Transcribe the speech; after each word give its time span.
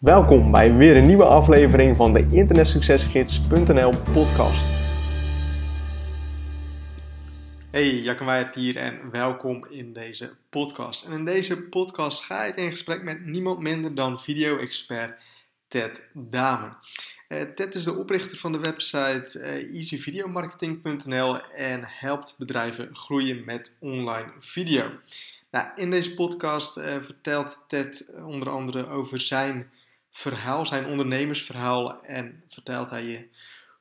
Welkom 0.00 0.50
bij 0.50 0.74
weer 0.74 0.96
een 0.96 1.06
nieuwe 1.06 1.24
aflevering 1.24 1.96
van 1.96 2.12
de 2.12 2.28
internetsuccesgids.nl 2.30 3.92
podcast. 4.12 4.66
Hey, 7.70 8.16
Weijert 8.18 8.54
hier 8.54 8.76
en 8.76 9.10
welkom 9.10 9.66
in 9.66 9.92
deze 9.92 10.30
podcast. 10.50 11.06
En 11.06 11.12
in 11.12 11.24
deze 11.24 11.68
podcast 11.68 12.24
ga 12.24 12.44
ik 12.44 12.56
in 12.56 12.70
gesprek 12.70 13.02
met 13.02 13.26
niemand 13.26 13.60
minder 13.60 13.94
dan 13.94 14.20
video-expert 14.20 15.20
Ted 15.68 16.04
Dame. 16.12 16.72
Uh, 17.28 17.42
Ted 17.42 17.74
is 17.74 17.84
de 17.84 17.94
oprichter 17.94 18.36
van 18.36 18.52
de 18.52 18.58
website 18.58 19.38
uh, 19.38 19.76
easyvideomarketing.nl 19.76 21.40
en 21.40 21.84
helpt 21.84 22.34
bedrijven 22.38 22.96
groeien 22.96 23.44
met 23.44 23.76
online 23.78 24.32
video. 24.38 24.90
Nou, 25.50 25.68
in 25.76 25.90
deze 25.90 26.14
podcast 26.14 26.78
uh, 26.78 26.84
vertelt 27.02 27.58
Ted 27.68 28.10
onder 28.24 28.48
andere 28.48 28.88
over 28.88 29.20
zijn 29.20 29.70
verhaal, 30.16 30.66
zijn 30.66 30.86
ondernemersverhaal 30.86 32.02
en 32.04 32.42
vertelt 32.48 32.90
hij 32.90 33.04
je 33.04 33.28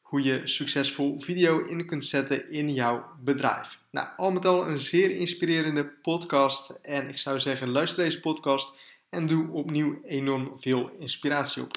hoe 0.02 0.24
je 0.24 0.42
succesvol 0.44 1.20
video 1.20 1.66
in 1.66 1.86
kunt 1.86 2.06
zetten 2.06 2.52
in 2.52 2.74
jouw 2.74 3.06
bedrijf. 3.24 3.80
Nou, 3.92 4.08
al 4.18 4.32
met 4.32 4.46
al 4.46 4.68
een 4.68 4.80
zeer 4.80 5.18
inspirerende 5.18 5.86
podcast 5.86 6.80
en 6.82 7.10
ik 7.10 7.18
zou 7.18 7.40
zeggen 7.40 7.70
luister 7.70 8.04
deze 8.04 8.20
podcast 8.20 8.78
en 9.10 9.28
doe 9.28 9.52
opnieuw 9.52 10.00
enorm 10.06 10.54
veel 10.58 10.92
inspiratie 11.00 11.64
op. 11.64 11.72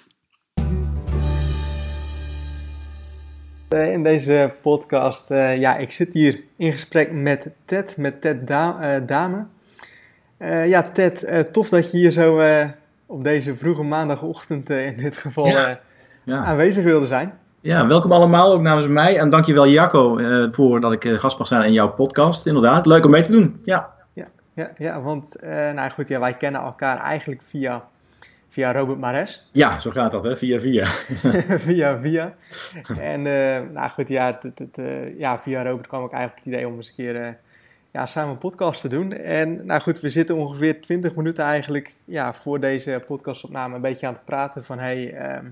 Eh, 3.68 3.92
in 3.92 4.02
deze 4.02 4.54
podcast, 4.62 5.30
uh, 5.30 5.58
ja, 5.58 5.76
ik 5.76 5.92
zit 5.92 6.12
hier 6.12 6.42
in 6.56 6.72
gesprek 6.72 7.12
met 7.12 7.52
Ted, 7.64 7.96
met 7.96 8.20
Ted 8.20 8.46
da 8.46 8.96
uh, 8.96 9.06
Dame. 9.06 9.46
ja, 10.68 10.82
Ted, 10.82 11.48
tof 11.52 11.68
dat 11.68 11.90
je 11.90 11.98
hier 11.98 12.10
zo 12.10 12.40
op 13.08 13.24
deze 13.24 13.56
vroege 13.56 13.82
maandagochtend 13.82 14.70
in 14.70 14.96
dit 14.96 15.16
geval 15.16 15.46
ja. 15.46 15.80
aanwezig 16.26 16.84
wilde 16.84 17.06
zijn. 17.06 17.32
Ja, 17.60 17.86
welkom 17.86 18.12
allemaal 18.12 18.52
ook 18.52 18.60
namens 18.60 18.86
mij. 18.86 19.18
En 19.18 19.30
dankjewel 19.30 19.68
Jacco 19.68 20.18
voor 20.52 20.80
dat 20.80 20.92
ik 20.92 21.04
gast 21.04 21.38
mag 21.38 21.46
zijn 21.46 21.62
in 21.62 21.72
jouw 21.72 21.92
podcast. 21.92 22.46
Inderdaad, 22.46 22.86
leuk 22.86 23.04
om 23.04 23.10
mee 23.10 23.22
te 23.22 23.32
doen. 23.32 23.60
Ja, 23.64 23.92
ja, 24.12 24.26
ja, 24.54 24.70
ja 24.78 25.00
want 25.00 25.36
nou 25.74 25.90
goed, 25.90 26.08
ja, 26.08 26.20
wij 26.20 26.34
kennen 26.34 26.60
elkaar 26.60 26.98
eigenlijk 26.98 27.42
via 27.42 27.84
Via 28.48 28.72
Robert 28.72 28.98
Mares. 28.98 29.48
Ja, 29.52 29.80
zo 29.80 29.90
gaat 29.90 30.10
dat, 30.10 30.24
hè? 30.24 30.36
Via 30.36 30.60
via. 30.60 30.86
via 31.66 31.98
via. 31.98 32.34
En 33.12 33.20
uh, 33.20 33.70
nou 33.72 33.90
goed, 33.90 34.08
ja, 34.08 34.40
uh, 34.78 35.18
ja, 35.18 35.38
via 35.38 35.62
Robert 35.62 35.86
kwam 35.86 36.04
ik 36.04 36.12
eigenlijk 36.12 36.44
het 36.44 36.54
idee 36.54 36.66
om 36.66 36.76
eens 36.76 36.88
een 36.88 36.94
keer 36.94 37.14
uh, 37.14 37.28
ja, 37.98 38.06
samen 38.06 38.30
een 38.30 38.38
podcast 38.38 38.80
te 38.80 38.88
doen. 38.88 39.12
En 39.12 39.66
nou 39.66 39.80
goed, 39.80 40.00
we 40.00 40.10
zitten 40.10 40.36
ongeveer 40.36 40.80
20 40.80 41.14
minuten 41.14 41.44
eigenlijk 41.44 41.94
ja, 42.04 42.34
voor 42.34 42.60
deze 42.60 43.02
podcastopname 43.06 43.74
een 43.74 43.80
beetje 43.80 44.06
aan 44.06 44.12
het 44.12 44.24
praten 44.24 44.64
van 44.64 44.78
hey, 44.78 45.14
ehm, 45.14 45.46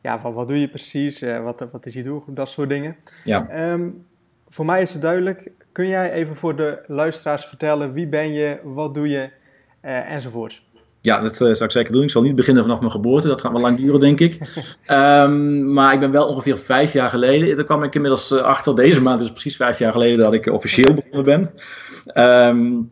ja, 0.00 0.18
van 0.18 0.32
wat 0.32 0.48
doe 0.48 0.60
je 0.60 0.68
precies? 0.68 1.20
wat, 1.20 1.66
wat 1.70 1.86
is 1.86 1.94
je 1.94 2.02
doel? 2.02 2.24
Dat 2.26 2.48
soort 2.48 2.68
dingen. 2.68 2.96
Ja. 3.24 3.70
Um, 3.72 4.06
voor 4.48 4.64
mij 4.64 4.82
is 4.82 4.92
het 4.92 5.02
duidelijk. 5.02 5.50
Kun 5.72 5.86
jij 5.86 6.12
even 6.12 6.36
voor 6.36 6.56
de 6.56 6.82
luisteraars 6.86 7.46
vertellen 7.46 7.92
wie 7.92 8.06
ben 8.06 8.32
je, 8.32 8.58
wat 8.62 8.94
doe 8.94 9.08
je 9.08 9.30
enzovoorts? 9.80 10.67
Ja, 11.00 11.20
dat 11.20 11.32
uh, 11.32 11.38
zou 11.38 11.64
ik 11.64 11.70
zeker 11.70 11.92
doen. 11.92 12.02
Ik 12.02 12.10
zal 12.10 12.22
niet 12.22 12.36
beginnen 12.36 12.62
vanaf 12.62 12.78
mijn 12.78 12.90
geboorte. 12.90 13.28
Dat 13.28 13.40
gaat 13.40 13.52
wel 13.52 13.60
lang 13.60 13.76
duren, 13.76 14.00
denk 14.00 14.20
ik. 14.20 14.38
um, 14.90 15.72
maar 15.74 15.92
ik 15.92 16.00
ben 16.00 16.10
wel 16.10 16.26
ongeveer 16.26 16.58
vijf 16.58 16.92
jaar 16.92 17.10
geleden. 17.10 17.56
Daar 17.56 17.64
kwam 17.64 17.82
ik 17.82 17.94
inmiddels 17.94 18.32
uh, 18.32 18.40
achter. 18.40 18.76
Deze 18.76 19.02
maand 19.02 19.20
is 19.20 19.30
precies 19.30 19.56
vijf 19.56 19.78
jaar 19.78 19.92
geleden 19.92 20.18
dat 20.18 20.34
ik 20.34 20.46
officieel 20.46 20.94
begonnen 20.94 21.24
ben. 21.24 21.50
Um, 22.14 22.90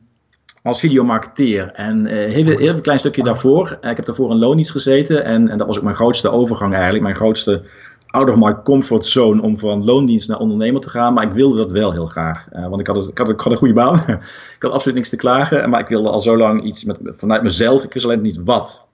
als 0.63 0.81
videomarketeer. 0.81 1.71
En 1.73 2.05
uh, 2.05 2.13
heel, 2.13 2.59
heel 2.59 2.75
een 2.75 2.81
klein 2.81 2.99
stukje 2.99 3.23
daarvoor. 3.23 3.79
ik 3.81 3.97
heb 3.97 4.07
daarvoor 4.07 4.31
in 4.31 4.39
loondienst 4.39 4.71
gezeten. 4.71 5.25
En, 5.25 5.49
en 5.49 5.59
dat 5.59 5.67
was 5.67 5.77
ook 5.77 5.83
mijn 5.83 5.97
grootste 5.97 6.31
overgang 6.31 6.73
eigenlijk. 6.73 7.03
Mijn 7.03 7.17
grootste 7.17 7.63
out 8.07 8.31
of 8.31 8.37
my 8.37 8.55
comfort 8.65 9.07
zone 9.07 9.43
om 9.43 9.59
van 9.59 9.85
loondienst 9.85 10.29
naar 10.29 10.39
ondernemer 10.39 10.81
te 10.81 10.91
gaan. 10.91 11.15
Maar 11.15 11.25
ik 11.25 11.33
wilde 11.33 11.57
dat 11.57 11.71
wel 11.71 11.93
heel 11.93 12.07
graag. 12.07 12.47
Uh, 12.53 12.69
want 12.69 12.81
ik 12.81 12.87
had, 12.87 13.09
ik, 13.09 13.19
had, 13.19 13.29
ik 13.29 13.41
had 13.41 13.53
een 13.53 13.59
goede 13.59 13.75
baan. 13.75 13.95
ik 14.57 14.57
had 14.59 14.73
absoluut 14.73 14.97
niks 14.97 15.09
te 15.09 15.17
klagen. 15.17 15.71
Maar 15.71 15.81
ik 15.81 15.89
wilde 15.89 16.11
al 16.11 16.21
zo 16.21 16.37
lang 16.37 16.63
iets 16.63 16.85
met, 16.85 16.99
vanuit 17.03 17.43
mezelf. 17.43 17.85
Ik 17.85 17.93
wist 17.93 18.05
alleen 18.05 18.23
niet 18.23 18.41
wat. 18.45 18.85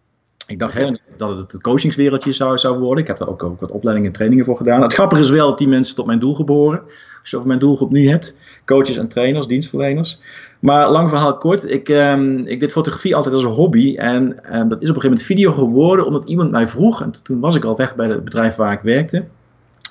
Ik 0.47 0.59
dacht 0.59 0.91
niet 0.91 1.01
dat 1.17 1.37
het 1.37 1.53
het 1.53 1.63
coachingswereldje 1.63 2.33
zou, 2.33 2.59
zou 2.59 2.79
worden. 2.79 3.03
Ik 3.03 3.09
heb 3.09 3.19
daar 3.19 3.29
ook, 3.29 3.43
ook 3.43 3.61
wat 3.61 3.71
opleidingen 3.71 4.11
en 4.11 4.17
trainingen 4.17 4.45
voor 4.45 4.57
gedaan. 4.57 4.83
Het 4.83 4.93
grappige 4.93 5.23
is 5.23 5.31
wel 5.31 5.49
dat 5.49 5.59
die 5.59 5.69
mensen 5.69 5.95
tot 5.95 6.07
mijn 6.07 6.19
doelgroep 6.19 6.47
behoren. 6.47 6.83
Over 7.25 7.47
mijn 7.47 7.59
doelgroep 7.59 7.91
nu 7.91 8.09
hebt. 8.09 8.37
Coaches 8.65 8.97
en 8.97 9.09
trainers, 9.09 9.47
dienstverleners. 9.47 10.21
Maar 10.59 10.91
lang 10.91 11.09
verhaal 11.09 11.37
kort. 11.37 11.71
Ik, 11.71 11.89
um, 11.89 12.39
ik 12.47 12.61
deed 12.61 12.73
fotografie 12.73 13.17
altijd 13.17 13.35
als 13.35 13.43
een 13.45 13.51
hobby. 13.51 13.97
En 13.97 14.23
um, 14.23 14.69
dat 14.69 14.83
is 14.83 14.91
op 14.91 14.97
een 14.97 15.03
gegeven 15.03 15.03
moment 15.03 15.23
video 15.23 15.53
geworden. 15.53 16.07
Omdat 16.07 16.25
iemand 16.25 16.51
mij 16.51 16.69
vroeg. 16.69 17.03
En 17.03 17.13
toen 17.23 17.41
was 17.41 17.57
ik 17.57 17.65
al 17.65 17.77
weg 17.77 17.95
bij 17.95 18.09
het 18.09 18.25
bedrijf 18.25 18.57
waar 18.57 18.73
ik 18.73 18.81
werkte. 18.83 19.25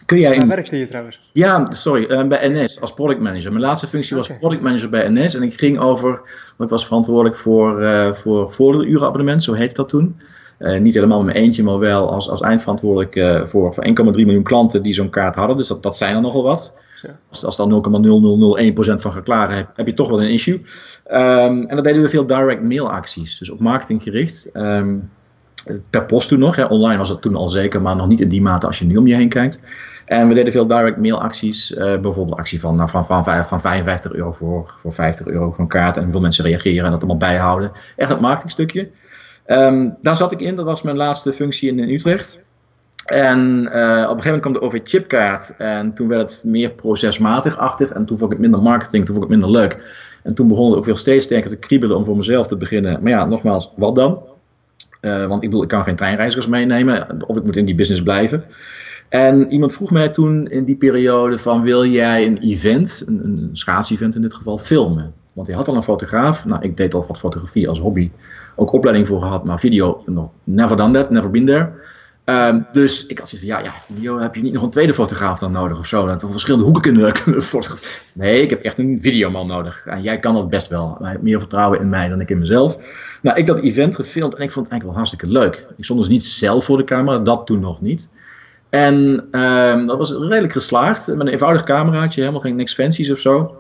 Kun 0.06 0.20
jij 0.20 0.38
Waar 0.38 0.48
werkte 0.48 0.78
je 0.78 0.88
trouwens? 0.88 1.20
Ja, 1.32 1.68
sorry, 1.72 2.06
uh, 2.10 2.28
bij 2.28 2.50
NS 2.50 2.82
als 2.82 2.94
product 2.94 3.20
manager. 3.20 3.52
Mijn 3.52 3.64
laatste 3.64 3.88
functie 3.88 4.16
was 4.16 4.38
product 4.40 4.62
manager 4.62 4.90
bij 4.90 5.10
NS 5.10 5.36
en 5.36 5.44
ik 5.44 5.60
ging 5.60 5.80
over, 5.80 6.10
want 6.10 6.58
ik 6.58 6.70
was 6.70 6.86
verantwoordelijk 6.86 7.38
voor, 7.38 7.82
uh, 7.82 8.14
voor 8.14 8.54
zo 9.38 9.54
heette 9.54 9.76
dat 9.76 9.90
toen. 9.90 10.20
Uh, 10.60 10.80
niet 10.80 10.94
helemaal 10.94 11.24
met 11.24 11.34
mijn 11.34 11.46
eentje, 11.46 11.64
maar 11.64 11.80
wel 11.80 12.12
als, 12.12 12.30
als 12.30 12.42
eindverantwoordelijk 12.42 13.16
uh, 13.16 13.46
voor, 13.46 13.74
voor 13.74 13.86
1,3 13.88 13.94
miljoen 13.94 14.44
klanten 14.44 14.82
die 14.82 14.94
zo'n 14.94 15.10
kaart 15.10 15.36
hadden. 15.36 15.58
Dus 15.58 15.68
dat, 15.68 15.84
dat 15.84 15.98
zijn 15.98 16.16
er 16.16 16.22
nogal 16.22 16.44
wat. 16.44 16.74
Als, 17.30 17.46
als 17.46 17.58
dan 17.58 17.84
0,0001% 18.98 19.02
van 19.02 19.12
geklaren 19.12 19.56
hebt, 19.56 19.78
heb 19.78 19.88
je 19.88 19.94
toch 19.94 20.10
wel 20.10 20.22
een 20.22 20.32
issue. 20.32 20.62
Um, 21.12 21.68
en 21.68 21.76
dat 21.76 21.84
deden 21.84 22.02
we 22.02 22.10
veel 22.10 22.28
direct 22.28 22.64
mail 22.64 22.92
acties, 22.92 23.38
dus 23.38 23.50
op 23.50 23.60
marketing 23.60 24.04
gericht. 24.04 24.50
Um, 24.54 25.10
per 25.90 26.06
post 26.06 26.28
toen 26.28 26.40
nog, 26.40 26.56
hè. 26.56 26.64
online 26.64 26.98
was 26.98 27.10
dat 27.10 27.22
toen 27.22 27.36
al 27.36 27.50
zeker, 27.50 27.82
maar 27.82 27.96
nog 27.96 28.08
niet 28.08 28.22
in 28.22 28.30
die 28.30 28.42
mate 28.42 28.68
als 28.68 28.80
je 28.80 28.86
nu 28.86 28.96
om 28.96 29.08
je 29.08 29.16
heen 29.16 29.30
kijkt. 29.30 29.60
En 30.06 30.28
we 30.28 30.34
deden 30.34 30.52
veel 30.52 30.68
direct 30.68 30.98
mail 30.98 31.22
acties. 31.22 31.72
Uh, 31.72 31.78
bijvoorbeeld 31.78 32.38
actie 32.38 32.60
van, 32.60 32.76
nou, 32.76 32.90
van, 32.90 33.06
van, 33.06 33.46
van 33.46 33.62
55 33.62 34.14
euro 34.14 34.32
voor, 34.32 34.74
voor 34.78 34.94
50 34.94 35.28
euro 35.28 35.56
een 35.58 35.68
kaart. 35.68 35.98
En 35.98 36.04
hoeveel 36.04 36.22
mensen 36.22 36.46
reageren 36.46 36.86
en 36.86 36.92
dat 36.92 37.00
allemaal 37.00 37.18
bijhouden. 37.18 37.72
Echt 37.96 38.10
het 38.10 38.20
marketingstukje. 38.20 38.90
Um, 39.48 39.98
daar 40.02 40.18
zat 40.18 40.32
ik 40.32 40.42
in, 40.42 40.56
dat 40.56 40.66
was 40.66 40.82
mijn 40.82 40.98
laatste 40.98 41.34
functie 41.34 41.70
in 41.70 41.90
Utrecht. 41.90 42.44
En 43.06 43.40
uh, 43.40 44.08
op 44.10 44.16
een 44.16 44.22
gegeven 44.22 44.24
moment 44.24 44.42
kwam 44.42 44.54
de 44.54 44.62
OV-chipkaart. 44.62 45.54
En 45.58 45.94
toen 45.94 46.08
werd 46.08 46.32
het 46.32 46.44
meer 46.44 46.72
procesmatig-achtig. 46.72 47.92
En 47.92 48.06
toen 48.06 48.18
vond 48.18 48.32
ik 48.32 48.38
het 48.38 48.48
minder 48.48 48.62
marketing, 48.62 49.06
toen 49.06 49.16
vond 49.16 49.28
ik 49.28 49.32
het 49.32 49.40
minder 49.40 49.62
leuk. 49.62 50.00
En 50.24 50.34
toen 50.34 50.48
begon 50.48 50.70
het 50.70 50.78
ook 50.78 50.86
weer 50.86 50.98
steeds 50.98 51.26
sterker 51.26 51.50
te 51.50 51.58
kriebelen 51.58 51.98
om 51.98 52.06
voor 52.06 52.18
mezelf 52.18 52.48
te 52.48 52.58
beginnen. 52.58 53.00
Maar 53.02 53.12
ja, 53.12 53.26
nogmaals, 53.26 53.72
wat 53.76 53.96
dan? 53.96 54.20
Uh, 55.02 55.28
want 55.28 55.44
ik 55.44 55.50
bedoel, 55.50 55.64
ik 55.64 55.70
kan 55.70 55.84
geen 55.84 55.96
treinreizigers 55.96 56.48
meenemen. 56.48 57.24
Of 57.28 57.38
ik 57.38 57.44
moet 57.44 57.58
in 57.58 57.66
die 57.66 57.76
business 57.76 58.04
blijven. 58.04 58.44
En 59.10 59.52
iemand 59.52 59.74
vroeg 59.74 59.92
mij 59.92 60.10
toen 60.10 60.48
in 60.48 60.64
die 60.64 60.76
periode 60.76 61.38
van 61.38 61.62
wil 61.62 61.86
jij 61.86 62.26
een 62.26 62.38
event, 62.38 63.04
een, 63.08 63.24
een 63.24 63.50
schaatsevent 63.54 64.16
in 64.16 64.22
dit 64.22 64.34
geval, 64.34 64.58
filmen? 64.58 65.14
Want 65.34 65.48
hij 65.48 65.56
had 65.56 65.68
al 65.68 65.76
een 65.76 65.84
fotograaf. 65.84 66.46
Nou, 66.46 66.62
ik 66.64 66.78
deed 66.78 66.94
al 66.94 67.06
wat 67.08 67.18
fotografie 67.18 67.70
als 67.70 67.80
hobby. 67.80 68.12
Ook 68.56 68.72
opleiding 68.72 69.08
voor 69.08 69.22
gehad, 69.22 69.44
maar 69.44 69.60
video 69.60 70.04
nog 70.06 70.30
never 70.44 70.78
done 70.78 70.94
that, 70.94 71.10
never 71.10 71.30
been 71.30 71.46
there. 71.46 71.70
Um, 72.32 72.66
dus 72.72 73.06
ik 73.06 73.20
had 73.20 73.30
zoiets 73.30 73.48
van, 73.48 73.58
ja, 73.58 73.64
ja, 73.64 73.74
video 73.88 74.20
heb 74.20 74.36
je 74.36 74.42
niet 74.42 74.54
nog 74.54 74.64
een 74.64 74.70
tweede 74.70 74.94
fotograaf 74.94 75.40
dan 75.40 75.52
nodig 75.52 75.80
of 75.80 75.86
zo. 75.86 76.06
Dat 76.06 76.22
we 76.22 76.28
verschillende 76.28 76.66
hoeken 76.66 76.82
kunnen, 76.82 77.14
kunnen 77.24 77.42
fotograferen. 77.42 78.06
Nee, 78.14 78.42
ik 78.42 78.50
heb 78.50 78.62
echt 78.62 78.78
een 78.80 79.02
videoman 79.02 79.48
nodig. 79.48 79.86
En 79.86 80.02
jij 80.02 80.20
kan 80.20 80.34
dat 80.34 80.50
best 80.50 80.68
wel. 80.68 80.98
Hij 81.00 81.10
heeft 81.10 81.22
meer 81.22 81.40
vertrouwen 81.40 81.80
in 81.80 81.90
mij 81.90 82.08
dan 82.08 82.22
ik 82.22 82.30
in 82.30 82.40
mezelf. 82.40 82.78
Nou, 83.22 83.38
ik 83.38 83.46
dat 83.46 83.60
event 83.60 83.96
gefilmd 83.96 84.36
en 84.36 84.44
ik 84.44 84.52
vond 84.52 84.66
het 84.66 84.74
eigenlijk 84.74 84.84
wel 84.84 84.94
hartstikke 84.94 85.28
leuk. 85.28 85.68
Ik 85.78 85.84
stond 85.84 86.00
dus 86.00 86.10
niet 86.10 86.26
zelf 86.26 86.66
voor 86.66 86.78
de 86.78 86.84
camera, 86.84 87.20
dat 87.20 87.46
toen 87.46 87.60
nog 87.60 87.82
niet. 87.82 88.10
En 88.70 89.28
um, 89.32 89.88
dat 89.88 89.98
was 89.98 90.12
redelijk 90.12 90.54
geslaagd. 90.54 91.08
Met 91.08 91.20
een 91.20 91.28
eenvoudig 91.28 91.64
cameraatje, 91.64 92.20
helemaal 92.20 92.42
geen 92.42 92.56
niks 92.56 92.74
fancies 92.74 93.12
of 93.12 93.20
zo. 93.20 93.56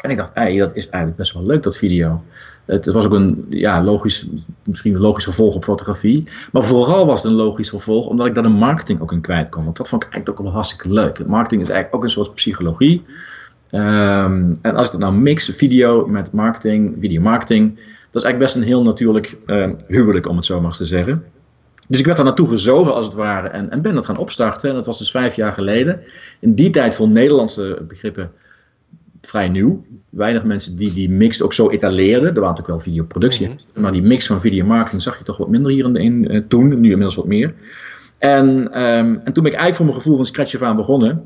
En 0.00 0.10
ik 0.10 0.16
dacht, 0.16 0.34
hey, 0.34 0.58
dat 0.58 0.76
is 0.76 0.84
eigenlijk 0.88 1.16
best 1.16 1.32
wel 1.32 1.42
leuk, 1.42 1.62
dat 1.62 1.76
video. 1.76 2.22
Het 2.64 2.86
was 2.86 3.06
ook 3.06 3.12
een 3.12 3.46
ja, 3.48 3.82
logisch, 3.82 4.26
misschien 4.62 4.94
een 4.94 5.00
logisch 5.00 5.24
vervolg 5.24 5.54
op 5.54 5.64
fotografie. 5.64 6.28
Maar 6.52 6.64
vooral 6.64 7.06
was 7.06 7.22
het 7.22 7.32
een 7.32 7.38
logisch 7.38 7.68
vervolg 7.68 8.06
omdat 8.06 8.26
ik 8.26 8.34
daar 8.34 8.42
de 8.42 8.48
marketing 8.48 9.00
ook 9.00 9.12
in 9.12 9.20
kwijt 9.20 9.48
kon. 9.48 9.64
Want 9.64 9.76
dat 9.76 9.88
vond 9.88 10.04
ik 10.04 10.12
eigenlijk 10.12 10.40
ook 10.40 10.46
wel 10.46 10.54
hartstikke 10.54 10.92
leuk. 10.92 11.26
Marketing 11.26 11.62
is 11.62 11.68
eigenlijk 11.68 11.96
ook 11.96 12.02
een 12.02 12.14
soort 12.14 12.34
psychologie. 12.34 13.02
Um, 13.70 14.58
en 14.62 14.74
als 14.76 14.86
ik 14.86 14.92
dat 14.92 15.00
nou 15.00 15.14
mix, 15.14 15.52
video 15.56 16.06
met 16.06 16.32
marketing, 16.32 16.96
videomarketing, 17.00 17.74
dat 17.76 18.22
is 18.22 18.22
eigenlijk 18.22 18.38
best 18.38 18.54
een 18.54 18.62
heel 18.62 18.82
natuurlijk 18.82 19.36
uh, 19.46 19.68
huwelijk, 19.86 20.28
om 20.28 20.36
het 20.36 20.44
zo 20.44 20.60
maar 20.60 20.72
te 20.72 20.84
zeggen. 20.84 21.24
Dus 21.88 21.98
ik 21.98 22.04
werd 22.04 22.16
daar 22.16 22.26
naartoe 22.26 22.48
gezogen 22.48 22.94
als 22.94 23.06
het 23.06 23.14
ware 23.14 23.48
en, 23.48 23.70
en 23.70 23.82
ben 23.82 23.94
dat 23.94 24.06
gaan 24.06 24.16
opstarten. 24.16 24.68
En 24.68 24.74
dat 24.74 24.86
was 24.86 24.98
dus 24.98 25.10
vijf 25.10 25.36
jaar 25.36 25.52
geleden. 25.52 26.00
In 26.40 26.54
die 26.54 26.70
tijd 26.70 26.94
voor 26.94 27.08
Nederlandse 27.08 27.84
begrippen 27.88 28.30
vrij 29.26 29.48
nieuw. 29.48 29.84
Weinig 30.10 30.44
mensen 30.44 30.76
die 30.76 30.92
die 30.92 31.10
mix 31.10 31.42
ook 31.42 31.52
zo 31.52 31.70
etaleerden. 31.70 32.28
Er 32.28 32.40
waren 32.40 32.48
natuurlijk 32.48 32.68
wel 32.68 32.80
videoproductie. 32.80 33.48
Mm 33.48 33.82
Maar 33.82 33.92
die 33.92 34.02
mix 34.02 34.26
van 34.26 34.40
videomarketing 34.40 35.02
zag 35.02 35.18
je 35.18 35.24
toch 35.24 35.36
wat 35.36 35.48
minder 35.48 35.72
hier 35.72 35.84
in, 35.84 35.96
in 35.96 36.34
uh, 36.34 36.42
toen. 36.48 36.68
Nu 36.68 36.74
inmiddels 36.74 37.14
wat 37.14 37.26
meer. 37.26 37.54
En, 38.18 38.48
um, 38.82 39.20
en 39.24 39.32
toen 39.32 39.42
ben 39.42 39.52
ik 39.52 39.58
eigenlijk 39.58 39.74
voor 39.74 39.84
mijn 39.84 39.98
gevoel 39.98 40.16
van 40.16 40.26
scratch 40.26 40.54
af 40.54 40.62
aan 40.62 40.76
begonnen. 40.76 41.24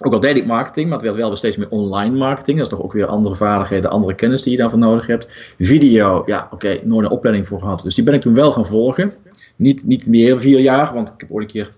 ook 0.00 0.12
al 0.12 0.20
deed 0.20 0.36
ik 0.36 0.46
marketing, 0.46 0.88
maar 0.88 0.98
het 0.98 1.06
werd 1.06 1.16
wel 1.16 1.36
steeds 1.36 1.56
meer 1.56 1.68
online 1.68 2.16
marketing. 2.16 2.58
Dat 2.58 2.66
is 2.66 2.72
toch 2.72 2.82
ook 2.82 2.92
weer 2.92 3.06
andere 3.06 3.34
vaardigheden, 3.34 3.90
andere 3.90 4.14
kennis 4.14 4.42
die 4.42 4.52
je 4.52 4.58
daarvoor 4.58 4.78
nodig 4.78 5.06
hebt. 5.06 5.28
Video, 5.58 6.22
ja, 6.26 6.48
oké, 6.50 6.80
nooit 6.84 7.06
een 7.06 7.12
opleiding 7.12 7.48
voor 7.48 7.60
gehad. 7.60 7.82
Dus 7.82 7.94
die 7.94 8.04
ben 8.04 8.14
ik 8.14 8.20
toen 8.20 8.34
wel 8.34 8.52
gaan 8.52 8.66
volgen. 8.66 9.12
Niet, 9.56 9.84
niet 9.84 10.06
meer 10.06 10.40
vier 10.40 10.60
jaar, 10.60 10.94
want 10.94 11.08
ik 11.08 11.14
heb 11.18 11.30
ooit 11.30 11.46
een 11.46 11.52
keer 11.52 11.72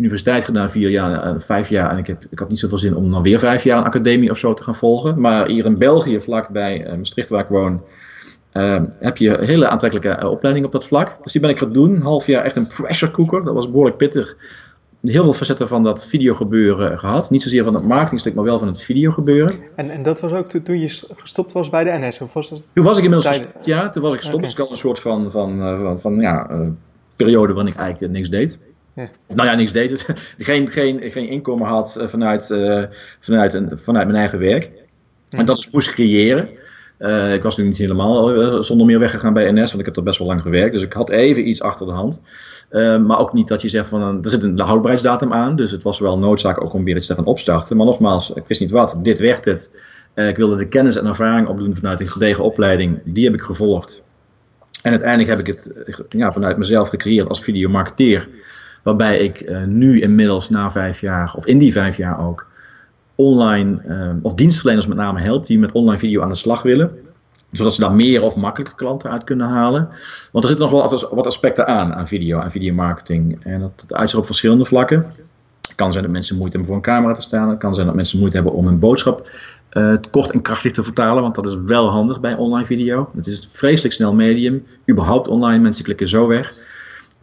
universiteit 0.00 0.44
gedaan, 0.44 0.70
vier 0.70 0.90
jaar, 0.90 1.26
uh, 1.26 1.40
vijf 1.40 1.68
jaar. 1.68 1.90
En 1.90 1.98
ik, 1.98 2.06
heb, 2.06 2.24
ik 2.30 2.38
had 2.38 2.48
niet 2.48 2.58
zoveel 2.58 2.78
zin 2.78 2.96
om 2.96 3.10
dan 3.10 3.22
weer 3.22 3.38
vijf 3.38 3.64
jaar 3.64 3.78
een 3.78 3.84
academie 3.84 4.30
of 4.30 4.38
zo 4.38 4.54
te 4.54 4.64
gaan 4.64 4.74
volgen. 4.74 5.20
Maar 5.20 5.48
hier 5.48 5.64
in 5.64 5.78
België, 5.78 6.20
vlakbij 6.20 6.86
uh, 6.86 6.96
Maastricht 6.96 7.28
waar 7.28 7.42
ik 7.42 7.48
woon, 7.48 7.82
uh, 8.52 8.82
heb 8.98 9.16
je 9.16 9.38
een 9.38 9.46
hele 9.46 9.68
aantrekkelijke 9.68 10.28
opleiding 10.28 10.66
op 10.66 10.72
dat 10.72 10.86
vlak. 10.86 11.16
Dus 11.22 11.32
die 11.32 11.40
ben 11.40 11.50
ik 11.50 11.58
gaan 11.58 11.72
doen. 11.72 11.94
Een 11.94 12.02
half 12.02 12.26
jaar 12.26 12.44
echt 12.44 12.56
een 12.56 12.66
pressure 12.66 13.12
cooker. 13.12 13.44
Dat 13.44 13.54
was 13.54 13.70
behoorlijk 13.70 13.96
pittig 13.96 14.36
heel 15.02 15.22
veel 15.22 15.32
facetten 15.32 15.68
van 15.68 15.82
dat 15.82 16.06
videogebeuren 16.06 16.98
gehad. 16.98 17.30
Niet 17.30 17.42
zozeer 17.42 17.64
van 17.64 17.74
het 17.74 17.84
marketingstuk, 17.84 18.34
maar 18.34 18.44
wel 18.44 18.58
van 18.58 18.68
het 18.68 18.82
videogebeuren. 18.82 19.54
En, 19.76 19.90
en 19.90 20.02
dat 20.02 20.20
was 20.20 20.32
ook 20.32 20.46
toen, 20.46 20.78
je 20.78 21.02
gestopt 21.16 21.52
was 21.52 21.70
bij 21.70 21.84
de 21.84 22.06
NS? 22.06 22.20
Of 22.20 22.32
was 22.32 22.48
dat 22.48 22.68
toen 22.74 22.84
was 22.84 22.98
ik 22.98 23.04
inmiddels 23.04 23.36
gestopt, 23.36 23.64
ja. 23.64 23.88
Toen 23.88 24.02
was 24.02 24.14
ik 24.14 24.20
gestopt. 24.20 24.36
Okay. 24.36 24.46
Dus 24.46 24.58
ik 24.58 24.62
had 24.62 24.70
een 24.70 24.76
soort 24.76 25.00
van, 25.00 25.30
van, 25.30 25.62
eh, 25.62 25.80
van, 25.80 26.00
van 26.00 26.20
ja, 26.20 26.50
uh, 26.50 26.68
periode 27.16 27.52
waarin 27.52 27.72
ik 27.72 27.78
eigenlijk 27.78 28.12
niks 28.12 28.28
deed. 28.30 28.60
Ja. 28.94 29.08
Nou 29.34 29.48
ja, 29.48 29.54
niks 29.54 29.72
deed. 29.72 30.06
geen, 30.38 30.68
geen, 30.68 31.10
geen 31.10 31.28
inkomen 31.28 31.66
had 31.66 31.96
eh, 31.96 32.06
vanuit, 32.06 32.50
uh, 32.50 32.82
vanuit, 33.20 33.54
een, 33.54 33.70
vanuit 33.74 34.06
mijn 34.06 34.18
eigen 34.18 34.38
werk. 34.38 34.70
Ja. 35.28 35.38
En 35.38 35.46
dat 35.46 35.58
is 35.58 35.70
moest 35.70 35.90
creëren. 35.90 36.48
Uh, 36.98 37.34
ik 37.34 37.42
was 37.42 37.56
nu 37.56 37.64
niet 37.64 37.76
helemaal 37.76 38.62
zonder 38.62 38.86
meer 38.86 38.98
weggegaan 38.98 39.32
bij 39.32 39.52
NS, 39.52 39.68
want 39.68 39.78
ik 39.78 39.84
heb 39.84 39.96
er 39.96 40.02
best 40.02 40.18
wel 40.18 40.28
lang 40.28 40.42
gewerkt. 40.42 40.72
Dus 40.72 40.82
ik 40.82 40.92
had 40.92 41.10
even 41.10 41.48
iets 41.48 41.62
achter 41.62 41.86
de 41.86 41.92
hand. 41.92 42.22
Maar 43.06 43.18
ook 43.18 43.32
niet 43.32 43.48
dat 43.48 43.62
je 43.62 43.68
zegt 43.68 43.88
van, 43.88 44.24
er 44.24 44.30
zit 44.30 44.42
een 44.42 44.58
houdbaarheidsdatum 44.58 45.32
aan. 45.32 45.56
Dus 45.56 45.70
het 45.70 45.82
was 45.82 45.98
wel 45.98 46.18
noodzaak 46.18 46.62
ook 46.62 46.72
om 46.72 46.84
weer 46.84 46.96
iets 46.96 47.06
te 47.06 47.14
gaan 47.14 47.24
opstarten. 47.24 47.76
Maar 47.76 47.86
nogmaals, 47.86 48.30
ik 48.30 48.42
wist 48.46 48.60
niet 48.60 48.70
wat. 48.70 48.98
Dit 49.02 49.18
werd 49.18 49.44
het. 49.44 49.70
Ik 50.14 50.36
wilde 50.36 50.56
de 50.56 50.68
kennis 50.68 50.96
en 50.96 51.06
ervaring 51.06 51.48
opdoen 51.48 51.76
vanuit 51.76 52.00
een 52.00 52.08
gedegen 52.08 52.44
opleiding. 52.44 53.00
Die 53.04 53.24
heb 53.24 53.34
ik 53.34 53.42
gevolgd. 53.42 54.02
En 54.82 54.90
uiteindelijk 54.90 55.30
heb 55.30 55.38
ik 55.38 55.46
het 55.46 55.72
ja, 56.08 56.32
vanuit 56.32 56.56
mezelf 56.56 56.88
gecreëerd 56.88 57.28
als 57.28 57.42
videomarketeer. 57.42 58.28
Waarbij 58.82 59.18
ik 59.18 59.40
uh, 59.40 59.64
nu 59.64 60.00
inmiddels 60.00 60.50
na 60.50 60.70
vijf 60.70 61.00
jaar, 61.00 61.34
of 61.36 61.46
in 61.46 61.58
die 61.58 61.72
vijf 61.72 61.96
jaar 61.96 62.26
ook, 62.26 62.46
online, 63.14 63.78
of 64.22 64.34
dienstverleners 64.34 64.86
met 64.86 64.96
name 64.96 65.20
help 65.20 65.46
die 65.46 65.58
met 65.58 65.72
online 65.72 65.98
video 65.98 66.22
aan 66.22 66.28
de 66.28 66.34
slag 66.34 66.62
willen 66.62 66.90
zodat 67.52 67.74
ze 67.74 67.80
daar 67.80 67.92
meer 67.92 68.22
of 68.22 68.36
makkelijker 68.36 68.76
klanten 68.76 69.10
uit 69.10 69.24
kunnen 69.24 69.46
halen. 69.46 69.88
Want 70.32 70.44
er 70.44 70.50
zitten 70.50 70.70
nog 70.70 70.90
wel 70.90 71.08
wat 71.10 71.26
aspecten 71.26 71.66
aan, 71.66 71.94
aan 71.94 72.08
video, 72.08 72.38
aan 72.38 72.50
videomarketing. 72.50 73.44
En 73.44 73.60
dat, 73.60 73.84
dat 73.86 74.14
op 74.14 74.26
verschillende 74.26 74.64
vlakken. 74.64 75.12
Het 75.60 75.74
kan 75.74 75.92
zijn 75.92 76.04
dat 76.04 76.12
mensen 76.12 76.36
moeite 76.36 76.56
hebben 76.56 76.74
voor 76.74 76.84
een 76.84 76.92
camera 76.94 77.14
te 77.14 77.22
staan. 77.22 77.48
Het 77.48 77.58
kan 77.58 77.74
zijn 77.74 77.86
dat 77.86 77.94
mensen 77.94 78.18
moeite 78.18 78.36
hebben 78.36 78.54
om 78.54 78.66
een 78.66 78.78
boodschap 78.78 79.28
uh, 79.72 79.94
kort 80.10 80.30
en 80.30 80.42
krachtig 80.42 80.72
te 80.72 80.82
vertalen. 80.82 81.22
Want 81.22 81.34
dat 81.34 81.46
is 81.46 81.56
wel 81.66 81.88
handig 81.88 82.20
bij 82.20 82.34
online 82.34 82.66
video. 82.66 83.10
Het 83.16 83.26
is 83.26 83.42
een 83.42 83.50
vreselijk 83.50 83.94
snel 83.94 84.14
medium. 84.14 84.66
Überhaupt 84.90 85.28
online, 85.28 85.58
mensen 85.58 85.84
klikken 85.84 86.08
zo 86.08 86.26
weg. 86.26 86.54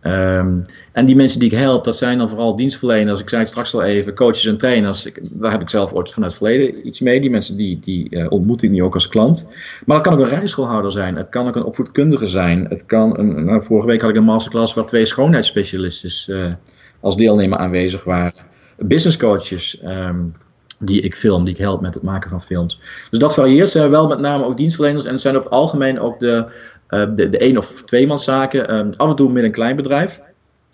Um, 0.04 0.62
en 0.92 1.06
die 1.06 1.16
mensen 1.16 1.40
die 1.40 1.52
ik 1.52 1.58
help, 1.58 1.84
dat 1.84 1.98
zijn 1.98 2.18
dan 2.18 2.30
vooral 2.30 2.56
dienstverleners. 2.56 3.22
Ik 3.22 3.30
zei 3.30 3.42
het 3.42 3.50
straks 3.50 3.74
al 3.74 3.84
even, 3.84 4.16
coaches 4.16 4.46
en 4.46 4.58
trainers. 4.58 5.06
Ik, 5.06 5.20
daar 5.22 5.52
heb 5.52 5.62
ik 5.62 5.70
zelf 5.70 5.94
ooit 5.94 6.12
vanuit 6.12 6.32
het 6.32 6.42
verleden 6.42 6.88
iets 6.88 7.00
mee. 7.00 7.22
Die 7.22 7.30
mensen 7.30 7.58
die, 7.58 7.80
die 7.80 8.08
uh, 8.10 8.26
ontmoet 8.30 8.62
ik 8.62 8.70
nu 8.70 8.84
ook 8.84 8.94
als 8.94 9.08
klant. 9.08 9.48
Maar 9.86 9.96
dat 9.96 10.06
kan 10.06 10.14
ook 10.14 10.20
een 10.20 10.38
rijschoolhouder 10.38 10.92
zijn. 10.92 11.16
Het 11.16 11.30
kan 11.30 11.48
ook 11.48 11.56
een 11.56 11.64
opvoedkundige 11.64 12.28
zijn. 12.28 12.66
Het 12.70 12.86
kan 12.86 13.20
een, 13.20 13.46
nou, 13.46 13.64
vorige 13.64 13.88
week 13.88 14.02
had 14.02 14.10
ik 14.10 14.16
een 14.16 14.24
masterclass 14.24 14.74
waar 14.74 14.86
twee 14.86 15.06
schoonheidsspecialisten 15.06 16.38
uh, 16.38 16.54
als 17.00 17.16
deelnemer 17.16 17.58
aanwezig 17.58 18.04
waren. 18.04 18.34
Business 18.78 19.18
coaches. 19.18 19.82
Um, 19.86 20.34
die 20.80 21.02
ik 21.02 21.16
film, 21.16 21.44
die 21.44 21.54
ik 21.54 21.60
help 21.60 21.82
met 21.82 21.94
het 21.94 22.04
maken 22.04 22.30
van 22.30 22.42
films. 22.42 22.80
Dus 23.10 23.20
dat 23.20 23.34
varieert. 23.34 23.70
Zijn 23.70 23.90
wel 23.90 24.08
met 24.08 24.20
name 24.20 24.46
ook 24.46 24.58
dienstverleners 24.58 25.06
en 25.06 25.12
het 25.12 25.22
zijn 25.22 25.36
over 25.36 25.50
het 25.50 25.60
algemeen 25.60 26.00
ook 26.00 26.20
de, 26.20 26.46
de, 26.88 27.30
de 27.30 27.38
één 27.38 27.58
of 27.58 27.84
tweemanszaken. 27.84 28.72
Uh, 28.72 28.98
af 28.98 29.10
en 29.10 29.16
toe 29.16 29.32
met 29.32 29.44
een 29.44 29.52
klein 29.52 29.76
bedrijf. 29.76 30.22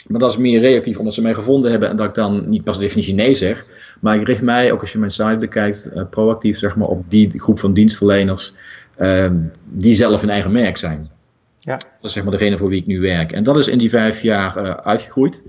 Maar 0.08 0.20
dat 0.20 0.32
is 0.32 0.38
meer 0.38 0.60
reactief 0.60 0.98
omdat 0.98 1.14
ze 1.14 1.22
mij 1.22 1.34
gevonden 1.34 1.72
hebben 1.72 1.90
en 1.90 1.96
dat 1.96 2.08
ik 2.08 2.16
dan 2.16 2.50
niet 2.50 2.64
pas 2.64 2.80
definitie 2.80 3.14
nee 3.14 3.34
zeg. 3.34 3.66
Maar 4.02 4.16
ik 4.16 4.28
richt 4.28 4.42
mij, 4.42 4.72
ook 4.72 4.82
als 4.82 4.92
je 4.92 5.00
mijn 5.00 5.12
site 5.12 5.38
bekijkt, 5.40 5.90
uh, 5.96 6.04
proactief 6.10 6.58
zeg 6.58 6.76
maar, 6.76 6.88
op 6.88 7.04
die 7.10 7.40
groep 7.40 7.60
van 7.60 7.74
dienstverleners 7.74 8.54
ehm, 8.96 9.36
die 9.64 9.94
zelf 9.94 10.22
hun 10.22 10.30
eigen 10.30 10.52
merk 10.52 10.78
zijn. 10.78 11.10
Ja. 11.58 11.76
Dat 11.76 11.86
is 12.02 12.14
zeg 12.14 12.24
maar 12.24 12.32
degene 12.32 12.58
voor 12.58 12.70
wie 12.70 12.82
ik 12.82 12.88
nu 12.88 13.00
werk. 13.00 13.32
En 13.32 13.44
dat 13.44 13.58
is 13.58 13.68
in 13.68 13.78
die 13.78 13.90
vijf 13.90 14.22
jaar 14.22 14.82
uitgegroeid. 14.82 15.44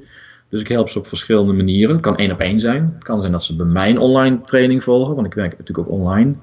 Dus 0.48 0.60
ik 0.60 0.68
help 0.68 0.88
ze 0.88 0.98
op 0.98 1.06
verschillende 1.06 1.52
manieren. 1.52 1.94
Het 1.94 2.04
kan 2.04 2.16
één 2.16 2.32
op 2.32 2.40
één 2.40 2.60
zijn. 2.60 2.92
Het 2.94 3.04
kan 3.04 3.20
zijn 3.20 3.32
dat 3.32 3.44
ze 3.44 3.56
bij 3.56 3.66
mijn 3.66 3.98
online 3.98 4.40
training 4.40 4.84
volgen, 4.84 5.14
want 5.14 5.26
ik 5.26 5.34
werk 5.34 5.58
natuurlijk 5.58 5.88
ook 5.88 5.94
online. 5.94 6.34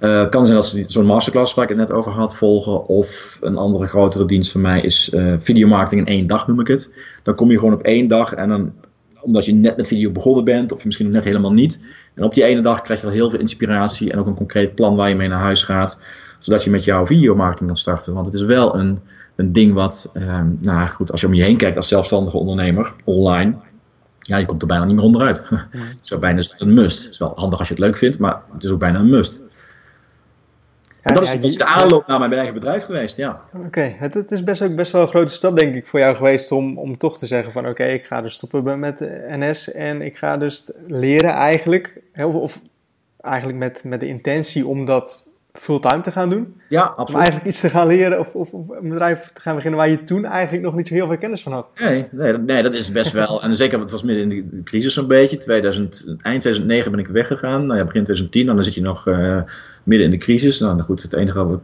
Uh, 0.00 0.28
kan 0.28 0.46
zijn 0.46 0.58
dat 0.58 0.66
ze 0.66 0.84
zo'n 0.86 1.06
masterclass 1.06 1.54
waar 1.54 1.64
ik 1.64 1.70
het 1.70 1.78
net 1.78 1.92
over 1.92 2.12
had 2.12 2.36
volgen. 2.36 2.86
Of 2.86 3.38
een 3.40 3.56
andere 3.56 3.86
grotere 3.86 4.24
dienst 4.24 4.52
van 4.52 4.60
mij 4.60 4.80
is 4.80 5.12
uh, 5.14 5.34
videomarketing 5.38 6.06
in 6.06 6.12
één 6.12 6.26
dag 6.26 6.46
noem 6.46 6.60
ik 6.60 6.66
het. 6.66 6.94
Dan 7.22 7.34
kom 7.34 7.50
je 7.50 7.58
gewoon 7.58 7.74
op 7.74 7.82
één 7.82 8.08
dag 8.08 8.32
en 8.32 8.48
dan, 8.48 8.72
omdat 9.20 9.44
je 9.44 9.52
net 9.52 9.76
met 9.76 9.86
video 9.86 10.10
begonnen 10.10 10.44
bent, 10.44 10.72
of 10.72 10.84
misschien 10.84 11.10
net 11.10 11.24
helemaal 11.24 11.52
niet. 11.52 11.84
En 12.14 12.24
op 12.24 12.34
die 12.34 12.44
ene 12.44 12.60
dag 12.60 12.82
krijg 12.82 13.00
je 13.00 13.06
al 13.06 13.12
heel 13.12 13.30
veel 13.30 13.38
inspiratie 13.38 14.12
en 14.12 14.18
ook 14.18 14.26
een 14.26 14.34
concreet 14.34 14.74
plan 14.74 14.96
waar 14.96 15.08
je 15.08 15.14
mee 15.14 15.28
naar 15.28 15.38
huis 15.38 15.62
gaat. 15.62 15.98
Zodat 16.38 16.64
je 16.64 16.70
met 16.70 16.84
jouw 16.84 17.06
videomarketing 17.06 17.68
kan 17.68 17.76
starten. 17.76 18.14
Want 18.14 18.26
het 18.26 18.34
is 18.34 18.42
wel 18.42 18.78
een, 18.78 18.98
een 19.36 19.52
ding 19.52 19.72
wat, 19.72 20.10
uh, 20.14 20.40
nou 20.60 20.88
goed, 20.88 21.12
als 21.12 21.20
je 21.20 21.26
om 21.26 21.34
je 21.34 21.42
heen 21.42 21.56
kijkt 21.56 21.76
als 21.76 21.88
zelfstandige 21.88 22.36
ondernemer, 22.36 22.94
online, 23.04 23.54
ja, 24.20 24.36
je 24.36 24.46
komt 24.46 24.62
er 24.62 24.68
bijna 24.68 24.84
niet 24.84 24.94
meer 24.94 25.04
onderuit. 25.04 25.42
Het 25.48 25.98
is 26.02 26.18
bijna 26.18 26.42
een 26.58 26.74
must. 26.74 27.02
Het 27.02 27.12
is 27.12 27.18
wel 27.18 27.32
handig 27.36 27.58
als 27.58 27.68
je 27.68 27.74
het 27.74 27.82
leuk 27.82 27.96
vindt, 27.96 28.18
maar 28.18 28.42
het 28.52 28.64
is 28.64 28.70
ook 28.70 28.78
bijna 28.78 28.98
een 28.98 29.10
must. 29.10 29.40
Dat 31.14 31.22
is, 31.22 31.56
ja, 31.56 31.58
de 31.58 31.64
aanloop 31.64 32.06
naar 32.06 32.18
mijn 32.18 32.32
eigen 32.32 32.54
bedrijf 32.54 32.84
geweest, 32.84 33.16
ja. 33.16 33.40
Oké, 33.66 33.80
het, 33.80 34.14
het, 34.14 34.32
is 34.32 34.42
best 34.42 34.62
ook 34.62 34.74
best 34.74 34.92
wel 34.92 35.02
een 35.02 35.08
grote 35.08 35.32
stap, 35.32 35.58
denk 35.58 35.74
ik, 35.74 35.86
voor 35.86 36.00
jou 36.00 36.16
geweest 36.16 36.52
om, 36.52 36.78
om 36.78 36.98
toch 36.98 37.18
te 37.18 37.26
zeggen 37.26 37.52
van 37.52 37.68
oké, 37.68 37.84
ik 37.84 38.04
ga 38.04 38.22
dus 38.22 38.34
stoppen 38.34 38.78
met 38.78 39.00
NS 39.28 39.72
en 39.72 40.02
ik 40.02 40.16
ga 40.16 40.36
dus 40.36 40.70
leren 40.86 41.30
eigenlijk, 41.30 42.00
of, 42.16 42.34
of 42.34 42.60
eigenlijk 43.20 43.58
met, 43.58 43.84
met 43.84 44.00
de 44.00 44.06
intentie 44.06 44.66
om 44.66 44.84
dat 44.84 45.26
fulltime 45.52 46.00
te 46.00 46.12
gaan 46.12 46.30
doen. 46.30 46.60
Ja, 46.68 46.82
absoluut. 46.82 47.08
Om 47.08 47.16
eigenlijk 47.16 47.46
iets 47.46 47.60
te 47.60 47.70
gaan 47.70 47.86
leren 47.86 48.18
of, 48.18 48.34
of, 48.34 48.52
of, 48.52 48.68
een 48.68 48.88
bedrijf 48.88 49.30
te 49.34 49.40
gaan 49.40 49.54
beginnen 49.54 49.80
waar 49.80 49.90
je 49.90 50.04
toen 50.04 50.24
eigenlijk 50.24 50.64
nog 50.64 50.74
niet 50.74 50.88
zo 50.88 50.94
heel 50.94 51.06
veel 51.06 51.18
kennis 51.18 51.42
van 51.42 51.52
had. 51.52 51.66
Nee, 51.80 52.06
nee, 52.10 52.32
nee 52.32 52.62
dat 52.62 52.74
is 52.74 52.92
best 52.92 53.12
wel. 53.12 53.42
En 53.42 53.54
zeker, 53.54 53.80
het 53.80 53.90
was 53.90 54.02
midden 54.02 54.32
in 54.32 54.48
de 54.50 54.62
crisis 54.62 54.96
een 54.96 55.06
beetje. 55.06 55.36
2000, 55.36 56.06
eind 56.06 56.40
2009 56.40 56.90
ben 56.90 57.00
ik 57.00 57.06
weggegaan. 57.06 57.66
Nou 57.66 57.78
ja, 57.78 57.84
begin 57.84 58.04
2010, 58.04 58.46
dan 58.46 58.64
zit 58.64 58.74
je 58.74 58.80
nog... 58.80 59.06
Uh, 59.06 59.40
midden 59.86 60.06
in 60.06 60.18
de 60.18 60.24
crisis. 60.24 60.60
Nou, 60.60 60.80
goed, 60.80 61.02
het 61.02 61.12
enige, 61.12 61.58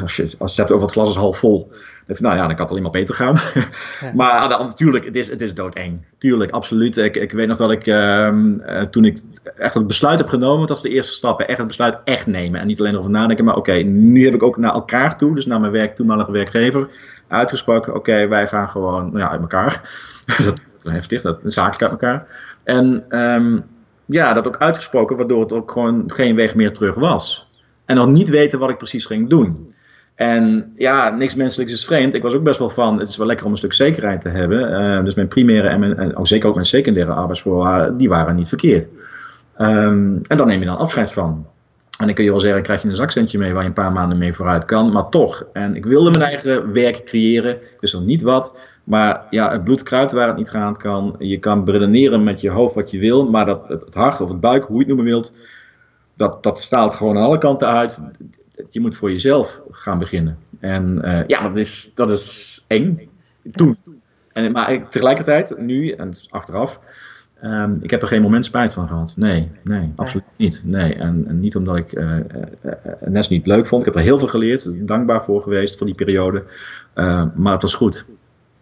als 0.00 0.16
je, 0.16 0.30
als 0.38 0.54
je 0.54 0.60
hebt 0.60 0.72
over 0.72 0.86
het 0.86 0.94
glas 0.94 1.08
is 1.08 1.14
half 1.14 1.38
vol. 1.38 1.72
nou 2.06 2.36
ja, 2.36 2.46
dan 2.46 2.48
kan 2.48 2.60
het 2.60 2.70
alleen 2.70 2.82
maar 2.82 2.90
beter 2.90 3.14
gaan. 3.14 3.38
maar 4.14 4.48
natuurlijk, 4.48 5.04
het 5.04 5.16
is, 5.16 5.30
het 5.30 5.40
is 5.40 5.54
doodeng. 5.54 6.04
Tuurlijk, 6.18 6.50
absoluut. 6.50 6.96
Ik, 6.96 7.16
ik 7.16 7.32
weet 7.32 7.46
nog 7.46 7.56
dat 7.56 7.70
ik, 7.70 7.86
uh, 7.86 8.80
toen 8.90 9.04
ik 9.04 9.22
echt 9.56 9.74
het 9.74 9.86
besluit 9.86 10.18
heb 10.18 10.28
genomen, 10.28 10.66
dat 10.66 10.76
is 10.76 10.82
de 10.82 10.88
eerste 10.88 11.12
stappen, 11.12 11.48
echt 11.48 11.58
het 11.58 11.66
besluit 11.66 11.98
echt 12.04 12.26
nemen. 12.26 12.60
En 12.60 12.66
niet 12.66 12.80
alleen 12.80 12.92
erover 12.92 13.10
nadenken, 13.10 13.44
maar 13.44 13.56
oké, 13.56 13.72
nu 13.74 14.24
heb 14.24 14.34
ik 14.34 14.42
ook 14.42 14.56
naar 14.56 14.72
elkaar 14.72 15.18
toe, 15.18 15.34
dus 15.34 15.46
naar 15.46 15.60
mijn 15.60 15.72
werk, 15.72 15.96
toenmalige 15.96 16.32
werkgever, 16.32 16.88
uitgesproken, 17.28 17.94
oké, 17.94 18.28
wij 18.28 18.48
gaan 18.48 18.68
gewoon 18.68 19.04
nou 19.04 19.18
ja, 19.18 19.30
uit 19.30 19.40
elkaar. 19.40 19.90
dat 20.44 20.62
is 20.82 20.92
heftig, 20.92 21.22
dat 21.22 21.44
is 21.44 21.54
zakelijk 21.54 21.82
uit 21.82 21.90
elkaar. 21.90 22.26
En 22.64 23.04
um, 23.08 23.64
ja, 24.08 24.32
dat 24.32 24.46
ook 24.46 24.56
uitgesproken, 24.56 25.16
waardoor 25.16 25.40
het 25.40 25.52
ook 25.52 25.70
gewoon 25.70 26.04
geen 26.06 26.36
weg 26.36 26.54
meer 26.54 26.72
terug 26.72 26.94
was. 26.94 27.47
En 27.88 27.96
nog 27.96 28.06
niet 28.06 28.28
weten 28.28 28.58
wat 28.58 28.70
ik 28.70 28.76
precies 28.76 29.06
ging 29.06 29.28
doen. 29.28 29.74
En 30.14 30.72
ja, 30.76 31.10
niks 31.10 31.34
menselijks 31.34 31.72
is 31.72 31.84
vreemd. 31.84 32.14
Ik 32.14 32.22
was 32.22 32.34
ook 32.34 32.42
best 32.42 32.58
wel 32.58 32.70
van, 32.70 32.98
het 32.98 33.08
is 33.08 33.16
wel 33.16 33.26
lekker 33.26 33.46
om 33.46 33.52
een 33.52 33.58
stuk 33.58 33.72
zekerheid 33.72 34.20
te 34.20 34.28
hebben. 34.28 34.70
Uh, 34.70 35.04
dus 35.04 35.14
mijn 35.14 35.28
primaire 35.28 35.68
en, 35.68 36.16
ook 36.16 36.26
zeker 36.26 36.48
ook 36.48 36.54
mijn 36.54 36.66
secundaire 36.66 37.12
arbeidsvoorwaarden, 37.12 37.96
die 37.96 38.08
waren 38.08 38.34
niet 38.34 38.48
verkeerd. 38.48 38.88
Um, 39.58 40.20
en 40.22 40.36
daar 40.36 40.46
neem 40.46 40.60
je 40.60 40.66
dan 40.66 40.78
afscheid 40.78 41.12
van. 41.12 41.46
En 41.98 42.06
dan 42.06 42.14
kun 42.14 42.24
je 42.24 42.30
wel 42.30 42.40
zeggen, 42.40 42.62
krijg 42.62 42.82
je 42.82 42.88
een 42.88 42.94
zakcentje 42.94 43.38
mee 43.38 43.52
waar 43.52 43.62
je 43.62 43.68
een 43.68 43.74
paar 43.74 43.92
maanden 43.92 44.18
mee 44.18 44.34
vooruit 44.34 44.64
kan. 44.64 44.92
Maar 44.92 45.08
toch. 45.08 45.46
En 45.52 45.76
ik 45.76 45.84
wilde 45.84 46.10
mijn 46.10 46.22
eigen 46.22 46.72
werk 46.72 47.04
creëren. 47.04 47.52
Ik 47.54 47.76
wist 47.80 47.94
nog 47.94 48.04
niet 48.04 48.22
wat. 48.22 48.56
Maar 48.84 49.22
ja, 49.30 49.52
het 49.52 49.64
bloed 49.64 49.82
kruipt 49.82 50.12
waar 50.12 50.28
het 50.28 50.36
niet 50.36 50.50
gaan 50.50 50.76
kan. 50.76 51.14
Je 51.18 51.38
kan 51.38 51.64
beredeneren 51.64 52.24
met 52.24 52.40
je 52.40 52.50
hoofd 52.50 52.74
wat 52.74 52.90
je 52.90 52.98
wil. 52.98 53.30
Maar 53.30 53.46
dat, 53.46 53.68
het 53.68 53.94
hart 53.94 54.20
of 54.20 54.28
het 54.28 54.40
buik, 54.40 54.64
hoe 54.64 54.74
je 54.74 54.78
het 54.78 54.88
noemen 54.88 55.06
wilt 55.06 55.32
dat, 56.18 56.42
dat 56.42 56.68
gewoon 56.70 57.16
aan 57.16 57.22
alle 57.22 57.38
kanten 57.38 57.68
uit. 57.68 58.02
Je 58.70 58.80
moet 58.80 58.96
voor 58.96 59.10
jezelf 59.10 59.62
gaan 59.70 59.98
beginnen. 59.98 60.38
En 60.60 61.00
uh, 61.04 61.26
ja, 61.26 61.48
dat 61.48 61.58
is, 61.58 61.92
dat 61.94 62.10
is 62.10 62.64
eng. 62.66 63.08
Toen. 63.50 63.76
En, 64.32 64.52
maar 64.52 64.88
tegelijkertijd, 64.88 65.58
nu 65.58 65.90
en 65.90 66.12
achteraf, 66.30 66.80
um, 67.42 67.78
ik 67.82 67.90
heb 67.90 68.02
er 68.02 68.08
geen 68.08 68.22
moment 68.22 68.44
spijt 68.44 68.72
van 68.72 68.88
gehad. 68.88 69.14
Nee, 69.16 69.50
nee, 69.62 69.92
absoluut 69.96 70.24
niet. 70.36 70.62
Nee, 70.64 70.94
en, 70.94 71.24
en 71.28 71.40
niet 71.40 71.56
omdat 71.56 71.76
ik 71.76 71.92
uh, 71.92 72.16
uh, 72.16 72.72
NES 73.00 73.28
niet 73.28 73.46
leuk 73.46 73.66
vond. 73.66 73.80
Ik 73.80 73.86
heb 73.86 73.96
er 73.96 74.08
heel 74.08 74.18
veel 74.18 74.28
geleerd. 74.28 74.88
Dankbaar 74.88 75.24
voor 75.24 75.42
geweest 75.42 75.76
voor 75.76 75.86
die 75.86 75.94
periode. 75.94 76.44
maar 77.34 77.52
het 77.52 77.62
was 77.62 77.74
goed. 77.74 78.04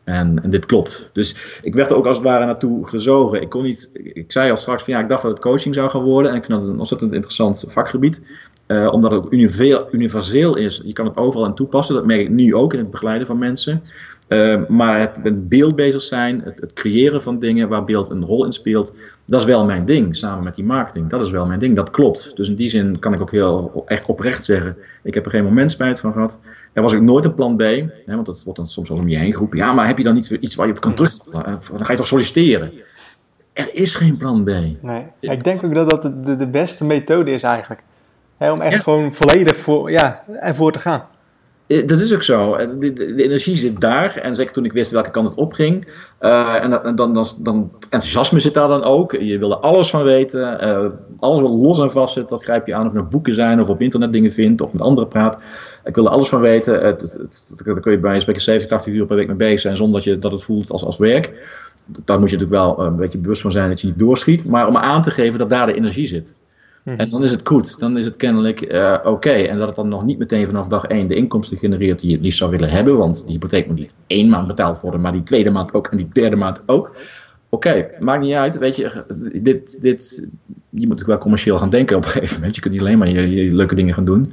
En, 0.06 0.42
en, 0.42 0.50
dit 0.50 0.66
klopt. 0.66 1.10
Dus 1.12 1.58
ik 1.62 1.74
werd 1.74 1.90
er 1.90 1.96
ook 1.96 2.06
als 2.06 2.16
het 2.16 2.26
ware 2.26 2.44
naartoe 2.44 2.88
gezogen. 2.88 3.42
Ik 3.42 3.48
kon 3.48 3.62
niet, 3.62 3.90
ik 3.92 4.32
zei 4.32 4.50
al 4.50 4.56
straks 4.56 4.82
van 4.82 4.94
ja, 4.94 5.00
ik 5.00 5.08
dacht 5.08 5.22
dat 5.22 5.30
het 5.30 5.40
coaching 5.40 5.74
zou 5.74 5.90
gaan 5.90 6.02
worden. 6.02 6.30
En 6.30 6.36
ik 6.36 6.44
vind 6.44 6.60
dat 6.60 6.68
een 6.68 6.78
ontzettend 6.78 7.12
interessant 7.12 7.64
vakgebied. 7.68 8.22
Uh, 8.66 8.92
omdat 8.92 9.10
het 9.10 9.24
ook 9.24 9.32
universeel 9.92 10.56
is. 10.56 10.82
Je 10.84 10.92
kan 10.92 11.06
het 11.06 11.16
overal 11.16 11.46
aan 11.46 11.54
toepassen. 11.54 11.94
Dat 11.94 12.06
merk 12.06 12.20
ik 12.20 12.28
nu 12.28 12.54
ook 12.54 12.72
in 12.72 12.78
het 12.78 12.90
begeleiden 12.90 13.26
van 13.26 13.38
mensen. 13.38 13.82
Uh, 14.28 14.66
maar 14.68 15.00
het 15.00 15.48
beeld 15.48 15.76
bezig 15.76 16.02
zijn, 16.02 16.40
het, 16.44 16.60
het, 16.60 16.72
creëren 16.72 17.22
van 17.22 17.38
dingen 17.38 17.68
waar 17.68 17.84
beeld 17.84 18.10
een 18.10 18.24
rol 18.24 18.44
in 18.44 18.52
speelt, 18.52 18.94
dat 19.24 19.40
is 19.40 19.46
wel 19.46 19.64
mijn 19.64 19.84
ding, 19.84 20.16
samen 20.16 20.44
met 20.44 20.54
die 20.54 20.64
marketing. 20.64 21.10
Dat 21.10 21.22
is 21.22 21.30
wel 21.30 21.46
mijn 21.46 21.58
ding, 21.58 21.76
dat 21.76 21.90
klopt. 21.90 22.36
Dus 22.36 22.48
in 22.48 22.54
die 22.54 22.68
zin 22.68 22.98
kan 22.98 23.12
ik 23.12 23.20
ook 23.20 23.30
heel 23.30 23.82
echt 23.86 24.06
oprecht 24.06 24.44
zeggen, 24.44 24.76
ik 25.02 25.14
heb 25.14 25.24
er 25.24 25.30
geen 25.30 25.44
moment 25.44 25.70
spijt 25.70 26.00
van 26.00 26.12
gehad. 26.12 26.38
Er 26.72 26.82
was 26.82 26.94
ook 26.94 27.00
nooit 27.00 27.24
een 27.24 27.34
plan 27.34 27.56
B, 27.56 27.60
hè, 27.60 28.14
want 28.14 28.26
dat 28.26 28.42
wordt 28.44 28.58
dan 28.58 28.68
soms 28.68 28.88
wel 28.88 28.98
om 28.98 29.08
je 29.08 29.18
heen 29.18 29.32
geroepen. 29.32 29.58
Ja, 29.58 29.72
maar 29.72 29.86
heb 29.86 29.98
je 29.98 30.04
dan 30.04 30.14
niet 30.14 30.30
iets 30.30 30.54
waar 30.54 30.66
je 30.66 30.72
op 30.72 30.80
kan 30.80 30.94
terug? 30.94 31.14
Dan 31.16 31.60
ga 31.84 31.92
je 31.92 31.98
toch 31.98 32.06
solliciteren? 32.06 32.72
Er 33.52 33.68
is 33.72 33.94
geen 33.94 34.16
plan 34.16 34.44
B. 34.44 34.50
Nee, 34.82 35.06
ik 35.20 35.44
denk 35.44 35.64
ook 35.64 35.74
dat 35.74 35.90
dat 35.90 36.02
de, 36.02 36.36
de 36.36 36.48
beste 36.48 36.84
methode 36.84 37.30
is 37.30 37.42
eigenlijk. 37.42 37.82
om 38.38 38.60
echt 38.60 38.82
gewoon 38.82 39.12
volledig 39.12 39.56
voor, 39.56 39.90
ja, 39.90 40.24
ervoor 40.40 40.72
te 40.72 40.78
gaan. 40.78 41.04
Eh, 41.66 41.86
dat 41.86 42.00
is 42.00 42.14
ook 42.14 42.22
zo. 42.22 42.56
De, 42.78 42.92
de, 42.92 43.24
energie 43.24 43.56
zit 43.56 43.80
daar. 43.80 44.16
En 44.16 44.34
zeker 44.34 44.52
toen 44.52 44.64
ik 44.64 44.72
wist 44.72 44.90
welke 44.90 45.10
kant 45.10 45.28
het 45.28 45.38
opging. 45.38 45.88
Uh, 46.20 46.54
en, 46.62 46.70
dan, 46.70 46.96
dan, 46.96 47.26
dan, 47.40 47.72
enthousiasme 47.80 48.40
zit 48.40 48.54
daar 48.54 48.68
dan 48.68 48.82
ook. 48.82 49.12
Je 49.12 49.38
wil 49.38 49.50
er 49.50 49.56
alles 49.56 49.90
van 49.90 50.02
weten. 50.02 50.58
Alles 51.18 51.40
wat 51.40 51.50
los 51.50 51.78
en 51.78 51.90
vast 51.90 52.14
zit, 52.14 52.28
dat 52.28 52.44
grijp 52.44 52.66
je 52.66 52.74
aan. 52.74 52.80
Of 52.80 52.86
het 52.86 52.94
nou 52.94 53.06
boeken 53.06 53.34
zijn, 53.34 53.60
of 53.60 53.68
op 53.68 53.80
internet 53.80 54.12
dingen 54.12 54.32
vindt, 54.32 54.60
of 54.60 54.72
met 54.72 54.82
anderen 54.82 55.08
praat. 55.08 55.38
Ik 55.84 55.94
wil 55.94 56.04
er 56.04 56.10
alles 56.10 56.28
van 56.28 56.40
weten. 56.40 56.84
Het, 56.84 57.20
daar 57.64 57.80
kun 57.80 57.92
je 57.92 57.98
bij 57.98 58.20
spreken 58.20 58.42
70, 58.42 58.68
80 58.70 58.92
uur 58.92 59.06
per 59.06 59.16
week 59.16 59.26
mee 59.26 59.36
bezig 59.36 59.60
zijn. 59.60 59.76
Zonder 59.76 59.94
dat 59.94 60.04
je 60.04 60.18
dat 60.18 60.32
het 60.32 60.42
voelt 60.42 60.70
als, 60.70 60.84
als 60.84 60.98
werk. 60.98 61.32
Daar 62.04 62.20
moet 62.20 62.30
je 62.30 62.36
natuurlijk 62.36 62.76
wel 62.76 62.86
een 62.86 62.96
beetje 62.96 63.18
bewust 63.18 63.42
van 63.42 63.52
zijn 63.52 63.68
dat 63.68 63.80
je 63.80 63.86
niet 63.86 63.98
doorschiet. 63.98 64.46
Maar 64.46 64.68
om 64.68 64.76
aan 64.76 65.02
te 65.02 65.10
geven 65.10 65.38
dat 65.38 65.50
daar 65.50 65.66
de 65.66 65.74
energie 65.74 66.06
zit. 66.06 66.34
Mhm. 66.86 67.00
En 67.00 67.10
dan 67.10 67.22
is 67.22 67.30
het 67.30 67.48
goed. 67.48 67.78
Dan 67.78 67.96
is 67.96 68.04
het 68.04 68.16
kennelijk 68.16 68.72
uh, 68.72 68.98
oké. 69.04 69.30
En 69.30 69.58
dat 69.58 69.66
het 69.66 69.76
dan 69.76 69.88
nog 69.88 70.04
niet 70.04 70.18
meteen 70.18 70.46
vanaf 70.46 70.68
dag 70.68 70.84
1 70.84 71.06
de 71.06 71.14
inkomsten 71.14 71.58
genereert 71.58 72.00
die 72.00 72.08
je 72.08 72.14
het 72.14 72.24
liefst 72.24 72.38
zou 72.38 72.50
willen 72.50 72.70
hebben. 72.70 72.96
Want 72.96 73.22
die 73.24 73.32
hypotheek 73.32 73.66
moet 73.66 73.78
niet 73.78 73.94
één 74.06 74.28
maand 74.28 74.46
betaald 74.46 74.80
worden, 74.80 75.00
maar 75.00 75.12
die 75.12 75.22
tweede 75.22 75.50
maand 75.50 75.74
ook 75.74 75.86
en 75.86 75.96
die 75.96 76.08
derde 76.12 76.36
maand 76.36 76.62
ook. 76.66 76.96
Oké, 77.48 77.86
maakt 78.00 78.22
niet 78.22 78.34
uit. 78.34 78.58
Weet 78.58 78.76
je, 78.76 79.04
dit, 79.34 79.82
dit, 79.82 80.28
je 80.70 80.86
moet 80.86 81.00
ook 81.00 81.06
wel 81.06 81.18
commercieel 81.18 81.58
gaan 81.58 81.70
denken 81.70 81.96
op 81.96 82.04
een 82.04 82.10
gegeven 82.10 82.34
moment. 82.34 82.54
Je 82.54 82.60
kunt 82.60 82.72
niet 82.72 82.82
alleen 82.82 82.98
maar 82.98 83.08
je, 83.08 83.54
leuke 83.54 83.74
dingen 83.74 83.94
gaan 83.94 84.04
doen. 84.04 84.32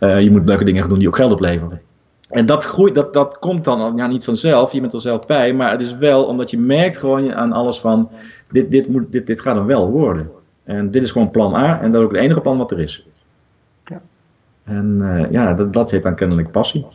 Uh, 0.00 0.20
je 0.20 0.30
moet 0.30 0.46
leuke 0.48 0.64
dingen 0.64 0.80
gaan 0.80 0.90
doen 0.90 0.98
die 0.98 1.08
ook 1.08 1.16
geld 1.16 1.32
opleveren. 1.32 1.80
En 2.28 2.46
dat 2.46 2.64
groeit, 2.64 2.94
dat, 2.94 3.12
dat 3.12 3.38
komt 3.38 3.64
dan 3.64 3.96
ja, 3.96 4.06
niet 4.06 4.24
vanzelf, 4.24 4.72
je 4.72 4.80
bent 4.80 4.92
er 4.92 5.00
zelf 5.00 5.26
bij, 5.26 5.54
maar 5.54 5.70
het 5.70 5.80
is 5.80 5.96
wel 5.96 6.24
omdat 6.24 6.50
je 6.50 6.58
merkt 6.58 6.96
gewoon 6.96 7.34
aan 7.34 7.52
alles 7.52 7.80
van, 7.80 8.10
dit, 8.50 8.70
dit, 8.70 8.88
moet, 8.88 9.12
dit, 9.12 9.26
dit 9.26 9.40
gaat 9.40 9.56
hem 9.56 9.66
wel 9.66 9.90
worden. 9.90 10.30
En 10.72 10.90
dit 10.90 11.02
is 11.02 11.10
gewoon 11.10 11.30
plan 11.30 11.54
A 11.54 11.80
en 11.80 11.92
dat 11.92 12.00
is 12.00 12.06
ook 12.06 12.12
het 12.12 12.20
enige 12.20 12.40
plan 12.40 12.58
wat 12.58 12.70
er 12.70 12.80
is. 12.80 13.06
Ja. 13.84 14.00
En 14.64 14.98
uh, 15.02 15.30
ja, 15.30 15.54
dat, 15.54 15.72
dat 15.72 15.90
heet 15.90 16.02
dan 16.02 16.14
kennelijk 16.14 16.50
passie. 16.50 16.86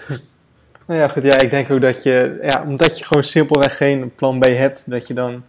nou 0.86 1.00
ja, 1.00 1.08
goed. 1.08 1.22
Ja, 1.22 1.40
ik 1.40 1.50
denk 1.50 1.70
ook 1.70 1.80
dat 1.80 2.02
je, 2.02 2.38
ja, 2.42 2.62
omdat 2.66 2.98
je 2.98 3.04
gewoon 3.04 3.24
simpelweg 3.24 3.76
geen 3.76 4.14
plan 4.14 4.38
B 4.38 4.44
hebt, 4.46 4.84
dat 4.86 5.06
je 5.06 5.14
dan 5.14 5.42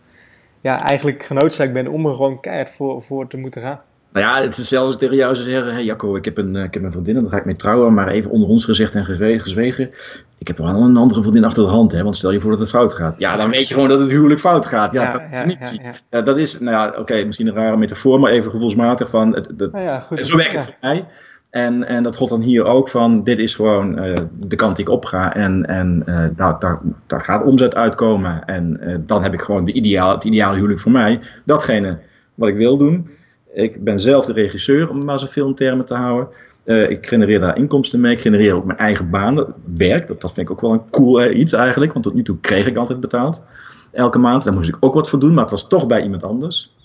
ja, 0.61 0.77
eigenlijk 0.79 1.23
genoodzaakt 1.23 1.73
bent 1.73 1.87
om 1.87 2.05
er 2.05 2.15
gewoon 2.15 2.39
keihard 2.39 2.69
voor, 2.69 3.03
voor 3.03 3.27
te 3.27 3.37
moeten 3.37 3.61
gaan. 3.61 3.81
Nou 4.17 4.29
ja, 4.29 4.41
het 4.41 4.57
is 4.57 4.67
zelfs 4.67 4.97
tegen 4.97 5.15
jou 5.15 5.35
zeggen: 5.35 5.73
hey 5.73 5.83
Jacco, 5.83 6.15
ik 6.15 6.25
heb, 6.25 6.37
een, 6.37 6.55
eh, 6.55 6.63
ik 6.63 6.73
heb 6.73 6.83
een 6.83 6.91
vriendin, 6.91 7.13
daar 7.13 7.29
ga 7.29 7.37
ik 7.37 7.45
mee 7.45 7.55
trouwen, 7.55 7.93
maar 7.93 8.07
even 8.07 8.31
onder 8.31 8.49
ons 8.49 8.65
gezegd 8.65 8.95
en 8.95 9.05
gezwegen. 9.05 9.89
Ik 10.37 10.47
heb 10.47 10.57
wel 10.57 10.67
een 10.67 10.97
andere 10.97 11.21
vriendin 11.21 11.43
achter 11.43 11.63
de 11.63 11.69
hand, 11.69 11.91
hè, 11.91 12.03
want 12.03 12.15
stel 12.15 12.31
je 12.31 12.39
voor 12.39 12.51
dat 12.51 12.59
het 12.59 12.69
fout 12.69 12.93
gaat. 12.93 13.17
Ja, 13.17 13.37
dan 13.37 13.49
weet 13.49 13.67
je 13.67 13.73
gewoon 13.73 13.89
dat 13.89 13.99
het 13.99 14.09
huwelijk 14.09 14.39
fout 14.39 14.65
gaat. 14.65 14.93
Ja, 14.93 15.11
dat 15.11 15.21
is 15.31 15.71
niet. 15.71 16.05
Ja, 16.09 16.21
dat 16.21 16.37
is, 16.37 16.59
nou 16.59 16.75
ja, 16.75 16.99
oké, 16.99 17.23
misschien 17.23 17.47
een 17.47 17.53
rare 17.53 17.77
metafoor, 17.77 18.19
maar 18.19 18.31
even 18.31 18.51
gevoelsmatig 18.51 19.09
van. 19.09 19.35
Het, 19.35 19.47
het, 19.57 19.71
nou 19.71 20.01
goed, 20.01 20.27
zo 20.27 20.37
werkt 20.37 20.51
het 20.51 20.63
voor 20.63 20.75
mij. 20.81 21.05
En, 21.49 21.87
en 21.87 22.03
dat 22.03 22.15
God 22.15 22.29
dan 22.29 22.41
hier 22.41 22.65
ook 22.65 22.89
van, 22.89 23.23
dit 23.23 23.39
is 23.39 23.55
gewoon 23.55 24.05
uh, 24.05 24.17
de 24.31 24.55
kant 24.55 24.75
die 24.75 24.85
ik 24.85 24.91
op 24.91 25.05
ga. 25.05 25.33
En, 25.33 25.65
en 25.65 26.03
uh, 26.05 26.25
nou, 26.35 26.55
daar, 26.59 26.79
daar 27.07 27.23
gaat 27.23 27.43
omzet 27.43 27.75
uitkomen. 27.75 28.45
En 28.45 28.79
uh, 28.81 28.95
dan 28.99 29.23
heb 29.23 29.33
ik 29.33 29.41
gewoon 29.41 29.65
de 29.65 29.73
ideaal, 29.73 30.11
het 30.11 30.23
ideale 30.23 30.55
huwelijk 30.55 30.79
voor 30.79 30.91
mij. 30.91 31.19
Datgene 31.45 31.99
wat 32.35 32.49
ik 32.49 32.55
wil 32.55 32.77
doen. 32.77 33.09
Ik 33.57 33.83
ben 33.83 33.99
zelf 33.99 34.25
de 34.25 34.33
regisseur, 34.33 34.89
om 34.89 35.05
maar 35.05 35.19
zoveel 35.19 35.53
termen 35.53 35.85
te 35.85 35.93
houden. 35.93 36.27
Uh, 36.65 36.89
ik 36.89 37.07
genereer 37.07 37.39
daar 37.39 37.57
inkomsten 37.57 37.99
mee. 37.99 38.13
Ik 38.13 38.21
genereer 38.21 38.53
ook 38.53 38.65
mijn 38.65 38.77
eigen 38.77 39.09
baan. 39.09 39.53
Werk, 39.75 40.07
dat, 40.07 40.21
dat 40.21 40.33
vind 40.33 40.49
ik 40.49 40.53
ook 40.53 40.61
wel 40.61 40.73
een 40.73 40.89
cool 40.89 41.23
uh, 41.23 41.39
iets 41.39 41.53
eigenlijk. 41.53 41.93
Want 41.93 42.05
tot 42.05 42.13
nu 42.13 42.23
toe 42.23 42.37
kreeg 42.41 42.67
ik 42.67 42.77
altijd 42.77 42.99
betaald. 42.99 43.43
Elke 43.91 44.17
maand. 44.17 44.43
Daar 44.43 44.53
moest 44.53 44.69
ik 44.69 44.77
ook 44.79 44.93
wat 44.93 45.09
voor 45.09 45.19
doen, 45.19 45.33
maar 45.33 45.41
het 45.41 45.51
was 45.51 45.67
toch 45.67 45.87
bij 45.87 46.03
iemand 46.03 46.23
anders. 46.23 46.75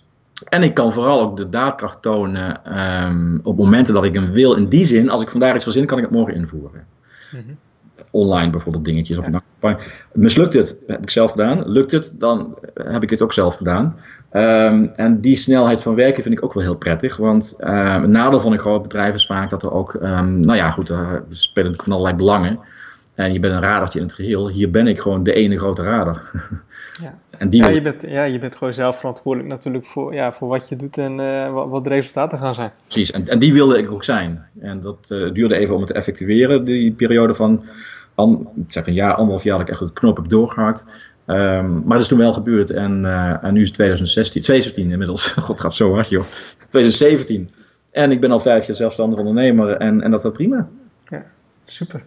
En 0.48 0.62
ik 0.62 0.74
kan 0.74 0.92
vooral 0.92 1.20
ook 1.20 1.36
de 1.36 1.48
daadkracht 1.48 2.02
tonen 2.02 2.78
um, 3.06 3.40
op 3.42 3.56
momenten 3.56 3.94
dat 3.94 4.04
ik 4.04 4.14
hem 4.14 4.32
wil. 4.32 4.54
In 4.54 4.68
die 4.68 4.84
zin, 4.84 5.10
als 5.10 5.22
ik 5.22 5.30
vandaag 5.30 5.54
iets 5.54 5.64
verzin, 5.64 5.86
kan 5.86 5.98
ik 5.98 6.04
het 6.04 6.12
morgen 6.12 6.34
invoeren. 6.34 6.86
Mm 7.32 7.40
-hmm. 7.46 7.56
Online 8.10 8.50
bijvoorbeeld 8.50 8.84
dingetjes. 8.84 9.18
Of 9.18 9.26
ja. 9.60 9.78
Mislukt 10.12 10.54
het, 10.54 10.78
heb 10.86 11.02
ik 11.02 11.10
zelf 11.10 11.30
gedaan. 11.30 11.68
Lukt 11.68 11.90
het, 11.90 12.14
dan 12.18 12.58
heb 12.74 13.02
ik 13.02 13.10
het 13.10 13.22
ook 13.22 13.32
zelf 13.32 13.56
gedaan. 13.56 13.96
Um, 14.34 14.92
en 14.96 15.20
die 15.20 15.36
snelheid 15.36 15.82
van 15.82 15.94
werken 15.94 16.22
vind 16.22 16.34
ik 16.34 16.44
ook 16.44 16.52
wel 16.52 16.62
heel 16.62 16.74
prettig. 16.74 17.16
Want 17.16 17.56
uh, 17.60 18.00
het 18.00 18.10
nadeel 18.10 18.40
van 18.40 18.52
een 18.52 18.58
groot 18.58 18.82
bedrijf 18.82 19.14
is 19.14 19.26
vaak 19.26 19.50
dat 19.50 19.62
er 19.62 19.72
ook, 19.72 19.94
um, 19.94 20.40
nou 20.40 20.56
ja, 20.56 20.70
goed, 20.70 20.88
er 20.88 21.24
spelen 21.30 21.76
van 21.76 21.92
allerlei 21.92 22.16
belangen. 22.16 22.58
En 23.14 23.32
je 23.32 23.40
bent 23.40 23.54
een 23.54 23.60
radertje 23.60 23.98
in 23.98 24.04
het 24.04 24.14
geheel. 24.14 24.48
Hier 24.48 24.70
ben 24.70 24.86
ik 24.86 25.00
gewoon 25.00 25.22
de 25.22 25.32
ene 25.32 25.58
grote 25.58 25.82
rader. 25.82 26.22
Ja, 27.00 27.14
en 27.38 27.48
die 27.48 27.64
ja, 27.64 27.70
je, 27.70 27.82
bent, 27.82 28.02
ja 28.02 28.22
je 28.22 28.38
bent 28.38 28.56
gewoon 28.56 28.74
zelf 28.74 28.98
verantwoordelijk 28.98 29.50
natuurlijk 29.50 29.86
voor, 29.86 30.14
ja, 30.14 30.32
voor 30.32 30.48
wat 30.48 30.68
je 30.68 30.76
doet 30.76 30.98
en 30.98 31.18
uh, 31.18 31.52
wat, 31.52 31.68
wat, 31.68 31.84
de 31.84 31.90
resultaten 31.90 32.38
gaan 32.38 32.54
zijn. 32.54 32.72
Precies, 32.86 33.10
en, 33.10 33.28
en 33.28 33.38
die 33.38 33.52
wilde 33.52 33.78
ik 33.78 33.90
ook 33.90 34.04
zijn. 34.04 34.44
En 34.60 34.80
dat 34.80 35.08
uh, 35.12 35.32
duurde 35.32 35.56
even 35.56 35.74
om 35.74 35.80
het 35.80 35.90
te 35.90 35.96
effectueren, 35.96 36.64
die 36.64 36.92
periode 36.92 37.34
van 37.34 37.64
an, 38.14 38.48
ik 38.56 38.72
zeg 38.72 38.86
een 38.86 38.92
jaar, 38.92 39.14
anderhalf 39.14 39.42
jaar 39.42 39.58
dat 39.58 39.66
ik 39.66 39.72
echt 39.72 39.82
het 39.82 39.92
knop 39.92 40.16
heb 40.16 40.28
doorgehakt. 40.28 40.86
Um, 41.26 41.72
maar 41.72 41.92
dat 41.92 42.00
is 42.00 42.08
toen 42.08 42.18
wel 42.18 42.32
gebeurd 42.32 42.70
en, 42.70 43.04
uh, 43.04 43.44
en 43.44 43.52
nu 43.52 43.60
is 43.60 43.66
het 43.66 43.74
2016, 43.74 44.42
2017 44.42 44.90
inmiddels. 44.92 45.26
God 45.48 45.60
gaat 45.60 45.74
zo 45.74 45.94
hard 45.94 46.08
joh. 46.08 46.24
2017. 46.70 47.50
En 47.90 48.10
ik 48.10 48.20
ben 48.20 48.30
al 48.30 48.40
vijf 48.40 48.66
jaar 48.66 48.76
zelfstandig 48.76 49.18
ondernemer 49.18 49.76
en, 49.76 50.02
en 50.02 50.10
dat 50.10 50.20
gaat 50.20 50.32
prima. 50.32 50.68
Ja, 51.08 51.24
super. 51.64 52.02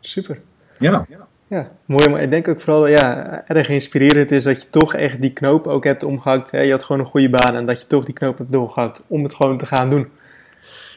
Super. 0.00 0.40
Ja. 0.78 1.06
Ja, 1.48 1.70
mooi. 1.84 2.08
Maar 2.08 2.22
ik 2.22 2.30
denk 2.30 2.48
ook 2.48 2.60
vooral 2.60 2.86
ja, 2.86 3.42
erg 3.46 3.68
inspirerend 3.68 4.30
is 4.30 4.44
dat 4.44 4.62
je 4.62 4.70
toch 4.70 4.94
echt 4.94 5.20
die 5.20 5.32
knoop 5.32 5.66
ook 5.66 5.84
hebt 5.84 6.02
omgehakt. 6.02 6.50
Hè? 6.50 6.60
Je 6.60 6.70
had 6.70 6.84
gewoon 6.84 7.00
een 7.00 7.10
goede 7.10 7.30
baan 7.30 7.56
en 7.56 7.66
dat 7.66 7.80
je 7.80 7.86
toch 7.86 8.04
die 8.04 8.14
knoop 8.14 8.38
hebt 8.38 8.52
doorgehakt 8.52 9.02
om 9.06 9.22
het 9.22 9.34
gewoon 9.34 9.58
te 9.58 9.66
gaan 9.66 9.90
doen. 9.90 10.08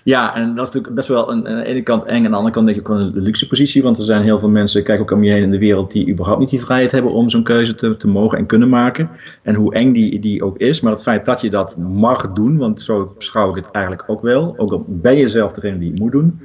Ja, 0.04 0.36
en 0.36 0.48
dat 0.48 0.68
is 0.68 0.74
natuurlijk 0.74 0.96
best 0.96 1.08
wel 1.08 1.32
aan 1.32 1.44
de 1.44 1.66
ene 1.66 1.82
kant 1.82 2.06
eng. 2.06 2.26
Aan 2.26 2.32
de 2.32 2.38
andere 2.38 2.54
kant 2.54 2.66
denk 2.66 2.78
ik 2.78 2.90
ook 2.90 2.98
een 2.98 3.12
luxe 3.14 3.48
positie. 3.48 3.84
Want 3.84 3.98
er 3.98 4.04
zijn 4.04 4.24
heel 4.24 4.40
veel 4.40 4.50
mensen, 4.50 4.84
kijk 4.84 5.02
ook 5.02 5.12
om 5.12 5.24
je 5.24 5.32
heen 5.32 5.42
in 5.42 5.52
de 5.52 5.60
wereld, 5.60 5.92
die 5.92 6.10
überhaupt 6.10 6.40
niet 6.40 6.50
die 6.50 6.62
vrijheid 6.62 6.92
hebben 6.92 7.12
om 7.12 7.30
zo'n 7.30 7.44
keuze 7.44 7.76
te, 7.76 7.98
te 7.98 8.08
mogen 8.08 8.38
en 8.38 8.46
kunnen 8.46 8.70
maken. 8.70 9.10
En 9.42 9.56
hoe 9.56 9.74
eng 9.74 9.94
die, 9.94 10.20
die 10.20 10.44
ook 10.44 10.58
is. 10.58 10.82
Maar 10.82 10.92
het 10.92 11.02
feit 11.02 11.26
dat 11.26 11.42
je 11.42 11.50
dat 11.50 11.78
mag 11.78 12.34
doen, 12.34 12.58
want 12.58 12.82
zo 12.82 13.14
beschouw 13.18 13.50
ik 13.50 13.56
het 13.56 13.72
eigenlijk 13.72 14.04
ook 14.08 14.22
wel. 14.22 14.54
Ook 14.58 14.72
al 14.72 14.86
ben 14.88 15.18
je 15.18 15.28
zelf 15.28 15.52
degene 15.52 15.80
die 15.80 15.92
het 15.92 16.00
moet 16.00 16.12
doen. 16.12 16.40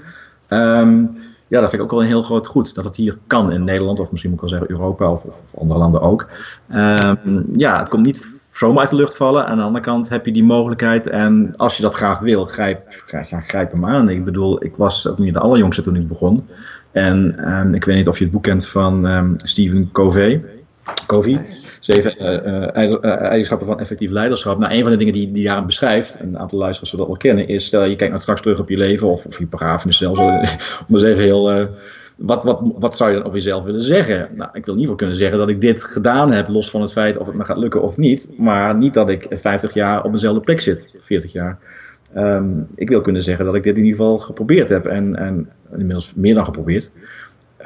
Um, 0.51 1.17
ja, 1.49 1.61
dat 1.61 1.71
vind 1.71 1.83
ik 1.83 1.83
ook 1.83 1.91
wel 1.91 2.01
een 2.01 2.07
heel 2.07 2.23
groot 2.23 2.47
goed. 2.47 2.75
Dat 2.75 2.85
het 2.85 2.97
hier 2.97 3.19
kan 3.27 3.53
in 3.53 3.65
Nederland, 3.65 4.01
of 4.01 4.11
misschien 4.11 4.31
moet 4.31 4.43
ik 4.43 4.49
wel 4.49 4.59
zeggen 4.59 4.79
Europa 4.79 5.13
of, 5.13 5.25
andere 5.59 5.81
landen 5.81 6.01
ook. 6.01 6.29
Um, 6.75 7.45
ja, 7.57 7.79
het 7.79 7.89
komt 7.89 8.07
niet 8.07 8.29
zomaar 8.57 8.81
uit 8.81 8.91
de 8.91 8.97
lucht 8.97 9.17
vallen. 9.17 9.47
Aan 9.47 9.57
de 9.57 9.63
andere 9.63 9.85
kant 9.85 10.09
heb 10.09 10.27
je 10.27 10.33
die 10.33 10.45
mogelijkheid. 10.45 11.07
En 11.07 11.53
als 11.57 11.77
je 11.77 11.83
dat 11.83 11.95
graag 11.95 12.19
wil, 12.19 12.45
grijp, 12.45 12.81
grijp, 13.07 13.27
grijp 13.47 13.71
hem 13.71 13.87
aan. 13.87 14.09
Ik 14.09 14.25
bedoel, 14.25 14.65
ik 14.65 14.77
was 14.77 15.09
ook 15.09 15.19
niet 15.19 15.33
de 15.33 15.41
allerjongste 15.41 15.83
toen 15.83 15.97
ik 15.97 16.09
begon. 16.09 16.47
En 16.93 17.51
um, 17.59 17.75
ik 17.75 17.85
weet 17.85 17.97
niet 17.97 18.09
of 18.09 18.19
je 18.19 18.25
het 18.25 18.33
boek 18.33 18.43
kent 18.43 18.67
van 18.67 19.05
um, 19.05 19.37
Stephen 19.43 19.91
Covey. 19.93 20.45
Covey. 21.07 21.41
Zeven 21.81 22.15
uh, 22.23 22.89
uh, 22.89 23.05
eigenschappen 23.05 23.67
van 23.67 23.81
effectief 23.81 24.11
leiderschap. 24.11 24.59
Nou, 24.59 24.73
een 24.73 24.83
van 24.83 24.91
de 24.91 24.97
dingen 24.97 25.13
die 25.13 25.33
die 25.33 25.45
daarin 25.45 25.67
beschrijft, 25.67 26.19
een 26.21 26.39
aantal 26.39 26.59
luisteraars 26.59 26.91
zullen 26.91 27.07
dat 27.07 27.23
wel 27.23 27.33
kennen, 27.33 27.55
is 27.55 27.67
stel 27.67 27.85
je 27.85 27.97
kijkt 27.97 28.09
nou 28.09 28.21
straks 28.21 28.41
terug 28.41 28.61
op 28.61 28.69
je 28.69 28.77
leven, 28.77 29.09
of, 29.09 29.25
of 29.25 29.39
je 29.39 29.47
begrafenis 29.47 29.97
zelfs, 29.97 30.21
om 30.21 30.95
eens 30.95 31.03
even 31.13 31.25
heel 31.25 31.69
wat, 32.17 32.45
wat, 32.45 32.61
wat 32.79 32.97
zou 32.97 33.11
je 33.11 33.17
dan 33.17 33.25
over 33.25 33.39
jezelf 33.39 33.65
willen 33.65 33.83
zeggen? 33.83 34.29
Nou, 34.35 34.51
ik 34.53 34.65
wil 34.65 34.75
in 34.75 34.81
ieder 34.81 34.81
geval 34.81 34.97
kunnen 34.97 35.17
zeggen 35.17 35.39
dat 35.39 35.49
ik 35.49 35.61
dit 35.61 35.85
gedaan 35.85 36.33
heb, 36.33 36.49
los 36.49 36.71
van 36.71 36.81
het 36.81 36.93
feit 36.93 37.17
of 37.17 37.27
het 37.27 37.37
me 37.37 37.45
gaat 37.45 37.57
lukken 37.57 37.83
of 37.83 37.97
niet. 37.97 38.33
Maar 38.39 38.77
niet 38.77 38.95
dat 38.95 39.09
ik 39.09 39.27
50 39.31 39.75
jaar 39.75 40.05
op 40.05 40.13
dezelfde 40.13 40.41
plek 40.41 40.61
zit, 40.61 40.95
40 41.01 41.33
jaar. 41.33 41.59
Um, 42.17 42.67
ik 42.75 42.89
wil 42.89 43.01
kunnen 43.01 43.23
zeggen 43.23 43.45
dat 43.45 43.55
ik 43.55 43.63
dit 43.63 43.77
in 43.77 43.85
ieder 43.85 43.99
geval 43.99 44.19
geprobeerd 44.19 44.69
heb. 44.69 44.87
En, 44.87 45.17
en 45.17 45.49
inmiddels 45.71 46.13
meer 46.15 46.35
dan 46.35 46.45
geprobeerd. 46.45 46.91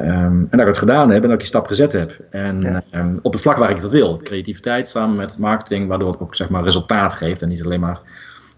Um, 0.01 0.07
en 0.07 0.49
dat 0.51 0.61
ik 0.61 0.67
het 0.67 0.79
gedaan 0.79 1.11
heb 1.11 1.23
en 1.23 1.23
dat 1.23 1.33
ik 1.33 1.39
die 1.39 1.47
stap 1.47 1.67
gezet 1.67 1.93
heb. 1.93 2.17
En 2.31 2.61
ja. 2.61 2.83
um, 2.95 3.19
op 3.23 3.33
het 3.33 3.43
vlak 3.43 3.57
waar 3.57 3.71
ik 3.71 3.81
dat 3.81 3.93
wil. 3.93 4.17
Creativiteit 4.17 4.89
samen 4.89 5.17
met 5.17 5.39
marketing, 5.39 5.89
waardoor 5.89 6.13
het 6.13 6.21
ook 6.21 6.35
zeg 6.35 6.49
maar, 6.49 6.63
resultaat 6.63 7.15
geeft. 7.15 7.43
En 7.43 7.49
niet 7.49 7.65
alleen 7.65 7.81
maar 7.81 8.01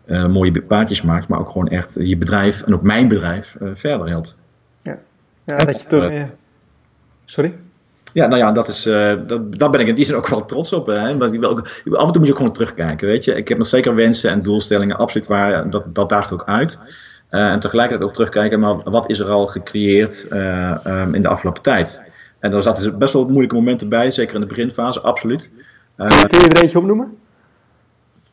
uh, 0.07 0.27
mooie 0.27 0.63
paadjes 0.63 1.03
maakt, 1.03 1.29
maar 1.29 1.39
ook 1.39 1.51
gewoon 1.51 1.69
echt 1.69 1.95
je 2.01 2.19
bedrijf 2.19 2.63
en 2.63 2.75
ook 2.75 2.83
mijn 2.83 3.09
bedrijf 3.09 3.57
uh, 3.63 3.71
verder 3.75 4.09
helpt. 4.09 4.37
Ja, 5.45 5.57
dat 5.57 5.81
je 5.81 5.87
toch. 5.87 6.11
Sorry? 7.25 7.59
ja, 8.13 8.27
nou 8.27 8.41
ja, 8.41 8.53
dat 8.53 8.69
is, 8.69 8.87
uh, 8.87 9.13
dat, 9.27 9.59
daar 9.59 9.71
ben 9.71 9.81
ik 9.81 9.87
in 9.87 9.95
die 9.95 10.05
zin 10.05 10.15
ook 10.15 10.29
wel 10.29 10.45
trots 10.45 10.73
op. 10.73 10.87
Hè? 10.87 11.15
Maar 11.15 11.35
ik 11.35 11.47
ook, 11.47 11.69
af 11.93 12.07
en 12.07 12.13
toe 12.13 12.19
moet 12.19 12.27
je 12.27 12.37
gewoon 12.37 12.53
terugkijken, 12.53 13.07
weet 13.07 13.25
je. 13.25 13.35
Ik 13.35 13.49
heb 13.49 13.59
nog 13.59 13.67
zeker 13.67 13.95
wensen 13.95 14.31
en 14.31 14.41
doelstellingen, 14.41 14.97
absoluut 14.97 15.27
waar. 15.27 15.71
Dat, 15.71 15.95
dat 15.95 16.09
daagt 16.09 16.33
ook 16.33 16.45
uit. 16.47 16.79
Uh, 17.31 17.53
en 17.53 17.61
tegelijkertijd 17.61 18.09
ook 18.09 18.15
terugkijken, 18.15 18.61
maar 18.61 18.77
wat 18.83 19.11
is 19.11 19.19
er 19.19 19.29
al 19.29 19.47
gecreëerd 19.47 20.27
uh, 20.31 20.77
um, 20.87 21.15
in 21.15 21.23
de 21.23 21.29
afgelopen 21.29 21.63
tijd? 21.63 22.01
En 22.39 22.51
daar 22.51 22.63
zaten 22.63 22.99
best 22.99 23.13
wel 23.13 23.25
moeilijke 23.25 23.55
momenten 23.55 23.89
bij, 23.89 24.11
zeker 24.11 24.35
in 24.35 24.41
de 24.41 24.47
beginfase, 24.47 25.01
absoluut. 25.01 25.51
Kun 25.97 26.07
je, 26.07 26.27
kun 26.29 26.41
je 26.41 26.49
er 26.49 26.63
eentje 26.63 26.79
opnoemen? 26.79 27.17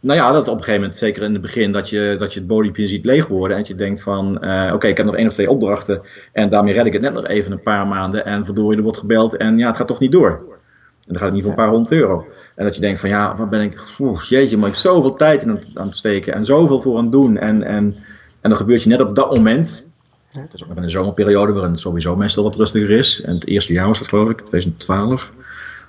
Nou 0.02 0.20
ja, 0.20 0.32
dat 0.32 0.48
op 0.48 0.54
een 0.54 0.60
gegeven 0.60 0.82
moment, 0.82 1.00
zeker 1.00 1.24
in 1.24 1.34
het 1.34 1.42
begin, 1.42 1.72
dat 1.72 1.90
je, 1.90 2.16
dat 2.20 2.34
je 2.34 2.40
het 2.40 2.48
bodiepje 2.48 2.88
ziet 2.88 3.06
leeg 3.06 3.28
worden. 3.28 3.52
En 3.52 3.58
dat 3.58 3.68
je 3.68 3.76
denkt 3.76 4.02
van, 4.02 4.38
uh, 4.42 4.72
oké, 4.74 4.88
ik 4.88 4.98
heb 4.98 5.06
nog 5.06 5.16
één 5.16 5.28
of 5.28 5.34
twee 5.34 5.50
opdrachten. 5.50 6.02
En 6.32 6.50
daarmee 6.50 6.74
red 6.74 6.86
ik 6.86 6.94
het 6.94 7.02
net 7.02 7.14
nog 7.14 7.28
even 7.28 7.52
een 7.52 7.62
paar 7.62 7.88
maanden. 7.88 8.26
En 8.26 8.46
verdorie, 8.46 8.78
er 8.78 8.84
wordt 8.84 8.98
gebeld 8.98 9.38
en 9.38 9.58
ja, 9.58 9.68
het 9.68 9.78
gaat 9.78 9.88
toch 9.88 10.00
niet 10.00 10.12
door. 10.12 10.30
En 10.30 11.16
dan 11.16 11.18
gaat 11.18 11.26
het 11.26 11.34
niet 11.34 11.42
voor 11.42 11.52
een 11.52 11.58
paar 11.58 11.70
honderd 11.70 11.92
euro. 11.92 12.28
En 12.56 12.66
dat 12.66 12.76
je 12.76 12.82
denkt 12.82 13.00
van, 13.00 13.10
ja, 13.10 13.36
wat 13.36 13.50
ben 13.50 13.62
ik, 13.62 13.82
oeh, 14.00 14.22
jeetje, 14.22 14.58
maar 14.58 14.68
ik 14.68 14.74
heb 14.74 14.84
zoveel 14.84 15.16
tijd 15.16 15.42
in 15.42 15.60
aan 15.74 15.88
het 15.88 15.96
steken. 15.96 16.34
En 16.34 16.46
zoveel 16.46 16.82
voor 16.82 16.98
aan 16.98 17.04
het 17.04 17.12
doen. 17.12 17.38
En, 17.38 17.64
en, 17.64 17.96
en 18.42 18.50
dan 18.50 18.58
gebeurt 18.58 18.84
je 18.84 18.90
net 18.90 19.02
op 19.02 19.16
dat 19.16 19.36
moment. 19.36 19.88
Het 20.30 20.54
is 20.54 20.62
ook 20.64 20.68
nog 20.68 20.78
in 20.78 20.84
een 20.84 20.90
zomerperiode 20.90 21.52
waarin 21.52 21.72
het 21.72 21.80
sowieso 21.80 22.16
meestal 22.16 22.44
wat 22.44 22.56
rustiger 22.56 22.90
is. 22.90 23.22
En 23.22 23.34
het 23.34 23.48
eerste 23.48 23.74
jaar 23.74 23.88
was 23.88 24.00
dat 24.00 24.08
geloof 24.08 24.30
ik, 24.30 24.38
2012 24.38 25.32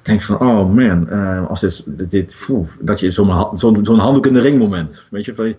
denk 0.03 0.23
van, 0.23 0.41
oh 0.41 0.75
man, 0.75 1.07
uh, 1.11 1.49
als 1.49 1.61
dit, 1.61 2.11
dit 2.11 2.49
dat 2.81 3.01
je 3.01 3.11
zo'n 3.11 3.57
zo 3.57 3.75
zo'n 3.83 3.99
handdoek 3.99 4.27
in 4.27 4.33
de 4.33 4.41
ring 4.41 4.59
moment. 4.59 5.05
Weet 5.11 5.25
je, 5.25 5.57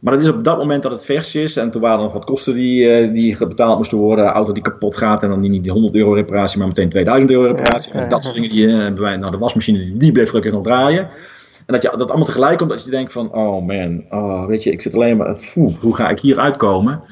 maar 0.00 0.12
het 0.12 0.22
is 0.22 0.28
op 0.28 0.44
dat 0.44 0.58
moment 0.58 0.82
dat 0.82 0.92
het 0.92 1.04
vers 1.04 1.34
is. 1.34 1.56
En 1.56 1.70
toen 1.70 1.80
waren 1.80 1.98
er 1.98 2.04
nog 2.04 2.12
wat 2.12 2.24
kosten 2.24 2.54
die, 2.54 3.02
uh, 3.02 3.12
die 3.12 3.46
betaald 3.46 3.76
moesten 3.76 3.98
worden. 3.98 4.24
Een 4.24 4.30
auto 4.30 4.52
die 4.52 4.62
kapot 4.62 4.96
gaat. 4.96 5.22
En 5.22 5.28
dan 5.28 5.40
niet 5.40 5.62
die 5.62 5.72
100 5.72 5.94
euro 5.94 6.12
reparatie, 6.12 6.58
maar 6.58 6.66
meteen 6.66 6.88
2000 6.88 7.30
euro 7.30 7.46
reparatie. 7.46 7.92
En 7.92 8.08
dat 8.08 8.22
soort 8.22 8.34
dingen. 8.34 8.50
Die, 8.50 8.66
uh, 8.66 8.94
nou, 8.96 9.30
de 9.30 9.38
wasmachine 9.38 9.98
die, 9.98 10.12
bleef 10.12 10.28
gelukkig 10.28 10.52
nog 10.52 10.62
draaien. 10.62 11.08
En 11.66 11.74
dat 11.74 11.82
je 11.82 11.92
dat 11.96 12.08
allemaal 12.08 12.26
tegelijk 12.26 12.58
komt. 12.58 12.70
Dat 12.70 12.84
je 12.84 12.90
denkt 12.90 13.12
van, 13.12 13.32
oh 13.32 13.66
man, 13.66 14.04
oh, 14.10 14.46
weet 14.46 14.62
je, 14.62 14.70
ik 14.70 14.80
zit 14.80 14.94
alleen 14.94 15.16
maar, 15.16 15.36
hoe 15.80 15.94
ga 15.96 16.08
ik 16.08 16.20
hier 16.20 16.38
uitkomen? 16.38 17.02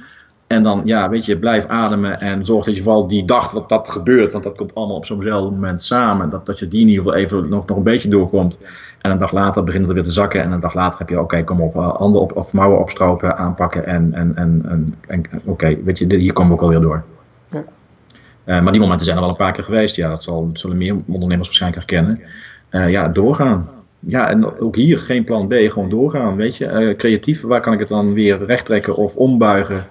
En 0.48 0.62
dan, 0.62 0.80
ja, 0.84 1.08
weet 1.08 1.24
je, 1.24 1.38
blijf 1.38 1.66
ademen 1.66 2.20
en 2.20 2.44
zorg 2.44 2.64
dat 2.64 2.76
je 2.76 2.82
vooral 2.82 3.06
die 3.06 3.24
dag 3.24 3.52
dat 3.52 3.68
dat 3.68 3.88
gebeurt, 3.88 4.32
want 4.32 4.44
dat 4.44 4.56
komt 4.56 4.74
allemaal 4.74 4.96
op 4.96 5.06
zo'nzelfde 5.06 5.50
moment 5.50 5.82
samen, 5.82 6.30
dat, 6.30 6.46
dat 6.46 6.58
je 6.58 6.68
die 6.68 6.80
in 6.80 6.88
ieder 6.88 7.04
geval 7.04 7.18
even 7.18 7.48
nog, 7.48 7.66
nog 7.66 7.76
een 7.76 7.82
beetje 7.82 8.08
doorkomt. 8.08 8.58
En 9.00 9.10
een 9.10 9.18
dag 9.18 9.32
later 9.32 9.64
begint 9.64 9.84
het 9.84 9.94
weer 9.94 10.02
te 10.02 10.10
zakken 10.10 10.42
en 10.42 10.52
een 10.52 10.60
dag 10.60 10.74
later 10.74 10.98
heb 10.98 11.08
je, 11.08 11.20
oké, 11.20 11.44
kom 11.44 11.60
op, 11.60 11.76
eh, 11.76 11.96
handen 11.96 12.20
op 12.20 12.36
of 12.36 12.52
mouwen 12.52 12.78
opstropen, 12.78 13.36
aanpakken 13.36 13.86
en, 13.86 14.14
en, 14.14 14.36
en, 14.36 14.84
en, 15.06 15.22
oké, 15.44 15.76
weet 15.84 15.98
je, 15.98 16.16
hier 16.16 16.32
komen 16.32 16.50
we 16.50 16.58
ook 16.58 16.64
alweer 16.64 16.80
door. 16.80 17.04
Ja. 17.50 17.64
Uh, 18.44 18.62
maar 18.62 18.72
die 18.72 18.80
momenten 18.80 19.04
zijn 19.04 19.16
er 19.16 19.22
wel 19.22 19.32
een 19.32 19.38
paar 19.38 19.52
keer 19.52 19.64
geweest, 19.64 19.96
ja, 19.96 20.08
dat, 20.08 20.22
zal, 20.22 20.46
dat 20.46 20.58
zullen 20.60 20.76
meer 20.76 20.96
ondernemers 21.06 21.46
waarschijnlijk 21.46 21.90
herkennen. 21.90 22.20
Uh, 22.70 22.90
ja, 22.90 23.08
doorgaan. 23.08 23.68
Ja, 23.98 24.28
en 24.28 24.60
ook 24.60 24.76
hier 24.76 24.98
geen 24.98 25.24
plan 25.24 25.48
B, 25.48 25.52
gewoon 25.52 25.90
doorgaan, 25.90 26.36
weet 26.36 26.56
je. 26.56 26.94
creatief, 26.96 27.42
waar 27.42 27.60
kan 27.60 27.72
ik 27.72 27.78
het 27.78 27.88
dan 27.88 28.12
weer 28.12 28.44
rechttrekken 28.44 28.96
of 28.96 29.16
ombuigen? 29.16 29.86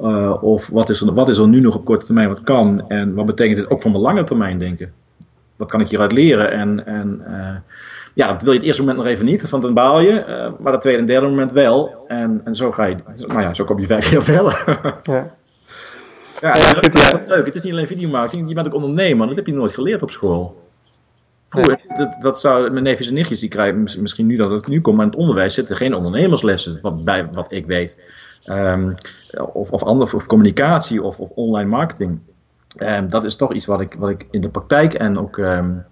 Uh, 0.00 0.42
of 0.42 0.68
wat 0.68 0.90
is, 0.90 1.00
er, 1.00 1.14
wat 1.14 1.28
is 1.28 1.38
er 1.38 1.48
nu 1.48 1.60
nog 1.60 1.74
op 1.74 1.84
korte 1.84 2.04
termijn 2.04 2.28
wat 2.28 2.42
kan? 2.42 2.88
En 2.88 3.14
wat 3.14 3.26
betekent 3.26 3.58
dit 3.58 3.70
ook 3.70 3.82
van 3.82 3.92
de 3.92 3.98
lange 3.98 4.24
termijn 4.24 4.58
denken? 4.58 4.92
Wat 5.56 5.68
kan 5.68 5.80
ik 5.80 5.88
hieruit 5.88 6.12
leren? 6.12 6.50
En, 6.50 6.86
en 6.86 7.22
uh, 7.28 7.56
ja, 8.14 8.32
dat 8.32 8.42
wil 8.42 8.52
je 8.52 8.58
het 8.58 8.66
eerste 8.66 8.82
moment 8.82 9.02
nog 9.02 9.12
even 9.12 9.24
niet, 9.24 9.42
van 9.42 9.60
dan 9.60 9.74
baal 9.74 10.00
je. 10.00 10.24
Uh, 10.28 10.60
maar 10.60 10.72
het 10.72 10.80
tweede 10.80 11.00
en 11.00 11.06
derde 11.06 11.26
moment 11.26 11.52
wel. 11.52 12.04
En, 12.08 12.40
en 12.44 12.56
zo 12.56 12.72
ga 12.72 12.84
je, 12.84 12.96
nou 13.26 13.40
ja, 13.40 13.54
zo 13.54 13.64
kom 13.64 13.80
je 13.80 13.86
vijf 13.96 14.10
jaar 14.10 14.22
verder. 14.22 14.78
ja. 15.02 15.34
Ja, 16.40 16.56
ja, 16.56 16.74
dat 16.74 16.94
is 16.94 17.26
leuk. 17.26 17.46
Het 17.46 17.54
is 17.54 17.62
niet 17.62 17.72
alleen 17.72 17.86
videomarketing, 17.86 18.48
je 18.48 18.54
bent 18.54 18.66
ook 18.66 18.74
ondernemer. 18.74 19.26
Dat 19.26 19.36
heb 19.36 19.46
je 19.46 19.52
nooit 19.52 19.72
geleerd 19.72 20.02
op 20.02 20.10
school. 20.10 20.62
Vroeger, 21.48 21.80
dat, 21.96 22.18
dat 22.20 22.40
zou, 22.40 22.70
mijn 22.70 22.84
neefjes 22.84 23.08
en 23.08 23.14
nichtjes 23.14 23.38
die 23.38 23.48
krijgen 23.48 23.82
misschien 23.82 24.26
nu 24.26 24.36
dat 24.36 24.50
het 24.50 24.66
nu 24.66 24.80
komt, 24.80 24.96
maar 24.96 25.04
in 25.04 25.10
het 25.10 25.20
onderwijs 25.20 25.54
zitten 25.54 25.76
geen 25.76 25.94
ondernemerslessen, 25.94 26.78
wat, 26.82 27.04
bij, 27.04 27.28
wat 27.32 27.52
ik 27.52 27.66
weet. 27.66 27.98
Um, 28.46 28.94
of, 29.52 29.70
of, 29.70 29.82
ander, 29.82 30.14
of 30.14 30.26
communicatie 30.26 31.02
of, 31.02 31.18
of 31.18 31.28
online 31.34 31.68
marketing. 31.68 32.18
Um, 32.76 33.10
dat 33.10 33.24
is 33.24 33.36
toch 33.36 33.52
iets 33.52 33.66
wat 33.66 33.80
ik, 33.80 33.94
wat 33.98 34.10
ik 34.10 34.26
in 34.30 34.40
de 34.40 34.48
praktijk 34.48 34.94
en 34.94 35.18
ook 35.18 35.36
um, 35.36 35.84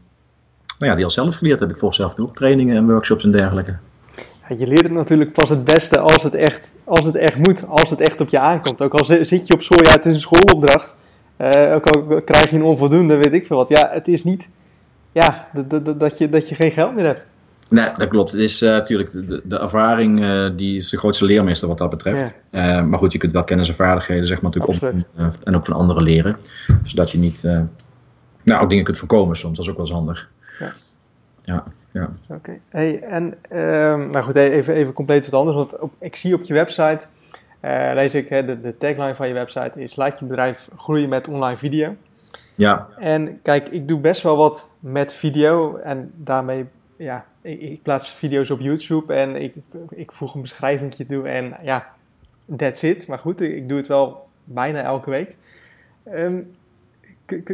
nou 0.78 0.90
ja, 0.90 0.94
die 0.94 1.04
al 1.04 1.10
zelf 1.10 1.34
geleerd 1.34 1.60
heb. 1.60 1.70
Ik 1.70 1.78
volg 1.78 1.94
zelf 1.94 2.18
ook 2.18 2.36
trainingen 2.36 2.76
en 2.76 2.90
workshops 2.90 3.24
en 3.24 3.32
dergelijke. 3.32 3.76
Je 4.56 4.66
leert 4.66 4.82
het 4.82 4.92
natuurlijk 4.92 5.32
pas 5.32 5.48
het 5.48 5.64
beste 5.64 5.98
als 5.98 6.22
het, 6.22 6.34
echt, 6.34 6.74
als 6.84 7.04
het 7.04 7.14
echt 7.14 7.36
moet, 7.36 7.64
als 7.68 7.90
het 7.90 8.00
echt 8.00 8.20
op 8.20 8.28
je 8.28 8.38
aankomt. 8.38 8.82
Ook 8.82 8.94
al 8.94 9.04
zit 9.04 9.46
je 9.46 9.54
op 9.54 9.62
school, 9.62 9.84
ja, 9.84 9.92
het 9.92 10.06
is 10.06 10.14
een 10.14 10.20
schoolopdracht. 10.20 10.94
Uh, 11.38 11.74
ook 11.74 11.86
al 11.86 12.22
krijg 12.22 12.50
je 12.50 12.56
een 12.56 12.62
onvoldoende, 12.62 13.16
weet 13.16 13.32
ik 13.32 13.46
veel 13.46 13.56
wat. 13.56 13.68
Ja, 13.68 13.88
het 13.92 14.08
is 14.08 14.24
niet 14.24 14.50
ja, 15.12 15.48
dat, 15.96 16.18
je, 16.18 16.28
dat 16.28 16.48
je 16.48 16.54
geen 16.54 16.70
geld 16.70 16.94
meer 16.94 17.06
hebt. 17.06 17.26
Nee, 17.72 17.90
dat 17.96 18.08
klopt. 18.08 18.32
Het 18.32 18.40
is 18.40 18.62
uh, 18.62 18.70
natuurlijk 18.70 19.12
de, 19.12 19.40
de 19.44 19.58
ervaring 19.58 20.20
uh, 20.20 20.50
die 20.56 20.76
is 20.76 20.90
de 20.90 20.98
grootste 20.98 21.24
leermeester 21.24 21.68
wat 21.68 21.78
dat 21.78 21.90
betreft. 21.90 22.34
Ja. 22.50 22.78
Uh, 22.78 22.86
maar 22.86 22.98
goed, 22.98 23.12
je 23.12 23.18
kunt 23.18 23.32
wel 23.32 23.44
kennis 23.44 23.68
en 23.68 23.74
vaardigheden 23.74 24.26
zeg 24.26 24.40
maar 24.40 24.52
natuurlijk 24.52 24.82
op, 24.82 25.04
en 25.44 25.56
ook 25.56 25.66
van 25.66 25.76
anderen 25.76 26.02
leren, 26.02 26.36
zodat 26.82 27.10
je 27.10 27.18
niet 27.18 27.42
nou 28.42 28.62
ook 28.62 28.68
dingen 28.68 28.84
kunt 28.84 28.98
voorkomen 28.98 29.36
soms. 29.36 29.56
Dat 29.56 29.64
is 29.64 29.70
ook 29.70 29.76
wel 29.76 29.86
eens 29.86 29.94
handig. 29.94 30.28
Ja. 30.58 30.72
Ja. 31.44 31.64
ja. 31.90 32.10
Oké. 32.28 32.34
Okay. 32.34 32.60
Hey, 32.68 33.02
en 33.02 33.34
ehm, 33.48 34.10
nou 34.10 34.24
goed, 34.24 34.36
even, 34.36 34.74
even 34.74 34.94
compleet 34.94 35.30
wat 35.30 35.40
anders. 35.40 35.56
Want 35.56 35.78
op, 35.78 35.92
ik 35.98 36.16
zie 36.16 36.34
op 36.34 36.42
je 36.42 36.54
website, 36.54 37.06
lees 37.94 38.14
ik, 38.14 38.28
de, 38.28 38.60
de 38.60 38.76
tagline 38.78 39.14
van 39.14 39.28
je 39.28 39.34
website 39.34 39.80
is: 39.80 39.96
laat 39.96 40.18
je 40.18 40.24
bedrijf 40.24 40.68
groeien 40.76 41.08
met 41.08 41.28
online 41.28 41.56
video. 41.56 41.96
Ja. 42.54 42.88
En 42.98 43.38
kijk, 43.42 43.68
ik 43.68 43.88
doe 43.88 44.00
best 44.00 44.22
wel 44.22 44.36
wat 44.36 44.66
met 44.80 45.12
video 45.12 45.76
en 45.76 46.12
daarmee 46.16 46.66
ja, 47.02 47.24
ik, 47.42 47.60
ik, 47.60 47.82
plaats 47.82 48.10
video's 48.10 48.50
op 48.50 48.60
YouTube 48.60 49.14
en 49.14 49.42
ik, 49.42 49.54
ik 49.90 50.12
voeg 50.12 50.34
een 50.34 50.40
beschrijving 50.40 50.94
toe 50.94 51.28
en 51.28 51.56
ja, 51.62 51.86
that's 52.56 52.82
it. 52.82 53.06
Maar 53.06 53.18
goed, 53.18 53.40
ik 53.40 53.68
doe 53.68 53.78
het 53.78 53.86
wel 53.86 54.28
bijna 54.44 54.82
elke 54.82 55.10
week. 55.10 55.36
Um, 56.14 56.50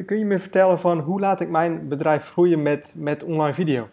kun 0.04 0.18
je 0.18 0.24
me 0.24 0.38
vertellen 0.38 0.78
van 0.78 0.98
hoe 0.98 1.20
laat 1.20 1.40
ik 1.40 1.48
mijn 1.48 1.88
bedrijf 1.88 2.30
groeien 2.30 2.62
met, 2.62 2.92
met 2.96 3.24
online 3.24 3.54
video? 3.54 3.88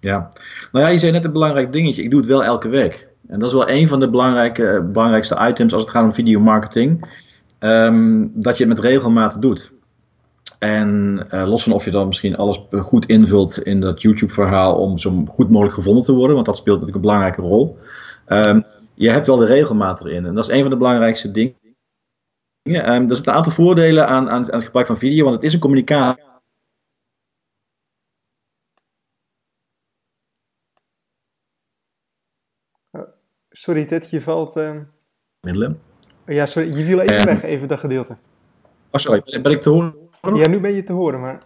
Ja, 0.00 0.28
nou 0.72 0.84
ja, 0.84 0.90
je 0.90 0.98
zei 0.98 1.12
net 1.12 1.24
een 1.24 1.32
belangrijk 1.32 1.72
dingetje. 1.72 2.02
Ik 2.02 2.10
doe 2.10 2.20
het 2.20 2.28
wel 2.28 2.44
elke 2.44 2.68
week. 2.68 3.08
En 3.28 3.38
dat 3.38 3.48
is 3.48 3.54
wel 3.54 3.70
een 3.70 3.88
van 3.88 4.00
de 4.00 4.10
belangrijke, 4.10 4.88
belangrijkste 4.92 5.48
items 5.48 5.72
als 5.72 5.82
het 5.82 5.90
gaat 5.90 6.04
om 6.04 6.14
videomarketing. 6.14 7.08
Um, 7.60 8.30
dat 8.34 8.56
je 8.58 8.64
het 8.64 8.74
met 8.74 8.84
regelmaat 8.84 9.42
doet. 9.42 9.72
En 10.58 11.26
uh, 11.30 11.48
los 11.48 11.62
van 11.62 11.72
of 11.72 11.84
je 11.84 11.90
dan 11.90 12.06
misschien 12.06 12.36
alles 12.36 12.66
goed 12.70 13.06
invult 13.06 13.58
in 13.58 13.80
dat 13.80 14.02
YouTube-verhaal 14.02 14.78
om 14.78 14.98
zo 14.98 15.24
goed 15.28 15.50
mogelijk 15.50 15.74
gevonden 15.74 16.04
te 16.04 16.12
worden, 16.12 16.34
want 16.34 16.46
dat 16.46 16.56
speelt 16.56 16.80
natuurlijk 16.80 17.04
een 17.04 17.10
belangrijke 17.10 17.40
rol. 17.40 17.78
Um, 18.28 18.64
je 18.94 19.10
hebt 19.10 19.26
wel 19.26 19.36
de 19.36 19.46
regelmaat 19.46 20.00
erin. 20.00 20.26
En 20.26 20.34
dat 20.34 20.44
is 20.44 20.50
een 20.50 20.60
van 20.60 20.70
de 20.70 20.76
belangrijkste 20.76 21.30
dingen. 21.30 21.56
Um, 22.62 22.74
er 22.74 23.14
zitten 23.14 23.32
een 23.32 23.38
aantal 23.38 23.52
voordelen 23.52 24.08
aan, 24.08 24.30
aan, 24.30 24.52
aan, 24.52 24.58
het 24.58 24.64
gebruik 24.64 24.86
van 24.86 24.98
video, 24.98 25.22
want 25.24 25.36
het 25.36 25.44
is 25.44 25.52
een 25.52 25.60
communicatie. 25.60 26.24
Oh, 32.90 33.08
sorry, 33.50 33.84
Ted, 33.84 34.10
je 34.10 34.20
valt. 34.20 34.54
Middelen. 35.40 35.80
Ja, 36.26 36.46
sorry, 36.46 36.76
je 36.76 36.84
viel 36.84 37.00
even 37.00 37.26
weg, 37.26 37.42
even 37.42 37.68
dat 37.68 37.80
gedeelte. 37.80 38.16
Oh, 38.90 39.00
sorry, 39.00 39.40
ben 39.42 39.52
ik 39.52 39.60
te 39.60 39.70
horen? 39.70 40.05
Ja, 40.34 40.48
nu 40.48 40.60
ben 40.60 40.74
je 40.74 40.82
te 40.82 40.92
horen, 40.92 41.20
maar... 41.20 41.38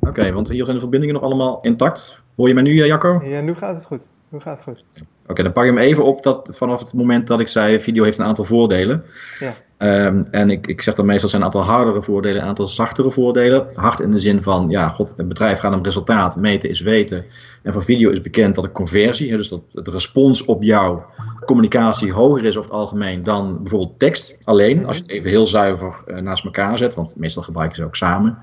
Oké, 0.00 0.32
want 0.32 0.48
hier 0.48 0.64
zijn 0.64 0.76
de 0.76 0.82
verbindingen 0.82 1.14
nog 1.14 1.24
allemaal 1.24 1.58
intact. 1.60 2.18
Hoor 2.36 2.48
je 2.48 2.54
mij 2.54 2.62
nu, 2.62 2.80
eh, 2.80 2.86
Jacco? 2.86 3.20
Ja, 3.24 3.40
nu 3.40 3.54
gaat 3.54 3.74
het 3.76 3.84
goed. 3.84 4.08
Nu 4.28 4.40
gaat 4.40 4.54
het 4.54 4.62
goed. 4.62 4.84
Oké, 5.26 5.42
dan 5.42 5.52
pak 5.52 5.64
je 5.64 5.70
hem 5.70 5.78
even 5.78 6.04
op 6.04 6.22
dat 6.22 6.50
vanaf 6.52 6.80
het 6.80 6.92
moment 6.92 7.26
dat 7.26 7.40
ik 7.40 7.48
zei, 7.48 7.80
video 7.80 8.04
heeft 8.04 8.18
een 8.18 8.24
aantal 8.24 8.44
voordelen. 8.44 9.04
Ja. 9.38 9.54
Um, 9.82 10.26
en 10.30 10.50
ik, 10.50 10.66
ik 10.66 10.82
zeg 10.82 10.94
dan 10.94 11.06
meestal 11.06 11.28
zijn 11.28 11.40
een 11.40 11.46
aantal 11.46 11.64
hardere 11.64 12.02
voordelen, 12.02 12.42
een 12.42 12.48
aantal 12.48 12.68
zachtere 12.68 13.10
voordelen. 13.10 13.66
Hard 13.74 14.00
in 14.00 14.10
de 14.10 14.18
zin 14.18 14.42
van, 14.42 14.66
ja, 14.68 14.88
god, 14.88 15.14
het 15.16 15.28
bedrijf 15.28 15.58
gaat 15.58 15.74
om 15.74 15.84
resultaat, 15.84 16.36
meten 16.36 16.68
is 16.68 16.80
weten. 16.80 17.24
En 17.62 17.72
voor 17.72 17.84
video 17.84 18.10
is 18.10 18.20
bekend 18.20 18.54
dat 18.54 18.64
de 18.64 18.72
conversie, 18.72 19.36
dus 19.36 19.48
dat 19.48 19.60
de 19.72 19.90
respons 19.90 20.44
op 20.44 20.62
jouw 20.62 21.06
communicatie 21.46 22.12
hoger 22.12 22.44
is 22.44 22.56
over 22.56 22.70
het 22.70 22.80
algemeen 22.80 23.22
dan 23.22 23.62
bijvoorbeeld 23.62 23.98
tekst 23.98 24.36
alleen. 24.44 24.86
Als 24.86 24.96
je 24.96 25.02
het 25.02 25.12
even 25.12 25.30
heel 25.30 25.46
zuiver 25.46 25.94
uh, 26.06 26.16
naast 26.16 26.44
elkaar 26.44 26.78
zet, 26.78 26.94
want 26.94 27.16
meestal 27.16 27.42
gebruiken 27.42 27.76
ze 27.76 27.84
ook 27.84 27.96
samen. 27.96 28.38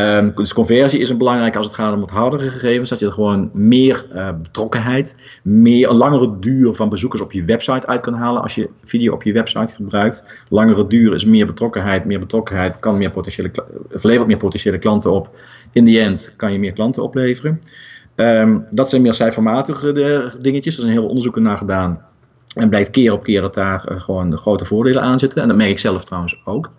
Um, 0.00 0.32
dus 0.34 0.52
conversie 0.52 1.00
is 1.00 1.10
een 1.10 1.18
belangrijk 1.18 1.56
als 1.56 1.66
het 1.66 1.74
gaat 1.74 1.94
om 1.94 2.00
het 2.00 2.10
hardere 2.10 2.50
gegevens. 2.50 2.90
Dat 2.90 2.98
je 2.98 3.06
er 3.06 3.12
gewoon 3.12 3.50
meer 3.52 4.06
uh, 4.14 4.28
betrokkenheid, 4.42 5.16
meer, 5.42 5.90
een 5.90 5.96
langere 5.96 6.38
duur 6.38 6.74
van 6.74 6.88
bezoekers 6.88 7.22
op 7.22 7.32
je 7.32 7.44
website 7.44 7.86
uit 7.86 8.00
kan 8.00 8.14
halen 8.14 8.42
als 8.42 8.54
je 8.54 8.68
video 8.84 9.12
op 9.12 9.22
je 9.22 9.32
website 9.32 9.74
gebruikt. 9.74 10.24
Langere 10.48 10.86
duur 10.86 11.14
is 11.14 11.24
meer 11.24 11.46
betrokkenheid. 11.46 12.04
Meer 12.04 12.18
betrokkenheid 12.18 12.78
kan 12.78 12.98
meer 12.98 13.10
potentiële, 13.10 13.50
levert 13.90 14.26
meer 14.26 14.36
potentiële 14.36 14.78
klanten 14.78 15.12
op. 15.12 15.36
In 15.72 15.84
die 15.84 16.00
end 16.00 16.34
kan 16.36 16.52
je 16.52 16.58
meer 16.58 16.72
klanten 16.72 17.02
opleveren. 17.02 17.60
Um, 18.16 18.66
dat 18.70 18.88
zijn 18.88 19.02
meer 19.02 19.14
cijfermatige 19.14 19.92
eh, 19.92 20.40
dingetjes. 20.40 20.76
Er 20.76 20.82
zijn 20.82 20.92
heel 20.92 21.06
onderzoeken 21.06 21.42
naar 21.42 21.58
gedaan. 21.58 22.02
En 22.54 22.68
blijkt 22.68 22.90
keer 22.90 23.12
op 23.12 23.22
keer 23.22 23.40
dat 23.40 23.54
daar 23.54 23.84
uh, 23.90 24.00
gewoon 24.00 24.36
grote 24.36 24.64
voordelen 24.64 25.02
aan 25.02 25.18
zitten. 25.18 25.42
En 25.42 25.48
dat 25.48 25.56
merk 25.56 25.70
ik 25.70 25.78
zelf 25.78 26.04
trouwens 26.04 26.42
ook. 26.44 26.70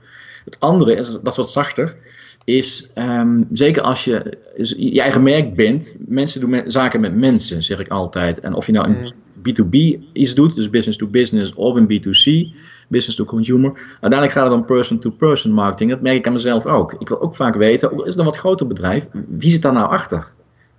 Het 0.45 0.59
andere 0.59 0.95
is, 0.95 1.11
dat 1.11 1.27
is 1.27 1.37
wat 1.37 1.51
zachter. 1.51 1.95
Is 2.43 2.91
ehm, 2.93 3.43
zeker 3.51 3.81
als 3.81 4.05
je 4.05 4.37
je 4.77 5.01
eigen 5.01 5.23
merk 5.23 5.55
bent, 5.55 5.95
mensen 6.07 6.41
doen 6.41 6.63
zaken 6.65 7.01
met 7.01 7.15
mensen, 7.15 7.63
zeg 7.63 7.79
ik 7.79 7.87
altijd. 7.87 8.39
En 8.39 8.53
of 8.53 8.65
je 8.65 8.71
nou 8.71 8.87
in 8.89 9.13
B2B 9.37 9.69
mm. 9.69 10.05
iets 10.13 10.35
doet, 10.35 10.55
dus 10.55 10.69
business 10.69 10.97
to 10.97 11.07
business, 11.07 11.53
of 11.53 11.77
in 11.77 11.83
B2C, 11.83 12.55
business 12.87 13.15
to 13.15 13.25
consumer. 13.25 13.71
Uiteindelijk 13.91 14.31
gaat 14.31 14.43
het 14.43 14.53
om 14.53 14.65
person-to-person 14.65 15.51
marketing. 15.51 15.89
Dat 15.89 16.01
merk 16.01 16.17
ik 16.17 16.27
aan 16.27 16.33
mezelf 16.33 16.65
ook. 16.65 16.95
Ik 16.99 17.07
wil 17.07 17.21
ook 17.21 17.35
vaak 17.35 17.55
weten, 17.55 17.91
is 17.91 18.03
het 18.05 18.17
een 18.17 18.25
wat 18.25 18.37
groter 18.37 18.67
bedrijf, 18.67 19.07
wie 19.27 19.51
zit 19.51 19.61
daar 19.61 19.73
nou 19.73 19.89
achter? 19.89 20.27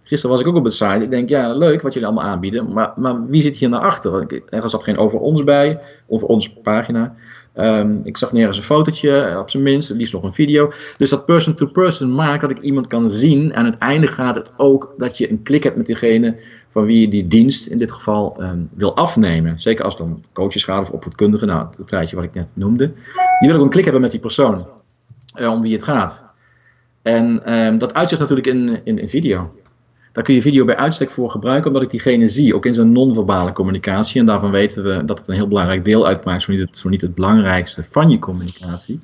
Gisteren 0.02 0.36
was 0.36 0.44
ik 0.44 0.50
ook 0.50 0.56
op 0.56 0.64
het 0.64 0.74
site. 0.74 1.02
Ik 1.02 1.10
denk, 1.10 1.28
ja, 1.28 1.54
leuk 1.54 1.82
wat 1.82 1.92
jullie 1.92 2.08
allemaal 2.08 2.30
aanbieden, 2.30 2.72
maar, 2.72 2.92
maar 2.96 3.26
wie 3.26 3.42
zit 3.42 3.56
hier 3.56 3.68
naar 3.68 3.80
achter? 3.80 4.42
Er 4.48 4.70
zat 4.70 4.82
geen 4.82 4.98
over 4.98 5.18
ons 5.18 5.44
bij, 5.44 5.80
over 6.06 6.28
onze 6.28 6.60
pagina. 6.60 7.14
Um, 7.56 8.00
ik 8.04 8.16
zag 8.16 8.32
nergens 8.32 8.56
een 8.56 8.62
fotootje, 8.62 9.38
op 9.38 9.50
zijn 9.50 9.62
minst, 9.62 9.90
liefst 9.90 10.12
nog 10.12 10.22
een 10.22 10.34
video. 10.34 10.72
Dus 10.98 11.10
dat 11.10 11.26
person-to-person 11.26 12.14
maakt 12.14 12.40
dat 12.40 12.50
ik 12.50 12.58
iemand 12.58 12.86
kan 12.86 13.10
zien. 13.10 13.52
En 13.52 13.62
uiteindelijk 13.62 14.12
gaat 14.12 14.34
het 14.34 14.52
ook 14.56 14.94
dat 14.96 15.18
je 15.18 15.30
een 15.30 15.42
klik 15.42 15.62
hebt 15.62 15.76
met 15.76 15.86
diegene 15.86 16.36
van 16.70 16.84
wie 16.84 17.00
je 17.00 17.08
die 17.08 17.26
dienst 17.26 17.66
in 17.66 17.78
dit 17.78 17.92
geval 17.92 18.42
um, 18.42 18.68
wil 18.74 18.96
afnemen. 18.96 19.60
Zeker 19.60 19.84
als 19.84 19.94
het 19.94 20.02
om 20.02 20.20
coaches 20.32 20.64
gaat 20.64 20.82
of 20.82 20.90
opvoedkundigen, 20.90 21.46
nou, 21.46 21.66
het 21.76 21.90
rijtje 21.90 22.16
wat 22.16 22.24
ik 22.24 22.34
net 22.34 22.52
noemde. 22.54 22.92
Die 23.40 23.48
wil 23.48 23.58
ook 23.58 23.64
een 23.64 23.70
klik 23.70 23.84
hebben 23.84 24.02
met 24.02 24.10
die 24.10 24.20
persoon, 24.20 24.66
uh, 25.36 25.50
om 25.50 25.62
wie 25.62 25.72
het 25.72 25.84
gaat. 25.84 26.22
En 27.02 27.54
um, 27.54 27.78
dat 27.78 27.94
uitzicht 27.94 28.20
natuurlijk 28.20 28.48
in, 28.48 28.80
in, 28.84 28.98
in 28.98 29.08
video. 29.08 29.52
Daar 30.12 30.24
kun 30.24 30.34
je 30.34 30.42
video 30.42 30.64
bij 30.64 30.76
uitstek 30.76 31.10
voor 31.10 31.30
gebruiken, 31.30 31.66
omdat 31.66 31.82
ik 31.82 31.90
diegene 31.90 32.28
zie, 32.28 32.54
ook 32.54 32.66
in 32.66 32.74
zijn 32.74 32.92
non-verbale 32.92 33.52
communicatie. 33.52 34.20
En 34.20 34.26
daarvan 34.26 34.50
weten 34.50 34.84
we 34.84 35.04
dat 35.04 35.18
het 35.18 35.28
een 35.28 35.34
heel 35.34 35.48
belangrijk 35.48 35.84
deel 35.84 36.06
uitmaakt, 36.06 36.42
zo 36.42 36.52
niet 36.52 36.60
het, 36.60 36.78
zo 36.78 36.88
niet 36.88 37.00
het 37.00 37.14
belangrijkste 37.14 37.84
van 37.90 38.10
je 38.10 38.18
communicatie. 38.18 39.00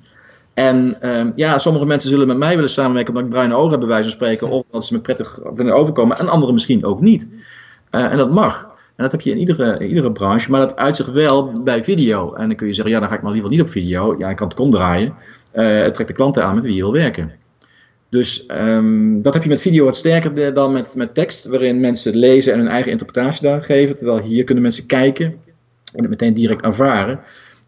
En 0.54 1.08
um, 1.18 1.32
ja, 1.36 1.58
sommige 1.58 1.86
mensen 1.86 2.08
zullen 2.08 2.26
met 2.26 2.36
mij 2.36 2.54
willen 2.54 2.70
samenwerken 2.70 3.14
omdat 3.14 3.24
ik 3.24 3.34
bruine 3.34 3.54
ogen 3.54 3.70
heb, 3.70 3.80
bij 3.80 3.88
wijze 3.88 4.04
van 4.04 4.12
spreken, 4.12 4.48
of 4.48 4.64
dat 4.70 4.86
ze 4.86 4.94
me 4.94 5.00
prettig 5.00 5.38
vinden 5.52 5.74
overkomen, 5.74 6.18
en 6.18 6.28
anderen 6.28 6.54
misschien 6.54 6.84
ook 6.84 7.00
niet. 7.00 7.28
Uh, 7.90 8.12
en 8.12 8.16
dat 8.16 8.30
mag. 8.30 8.62
En 8.96 9.04
dat 9.04 9.12
heb 9.12 9.20
je 9.20 9.30
in 9.30 9.38
iedere, 9.38 9.86
iedere 9.86 10.12
branche, 10.12 10.50
maar 10.50 10.60
dat 10.60 10.76
uitzicht 10.76 11.12
wel 11.12 11.62
bij 11.62 11.84
video. 11.84 12.34
En 12.34 12.46
dan 12.46 12.56
kun 12.56 12.66
je 12.66 12.72
zeggen, 12.72 12.94
ja, 12.94 13.00
dan 13.00 13.08
ga 13.08 13.14
ik 13.14 13.22
maar 13.22 13.32
liever 13.32 13.50
niet 13.50 13.60
op 13.60 13.68
video. 13.68 14.14
Ja, 14.18 14.30
ik 14.30 14.36
kan 14.36 14.48
het 14.48 14.56
kom 14.56 14.70
draaien. 14.70 15.14
Uh, 15.54 15.82
het 15.82 15.94
trekt 15.94 16.08
de 16.08 16.14
klanten 16.14 16.44
aan 16.44 16.54
met 16.54 16.64
wie 16.64 16.74
je 16.74 16.82
wil 16.82 16.92
werken. 16.92 17.32
Dus 18.10 18.46
um, 18.50 19.22
dat 19.22 19.34
heb 19.34 19.42
je 19.42 19.48
met 19.48 19.60
video 19.60 19.84
wat 19.84 19.96
sterker 19.96 20.54
dan 20.54 20.72
met, 20.72 20.94
met 20.96 21.14
tekst, 21.14 21.46
waarin 21.46 21.80
mensen 21.80 22.16
lezen 22.16 22.52
en 22.52 22.58
hun 22.58 22.68
eigen 22.68 22.90
interpretatie 22.90 23.42
daar 23.42 23.62
geven. 23.62 23.96
Terwijl 23.96 24.20
hier 24.20 24.44
kunnen 24.44 24.62
mensen 24.62 24.86
kijken 24.86 25.26
en 25.94 26.00
het 26.00 26.08
meteen 26.08 26.34
direct 26.34 26.62
ervaren. 26.62 27.20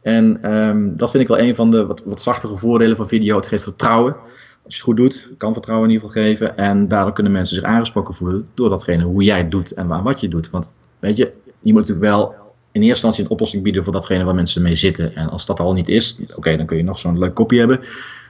En 0.02 0.54
um, 0.54 0.96
dat 0.96 1.10
vind 1.10 1.22
ik 1.22 1.28
wel 1.28 1.38
een 1.38 1.54
van 1.54 1.70
de 1.70 1.86
wat, 1.86 2.02
wat 2.04 2.22
zachtere 2.22 2.56
voordelen 2.56 2.96
van 2.96 3.08
video. 3.08 3.36
Het 3.36 3.48
geeft 3.48 3.62
vertrouwen. 3.62 4.16
Als 4.64 4.74
je 4.76 4.84
het 4.84 4.90
goed 4.90 4.96
doet, 4.96 5.28
kan 5.38 5.52
vertrouwen 5.52 5.88
in 5.88 5.94
ieder 5.94 6.08
geval 6.08 6.24
geven. 6.24 6.56
En 6.56 6.88
daardoor 6.88 7.12
kunnen 7.12 7.32
mensen 7.32 7.56
zich 7.56 7.64
aangesproken 7.64 8.14
voelen 8.14 8.46
door 8.54 8.68
datgene 8.68 9.04
hoe 9.04 9.22
jij 9.22 9.38
het 9.38 9.50
doet 9.50 9.72
en 9.72 9.86
waar, 9.86 10.02
wat 10.02 10.20
je 10.20 10.28
doet. 10.28 10.50
Want 10.50 10.72
weet 10.98 11.16
je, 11.16 11.32
je 11.62 11.72
moet 11.72 11.80
natuurlijk 11.80 12.06
wel 12.06 12.34
in 12.72 12.82
eerste 12.82 12.88
instantie 12.88 13.24
een 13.24 13.30
oplossing 13.30 13.62
bieden 13.62 13.84
voor 13.84 13.92
datgene 13.92 14.24
waar 14.24 14.34
mensen 14.34 14.62
mee 14.62 14.74
zitten. 14.74 15.14
En 15.14 15.28
als 15.28 15.46
dat 15.46 15.60
al 15.60 15.72
niet 15.72 15.88
is, 15.88 16.20
oké, 16.36 16.56
dan 16.56 16.66
kun 16.66 16.76
je 16.76 16.82
nog 16.82 16.98
zo'n 16.98 17.18
leuk 17.18 17.34
kopje 17.34 17.58
hebben. 17.58 17.80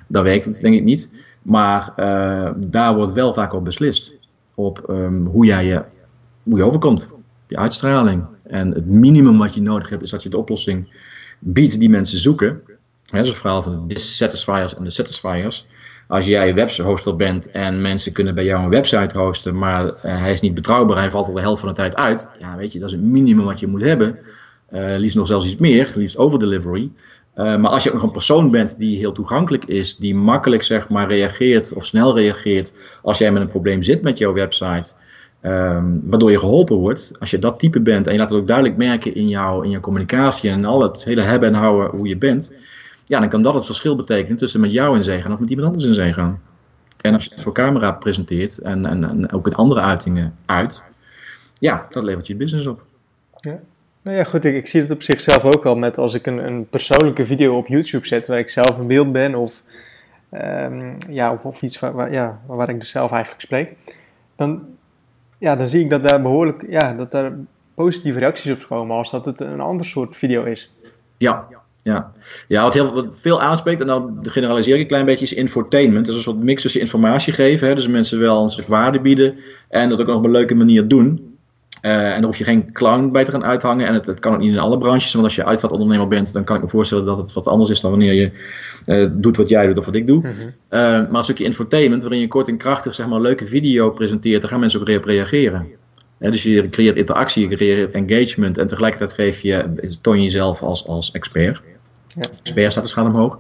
Dan 0.07 0.23
werkt 0.25 0.45
het 0.45 0.61
denk 0.61 0.75
ik 0.75 0.85
niet. 0.85 1.11
Maar 1.43 1.93
uh, 1.97 2.51
daar 2.57 2.95
wordt 2.95 3.13
wel 3.13 3.35
vaak 3.35 3.53
op 3.53 3.65
beslist. 3.65 4.15
Op 4.55 4.85
um, 4.89 5.27
hoe 5.27 5.47
jij 5.47 5.67
je, 5.67 5.83
hoe 6.43 6.57
je 6.57 6.65
overkomt. 6.65 7.09
Je 7.49 7.57
uitstraling. 7.57 8.25
En 8.43 8.75
het 8.75 8.87
minimum 8.87 9.39
wat 9.39 9.55
je 9.55 9.61
nodig 9.61 9.89
hebt 9.89 10.03
is 10.03 10.11
dat 10.11 10.23
je 10.23 10.29
de 10.29 10.37
oplossing 10.37 10.89
biedt 11.39 11.79
die 11.79 11.91
mensen 11.91 12.19
zoeken. 12.19 12.63
Dat 13.05 13.21
is 13.21 13.29
een 13.29 13.35
verhaal 13.35 13.63
van 13.63 13.73
de 13.73 13.95
dissatisfiers 13.95 14.77
en 14.77 14.85
de 14.85 14.91
satisfiers. 14.91 15.67
Als 16.09 16.27
jij 16.27 16.55
webhoster 16.55 17.17
bent 17.17 17.51
en 17.51 17.81
mensen 17.81 18.13
kunnen 18.13 18.35
bij 18.35 18.45
jou 18.45 18.63
een 18.63 18.71
website 18.71 19.19
hosten, 19.19 19.59
maar 19.59 19.85
uh, 19.85 19.93
hij 20.03 20.33
is 20.33 20.41
niet 20.41 20.55
betrouwbaar, 20.55 20.97
hij 20.97 21.11
valt 21.11 21.27
al 21.27 21.35
de 21.35 21.41
helft 21.41 21.61
van 21.61 21.69
de 21.69 21.75
tijd 21.75 21.95
uit. 21.95 22.31
Ja, 22.39 22.57
weet 22.57 22.73
je, 22.73 22.79
dat 22.79 22.89
is 22.89 22.95
het 22.95 23.05
minimum 23.05 23.45
wat 23.45 23.61
je 23.61 23.67
moet 23.67 23.83
hebben. 23.83 24.19
Uh, 24.73 24.97
liefst 24.97 25.17
nog 25.17 25.27
zelfs 25.27 25.47
iets 25.47 25.61
meer, 25.61 25.93
liefst 25.95 26.17
over 26.17 26.39
delivery. 26.39 26.91
Uh, 27.41 27.57
maar 27.57 27.71
als 27.71 27.83
je 27.83 27.89
ook 27.89 27.95
nog 27.95 28.05
een 28.05 28.11
persoon 28.11 28.51
bent 28.51 28.79
die 28.79 28.99
heel 28.99 29.13
toegankelijk 29.13 29.65
is, 29.65 29.97
die 29.97 30.15
makkelijk 30.15 30.63
zeg 30.63 30.89
maar 30.89 31.09
reageert 31.09 31.73
of 31.73 31.85
snel 31.85 32.17
reageert 32.17 32.73
als 33.03 33.19
jij 33.19 33.33
met 33.33 33.43
een 33.43 33.49
probleem 33.49 33.83
zit 33.83 34.03
met 34.03 34.19
jouw 34.19 34.33
website, 34.33 34.93
um, 35.43 36.03
waardoor 36.05 36.31
je 36.31 36.39
geholpen 36.39 36.77
wordt. 36.77 37.13
Als 37.21 37.31
je 37.31 37.39
dat 37.39 37.59
type 37.59 37.81
bent 37.81 38.07
en 38.07 38.13
je 38.13 38.19
laat 38.19 38.31
het 38.31 38.39
ook 38.39 38.47
duidelijk 38.47 38.77
merken 38.77 39.15
in, 39.15 39.29
jou, 39.29 39.65
in 39.65 39.71
jouw 39.71 39.81
communicatie 39.81 40.51
en 40.51 40.65
al 40.65 40.83
het 40.83 41.05
hele 41.05 41.21
hebben 41.21 41.49
en 41.49 41.55
houden 41.55 41.91
hoe 41.91 42.09
je 42.09 42.17
bent, 42.17 42.53
ja, 43.07 43.21
dan 43.21 43.29
kan 43.29 43.43
dat 43.43 43.55
het 43.55 43.67
verschil 43.67 43.97
betekenen 43.97 44.39
tussen 44.39 44.61
met 44.61 44.73
jou 44.73 44.97
in 44.97 45.03
zee 45.03 45.21
gaan 45.21 45.33
of 45.33 45.39
met 45.39 45.51
iemand 45.51 45.69
anders 45.69 45.87
in 45.87 45.95
zee 45.95 46.13
gaan. 46.13 46.41
En 47.01 47.13
als 47.13 47.25
je 47.25 47.31
het 47.31 47.43
voor 47.43 47.53
camera 47.53 47.93
presenteert 47.93 48.59
en, 48.59 48.87
en, 48.87 49.05
en 49.05 49.33
ook 49.33 49.47
in 49.47 49.55
andere 49.55 49.81
uitingen 49.81 50.37
uit, 50.47 50.85
ja, 51.59 51.87
dat 51.91 52.05
levert 52.05 52.27
je 52.27 52.37
business 52.37 52.67
op. 52.67 52.83
Ja. 53.37 53.61
Nou 54.03 54.17
ja, 54.17 54.25
goed, 54.25 54.45
ik, 54.45 54.69
zie 54.69 54.81
het 54.81 54.91
op 54.91 55.03
zichzelf 55.03 55.45
ook 55.45 55.67
al 55.67 55.77
met 55.77 55.99
als 55.99 56.15
ik 56.15 56.27
een, 56.27 56.47
een 56.47 56.69
persoonlijke 56.69 57.25
video 57.25 57.57
op 57.57 57.67
YouTube 57.67 58.07
zet 58.07 58.27
waar 58.27 58.39
ik 58.39 58.49
zelf 58.49 58.79
een 58.79 58.87
beeld 58.87 59.13
ben 59.13 59.35
of, 59.35 59.63
um, 60.33 60.97
ja, 61.09 61.39
of, 61.43 61.63
iets 61.63 61.79
waar, 61.79 62.13
ja, 62.13 62.41
waar 62.47 62.69
ik 62.69 62.81
dus 62.81 62.91
zelf 62.91 63.11
eigenlijk 63.11 63.43
spreek, 63.43 63.73
dan, 64.37 64.65
ja, 65.39 65.57
dan 65.57 65.69
zie 65.69 65.81
ik 65.81 65.91
dat 65.91 66.05
daar 66.05 66.23
behoorlijk, 66.23 66.65
ja, 66.69 66.93
dat 66.93 67.11
daar 67.11 67.33
positieve 67.75 68.19
reacties 68.19 68.53
op 68.53 68.67
komen 68.69 68.97
als 68.97 69.11
dat 69.11 69.25
het 69.25 69.41
een 69.41 69.61
ander 69.61 69.87
soort 69.87 70.17
video 70.17 70.45
is. 70.45 70.73
Ja, 71.17 71.47
ja. 71.83 72.13
ja 72.49 72.63
wat, 72.63 72.75
heel, 72.75 72.95
wat 72.95 73.21
veel 73.21 73.41
aanspreekt, 73.41 73.81
en 73.81 73.87
dan 73.87 74.19
generaliseer 74.23 74.75
ik 74.75 74.81
een 74.81 74.87
klein 74.87 75.05
beetje, 75.05 75.25
is 75.25 75.35
infotainment. 75.35 76.07
Dat 76.07 76.15
is 76.15 76.27
een 76.27 76.33
soort 76.33 76.45
mix 76.45 76.63
tussen 76.63 76.81
informatie 76.81 77.33
geven, 77.33 77.69
hè, 77.69 77.75
dus 77.75 77.89
mensen 77.89 78.21
wel 78.21 78.43
een 78.43 78.65
waarde 78.69 79.01
bieden 79.01 79.35
en 79.69 79.89
dat 79.89 80.01
ook 80.01 80.07
nog 80.07 80.17
op 80.17 80.25
een 80.25 80.31
leuke 80.31 80.55
manier 80.55 80.89
doen. 80.89 81.30
Uh, 81.83 81.93
en 81.93 82.15
daar 82.15 82.23
hoef 82.23 82.37
je 82.37 82.45
geen 82.45 82.73
clown 82.73 83.11
bij 83.11 83.25
te 83.25 83.31
gaan 83.31 83.45
uithangen. 83.45 83.87
En 83.87 83.95
het, 83.95 84.07
het, 84.07 84.21
kan 84.21 84.35
ook 84.35 84.41
niet 84.41 84.53
in 84.53 84.59
alle 84.59 84.79
branches. 84.79 85.13
Want 85.13 85.25
als 85.25 85.35
je 85.35 85.45
uitvaartondernemer 85.45 86.09
bent, 86.09 86.33
dan 86.33 86.45
kan 86.45 86.57
ik 86.57 86.63
me 86.63 86.69
voorstellen 86.69 87.05
dat 87.05 87.17
het 87.17 87.33
wat 87.33 87.47
anders 87.47 87.71
is 87.71 87.81
dan 87.81 87.91
wanneer 87.91 88.13
je 88.13 88.31
uh, 88.87 89.09
doet 89.13 89.37
wat 89.37 89.49
jij 89.49 89.67
doet 89.67 89.79
of 89.79 89.85
wat 89.85 89.95
ik 89.95 90.07
doe. 90.07 90.17
Mm 90.17 90.33
-hmm. 90.33 90.51
maar 90.69 91.15
een 91.15 91.23
stukje 91.23 91.45
infotainment, 91.45 92.03
waarin 92.03 92.21
je 92.21 92.29
kort 92.29 92.49
en 92.49 92.57
krachtig 92.57 92.95
zeg 92.95 93.07
maar, 93.07 93.17
een 93.17 93.23
leuke 93.23 93.47
video 93.47 93.91
presenteert, 93.91 94.41
daar 94.41 94.51
gaan 94.51 94.61
mensen 94.61 94.81
ook 94.81 94.89
op 94.89 95.05
reageren. 95.05 95.67
dus 96.19 96.43
je 96.43 96.69
creëert 96.69 96.97
interactie, 96.97 97.49
je 97.49 97.57
creëert 97.57 97.91
engagement 97.91 98.59
en 98.59 98.67
tegelijkertijd 98.67 99.13
geef 99.13 99.41
je, 99.41 99.69
toon 100.01 100.17
je 100.17 100.23
jezelf 100.23 100.63
als, 100.63 100.87
als 100.87 101.11
expert. 101.11 101.61
Ja. 102.15 102.23
Expert 102.43 102.73
staat 102.73 102.85
de 102.85 102.91
schaal 102.91 103.07
omhoog. 103.07 103.39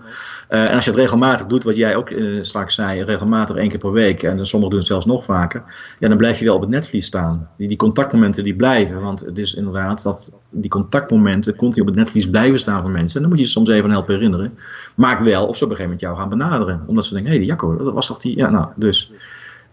Uh, 0.51 0.69
en 0.69 0.75
als 0.75 0.85
je 0.85 0.91
het 0.91 1.01
regelmatig 1.01 1.47
doet, 1.47 1.65
wat 1.65 1.77
jij 1.77 1.97
ook 1.97 2.11
uh, 2.11 2.43
straks 2.43 2.75
zei, 2.75 3.03
regelmatig 3.03 3.57
één 3.57 3.69
keer 3.69 3.79
per 3.79 3.93
week, 3.93 4.23
en 4.23 4.47
sommigen 4.47 4.71
doen 4.71 4.79
het 4.79 4.89
zelfs 4.89 5.07
nog 5.07 5.25
vaker, 5.25 5.63
ja, 5.99 6.09
dan 6.09 6.17
blijf 6.17 6.39
je 6.39 6.45
wel 6.45 6.55
op 6.55 6.61
het 6.61 6.71
netvlies 6.71 7.07
staan. 7.07 7.49
Die, 7.57 7.69
die 7.69 7.77
contactmomenten 7.77 8.45
die 8.45 8.55
blijven, 8.55 9.01
want 9.01 9.21
het 9.21 9.39
is 9.39 9.55
inderdaad 9.55 10.03
dat 10.03 10.33
die 10.51 10.71
contactmomenten 10.71 11.57
continu 11.57 11.81
op 11.81 11.87
het 11.87 11.97
netvlies 11.97 12.31
blijven 12.31 12.59
staan 12.59 12.83
van 12.83 12.93
mensen. 12.93 13.15
En 13.15 13.21
dan 13.21 13.31
moet 13.31 13.39
je 13.39 13.45
ze 13.45 13.51
soms 13.51 13.69
even 13.69 13.91
helpen 13.91 14.15
herinneren. 14.15 14.59
Maakt 14.95 15.23
wel 15.23 15.47
of 15.47 15.57
ze 15.57 15.65
op 15.65 15.71
een 15.71 15.77
gegeven 15.77 15.83
moment 15.83 16.01
jou 16.01 16.17
gaan 16.17 16.29
benaderen. 16.29 16.83
Omdat 16.87 17.05
ze 17.05 17.15
denken, 17.15 17.33
hé, 17.33 17.39
hey, 17.39 17.47
Jacco, 17.47 17.77
dat 17.77 17.95
was 17.95 18.07
toch 18.07 18.21
die, 18.21 18.37
ja, 18.37 18.51
nou, 18.51 18.69
dus. 18.77 19.13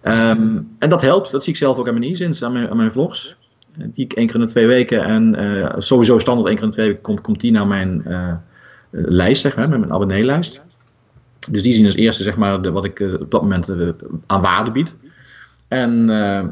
Um, 0.03 0.75
en 0.79 0.89
dat 0.89 1.01
helpt, 1.01 1.31
dat 1.31 1.43
zie 1.43 1.53
ik 1.53 1.59
zelf 1.59 1.77
ook 1.77 1.87
aan 1.87 1.99
mijn 1.99 2.15
e 2.15 2.29
aan 2.45 2.51
mijn, 2.51 2.69
aan 2.69 2.77
mijn 2.77 2.91
vlogs. 2.91 3.35
Die 3.75 4.05
ik 4.05 4.13
één 4.13 4.25
keer 4.25 4.35
in 4.35 4.41
de 4.41 4.47
twee 4.47 4.67
weken 4.67 5.03
en 5.03 5.75
sowieso 5.77 6.19
standaard 6.19 6.47
één 6.47 6.55
keer 6.55 6.63
in 6.63 6.69
de 6.69 6.75
twee 6.75 6.87
weken 6.87 7.03
komt, 7.03 7.21
komt 7.21 7.39
die 7.39 7.51
naar 7.51 7.67
mijn 7.67 8.03
lijst, 8.91 9.41
zeg 9.41 9.55
maar, 9.55 9.69
met 9.69 9.79
mijn 9.79 9.93
abonneelijst. 9.93 10.65
Dus 11.51 11.63
die 11.63 11.73
zien 11.73 11.85
als 11.85 11.95
eerste 11.95 12.23
zeg 12.23 12.35
maar, 12.35 12.61
de, 12.61 12.71
wat 12.71 12.85
ik 12.85 12.99
uh, 12.99 13.13
op 13.13 13.31
dat 13.31 13.41
moment 13.41 13.69
uh, 13.69 13.89
aan 14.25 14.41
waarde 14.41 14.71
bied. 14.71 14.97
En 15.67 16.09
uh, 16.09 16.43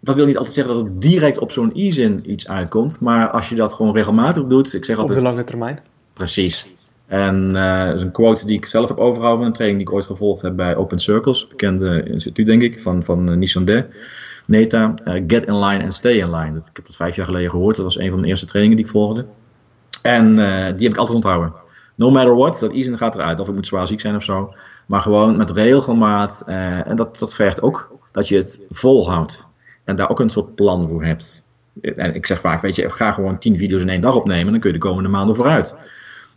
dat 0.00 0.14
wil 0.14 0.26
niet 0.26 0.36
altijd 0.36 0.54
zeggen 0.54 0.74
dat 0.74 0.84
het 0.84 1.00
direct 1.00 1.38
op 1.38 1.52
zo'n 1.52 1.70
e-zin 1.74 2.30
iets 2.30 2.48
uitkomt. 2.48 3.00
Maar 3.00 3.30
als 3.30 3.48
je 3.48 3.54
dat 3.54 3.72
gewoon 3.72 3.94
regelmatig 3.94 4.46
doet. 4.46 4.74
Ik 4.74 4.84
zeg 4.84 4.96
altijd, 4.98 5.18
op 5.18 5.24
de 5.24 5.30
lange 5.30 5.44
termijn. 5.44 5.80
Precies. 6.12 6.74
En 7.06 7.52
dat 7.52 7.94
is 7.94 8.02
een 8.02 8.12
quote 8.12 8.46
die 8.46 8.56
ik 8.56 8.66
zelf 8.66 8.88
heb 8.88 8.98
overgehouden 8.98 9.38
van 9.38 9.46
een 9.46 9.56
training 9.56 9.78
die 9.80 9.88
ik 9.88 9.94
ooit 9.94 10.06
gevolgd 10.06 10.42
heb 10.42 10.56
bij 10.56 10.76
Open 10.76 10.98
Circles. 10.98 11.48
Bekende 11.48 12.02
instituut 12.02 12.46
denk 12.46 12.62
ik, 12.62 12.80
van, 12.80 13.02
van 13.04 13.38
Nissan 13.38 13.84
Neta. 14.46 14.94
get 15.26 15.46
in 15.46 15.58
line 15.58 15.82
and 15.82 15.94
stay 15.94 16.12
in 16.12 16.30
line. 16.30 16.52
Dat, 16.52 16.68
ik 16.68 16.76
heb 16.76 16.86
dat 16.86 16.96
vijf 16.96 17.16
jaar 17.16 17.26
geleden 17.26 17.50
gehoord. 17.50 17.76
Dat 17.76 17.84
was 17.84 17.98
een 17.98 18.10
van 18.10 18.20
de 18.22 18.28
eerste 18.28 18.46
trainingen 18.46 18.76
die 18.76 18.86
ik 18.86 18.92
volgde. 18.92 19.24
En 20.02 20.34
die 20.76 20.86
heb 20.86 20.92
ik 20.92 20.96
altijd 20.96 21.16
onthouden 21.16 21.52
no 22.00 22.10
matter 22.10 22.36
what, 22.36 22.60
dat 22.60 22.72
Eason 22.72 22.98
gaat 22.98 23.14
eruit. 23.14 23.40
Of 23.40 23.48
ik 23.48 23.54
moet 23.54 23.66
zwaar 23.66 23.86
ziek 23.86 24.00
zijn 24.00 24.16
of 24.16 24.22
zo. 24.22 24.54
Maar 24.86 25.00
gewoon 25.00 25.36
met 25.36 25.50
regelmaat. 25.50 26.44
Uh, 26.48 26.86
en 26.86 26.96
dat, 26.96 27.18
dat 27.18 27.34
vergt 27.34 27.62
ook 27.62 27.96
dat 28.12 28.28
je 28.28 28.36
het 28.36 28.60
volhoudt. 28.70 29.46
En 29.84 29.96
daar 29.96 30.10
ook 30.10 30.20
een 30.20 30.30
soort 30.30 30.54
plan 30.54 30.88
voor 30.88 31.04
hebt. 31.04 31.42
En 31.80 32.14
ik 32.14 32.26
zeg 32.26 32.40
vaak, 32.40 32.60
weet 32.60 32.76
je, 32.76 32.90
ga 32.90 33.12
gewoon 33.12 33.38
10 33.38 33.56
video's 33.56 33.82
in 33.82 33.88
één 33.88 34.00
dag 34.00 34.14
opnemen. 34.14 34.52
Dan 34.52 34.60
kun 34.60 34.72
je 34.72 34.78
de 34.78 34.86
komende 34.86 35.08
maanden 35.08 35.36
vooruit. 35.36 35.76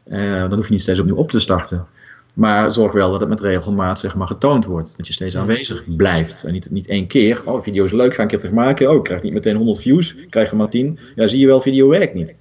Uh, 0.07 0.39
dan 0.39 0.53
hoef 0.53 0.65
je 0.65 0.71
niet 0.71 0.81
steeds 0.81 0.99
opnieuw 0.99 1.15
op 1.15 1.31
te 1.31 1.39
starten. 1.39 1.85
Maar 2.33 2.71
zorg 2.71 2.93
wel 2.93 3.11
dat 3.11 3.19
het 3.19 3.29
met 3.29 3.41
regelmaat 3.41 3.99
zeg 3.99 4.15
maar, 4.15 4.27
getoond 4.27 4.65
wordt. 4.65 4.97
Dat 4.97 5.07
je 5.07 5.13
steeds 5.13 5.37
aanwezig 5.37 5.83
blijft. 5.95 6.43
En 6.43 6.53
niet, 6.53 6.71
niet 6.71 6.87
één 6.87 7.07
keer. 7.07 7.41
Oh, 7.45 7.63
video 7.63 7.83
is 7.83 7.91
leuk, 7.91 8.13
ga 8.13 8.21
een 8.21 8.27
keer 8.27 8.39
terug 8.39 8.53
maken. 8.53 8.89
Oh, 8.89 8.95
ik 8.95 9.03
krijg 9.03 9.21
niet 9.21 9.33
meteen 9.33 9.55
100 9.55 9.79
views. 9.79 10.15
Ik 10.15 10.29
krijg 10.29 10.51
er 10.51 10.57
maar 10.57 10.69
10. 10.69 10.99
Ja, 11.15 11.27
zie 11.27 11.39
je 11.39 11.47
wel, 11.47 11.61
video 11.61 11.87
werkt 11.87 12.13
niet 12.13 12.35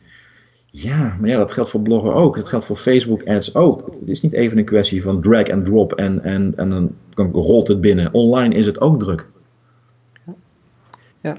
Ja, 0.74 1.16
maar 1.20 1.28
ja, 1.28 1.36
dat 1.36 1.52
geldt 1.52 1.70
voor 1.70 1.80
bloggen 1.80 2.14
ook. 2.14 2.36
Dat 2.36 2.48
geldt 2.48 2.64
voor 2.64 2.76
Facebook 2.76 3.26
ads 3.26 3.54
ook. 3.54 3.86
Het 3.98 4.08
is 4.08 4.20
niet 4.20 4.32
even 4.32 4.58
een 4.58 4.64
kwestie 4.64 5.02
van 5.02 5.20
drag 5.20 5.50
and 5.50 5.64
drop 5.64 5.92
en, 5.92 6.22
en, 6.22 6.52
en 6.56 6.70
dan, 7.14 7.30
rolt 7.32 7.68
het 7.68 7.80
binnen. 7.80 8.12
Online 8.12 8.54
is 8.54 8.66
het 8.66 8.80
ook 8.80 9.00
druk. 9.00 9.26
Ja, 11.20 11.36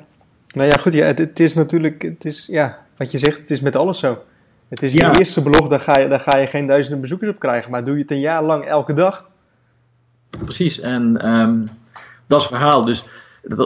nou 0.56 0.70
ja, 0.70 0.78
goed. 0.78 0.94
Ja, 0.94 1.06
het, 1.06 1.18
het 1.18 1.40
is 1.40 1.54
natuurlijk, 1.54 2.02
het 2.02 2.26
is, 2.26 2.48
ja, 2.48 2.86
wat 2.98 3.12
je 3.12 3.18
zegt, 3.18 3.38
het 3.40 3.52
is 3.52 3.62
met 3.62 3.76
alles 3.76 4.00
zo. 4.00 4.18
Het 4.68 4.84
is 4.84 4.94
je 4.94 5.18
eerste 5.20 5.44
blog, 5.44 5.68
daar 5.68 5.80
ga, 5.80 6.00
je, 6.00 6.08
daar 6.08 6.20
ga 6.20 6.38
je 6.38 6.48
geen 6.48 6.68
duizenden 6.68 7.02
bezoekers 7.02 7.32
op 7.32 7.40
krijgen. 7.40 7.72
Maar 7.72 7.84
doe 7.84 7.96
je 7.96 8.02
het 8.02 8.12
een 8.12 8.20
jaar 8.20 8.44
lang 8.44 8.66
elke 8.66 8.94
dag? 8.94 9.30
Precies, 10.30 10.80
en 10.80 11.30
um, 11.30 11.70
dat 12.28 12.40
is 12.40 12.48
het 12.48 12.56
verhaal. 12.56 12.86
Dus 12.86 13.06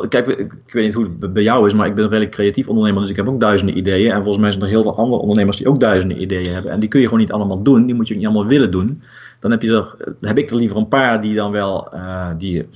kijk, 0.10 0.28
ik, 0.28 0.52
weet 0.68 0.84
niet 0.84 0.94
hoe 0.94 1.10
het 1.20 1.34
bij 1.34 1.44
jou 1.44 1.66
is, 1.66 1.74
maar 1.74 1.88
ik 1.88 1.96
ben 1.96 2.04
een 2.04 2.10
redelijk 2.10 2.36
creatief 2.36 2.68
ondernemer, 2.68 3.02
dus 3.02 3.10
ik 3.10 3.16
heb 3.16 3.28
ook 3.28 3.40
duizenden 3.40 3.78
ideeën. 3.78 4.12
En 4.12 4.18
volgens 4.18 4.38
mij 4.38 4.52
zijn 4.52 4.64
er 4.64 4.70
heel 4.70 4.82
veel 4.82 4.98
andere 4.98 5.22
ondernemers 5.22 5.58
die 5.58 5.68
ook 5.68 5.80
duizenden 5.80 6.22
ideeën 6.22 6.54
hebben. 6.54 6.72
En 6.72 6.80
die 6.80 6.90
kun 6.90 7.00
je 7.00 7.06
gewoon 7.06 7.22
niet 7.22 7.32
allemaal 7.32 7.64
doen, 7.64 7.86
die 7.86 7.96
moet 7.96 8.08
je 8.08 8.16
niet 8.16 8.26
allemaal 8.26 8.48
willen 8.48 8.72
doen. 8.72 9.02
Dan 9.40 9.52
heb, 9.52 9.62
je 9.62 9.72
er, 9.72 10.16
heb 10.22 10.38
ik 10.38 10.50
er 10.50 10.56
liever 10.56 10.78
een 10.78 10.88
paar 10.88 11.22
die 11.22 11.36
dan 11.36 11.52
wel, 11.52 11.94
uh, 11.94 12.28
die 12.38 12.68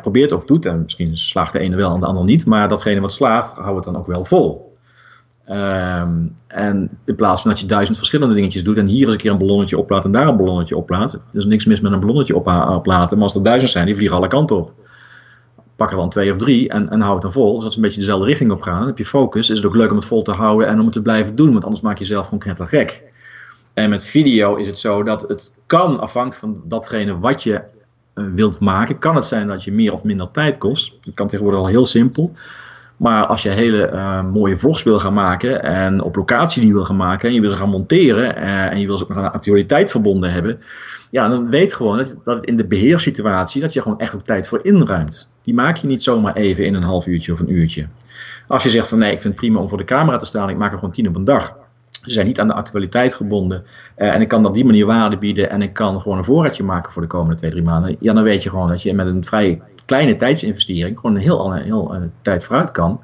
probeert 0.00 0.32
of 0.32 0.44
doet. 0.44 0.66
En 0.66 0.82
misschien 0.82 1.16
slaagt 1.16 1.52
de 1.52 1.58
ene 1.58 1.76
wel 1.76 1.94
en 1.94 2.00
de 2.00 2.06
ander 2.06 2.24
niet. 2.24 2.46
Maar 2.46 2.68
datgene 2.68 3.00
wat 3.00 3.12
slaagt, 3.12 3.56
hou 3.56 3.74
het 3.76 3.84
dan 3.84 3.96
ook 3.96 4.06
wel 4.06 4.24
vol. 4.24 4.72
Um, 5.48 6.34
en 6.46 6.90
in 7.04 7.14
plaats 7.14 7.42
van 7.42 7.50
dat 7.50 7.60
je 7.60 7.66
duizend 7.66 7.96
verschillende 7.96 8.34
dingetjes 8.34 8.64
doet 8.64 8.76
en 8.76 8.86
hier 8.86 9.04
eens 9.04 9.14
een 9.14 9.20
keer 9.20 9.30
een 9.30 9.38
ballonnetje 9.38 9.78
oplaat 9.78 10.04
en 10.04 10.12
daar 10.12 10.28
een 10.28 10.36
ballonnetje 10.36 10.76
oplaat. 10.76 11.12
Er 11.12 11.20
is 11.32 11.44
niks 11.44 11.64
mis 11.64 11.80
met 11.80 11.92
een 11.92 12.00
ballonnetje 12.00 12.36
oplaten, 12.36 13.16
maar 13.16 13.26
als 13.26 13.34
er 13.34 13.42
duizend 13.42 13.70
zijn, 13.70 13.86
die 13.86 13.96
vliegen 13.96 14.16
alle 14.16 14.28
kanten 14.28 14.56
op 14.56 14.72
pak 15.76 15.90
er 15.90 15.96
dan 15.96 16.08
twee 16.08 16.32
of 16.32 16.38
drie 16.38 16.68
en, 16.68 16.90
en 16.90 17.00
hou 17.00 17.12
het 17.12 17.22
dan 17.22 17.32
vol. 17.32 17.56
Zodat 17.56 17.72
ze 17.72 17.78
een 17.78 17.84
beetje 17.84 18.00
dezelfde 18.00 18.26
richting 18.26 18.50
op 18.50 18.62
gaan. 18.62 18.78
Dan 18.78 18.86
heb 18.86 18.98
je 18.98 19.04
focus. 19.04 19.50
Is 19.50 19.56
het 19.56 19.66
ook 19.66 19.74
leuk 19.74 19.90
om 19.90 19.96
het 19.96 20.06
vol 20.06 20.22
te 20.22 20.32
houden 20.32 20.68
en 20.68 20.78
om 20.78 20.84
het 20.84 20.92
te 20.92 21.02
blijven 21.02 21.36
doen. 21.36 21.52
Want 21.52 21.64
anders 21.64 21.82
maak 21.82 21.98
je 21.98 22.04
jezelf 22.04 22.24
gewoon 22.24 22.38
knetter 22.38 22.68
gek. 22.68 23.04
En 23.74 23.90
met 23.90 24.04
video 24.04 24.54
is 24.54 24.66
het 24.66 24.78
zo 24.78 25.02
dat 25.02 25.22
het 25.22 25.52
kan, 25.66 26.00
afhankelijk 26.00 26.40
van 26.40 26.68
datgene 26.68 27.18
wat 27.18 27.42
je 27.42 27.60
uh, 28.14 28.24
wilt 28.34 28.60
maken, 28.60 28.98
kan 28.98 29.14
het 29.14 29.24
zijn 29.24 29.48
dat 29.48 29.64
je 29.64 29.72
meer 29.72 29.92
of 29.92 30.02
minder 30.02 30.30
tijd 30.30 30.58
kost. 30.58 30.94
Dat 31.04 31.14
kan 31.14 31.28
tegenwoordig 31.28 31.60
al 31.60 31.66
heel 31.66 31.86
simpel. 31.86 32.32
Maar 32.96 33.26
als 33.26 33.42
je 33.42 33.48
hele 33.48 33.90
uh, 33.92 34.24
mooie 34.24 34.58
vlogs 34.58 34.82
wil 34.82 34.98
gaan 34.98 35.14
maken 35.14 35.62
en 35.62 36.02
op 36.02 36.16
locatie 36.16 36.62
die 36.62 36.72
wil 36.72 36.84
gaan 36.84 36.96
maken 36.96 37.28
en 37.28 37.34
je 37.34 37.40
wil 37.40 37.50
ze 37.50 37.56
gaan 37.56 37.68
monteren 37.68 38.38
uh, 38.38 38.70
en 38.70 38.80
je 38.80 38.86
wil 38.86 38.96
ze 38.96 39.02
ook 39.02 39.08
nog 39.08 39.18
aan 39.18 39.32
actualiteit 39.32 39.90
verbonden 39.90 40.32
hebben, 40.32 40.60
ja, 41.10 41.28
dan 41.28 41.50
weet 41.50 41.74
gewoon 41.74 41.96
dat, 41.96 42.16
dat 42.24 42.36
het 42.36 42.44
in 42.44 42.56
de 42.56 42.66
beheerssituatie 42.66 43.60
dat 43.60 43.72
je 43.72 43.82
gewoon 43.82 43.98
echt 43.98 44.14
ook 44.14 44.24
tijd 44.24 44.48
voor 44.48 44.60
inruimt. 44.62 45.28
Die 45.44 45.54
maak 45.54 45.76
je 45.76 45.86
niet 45.86 46.02
zomaar 46.02 46.34
even 46.36 46.64
in 46.64 46.74
een 46.74 46.82
half 46.82 47.06
uurtje 47.06 47.32
of 47.32 47.40
een 47.40 47.52
uurtje. 47.52 47.86
Als 48.48 48.62
je 48.62 48.70
zegt 48.70 48.88
van 48.88 48.98
nee, 48.98 49.12
ik 49.12 49.22
vind 49.22 49.34
het 49.34 49.42
prima 49.42 49.60
om 49.60 49.68
voor 49.68 49.78
de 49.78 49.84
camera 49.84 50.16
te 50.16 50.24
staan, 50.24 50.50
ik 50.50 50.56
maak 50.56 50.72
er 50.72 50.78
gewoon 50.78 50.94
tien 50.94 51.08
op 51.08 51.16
een 51.16 51.24
dag. 51.24 51.56
Ze 51.90 52.10
zijn 52.10 52.26
niet 52.26 52.40
aan 52.40 52.46
de 52.46 52.54
actualiteit 52.54 53.14
gebonden. 53.14 53.64
Uh, 53.96 54.14
en 54.14 54.20
ik 54.20 54.28
kan 54.28 54.46
op 54.46 54.54
die 54.54 54.64
manier 54.64 54.86
waarde 54.86 55.16
bieden 55.16 55.50
en 55.50 55.62
ik 55.62 55.72
kan 55.72 56.00
gewoon 56.00 56.18
een 56.18 56.24
voorraadje 56.24 56.62
maken 56.62 56.92
voor 56.92 57.02
de 57.02 57.08
komende 57.08 57.36
twee, 57.36 57.50
drie 57.50 57.62
maanden. 57.62 57.96
Ja, 58.00 58.12
dan 58.12 58.22
weet 58.22 58.42
je 58.42 58.50
gewoon 58.50 58.68
dat 58.68 58.82
je 58.82 58.94
met 58.94 59.06
een 59.06 59.24
vrij 59.24 59.60
kleine 59.86 60.16
tijdsinvestering 60.16 60.98
gewoon 60.98 61.16
een 61.16 61.22
heel, 61.22 61.52
heel, 61.52 61.62
heel 61.62 61.94
uh, 61.94 62.00
tijd 62.22 62.44
vooruit 62.44 62.70
kan. 62.70 63.00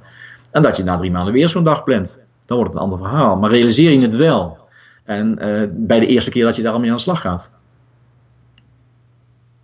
En 0.51 0.63
dat 0.63 0.77
je 0.77 0.85
na 0.85 0.97
drie 0.97 1.11
maanden 1.11 1.33
weer 1.33 1.49
zo'n 1.49 1.65
dag 1.65 1.85
plant. 1.85 2.19
Dan 2.47 2.57
wordt 2.57 2.73
het 2.73 2.83
een 2.83 2.91
ander 2.91 3.09
verhaal. 3.09 3.37
Maar 3.37 3.51
realiseer 3.51 3.91
je 3.91 4.01
het 4.01 4.17
wel. 4.17 4.59
En 5.05 5.39
uh, 5.41 5.63
bij 5.71 6.01
de 6.01 6.07
eerste 6.07 6.31
keer 6.31 6.45
dat 6.45 6.57
je 6.57 6.63
daar 6.63 6.73
al 6.73 6.81
mee 6.81 6.91
aan 6.91 6.97
de 6.97 7.03
slag 7.03 7.21
gaat. 7.21 7.51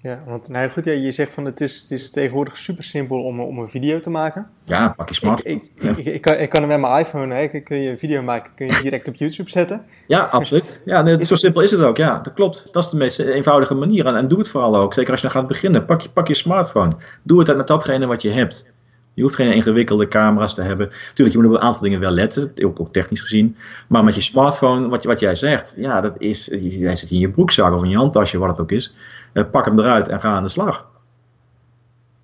Ja, 0.07 0.23
want 0.27 0.49
nou 0.49 0.71
goed, 0.71 0.85
ja, 0.85 0.93
je 0.93 1.13
zegt 1.13 1.35
van 1.35 1.45
het 1.45 1.61
is, 1.61 1.81
het 1.81 1.91
is 1.91 2.11
tegenwoordig 2.11 2.57
super 2.57 2.85
simpel 2.85 3.23
om, 3.23 3.41
om 3.41 3.59
een 3.59 3.69
video 3.69 4.01
te 4.01 4.11
maken. 4.11 4.47
Ja, 4.65 4.93
pak 4.97 5.09
je 5.09 5.15
smartphone. 5.15 5.55
Ik, 5.55 5.71
ik, 5.77 5.97
ik, 5.97 6.05
ik, 6.05 6.21
kan, 6.21 6.37
ik 6.37 6.49
kan 6.49 6.63
er 6.63 6.69
met 6.69 6.81
mijn 6.81 6.99
iPhone, 6.99 7.35
hè, 7.35 7.61
kun 7.61 7.81
je 7.83 7.91
een 7.91 7.99
video 7.99 8.23
maken, 8.23 8.53
kun 8.55 8.67
je 8.67 8.79
direct 8.83 9.09
op 9.09 9.15
YouTube 9.15 9.51
zetten. 9.51 9.85
Ja, 10.07 10.21
absoluut. 10.21 10.81
Ja, 10.85 11.03
nee, 11.03 11.25
zo 11.25 11.35
simpel 11.35 11.61
is 11.61 11.71
het 11.71 11.81
ook. 11.81 11.97
Ja, 11.97 12.19
dat 12.19 12.33
klopt. 12.33 12.73
Dat 12.73 12.85
is 12.85 12.91
de 12.91 12.97
meest 12.97 13.19
eenvoudige 13.19 13.75
manier. 13.75 14.07
En, 14.07 14.17
en 14.17 14.29
doe 14.29 14.39
het 14.39 14.49
vooral 14.49 14.77
ook. 14.77 14.95
Zeker 14.95 15.11
als 15.11 15.21
je 15.21 15.27
dan 15.27 15.37
gaat 15.37 15.49
beginnen. 15.49 15.85
Pak 15.85 16.01
je, 16.01 16.09
pak 16.09 16.29
je 16.29 16.35
smartphone. 16.35 16.93
Doe 17.23 17.39
het 17.39 17.57
met 17.57 17.67
datgene 17.67 18.07
wat 18.07 18.23
je 18.23 18.31
hebt. 18.31 18.73
Je 19.15 19.23
hoeft 19.23 19.35
geen 19.35 19.53
ingewikkelde 19.53 20.09
camera's 20.09 20.55
te 20.55 20.63
hebben. 20.63 20.91
Tuurlijk, 21.15 21.37
je 21.37 21.43
moet 21.43 21.53
op 21.53 21.61
een 21.61 21.67
aantal 21.67 21.83
dingen 21.83 22.01
wel 22.01 22.11
letten, 22.11 22.53
ook, 22.65 22.81
ook 22.81 22.93
technisch 22.93 23.21
gezien. 23.21 23.57
Maar 23.89 24.05
met 24.05 24.15
je 24.15 24.21
smartphone, 24.21 24.89
wat, 24.89 25.05
wat 25.05 25.21
jij 25.21 25.35
zegt, 25.35 25.75
ja, 25.79 26.01
dat 26.01 26.15
is, 26.19 26.49
jij 26.61 26.97
zit 26.97 27.11
in 27.11 27.19
je 27.19 27.31
broekzak 27.31 27.75
of 27.75 27.83
in 27.83 27.91
je 27.91 27.97
handtasje, 27.97 28.39
wat 28.39 28.49
het 28.49 28.61
ook 28.61 28.73
is. 28.73 28.95
Uh, 29.37 29.45
pak 29.51 29.65
hem 29.65 29.79
eruit 29.79 30.09
en 30.09 30.21
ga 30.21 30.29
aan 30.29 30.43
de 30.43 30.49
slag. 30.49 30.87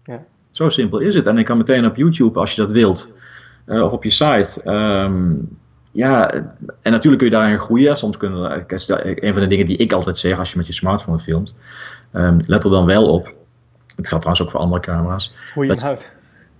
Ja. 0.03 0.25
Zo 0.51 0.68
simpel 0.68 0.98
is 0.98 1.14
het. 1.14 1.27
En 1.27 1.38
ik 1.38 1.44
kan 1.44 1.57
meteen 1.57 1.87
op 1.87 1.96
YouTube, 1.96 2.38
als 2.38 2.55
je 2.55 2.61
dat 2.61 2.70
wilt, 2.70 3.12
uh, 3.66 3.83
of 3.83 3.92
op 3.92 4.05
je 4.05 4.11
site. 4.11 4.70
Um, 4.70 5.59
ja, 5.90 6.31
en 6.83 6.92
natuurlijk 6.92 7.18
kun 7.18 7.31
je 7.31 7.37
daarin 7.37 7.59
groeien. 7.59 7.96
Soms 7.96 8.16
kunnen, 8.16 8.64
een 8.98 9.33
van 9.33 9.42
de 9.42 9.48
dingen 9.48 9.66
die 9.66 9.77
ik 9.77 9.92
altijd 9.92 10.18
zeg 10.18 10.38
als 10.38 10.51
je 10.51 10.57
met 10.57 10.66
je 10.66 10.72
smartphone 10.72 11.18
filmt, 11.18 11.55
um, 12.12 12.37
let 12.46 12.64
er 12.64 12.70
dan 12.70 12.87
wel 12.87 13.12
op. 13.12 13.35
Het 13.96 14.09
geldt 14.09 14.25
trouwens 14.25 14.42
ook 14.42 14.51
voor 14.51 14.61
andere 14.61 14.81
camera's. 14.81 15.35
Hoe 15.55 15.66
je 15.66 15.72
hem 15.72 15.81
houdt. 15.81 16.11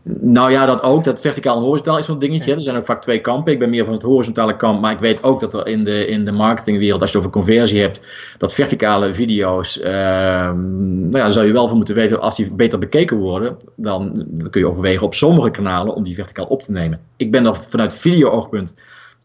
Nou 0.05 0.51
ja, 0.51 0.67
dat 0.67 0.83
ook. 0.83 1.05
Dat 1.05 1.21
verticaal 1.21 1.57
en 1.57 1.63
horizontaal 1.63 1.99
is 1.99 2.07
zo'n 2.07 2.19
dingetje. 2.19 2.51
Ja. 2.51 2.57
Er 2.57 2.63
zijn 2.63 2.77
ook 2.77 2.85
vaak 2.85 3.03
twee 3.03 3.21
kampen. 3.21 3.53
Ik 3.53 3.59
ben 3.59 3.71
meer 3.71 3.85
van 3.85 3.95
het 3.95 4.03
horizontale 4.03 4.57
kamp. 4.57 4.81
Maar 4.81 4.93
ik 4.93 4.99
weet 4.99 5.23
ook 5.23 5.41
dat 5.41 5.55
er 5.55 5.67
in 5.67 5.85
de, 5.85 6.07
in 6.07 6.25
de 6.25 6.33
marketingwereld, 6.33 7.01
als 7.01 7.13
je 7.13 7.19
het 7.19 7.27
over 7.27 7.41
conversie 7.41 7.81
hebt, 7.81 8.01
dat 8.39 8.55
verticale 8.55 9.15
video's, 9.15 9.79
uh, 9.79 9.85
nou 9.85 11.11
ja, 11.11 11.19
daar 11.19 11.33
zou 11.33 11.47
je 11.47 11.53
wel 11.53 11.69
van 11.69 11.77
moeten 11.77 11.95
weten, 11.95 12.21
als 12.21 12.37
die 12.37 12.53
beter 12.53 12.79
bekeken 12.79 13.17
worden, 13.17 13.57
dan, 13.77 14.27
dan 14.29 14.51
kun 14.51 14.61
je 14.61 14.69
overwegen 14.69 15.07
op 15.07 15.15
sommige 15.15 15.51
kanalen 15.51 15.95
om 15.95 16.05
die 16.05 16.15
verticaal 16.15 16.47
op 16.47 16.63
te 16.63 16.73
nemen. 16.73 17.01
Ik 17.17 17.31
ben 17.31 17.47
er 17.47 17.57
vanuit 17.69 17.97
video-oogpunt. 17.97 18.75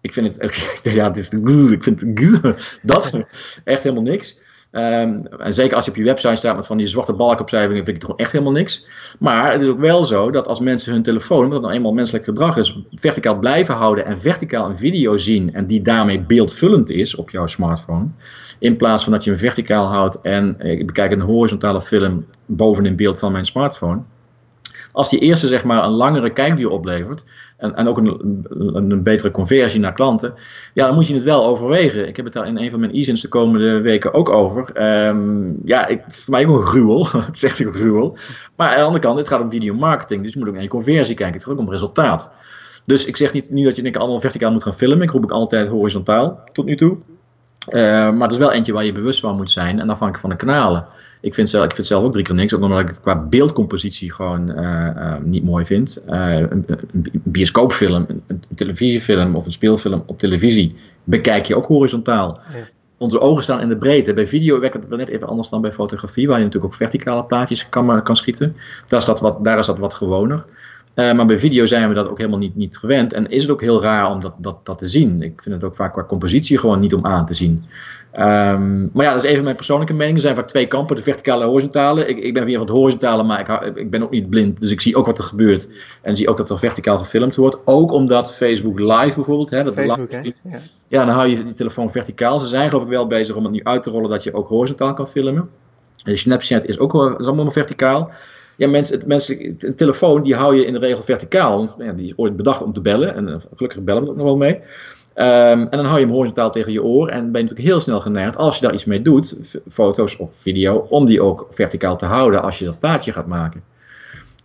Ik 0.02 0.14
vind 0.14 0.38
het, 0.38 0.82
ja, 0.96 1.08
het 1.08 1.18
is, 1.18 1.30
ik 1.30 1.84
vind 1.84 2.02
het, 2.02 2.80
dat 2.82 3.26
echt 3.64 3.84
helemaal 3.84 4.04
niks. 4.04 4.40
Um, 4.72 5.28
en 5.28 5.54
zeker 5.54 5.76
als 5.76 5.86
je 5.86 5.92
op 5.92 5.98
je 5.98 6.04
website 6.04 6.36
staat 6.36 6.56
met 6.56 6.66
van 6.66 6.78
die 6.78 6.88
zwarte 6.88 7.14
balkopcijferingen, 7.14 7.86
vind 7.86 8.04
ik 8.04 8.08
het 8.08 8.18
echt 8.18 8.32
helemaal 8.32 8.54
niks. 8.54 8.88
Maar 9.20 9.52
het 9.52 9.62
is 9.62 9.68
ook 9.68 9.80
wel 9.80 10.06
zo 10.06 10.32
dat 10.32 10.48
als 10.48 10.60
mensen 10.60 10.94
hun 10.94 11.04
telefoon, 11.04 11.52
het 11.52 11.62
nou 11.62 11.74
eenmaal 11.74 11.94
menselijk 11.94 12.26
gedrag 12.26 12.58
is, 12.58 12.80
verticaal 12.92 13.40
blijven 13.40 13.76
houden 13.76 14.06
en 14.06 14.20
verticaal 14.20 14.70
een 14.70 14.78
video 14.78 15.18
zien 15.18 15.54
en 15.54 15.68
die 15.68 15.82
daarmee 15.82 16.22
beeldvullend 16.22 16.90
is 16.90 17.16
op 17.16 17.30
jouw 17.30 17.46
smartphone, 17.46 18.08
in 18.60 18.78
plaats 18.78 19.04
van 19.04 19.14
dat 19.14 19.24
je 19.24 19.30
hem 19.30 19.40
verticaal 19.40 19.86
houdt 19.86 20.22
en 20.22 20.60
ik 20.60 20.86
bekijk 20.86 21.12
een 21.12 21.22
horizontale 21.22 21.82
film 21.82 22.26
bovenin 22.46 22.96
beeld 22.96 23.20
van 23.20 23.32
mijn 23.32 23.46
smartphone. 23.46 24.02
Als 24.98 25.10
die 25.10 25.20
eerste 25.20 25.48
zeg 25.48 25.64
maar 25.64 25.84
een 25.84 25.92
langere 25.92 26.30
kijkduur 26.30 26.70
oplevert, 26.70 27.26
en, 27.58 27.76
en 27.76 27.88
ook 27.88 27.98
een, 27.98 28.46
een, 28.50 28.92
een, 28.92 29.04
betere 29.04 29.32
conversie 29.32 29.80
naar 29.80 29.94
klanten, 29.94 30.34
ja, 30.74 30.86
dan 30.86 30.96
moet 30.96 31.08
je 31.08 31.14
het 31.14 31.24
wel 31.24 31.46
overwegen. 31.46 32.08
Ik 32.08 32.16
heb 32.16 32.26
het 32.26 32.34
daar 32.34 32.48
in 32.48 32.58
een 32.58 32.70
van 32.70 32.80
mijn 32.80 32.96
e-zins 32.96 33.22
de 33.22 33.28
komende 33.28 33.82
weken 33.82 34.14
ook 34.14 34.30
over. 34.30 34.84
Um, 35.08 35.58
ja, 35.66 35.88
ik, 35.88 36.02
het 36.04 36.24
voor 36.24 36.34
mij 36.34 36.48
ook 36.48 36.56
een 36.56 36.66
gruwel. 36.66 37.08
het 37.26 37.36
is 37.36 37.44
echt 37.44 37.60
een 37.60 37.74
gruwel. 37.74 38.18
Maar 38.56 38.70
aan 38.70 38.76
de 38.76 38.82
andere 38.82 39.04
kant, 39.04 39.18
het 39.18 39.28
gaat 39.28 39.42
om 39.42 39.52
videomarketing, 39.52 40.24
dus 40.24 40.34
je 40.34 40.40
moet 40.40 40.48
ook 40.48 40.54
naar 40.54 40.64
je 40.64 40.70
conversie 40.70 41.16
kijken. 41.16 41.36
Het 41.36 41.44
gaat 41.44 41.54
ook 41.54 41.60
om 41.60 41.72
resultaat. 41.72 42.32
Dus 42.86 43.06
ik 43.06 43.18
zeg 43.18 43.34
niet 43.34 43.50
nu 43.50 43.64
dat 43.64 43.76
je 43.76 43.82
denk, 43.82 43.96
allemaal 43.96 44.20
verticaal 44.20 44.52
moet 44.52 44.64
gaan 44.64 44.76
filmen. 44.76 45.02
Ik 45.02 45.12
roep 45.12 45.24
ik 45.24 45.32
altijd 45.32 45.68
horizontaal 45.68 46.44
tot 46.52 46.66
nu 46.66 46.76
toe. 46.76 46.98
Uh, 47.70 47.82
maar 48.12 48.22
het 48.22 48.32
is 48.32 48.38
wel 48.38 48.52
eentje 48.52 48.74
waar 48.74 48.86
je 48.86 48.92
bewust 48.92 49.20
van 49.20 49.36
moet 49.36 49.50
zijn 49.50 49.80
en 49.80 49.90
afhankelijk 49.90 50.20
van 50.20 50.30
de 50.30 50.36
kanalen. 50.36 50.86
Ik 51.22 51.34
vind, 51.34 51.50
zelf, 51.50 51.66
ik 51.66 51.76
vind 51.76 51.88
zelf 51.88 52.04
ook 52.04 52.12
drie 52.12 52.24
keer 52.24 52.36
niks, 52.36 52.54
ook 52.54 52.62
omdat 52.62 52.80
ik 52.80 52.88
het 52.88 53.02
qua 53.02 53.16
beeldcompositie 53.16 54.14
gewoon 54.14 54.50
uh, 54.50 54.90
uh, 54.96 55.14
niet 55.24 55.44
mooi 55.44 55.66
vind. 55.66 56.04
Een, 56.06 56.66
bioscoopfilm, 57.12 58.06
een, 58.08 58.24
een, 58.28 58.44
televisiefilm 58.56 59.36
of 59.36 59.46
een 59.46 59.52
speelfilm 59.52 60.04
op 60.06 60.20
televisie 60.20 60.76
bekijk 61.04 61.46
je 61.46 61.56
ook 61.56 61.66
horizontaal. 61.66 62.40
Ja. 62.54 62.68
Onze 62.98 63.20
ogen 63.20 63.44
staan 63.44 63.62
in 63.62 63.70
de 63.70 63.78
breedte. 63.78 64.14
Bij 64.14 64.28
video 64.28 64.60
werkt 64.60 64.76
het 64.76 64.88
wel 64.88 64.98
net 64.98 65.08
even 65.08 65.28
anders 65.28 65.50
dan 65.50 65.62
bij 65.62 65.72
fotografie, 65.72 66.28
waar 66.28 66.38
je 66.38 66.44
natuurlijk 66.44 66.74
ook 66.74 66.80
verticale 66.80 67.24
plaatjes 67.24 67.70
kan, 67.70 68.04
kan 68.04 68.16
schieten. 68.16 68.56
Daar 68.88 69.00
is 69.00 69.06
dat 69.06 69.20
wat, 69.20 69.44
daar 69.44 69.60
is 69.60 69.66
dat 69.66 69.80
wat 69.80 69.94
gewoner. 69.94 70.46
Uh, 70.98 71.14
maar 71.14 71.26
bij 71.26 71.40
video 71.40 71.66
zijn 71.66 71.88
we 71.88 71.96
dat 71.96 72.10
ook 72.10 72.18
helemaal 72.18 72.40
niet, 72.40 72.56
niet 72.56 72.78
gewend. 72.78 73.14
En 73.14 73.30
is 73.30 73.42
het 73.42 73.52
ook 73.52 73.62
heel 73.62 73.82
raar 73.82 74.12
om 74.12 74.20
dat, 74.20 74.34
dat, 74.38 74.66
dat 74.66 74.78
te 74.78 74.88
zien. 74.88 75.22
Ik 75.22 75.42
vind 75.42 75.56
het 75.56 75.64
ook 75.64 75.76
vaak 75.76 75.94
qua 75.94 76.04
compositie 76.04 76.58
gewoon 76.58 76.80
niet 76.80 76.94
om 76.94 77.06
aan 77.06 77.26
te 77.26 77.34
zien. 77.34 77.64
Um, 78.14 78.90
maar 78.94 79.06
ja, 79.06 79.14
dat 79.14 79.24
is 79.24 79.30
even 79.30 79.44
mijn 79.44 79.56
persoonlijke 79.56 79.94
mening. 79.94 80.16
Er 80.16 80.22
zijn 80.22 80.36
vaak 80.36 80.48
twee 80.48 80.68
kampen, 80.68 80.96
de 80.96 81.04
verticale 81.04 81.42
en 81.44 81.50
horizontale. 81.50 82.06
Ik, 82.06 82.18
ik 82.18 82.34
ben 82.34 82.46
weer 82.46 82.58
van 82.58 82.68
het 82.68 82.76
horizontale, 82.76 83.24
maar 83.24 83.40
ik, 83.40 83.76
ik, 83.76 83.90
ben 83.90 84.04
ook 84.04 84.12
niet 84.12 84.30
blind. 84.30 84.60
Dus 84.60 84.72
ik 84.72 84.82
zie 84.82 84.96
ook 84.96 85.06
wat 85.06 85.18
er 85.18 85.24
gebeurt. 85.24 85.70
En 86.02 86.18
zie 86.18 86.30
ook 86.30 86.38
dat 86.38 86.50
er 86.50 86.60
verticaal 86.60 86.98
gefilmd 86.98 87.36
wordt. 87.36 87.58
Ook 87.66 87.92
omdat 87.92 88.36
Facebook 88.36 88.80
Live 88.80 89.16
bijvoorbeeld. 89.16 89.50
Hè, 89.50 89.64
dat 89.64 89.74
Facebook, 89.74 90.12
live, 90.12 90.34
ja. 90.44 90.60
ja, 90.88 91.06
dan 91.06 91.16
hou 91.16 91.28
je 91.28 91.44
die 91.44 91.54
telefoon 91.54 91.92
verticaal. 91.92 92.40
Ze 92.40 92.48
zijn 92.48 92.70
geloof 92.70 92.84
ik 92.84 92.90
wel 92.90 93.08
bezig 93.08 93.36
om 93.36 93.44
het 93.44 93.54
nu 93.54 93.64
uit 93.64 93.84
te 93.84 93.90
rollen 93.90 94.10
dat 94.10 94.24
je 94.24 94.34
ook 94.34 94.48
horizontaal 94.48 94.94
kan 94.94 95.08
filmen. 95.08 95.50
En 96.04 96.18
Snapchat 96.18 96.66
is 96.66 96.80
ook 96.80 97.20
is 97.20 97.26
allemaal 97.26 97.52
verticaal. 97.52 98.12
Ja, 98.58 98.68
mensen, 98.68 99.02
mensen, 99.06 99.56
een 99.60 99.76
telefoon 99.76 100.24
die 100.24 100.36
hou 100.36 100.56
je 100.56 100.66
in 100.66 100.74
de 100.74 100.80
regel 100.80 101.04
verticaal. 101.04 101.58
Want 101.58 101.76
ja, 101.78 101.94
die 101.94 102.06
is 102.06 102.14
ooit 102.16 102.36
bedacht 102.36 102.62
om 102.62 102.74
te 102.74 102.82
bellen. 102.82 103.16
En 103.16 103.42
gelukkig 103.56 103.84
bellen 103.84 104.04
we 104.04 104.10
ook 104.10 104.16
nog 104.16 104.26
wel 104.26 104.38
mee. 104.38 104.62
Um, 105.20 105.24
en 105.24 105.70
dan 105.70 105.86
hou 105.86 106.00
je 106.00 106.06
hem 106.06 106.14
horizontaal 106.14 106.52
tegen 106.52 106.72
je 106.72 106.84
oor 106.84 107.08
en 107.08 107.32
ben 107.32 107.42
je 107.42 107.48
natuurlijk 107.48 107.70
heel 107.70 107.80
snel 107.80 108.00
geneigd, 108.00 108.38
als 108.38 108.56
je 108.56 108.66
daar 108.66 108.74
iets 108.74 108.86
mee 108.86 109.02
doet, 109.02 109.60
foto's 109.70 110.18
of 110.18 110.30
video, 110.36 110.88
om 110.90 111.06
die 111.06 111.22
ook 111.22 111.48
verticaal 111.52 111.98
te 111.98 112.06
houden 112.06 112.42
als 112.42 112.60
je 112.60 112.66
dat 112.66 112.80
plaatje 112.80 113.12
gaat 113.12 113.28
maken. 113.28 113.64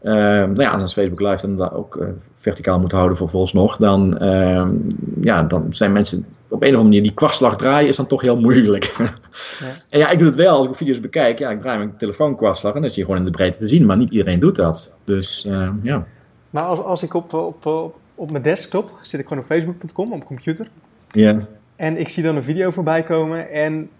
Um, 0.04 0.12
nou 0.52 0.62
ja, 0.62 0.72
en 0.72 0.80
als 0.80 0.92
Facebook 0.92 1.20
Live 1.20 1.54
dan 1.54 1.70
ook 1.70 1.96
uh, 1.96 2.08
verticaal 2.34 2.78
moet 2.78 2.92
houden 2.92 3.16
vervolgens 3.16 3.52
nog, 3.52 3.76
dan, 3.76 4.22
um, 4.26 4.86
ja, 5.20 5.42
dan 5.42 5.66
zijn 5.74 5.92
mensen 5.92 6.26
op 6.26 6.28
een 6.48 6.56
of 6.56 6.62
andere 6.62 6.82
manier 6.82 7.02
die 7.02 7.14
kwartslag 7.14 7.56
draaien 7.56 7.88
is 7.88 7.96
dan 7.96 8.06
toch 8.06 8.20
heel 8.20 8.40
moeilijk. 8.40 8.94
Ja. 9.58 9.72
en 9.88 9.98
ja, 9.98 10.10
ik 10.10 10.18
doe 10.18 10.28
het 10.28 10.36
wel 10.36 10.56
als 10.56 10.66
ik 10.66 10.74
video's 10.74 11.00
bekijk. 11.00 11.38
Ja, 11.38 11.50
ik 11.50 11.60
draai 11.60 11.78
mijn 11.78 11.96
telefoon 11.96 12.36
kwartslag 12.36 12.74
en 12.74 12.80
dan 12.80 12.88
is 12.88 12.96
hij 12.96 13.04
gewoon 13.04 13.18
in 13.18 13.24
de 13.24 13.30
breedte 13.30 13.58
te 13.58 13.66
zien. 13.66 13.86
Maar 13.86 13.96
niet 13.96 14.10
iedereen 14.10 14.40
doet 14.40 14.56
dat. 14.56 14.92
Dus 15.04 15.48
ja. 15.82 16.06
Maar 16.50 16.62
als, 16.62 16.78
als 16.78 17.02
ik 17.02 17.14
op, 17.14 17.34
op, 17.34 17.66
op, 17.66 17.96
op 18.14 18.30
mijn 18.30 18.42
desktop 18.42 18.90
zit 19.02 19.20
ik 19.20 19.26
gewoon 19.26 19.42
op 19.42 19.48
facebook.com, 19.48 20.12
op 20.12 20.24
computer. 20.24 20.68
Ja. 21.10 21.46
En 21.76 21.96
ik 21.96 22.08
zie 22.08 22.22
dan 22.22 22.36
een 22.36 22.42
video 22.42 22.70
voorbij 22.70 23.02
komen 23.02 23.50
en 23.50 23.90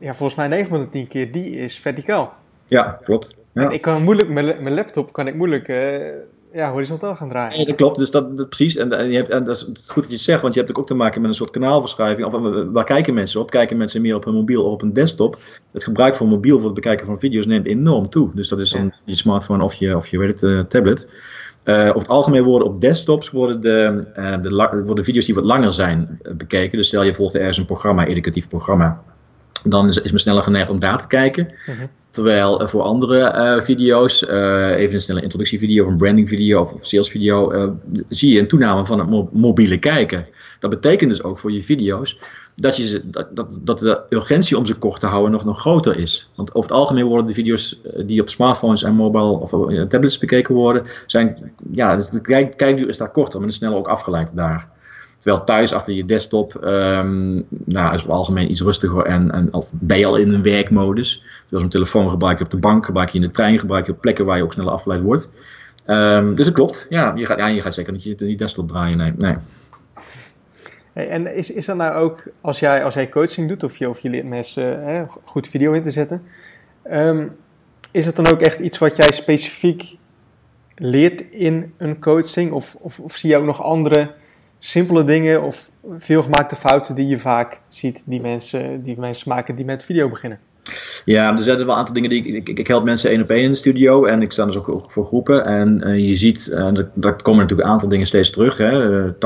ja, 0.00 0.14
volgens 0.14 0.34
mij 0.34 0.48
9 0.48 0.68
van 0.68 0.80
de 0.80 0.88
10 0.88 1.08
keer 1.08 1.32
die 1.32 1.50
is 1.50 1.78
verticaal. 1.78 2.34
Ja, 2.66 2.98
klopt. 3.04 3.36
Ja. 3.54 3.70
ik 3.70 3.80
kan 3.80 4.02
moeilijk, 4.02 4.28
mijn, 4.28 4.74
laptop 4.74 5.12
kan 5.12 5.26
ik 5.26 5.34
moeilijk 5.34 5.68
uh, 5.68 5.76
ja, 6.52 6.70
horizontaal 6.70 7.16
gaan 7.16 7.28
draaien. 7.28 7.58
Ja, 7.58 7.64
dat 7.64 7.74
klopt. 7.74 7.98
Dus 7.98 8.10
dat, 8.10 8.36
dat 8.36 8.48
precies. 8.48 8.76
En, 8.76 8.92
en, 8.92 9.10
je 9.10 9.16
hebt, 9.16 9.28
en 9.28 9.44
dat 9.44 9.56
is 9.56 9.62
goed 9.62 10.02
dat 10.02 10.10
je 10.10 10.16
het 10.16 10.20
zegt, 10.20 10.42
want 10.42 10.54
je 10.54 10.60
hebt 10.60 10.76
ook 10.76 10.86
te 10.86 10.94
maken 10.94 11.20
met 11.20 11.30
een 11.30 11.36
soort 11.36 11.50
kanaalverschuiving. 11.50 12.26
Of, 12.26 12.34
eh, 12.34 12.62
waar 12.72 12.84
kijken 12.84 13.14
mensen 13.14 13.40
op? 13.40 13.50
Kijken 13.50 13.76
mensen 13.76 14.02
meer 14.02 14.14
op 14.14 14.24
hun 14.24 14.34
mobiel 14.34 14.64
of 14.64 14.72
op 14.72 14.82
een 14.82 14.92
desktop? 14.92 15.38
Het 15.72 15.84
gebruik 15.84 16.16
van 16.16 16.28
mobiel 16.28 16.56
voor 16.56 16.64
het 16.64 16.74
bekijken 16.74 17.06
van 17.06 17.18
video's 17.18 17.46
neemt 17.46 17.66
enorm 17.66 18.08
toe. 18.08 18.30
Dus 18.34 18.48
dat 18.48 18.58
is 18.58 18.70
dan 18.70 18.94
je 19.04 19.14
smartphone 19.14 19.64
of 19.64 19.74
je, 19.74 19.96
of 19.96 20.06
je 20.06 20.18
weet 20.18 20.40
het, 20.40 20.42
uh, 20.42 20.60
tablet. 20.60 21.08
Uh, 21.64 21.88
over 21.88 21.98
het 22.00 22.08
algemeen 22.08 22.42
worden 22.42 22.68
op 22.68 22.80
desktops 22.80 23.30
worden 23.30 23.60
de, 23.60 24.04
uh, 24.18 24.42
de, 24.42 24.82
worden 24.84 25.04
video's 25.04 25.24
die 25.24 25.34
wat 25.34 25.44
langer 25.44 25.72
zijn 25.72 26.20
bekeken. 26.36 26.76
Dus 26.76 26.86
stel 26.86 27.02
je 27.02 27.14
volgt 27.14 27.34
ergens 27.34 27.58
een 27.58 27.64
programma, 27.64 28.06
educatief 28.06 28.48
programma 28.48 29.02
dan 29.64 29.86
is, 29.86 30.00
is 30.00 30.10
men 30.10 30.20
sneller 30.20 30.42
geneigd 30.42 30.70
om 30.70 30.78
daar 30.78 31.00
te 31.00 31.06
kijken. 31.06 31.54
Mhm. 31.66 31.86
Terwijl 32.12 32.68
voor 32.68 32.82
andere 32.82 33.18
uh, 33.18 33.64
video's, 33.64 34.22
uh, 34.22 34.70
even 34.70 34.94
een 34.94 35.00
snelle 35.00 35.22
introductievideo 35.22 35.84
of 35.84 35.90
een 35.90 35.96
brandingvideo 35.96 36.60
of, 36.60 36.72
of 36.72 36.86
salesvideo, 36.86 37.72
zie 38.08 38.32
je 38.32 38.40
een 38.40 38.48
toename 38.48 38.86
van 38.86 38.98
het 38.98 39.32
mobiele 39.32 39.78
kijken. 39.78 40.26
Dat 40.60 40.70
betekent 40.70 41.10
dus 41.10 41.22
ook 41.22 41.38
voor 41.38 41.52
je 41.52 41.62
video's 41.62 42.18
dat, 42.54 42.76
je, 42.76 43.00
dat, 43.04 43.36
dat, 43.36 43.58
dat 43.62 43.78
de 43.78 44.00
urgentie 44.10 44.58
om 44.58 44.66
ze 44.66 44.74
kort 44.74 45.00
te 45.00 45.06
houden 45.06 45.30
nog, 45.30 45.44
nog 45.44 45.60
groter 45.60 45.96
is. 45.96 46.30
Want 46.34 46.54
over 46.54 46.70
het 46.70 46.78
algemeen 46.78 47.04
worden 47.04 47.26
de 47.26 47.34
video's 47.34 47.80
die 47.96 48.20
op 48.20 48.28
smartphones 48.28 48.82
en 48.82 48.94
mobile 48.94 49.38
of 49.38 49.50
tablets 49.88 50.18
bekeken 50.18 50.54
worden, 50.54 50.82
zijn, 51.06 51.52
ja, 51.70 51.96
de 51.96 52.20
kijk, 52.20 52.56
kijkduur 52.56 52.88
is 52.88 52.96
daar 52.96 53.10
korter, 53.10 53.40
maar 53.40 53.48
is 53.48 53.54
sneller 53.54 53.76
ook 53.76 53.88
afgeleid 53.88 54.30
daar. 54.34 54.68
Terwijl 55.22 55.44
thuis 55.44 55.72
achter 55.72 55.92
je 55.94 56.04
desktop 56.04 56.54
um, 56.64 57.38
nou, 57.48 57.94
is 57.94 58.02
het 58.02 58.10
algemeen 58.10 58.50
iets 58.50 58.62
rustiger 58.62 59.04
en, 59.04 59.30
en 59.30 59.52
of 59.52 59.72
ben 59.74 59.98
je 59.98 60.06
al 60.06 60.16
in 60.16 60.32
een 60.32 60.42
werkmodus. 60.42 61.24
Dus 61.48 61.62
een 61.62 61.68
telefoon 61.68 62.10
gebruik 62.10 62.38
je 62.38 62.44
op 62.44 62.50
de 62.50 62.56
bank, 62.56 62.84
gebruik 62.84 63.08
je 63.08 63.18
in 63.18 63.24
de 63.24 63.30
trein, 63.30 63.58
gebruik 63.58 63.86
je 63.86 63.92
op 63.92 64.00
plekken 64.00 64.24
waar 64.24 64.36
je 64.36 64.42
ook 64.42 64.52
sneller 64.52 64.72
afgeleid 64.72 65.00
wordt. 65.00 65.30
Um, 65.86 66.34
dus 66.34 66.46
dat 66.46 66.54
klopt. 66.54 66.86
Ja, 66.88 67.12
je 67.14 67.26
gaat, 67.26 67.38
ja, 67.38 67.46
je 67.46 67.62
gaat 67.62 67.74
zeker 67.74 67.92
niet 67.92 68.02
je, 68.02 68.28
je 68.28 68.36
desktop 68.36 68.68
draaien. 68.68 68.96
Nee. 68.96 69.12
nee. 69.18 69.36
En 70.92 71.34
is, 71.34 71.50
is 71.50 71.66
dat 71.66 71.76
nou 71.76 71.94
ook, 71.94 72.22
als 72.40 72.60
jij, 72.60 72.84
als 72.84 72.94
jij 72.94 73.08
coaching 73.08 73.48
doet 73.48 73.62
of 73.62 73.76
je, 73.76 73.88
of 73.88 74.00
je 74.00 74.10
leert 74.10 74.28
mensen 74.28 75.08
goed 75.24 75.46
video 75.46 75.72
in 75.72 75.82
te 75.82 75.90
zetten, 75.90 76.22
um, 76.92 77.36
is 77.90 78.06
het 78.06 78.16
dan 78.16 78.26
ook 78.26 78.40
echt 78.40 78.58
iets 78.58 78.78
wat 78.78 78.96
jij 78.96 79.12
specifiek 79.12 79.96
leert 80.76 81.20
in 81.30 81.72
een 81.76 82.00
coaching? 82.00 82.52
Of, 82.52 82.74
of, 82.74 82.98
of 82.98 83.16
zie 83.16 83.30
je 83.30 83.36
ook 83.36 83.44
nog 83.44 83.62
andere 83.62 84.20
simpele 84.64 85.04
dingen 85.04 85.42
of 85.42 85.70
veelgemaakte 85.98 86.56
fouten 86.56 86.94
die 86.94 87.06
je 87.06 87.18
vaak 87.18 87.60
ziet, 87.68 88.02
die 88.06 88.20
mensen, 88.20 88.82
die 88.82 88.98
mensen 88.98 89.28
maken 89.28 89.54
die 89.54 89.64
met 89.64 89.84
video 89.84 90.08
beginnen? 90.08 90.38
Ja, 91.04 91.36
er 91.36 91.42
zijn 91.42 91.56
wel 91.56 91.68
een 91.68 91.74
aantal 91.74 91.94
dingen 91.94 92.10
die 92.10 92.24
ik, 92.24 92.48
ik, 92.48 92.58
ik 92.58 92.66
help 92.66 92.84
mensen 92.84 93.10
één 93.10 93.22
op 93.22 93.30
één 93.30 93.42
in 93.42 93.50
de 93.50 93.54
studio 93.54 94.04
en 94.04 94.22
ik 94.22 94.32
sta 94.32 94.44
dus 94.44 94.56
ook, 94.56 94.90
voor 94.90 95.06
groepen. 95.06 95.44
En 95.44 95.88
uh, 95.88 96.08
je 96.08 96.16
ziet, 96.16 96.48
uh, 96.52 96.72
dat, 96.94 97.22
komen 97.22 97.40
natuurlijk 97.40 97.68
een 97.68 97.74
aantal 97.74 97.88
dingen 97.88 98.06
steeds 98.06 98.30
terug. 98.30 98.58
80-20 98.58 99.16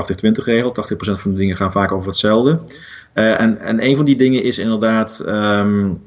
regel, 0.44 0.70
80% 0.70 0.74
van 0.96 1.30
de 1.30 1.36
dingen 1.36 1.56
gaan 1.56 1.72
vaak 1.72 1.92
over 1.92 2.08
hetzelfde. 2.08 2.58
Uh, 3.14 3.40
en, 3.40 3.58
en 3.58 3.84
een 3.84 3.96
van 3.96 4.04
die 4.04 4.16
dingen 4.16 4.42
is 4.42 4.58
inderdaad, 4.58 5.24
um, 5.26 6.02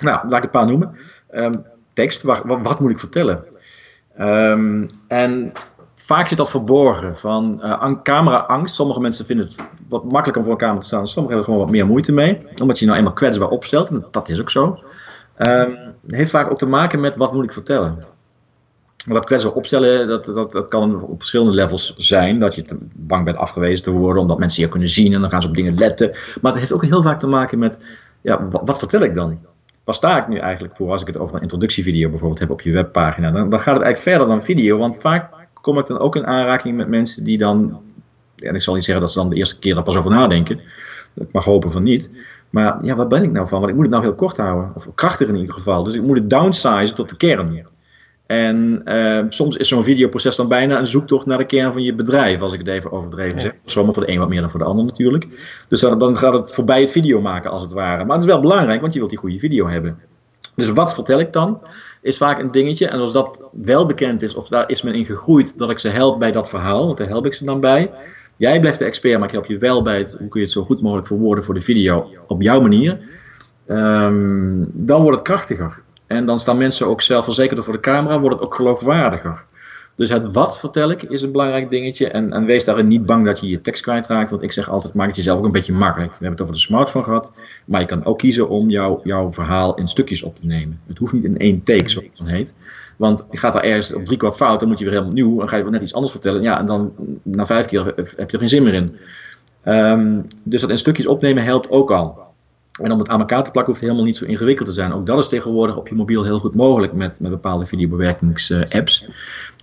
nou, 0.00 0.28
laat 0.28 0.38
ik 0.38 0.44
een 0.44 0.50
paar 0.50 0.66
noemen. 0.66 0.94
Um, 1.34 1.64
tekst, 1.92 2.22
wat, 2.22 2.42
wat, 2.44 2.80
moet 2.80 2.90
ik 2.90 2.98
vertellen? 2.98 3.44
Um, 4.20 4.86
en 5.08 5.52
vaak 6.08 6.28
zit 6.28 6.38
dat 6.38 6.50
verborgen. 6.50 7.16
Van 7.16 7.60
uh, 7.62 7.92
camera-angst. 8.02 8.74
Sommige 8.74 9.00
mensen 9.00 9.26
vinden 9.26 9.46
het 9.46 9.56
wat 9.88 10.04
makkelijker 10.04 10.36
om 10.36 10.42
voor 10.42 10.52
een 10.52 10.58
camera 10.58 10.80
te 10.80 10.86
staan. 10.86 11.08
Sommigen 11.08 11.36
hebben 11.36 11.38
er 11.38 11.44
gewoon 11.44 11.60
wat 11.60 11.70
meer 11.70 11.86
moeite 11.86 12.12
mee. 12.12 12.46
Omdat 12.60 12.78
je 12.78 12.86
nou 12.86 12.98
eenmaal 12.98 13.12
kwetsbaar 13.12 13.48
opstelt. 13.48 13.88
En 13.88 14.04
dat 14.10 14.28
is 14.28 14.40
ook 14.40 14.50
zo. 14.50 14.78
Um, 15.38 15.76
heeft 16.06 16.30
vaak 16.30 16.50
ook 16.50 16.58
te 16.58 16.66
maken 16.66 17.00
met 17.00 17.16
wat 17.16 17.32
moet 17.32 17.44
ik 17.44 17.52
vertellen. 17.52 18.04
Dat 19.06 19.24
kwetsbaar 19.24 19.52
opstellen, 19.52 20.08
dat, 20.08 20.24
dat, 20.24 20.52
dat 20.52 20.68
kan 20.68 21.02
op 21.02 21.18
verschillende 21.18 21.52
levels 21.52 21.94
zijn. 21.96 22.38
Dat 22.38 22.54
je 22.54 22.64
bang 22.94 23.24
bent 23.24 23.36
afgewezen 23.36 23.84
te 23.84 23.90
worden, 23.90 24.22
omdat 24.22 24.38
mensen 24.38 24.62
je 24.62 24.68
kunnen 24.68 24.88
zien 24.88 25.14
en 25.14 25.20
dan 25.20 25.30
gaan 25.30 25.42
ze 25.42 25.48
op 25.48 25.54
dingen 25.54 25.74
letten. 25.74 26.10
Maar 26.10 26.52
het 26.52 26.60
heeft 26.60 26.72
ook 26.72 26.84
heel 26.84 27.02
vaak 27.02 27.20
te 27.20 27.26
maken 27.26 27.58
met, 27.58 27.78
ja, 28.20 28.48
wat, 28.48 28.62
wat 28.64 28.78
vertel 28.78 29.00
ik 29.00 29.14
dan? 29.14 29.38
Waar 29.84 29.94
sta 29.94 30.20
ik 30.20 30.28
nu 30.28 30.38
eigenlijk 30.38 30.76
voor 30.76 30.90
als 30.90 31.00
ik 31.00 31.06
het 31.06 31.16
over 31.16 31.36
een 31.36 31.42
introductievideo 31.42 32.08
bijvoorbeeld 32.08 32.40
heb 32.40 32.50
op 32.50 32.60
je 32.60 32.72
webpagina? 32.72 33.30
Dan, 33.30 33.50
dan 33.50 33.60
gaat 33.60 33.74
het 33.74 33.84
eigenlijk 33.84 34.16
verder 34.16 34.26
dan 34.26 34.44
video, 34.44 34.78
want 34.78 34.98
vaak 35.00 35.37
kom 35.60 35.78
ik 35.78 35.86
dan 35.86 35.98
ook 35.98 36.16
in 36.16 36.26
aanraking 36.26 36.76
met 36.76 36.88
mensen 36.88 37.24
die 37.24 37.38
dan, 37.38 37.80
en 38.36 38.54
ik 38.54 38.62
zal 38.62 38.74
niet 38.74 38.84
zeggen 38.84 39.04
dat 39.04 39.12
ze 39.12 39.18
dan 39.18 39.28
de 39.28 39.36
eerste 39.36 39.58
keer 39.58 39.76
er 39.76 39.82
pas 39.82 39.96
over 39.96 40.10
nadenken, 40.10 40.60
ik 41.14 41.32
mag 41.32 41.44
hopen 41.44 41.72
van 41.72 41.82
niet, 41.82 42.10
maar 42.50 42.78
ja, 42.82 42.96
waar 42.96 43.06
ben 43.06 43.22
ik 43.22 43.32
nou 43.32 43.48
van? 43.48 43.58
Want 43.58 43.70
ik 43.70 43.76
moet 43.76 43.84
het 43.84 43.94
nou 43.94 44.04
heel 44.06 44.14
kort 44.14 44.36
houden, 44.36 44.72
of 44.74 44.88
krachtig 44.94 45.28
in 45.28 45.36
ieder 45.36 45.54
geval. 45.54 45.84
Dus 45.84 45.94
ik 45.94 46.02
moet 46.02 46.16
het 46.16 46.30
downsizen 46.30 46.94
tot 46.94 47.08
de 47.08 47.16
kern. 47.16 47.66
En 48.26 48.82
uh, 48.84 49.20
soms 49.28 49.56
is 49.56 49.68
zo'n 49.68 49.84
videoproces 49.84 50.36
dan 50.36 50.48
bijna 50.48 50.78
een 50.78 50.86
zoektocht 50.86 51.26
naar 51.26 51.38
de 51.38 51.44
kern 51.44 51.72
van 51.72 51.82
je 51.82 51.94
bedrijf, 51.94 52.40
als 52.40 52.52
ik 52.52 52.58
het 52.58 52.68
even 52.68 52.92
overdreven 52.92 53.40
zeg. 53.40 53.52
Zomaar 53.64 53.94
voor 53.94 54.06
de 54.06 54.12
een 54.12 54.18
wat 54.18 54.28
meer 54.28 54.40
dan 54.40 54.50
voor 54.50 54.60
de 54.60 54.66
ander 54.66 54.84
natuurlijk. 54.84 55.26
Dus 55.68 55.80
dan, 55.80 55.98
dan 55.98 56.18
gaat 56.18 56.32
het 56.32 56.54
voorbij 56.54 56.80
het 56.80 56.90
video 56.90 57.20
maken 57.20 57.50
als 57.50 57.62
het 57.62 57.72
ware. 57.72 58.04
Maar 58.04 58.14
het 58.14 58.24
is 58.24 58.30
wel 58.30 58.40
belangrijk, 58.40 58.80
want 58.80 58.92
je 58.92 58.98
wilt 58.98 59.10
die 59.10 59.18
goede 59.18 59.38
video 59.38 59.68
hebben. 59.68 59.98
Dus 60.54 60.68
wat 60.70 60.94
vertel 60.94 61.20
ik 61.20 61.32
dan? 61.32 61.60
Is 62.02 62.16
vaak 62.16 62.38
een 62.38 62.50
dingetje. 62.50 62.88
En 62.88 63.00
als 63.00 63.12
dat 63.12 63.38
wel 63.52 63.86
bekend 63.86 64.22
is, 64.22 64.34
of 64.34 64.48
daar 64.48 64.70
is 64.70 64.82
men 64.82 64.94
in 64.94 65.04
gegroeid, 65.04 65.58
dat 65.58 65.70
ik 65.70 65.78
ze 65.78 65.88
help 65.88 66.18
bij 66.18 66.32
dat 66.32 66.48
verhaal, 66.48 66.86
want 66.86 66.98
daar 66.98 67.08
help 67.08 67.26
ik 67.26 67.34
ze 67.34 67.44
dan 67.44 67.60
bij. 67.60 67.90
Jij 68.36 68.60
blijft 68.60 68.78
de 68.78 68.84
expert, 68.84 69.18
maar 69.18 69.26
ik 69.26 69.34
help 69.34 69.46
je 69.46 69.58
wel 69.58 69.82
bij 69.82 69.98
het, 69.98 70.16
hoe 70.18 70.28
kun 70.28 70.40
je 70.40 70.46
het 70.46 70.54
zo 70.54 70.64
goed 70.64 70.82
mogelijk 70.82 71.06
verwoorden 71.06 71.44
voor 71.44 71.54
de 71.54 71.60
video 71.60 72.10
op 72.26 72.42
jouw 72.42 72.60
manier. 72.60 72.98
Um, 73.66 74.70
dan 74.72 75.02
wordt 75.02 75.18
het 75.18 75.26
krachtiger. 75.26 75.80
En 76.06 76.26
dan 76.26 76.38
staan 76.38 76.56
mensen 76.56 76.86
ook 76.86 77.02
zelfverzekerder 77.02 77.64
voor 77.64 77.72
de 77.72 77.80
camera, 77.80 78.20
wordt 78.20 78.34
het 78.34 78.44
ook 78.44 78.54
geloofwaardiger. 78.54 79.44
Dus 79.98 80.10
het 80.10 80.32
wat 80.32 80.58
vertel 80.58 80.90
ik 80.90 81.02
is 81.02 81.22
een 81.22 81.32
belangrijk 81.32 81.70
dingetje. 81.70 82.08
En, 82.08 82.32
en 82.32 82.44
wees 82.44 82.64
daarin 82.64 82.88
niet 82.88 83.06
bang 83.06 83.24
dat 83.24 83.40
je 83.40 83.48
je 83.48 83.60
tekst 83.60 83.82
kwijtraakt. 83.82 84.30
Want 84.30 84.42
ik 84.42 84.52
zeg 84.52 84.68
altijd, 84.68 84.94
maak 84.94 85.06
het 85.06 85.16
jezelf 85.16 85.38
ook 85.38 85.44
een 85.44 85.52
beetje 85.52 85.72
makkelijk. 85.72 86.10
We 86.10 86.16
hebben 86.16 86.30
het 86.30 86.40
over 86.40 86.54
de 86.54 86.60
smartphone 86.60 87.04
gehad. 87.04 87.32
Maar 87.64 87.80
je 87.80 87.86
kan 87.86 88.04
ook 88.04 88.18
kiezen 88.18 88.48
om 88.48 88.70
jouw 88.70 89.00
jouw 89.04 89.32
verhaal 89.32 89.74
in 89.74 89.88
stukjes 89.88 90.22
op 90.22 90.36
te 90.36 90.46
nemen. 90.46 90.80
Het 90.86 90.98
hoeft 90.98 91.12
niet 91.12 91.24
in 91.24 91.38
één 91.38 91.62
take, 91.62 91.88
zoals 91.88 92.06
het 92.06 92.16
dan 92.16 92.26
heet. 92.26 92.54
Want 92.96 93.26
je 93.30 93.38
gaat 93.38 93.52
daar 93.52 93.62
ergens 93.62 93.92
op 93.92 94.04
drie 94.04 94.18
kwart 94.18 94.36
fout, 94.36 94.60
dan 94.60 94.68
moet 94.68 94.78
je 94.78 94.84
weer 94.84 94.92
helemaal 94.92 95.14
nieuw. 95.14 95.40
En 95.40 95.48
ga 95.48 95.56
je 95.56 95.62
weer 95.62 95.72
net 95.72 95.82
iets 95.82 95.94
anders 95.94 96.12
vertellen. 96.12 96.42
Ja, 96.42 96.58
en 96.58 96.66
dan 96.66 96.92
na 97.22 97.46
vijf 97.46 97.66
keer 97.66 97.84
heb 97.96 98.30
je 98.30 98.32
er 98.32 98.38
geen 98.38 98.48
zin 98.48 98.62
meer 98.62 98.74
in. 98.74 98.96
Um, 99.64 100.26
dus 100.42 100.60
dat 100.60 100.70
in 100.70 100.78
stukjes 100.78 101.06
opnemen 101.06 101.44
helpt 101.44 101.70
ook 101.70 101.90
al. 101.90 102.18
En 102.82 102.92
om 102.92 102.98
het 102.98 103.08
aan 103.08 103.20
elkaar 103.20 103.44
te 103.44 103.50
plakken 103.50 103.72
hoeft 103.72 103.84
het 103.84 103.90
helemaal 103.90 104.04
niet 104.04 104.16
zo 104.16 104.24
ingewikkeld 104.24 104.68
te 104.68 104.74
zijn. 104.74 104.92
Ook 104.92 105.06
dat 105.06 105.18
is 105.18 105.28
tegenwoordig 105.28 105.76
op 105.76 105.88
je 105.88 105.94
mobiel 105.94 106.24
heel 106.24 106.38
goed 106.38 106.54
mogelijk 106.54 106.92
met, 106.92 107.20
met 107.20 107.30
bepaalde 107.30 107.66
videobewerkingsapps. 107.66 109.08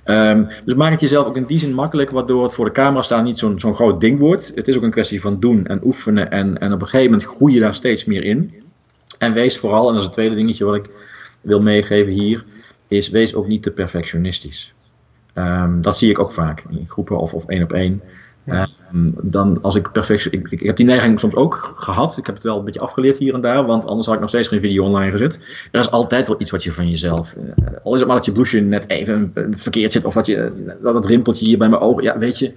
Um, 0.05 0.47
dus 0.65 0.75
maak 0.75 0.91
het 0.91 0.99
jezelf 0.99 1.27
ook 1.27 1.35
in 1.35 1.45
die 1.45 1.59
zin 1.59 1.73
makkelijk, 1.73 2.09
waardoor 2.09 2.43
het 2.43 2.53
voor 2.53 2.65
de 2.65 2.71
camera 2.71 3.01
staan 3.01 3.23
niet 3.23 3.39
zo'n 3.39 3.59
zo'n 3.59 3.75
groot 3.75 4.01
ding 4.01 4.19
wordt. 4.19 4.51
Het 4.55 4.67
is 4.67 4.77
ook 4.77 4.83
een 4.83 4.91
kwestie 4.91 5.21
van 5.21 5.39
doen 5.39 5.65
en 5.65 5.79
oefenen 5.83 6.31
en, 6.31 6.57
en 6.57 6.73
op 6.73 6.81
een 6.81 6.87
gegeven 6.87 7.11
moment 7.11 7.29
groei 7.29 7.53
je 7.53 7.59
daar 7.59 7.75
steeds 7.75 8.05
meer 8.05 8.23
in. 8.23 8.53
En 9.17 9.33
wees 9.33 9.57
vooral, 9.57 9.87
en 9.87 9.87
dat 9.87 9.97
is 9.97 10.03
het 10.03 10.13
tweede 10.13 10.35
dingetje 10.35 10.65
wat 10.65 10.75
ik 10.75 10.89
wil 11.41 11.61
meegeven 11.61 12.13
hier, 12.13 12.45
is 12.87 13.09
wees 13.09 13.35
ook 13.35 13.47
niet 13.47 13.63
te 13.63 13.71
perfectionistisch. 13.71 14.73
Um, 15.35 15.81
dat 15.81 15.97
zie 15.97 16.09
ik 16.09 16.19
ook 16.19 16.31
vaak 16.31 16.63
in 16.69 16.85
groepen 16.87 17.17
of, 17.17 17.33
of 17.33 17.47
één 17.47 17.63
op 17.63 17.73
één. 17.73 18.01
Ja. 18.45 18.67
Ehm, 18.91 19.09
dan 19.21 19.59
als 19.61 19.75
ik 19.75 19.91
perfect. 19.91 20.33
Ik, 20.33 20.47
ik, 20.49 20.59
heb 20.59 20.75
die 20.75 20.85
neiging 20.85 21.19
soms 21.19 21.35
ook 21.35 21.73
gehad. 21.77 22.17
Ik 22.17 22.25
heb 22.25 22.35
het 22.35 22.43
wel 22.43 22.57
een 22.57 22.65
beetje 22.65 22.79
afgeleerd 22.79 23.17
hier 23.17 23.33
en 23.33 23.41
daar, 23.41 23.65
want 23.65 23.85
anders 23.85 24.05
had 24.05 24.15
ik 24.15 24.21
nog 24.21 24.29
steeds 24.29 24.47
geen 24.47 24.59
video 24.59 24.83
online 24.83 25.11
gezet. 25.11 25.39
Er 25.71 25.79
is 25.79 25.91
altijd 25.91 26.27
wel 26.27 26.41
iets 26.41 26.51
wat 26.51 26.63
je 26.63 26.71
van 26.71 26.89
jezelf. 26.89 27.35
Uh, 27.35 27.43
al 27.83 27.93
is 27.93 27.99
het 27.99 28.07
maar 28.07 28.17
dat 28.17 28.25
je 28.25 28.31
blouseje 28.31 28.63
net 28.63 28.89
even 28.89 29.31
verkeerd 29.51 29.91
zit, 29.91 30.05
of 30.05 30.13
dat, 30.13 30.25
je, 30.25 30.51
dat 30.81 30.95
het 30.95 31.05
rimpeltje 31.05 31.45
hier 31.45 31.57
bij 31.57 31.69
mijn 31.69 31.81
ogen. 31.81 32.03
Ja, 32.03 32.17
weet 32.17 32.39
je. 32.39 32.53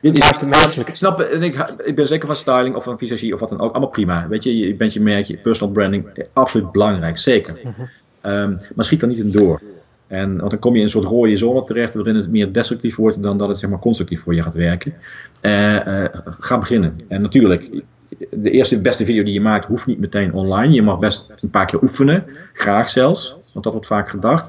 Dit 0.00 0.16
is 0.16 0.32
te 0.38 0.46
menselijk. 0.46 0.88
Ik 0.88 0.94
snap 0.94 1.20
ik, 1.20 1.72
ik 1.84 1.94
ben 1.94 2.06
zeker 2.06 2.26
van 2.26 2.36
styling 2.36 2.74
of 2.74 2.84
van 2.84 2.98
visagie 2.98 3.34
of 3.34 3.40
wat 3.40 3.48
dan 3.48 3.60
ook. 3.60 3.70
Allemaal 3.70 3.90
prima. 3.90 4.28
Weet 4.28 4.42
je, 4.42 4.58
je 4.58 4.74
bent 4.74 4.92
je 4.92 5.00
merk, 5.00 5.26
je 5.26 5.36
personal 5.36 5.74
branding, 5.74 6.26
absoluut 6.32 6.72
belangrijk, 6.72 7.18
zeker. 7.18 7.58
Mm 7.64 7.74
-hmm. 7.76 8.32
um, 8.32 8.56
maar 8.74 8.84
schiet 8.84 9.02
er 9.02 9.08
niet 9.08 9.18
in 9.18 9.30
door. 9.30 9.60
En, 10.08 10.38
want 10.38 10.50
dan 10.50 10.58
kom 10.58 10.72
je 10.72 10.78
in 10.78 10.84
een 10.84 10.90
soort 10.90 11.04
rode 11.04 11.36
zone 11.36 11.64
terecht 11.64 11.94
waarin 11.94 12.14
het 12.14 12.30
meer 12.30 12.52
destructief 12.52 12.96
wordt 12.96 13.22
dan 13.22 13.38
dat 13.38 13.48
het 13.48 13.58
zeg 13.58 13.70
maar, 13.70 13.78
constructief 13.78 14.22
voor 14.22 14.34
je 14.34 14.42
gaat 14.42 14.54
werken. 14.54 14.94
Uh, 15.42 15.86
uh, 15.86 16.04
ga 16.24 16.58
beginnen. 16.58 16.96
En 17.08 17.22
natuurlijk, 17.22 17.82
de 18.30 18.50
eerste 18.50 18.80
beste 18.80 19.04
video 19.04 19.24
die 19.24 19.32
je 19.32 19.40
maakt 19.40 19.64
hoeft 19.64 19.86
niet 19.86 19.98
meteen 19.98 20.32
online. 20.32 20.74
Je 20.74 20.82
mag 20.82 20.98
best 20.98 21.32
een 21.40 21.50
paar 21.50 21.66
keer 21.66 21.82
oefenen, 21.82 22.24
graag 22.52 22.88
zelfs. 22.88 23.36
Want 23.52 23.64
dat 23.64 23.72
wordt 23.72 23.86
vaak 23.86 24.08
gedacht. 24.08 24.46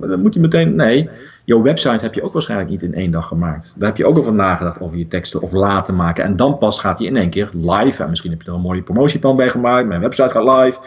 Dan 0.00 0.20
moet 0.20 0.34
je 0.34 0.40
meteen, 0.40 0.74
nee, 0.74 1.08
jouw 1.44 1.62
website 1.62 2.04
heb 2.04 2.14
je 2.14 2.22
ook 2.22 2.32
waarschijnlijk 2.32 2.70
niet 2.70 2.82
in 2.82 2.94
één 2.94 3.10
dag 3.10 3.26
gemaakt. 3.26 3.74
Daar 3.76 3.88
heb 3.88 3.96
je 3.96 4.06
ook 4.06 4.18
over 4.18 4.34
nagedacht 4.34 4.80
over 4.80 4.98
je 4.98 5.08
teksten 5.08 5.42
of 5.42 5.52
laten 5.52 5.96
maken. 5.96 6.24
En 6.24 6.36
dan 6.36 6.58
pas 6.58 6.80
gaat 6.80 6.98
die 6.98 7.06
in 7.06 7.16
één 7.16 7.30
keer 7.30 7.50
live. 7.52 8.02
En 8.02 8.08
misschien 8.08 8.30
heb 8.30 8.42
je 8.42 8.48
er 8.48 8.54
een 8.54 8.60
mooie 8.60 8.82
promotieplan 8.82 9.36
bij 9.36 9.50
gemaakt. 9.50 9.86
Mijn 9.86 10.00
website 10.00 10.28
gaat 10.28 10.64
live. 10.64 10.80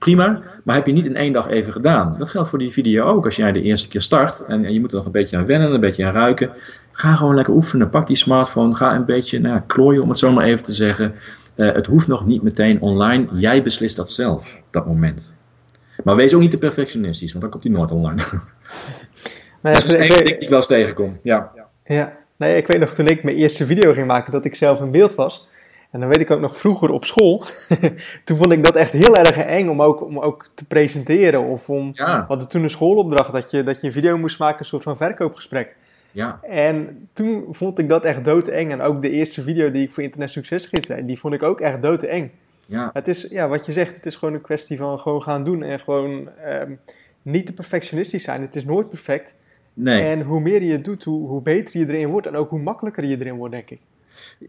Prima, 0.00 0.40
maar 0.64 0.74
heb 0.74 0.86
je 0.86 0.92
niet 0.92 1.06
in 1.06 1.16
één 1.16 1.32
dag 1.32 1.48
even 1.48 1.72
gedaan. 1.72 2.14
Dat 2.18 2.30
geldt 2.30 2.48
voor 2.48 2.58
die 2.58 2.72
video 2.72 3.04
ook. 3.04 3.24
Als 3.24 3.36
jij 3.36 3.52
de 3.52 3.62
eerste 3.62 3.88
keer 3.88 4.00
start 4.00 4.40
en, 4.40 4.72
je 4.72 4.80
moet 4.80 4.90
er 4.90 4.96
nog 4.96 5.06
een 5.06 5.12
beetje 5.12 5.36
aan 5.36 5.46
wennen, 5.46 5.72
een 5.72 5.80
beetje 5.80 6.06
aan 6.06 6.12
ruiken. 6.12 6.50
Ga 6.92 7.14
gewoon 7.14 7.34
lekker 7.34 7.54
oefenen. 7.54 7.90
Pak 7.90 8.06
die 8.06 8.16
smartphone. 8.16 8.76
Ga 8.76 8.94
een 8.94 9.04
beetje 9.04 9.38
nou, 9.38 9.60
klooien, 9.66 10.02
om 10.02 10.08
het 10.08 10.18
zo 10.18 10.32
maar 10.32 10.44
even 10.44 10.64
te 10.64 10.72
zeggen. 10.72 11.14
Uh, 11.56 11.72
het 11.72 11.86
hoeft 11.86 12.06
nog 12.06 12.26
niet 12.26 12.42
meteen 12.42 12.80
online. 12.80 13.28
Jij 13.32 13.62
beslist 13.62 13.96
dat 13.96 14.10
zelf, 14.10 14.62
dat 14.70 14.86
moment. 14.86 15.32
Maar 16.04 16.16
wees 16.16 16.34
ook 16.34 16.40
niet 16.40 16.50
te 16.50 16.58
perfectionistisch, 16.58 17.30
want 17.30 17.42
dan 17.42 17.50
komt 17.50 17.64
hij 17.64 17.72
nooit 17.72 17.90
online. 17.90 18.22
Nee, 19.62 19.74
dat 19.74 19.84
is 19.84 19.92
een 19.92 20.00
ding 20.00 20.14
die 20.14 20.38
ik 20.38 20.48
wel 20.48 20.58
eens 20.58 20.66
tegenkom. 20.66 21.18
Ja. 21.22 21.52
ja. 21.84 22.16
Nee, 22.36 22.56
ik 22.56 22.66
weet 22.66 22.80
nog 22.80 22.94
toen 22.94 23.06
ik 23.06 23.22
mijn 23.22 23.36
eerste 23.36 23.66
video 23.66 23.92
ging 23.92 24.06
maken, 24.06 24.32
dat 24.32 24.44
ik 24.44 24.54
zelf 24.54 24.80
in 24.80 24.90
beeld 24.90 25.14
was. 25.14 25.48
En 25.90 26.00
dan 26.00 26.08
weet 26.08 26.20
ik 26.20 26.30
ook 26.30 26.40
nog 26.40 26.56
vroeger 26.56 26.90
op 26.90 27.04
school. 27.04 27.44
toen 28.24 28.36
vond 28.36 28.52
ik 28.52 28.64
dat 28.64 28.74
echt 28.74 28.92
heel 28.92 29.16
erg 29.16 29.36
eng 29.36 29.68
om 29.68 29.82
ook, 29.82 30.02
om 30.02 30.18
ook 30.18 30.50
te 30.54 30.64
presenteren. 30.64 31.44
Of 31.44 31.70
om, 31.70 31.90
ja. 31.92 32.20
We 32.20 32.24
hadden 32.26 32.48
toen 32.48 32.62
een 32.62 32.70
schoolopdracht 32.70 33.32
dat 33.32 33.50
je, 33.50 33.62
dat 33.62 33.80
je 33.80 33.86
een 33.86 33.92
video 33.92 34.18
moest 34.18 34.38
maken, 34.38 34.60
een 34.60 34.64
soort 34.64 34.82
van 34.82 34.96
verkoopgesprek. 34.96 35.76
Ja. 36.12 36.40
En 36.42 37.08
toen 37.12 37.44
vond 37.50 37.78
ik 37.78 37.88
dat 37.88 38.04
echt 38.04 38.24
doodeng. 38.24 38.72
En 38.72 38.80
ook 38.80 39.02
de 39.02 39.10
eerste 39.10 39.42
video 39.42 39.70
die 39.70 39.82
ik 39.82 39.92
voor 39.92 40.02
Internet 40.02 40.30
Succes 40.30 40.66
gisteren 40.66 41.06
die 41.06 41.18
vond 41.18 41.34
ik 41.34 41.42
ook 41.42 41.60
echt 41.60 41.82
doodeng. 41.82 42.30
Ja. 42.66 42.90
Het 42.92 43.08
is, 43.08 43.22
ja, 43.30 43.48
wat 43.48 43.66
je 43.66 43.72
zegt, 43.72 43.96
het 43.96 44.06
is 44.06 44.16
gewoon 44.16 44.34
een 44.34 44.40
kwestie 44.40 44.78
van 44.78 44.98
gewoon 44.98 45.22
gaan 45.22 45.44
doen 45.44 45.62
en 45.62 45.80
gewoon 45.80 46.28
um, 46.46 46.78
niet 47.22 47.46
te 47.46 47.52
perfectionistisch 47.52 48.22
zijn. 48.22 48.40
Het 48.40 48.56
is 48.56 48.64
nooit 48.64 48.88
perfect. 48.88 49.34
Nee. 49.74 50.02
En 50.02 50.22
hoe 50.22 50.40
meer 50.40 50.62
je 50.62 50.72
het 50.72 50.84
doet, 50.84 51.04
hoe, 51.04 51.28
hoe 51.28 51.42
beter 51.42 51.80
je 51.80 51.86
erin 51.86 52.08
wordt 52.08 52.26
en 52.26 52.36
ook 52.36 52.50
hoe 52.50 52.60
makkelijker 52.62 53.04
je 53.04 53.18
erin 53.18 53.36
wordt, 53.36 53.54
denk 53.54 53.70
ik. 53.70 53.80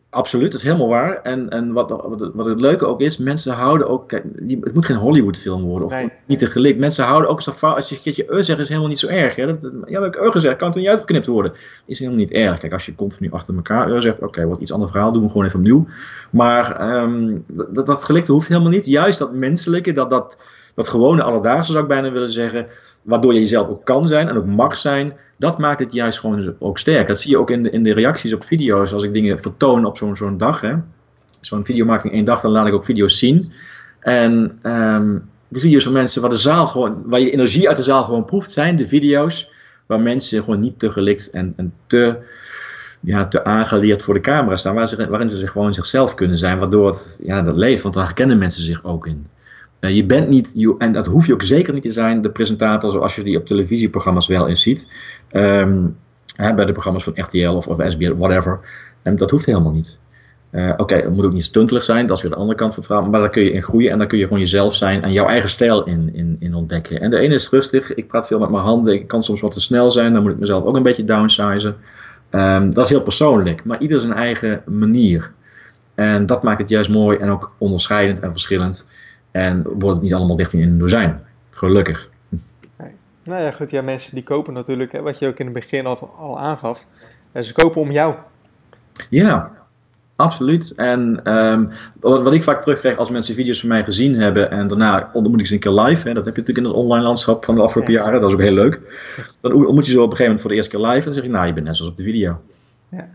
Absoluut, 0.10 0.52
dat 0.52 0.60
is 0.60 0.66
helemaal 0.66 0.88
waar. 0.88 1.22
En, 1.22 1.50
en 1.50 1.72
wat, 1.72 1.90
wat, 1.90 2.32
wat 2.34 2.46
het 2.46 2.62
leuke 2.62 2.86
ook 2.86 3.02
is, 3.02 3.18
mensen 3.18 3.54
houden 3.54 3.90
ook. 3.90 4.08
Kijk, 4.08 4.24
het 4.62 4.74
moet 4.74 4.86
geen 4.86 4.98
Hollywood-film 4.98 5.62
worden 5.62 5.88
of 5.88 5.94
niet 6.26 6.40
te 6.40 6.46
gelikt. 6.46 6.80
Mensen 6.80 7.06
houden 7.06 7.30
ook 7.30 7.42
zo 7.42 7.52
Als 7.60 7.90
je 7.90 7.96
een 7.96 8.02
keertje 8.02 8.44
zegt, 8.44 8.60
is 8.60 8.68
helemaal 8.68 8.90
niet 8.90 9.00
zo 9.00 9.08
erg. 9.08 9.36
Hè? 9.36 9.46
Dat, 9.46 9.72
ja, 9.86 10.02
heb 10.02 10.16
ik 10.16 10.32
gezegd, 10.32 10.56
kan 10.56 10.68
het 10.68 10.76
er 10.76 10.82
niet 10.82 10.92
uitgeknipt 10.92 11.26
worden? 11.26 11.54
Is 11.86 12.00
helemaal 12.00 12.20
niet 12.20 12.32
erg. 12.32 12.60
Kijk, 12.60 12.74
als 12.74 12.86
je 12.86 12.96
continu 12.96 13.32
achter 13.32 13.56
elkaar 13.56 14.02
zegt, 14.02 14.22
oké, 14.22 14.48
wat 14.48 14.60
iets 14.60 14.74
ander 14.74 14.90
verhaal, 14.90 15.12
doen 15.12 15.24
we 15.24 15.28
gewoon 15.28 15.46
even 15.46 15.60
opnieuw. 15.60 15.88
Maar 16.30 16.98
um, 17.04 17.44
dat, 17.48 17.86
dat 17.86 18.04
gelikte 18.04 18.32
hoeft 18.32 18.48
helemaal 18.48 18.72
niet. 18.72 18.86
Juist 18.86 19.20
dat 19.20 19.34
menselijke, 19.34 19.92
dat, 19.92 20.10
dat, 20.10 20.38
dat 20.76 20.88
gewone 20.88 21.24
alledaagse 21.24 21.72
zou 21.72 21.84
ik 21.84 21.90
bijna 21.90 22.12
willen 22.12 22.32
zeggen 22.32 22.68
waardoor 23.02 23.34
je 23.34 23.40
jezelf 23.40 23.68
ook 23.68 23.86
kan 23.86 24.08
zijn 24.08 24.28
en 24.28 24.38
ook 24.38 24.46
mag 24.46 24.78
zijn, 24.78 25.14
dat 25.38 25.58
maakt 25.58 25.80
het 25.80 25.94
juist 25.94 26.20
gewoon 26.20 26.56
ook 26.60 26.78
sterk. 26.78 27.08
Dat 27.08 27.22
zie 27.22 27.32
je 27.32 27.38
ook 27.38 27.50
in 27.50 27.64
de, 27.64 27.70
in 27.70 27.84
de 27.84 27.94
reacties 27.94 28.34
op 28.34 28.44
video's, 28.44 28.94
als 28.94 29.04
ik 29.04 29.14
dingen 29.14 29.42
vertoon 29.42 29.86
op 29.86 29.98
zo'n 29.98 30.16
zo'n 30.16 30.38
dag. 30.38 30.64
Zo'n 31.40 31.66
videomarketing 31.66 32.14
één 32.14 32.26
dag, 32.26 32.42
dan 32.42 32.52
laat 32.52 32.68
ik 32.68 32.74
ook 32.74 32.86
video's 32.86 33.18
zien. 33.18 33.52
En 34.00 34.60
um, 34.64 35.30
de 35.48 35.60
video's 35.60 35.84
van 35.84 35.94
mensen 35.94 36.22
waar, 36.22 36.30
de 36.30 36.36
zaal 36.36 36.68
gewoon, 36.68 37.02
waar 37.06 37.20
je 37.20 37.32
energie 37.32 37.68
uit 37.68 37.78
de 37.78 37.84
zaal 37.84 38.04
gewoon 38.04 38.26
proeft, 38.26 38.54
zijn 38.54 38.76
de 38.76 38.88
video's 38.88 39.52
waar 39.86 40.00
mensen 40.00 40.44
gewoon 40.44 40.60
niet 40.60 40.80
te 40.80 40.92
gelikt 40.92 41.30
en, 41.30 41.54
en 41.56 41.74
te, 41.88 42.18
ja, 43.00 43.28
te 43.28 43.44
aangeleerd 43.44 44.02
voor 44.02 44.14
de 44.14 44.20
camera 44.20 44.56
staan, 44.56 44.76
waar 44.76 44.88
ze, 44.88 45.10
waarin 45.10 45.30
ze 45.30 45.38
zich 45.38 45.52
gewoon 45.52 45.74
zichzelf 45.74 46.16
kunnen 46.16 46.38
zijn, 46.38 46.60
waardoor 46.60 46.88
het 46.88 47.18
ja, 47.24 47.42
dat 47.42 47.56
leeft, 47.56 47.84
want 47.84 47.94
daar 47.94 48.06
herkennen 48.06 48.38
mensen 48.38 48.64
zich 48.64 48.86
ook 48.86 49.08
in. 49.08 49.28
Je 49.90 50.06
bent 50.06 50.30
niet, 50.30 50.56
en 50.78 50.94
dat 50.94 51.08
hoef 51.08 51.28
je 51.28 51.34
ook 51.34 51.44
zeker 51.44 51.74
niet 51.74 51.84
te 51.84 51.92
zijn, 51.92 52.22
de 52.22 52.30
presentator 52.30 52.92
zoals 52.92 53.16
je 53.16 53.24
die 53.24 53.38
op 53.38 53.46
televisieprogramma's 53.46 54.28
wel 54.28 54.48
eens 54.48 54.62
ziet. 54.62 54.88
Um, 55.32 55.98
hè, 56.36 56.54
bij 56.54 56.66
de 56.66 56.72
programma's 56.72 57.04
van 57.04 57.14
RTL 57.16 57.50
of, 57.50 57.68
of 57.68 57.82
SBS, 57.88 58.12
whatever. 58.18 58.60
En 59.02 59.16
dat 59.16 59.32
hoeft 59.32 59.46
helemaal 59.46 59.72
niet. 59.72 60.00
Uh, 60.52 60.70
Oké, 60.70 60.82
okay, 60.82 61.02
het 61.02 61.14
moet 61.14 61.26
ook 61.26 61.34
niet 61.34 61.46
stuntelig 61.46 61.84
zijn, 61.84 62.08
dat 62.08 62.18
is 62.18 62.24
weer 62.24 62.32
de 62.32 62.38
andere 62.38 62.58
kant 62.58 62.74
van 62.74 62.84
het 62.84 62.92
verhaal. 62.92 63.10
Maar 63.10 63.20
daar 63.20 63.30
kun 63.30 63.44
je 63.44 63.52
in 63.52 63.64
groeien 63.64 63.92
en 63.92 63.98
daar 63.98 64.08
kun 64.08 64.18
je 64.18 64.24
gewoon 64.24 64.40
jezelf 64.40 64.76
zijn 64.76 65.04
en 65.04 65.12
jouw 65.12 65.28
eigen 65.28 65.50
stijl 65.50 65.84
in, 65.84 66.10
in, 66.14 66.38
in 66.40 66.54
ontdekken. 66.54 67.02
En 67.02 67.10
de 67.10 67.18
ene 67.18 67.34
is 67.34 67.50
rustig, 67.50 67.94
ik 67.94 68.08
praat 68.08 68.28
veel 68.28 68.40
met 68.40 68.50
mijn 68.50 68.64
handen, 68.64 68.94
ik 68.94 69.08
kan 69.08 69.24
soms 69.24 69.42
wat 69.42 69.52
te 69.52 69.62
snel 69.62 69.92
zijn, 69.92 70.14
dan 70.14 70.22
moet 70.22 70.32
ik 70.32 70.40
mezelf 70.40 70.64
ook 70.64 70.76
een 70.76 70.84
beetje 70.84 71.04
downsizen. 71.04 71.76
Um, 72.32 72.74
dat 72.74 72.86
is 72.86 72.92
heel 72.92 73.02
persoonlijk, 73.02 73.64
maar 73.64 73.82
ieder 73.82 74.00
zijn 74.00 74.14
eigen 74.14 74.62
manier. 74.66 75.32
En 75.96 76.26
dat 76.26 76.44
maakt 76.44 76.60
het 76.60 76.70
juist 76.70 76.90
mooi 76.90 77.18
en 77.18 77.30
ook 77.30 77.52
onderscheidend 77.58 78.20
en 78.20 78.32
verschillend. 78.32 78.88
En 79.32 79.64
wordt 79.64 79.96
het 79.96 80.02
niet 80.02 80.14
allemaal 80.14 80.36
dicht 80.36 80.54
in 80.54 80.62
een 80.62 80.80
dozijn. 80.80 81.22
Gelukkig. 81.50 82.10
Nou 83.24 83.44
ja, 83.44 83.52
goed. 83.52 83.70
Ja, 83.70 83.82
mensen 83.82 84.16
die 84.16 84.24
kopen 84.24 84.54
natuurlijk, 84.54 84.92
hè, 84.92 85.02
wat 85.02 85.20
je 85.20 85.28
ook 85.28 85.40
in 85.40 85.46
het 85.46 85.54
begin 85.54 85.86
al, 85.86 86.14
al 86.18 86.40
aangaf. 86.40 86.88
Ze 87.42 87.54
kopen 87.54 87.82
om 87.82 87.92
jou. 87.92 88.16
Ja, 89.10 89.52
absoluut. 90.16 90.74
En 90.76 91.22
um, 91.36 91.70
wat, 92.00 92.24
wat, 92.24 92.34
ik 92.34 92.44
vaak 92.44 92.62
terugkrijg 92.62 92.98
als 92.98 93.12
mensen 93.12 93.36
video's 93.36 93.60
van 93.60 93.70
mij 93.70 93.84
gezien 93.84 94.16
hebben 94.16 94.52
en 94.52 94.68
daarna 94.68 95.10
ontmoet 95.14 95.40
ik 95.40 95.48
ze 95.48 95.54
een 95.54 95.60
keer 95.60 95.72
live. 95.72 96.08
Hè, 96.08 96.14
dat 96.14 96.26
heb 96.26 96.36
je 96.36 96.42
natuurlijk 96.42 96.58
in 96.58 96.64
het 96.64 96.74
online 96.74 97.04
landschap 97.04 97.46
van 97.46 97.56
de 97.56 97.62
afgelopen 97.62 97.94
jaren. 97.94 98.22
Dat 98.22 98.30
is 98.30 98.36
ook 98.36 98.42
heel 98.42 98.52
leuk. 98.52 98.80
Dan 99.40 99.54
ontmoet 99.54 99.86
je 99.86 99.92
ze 99.92 100.02
op 100.02 100.12
een 100.12 100.18
gegeven 100.18 100.24
moment 100.24 100.42
voor 100.42 100.50
de 100.50 100.56
eerste 100.56 100.78
keer 100.78 100.86
live 100.86 100.98
en 100.98 101.04
dan 101.04 101.14
zeg 101.14 101.24
je, 101.24 101.30
nou, 101.30 101.48
je 101.48 101.54
bent 101.54 101.66
net 101.66 101.76
zoals 101.76 101.92
op 101.92 101.98
de 101.98 102.04
video. 102.04 102.42
Ja 102.90 103.10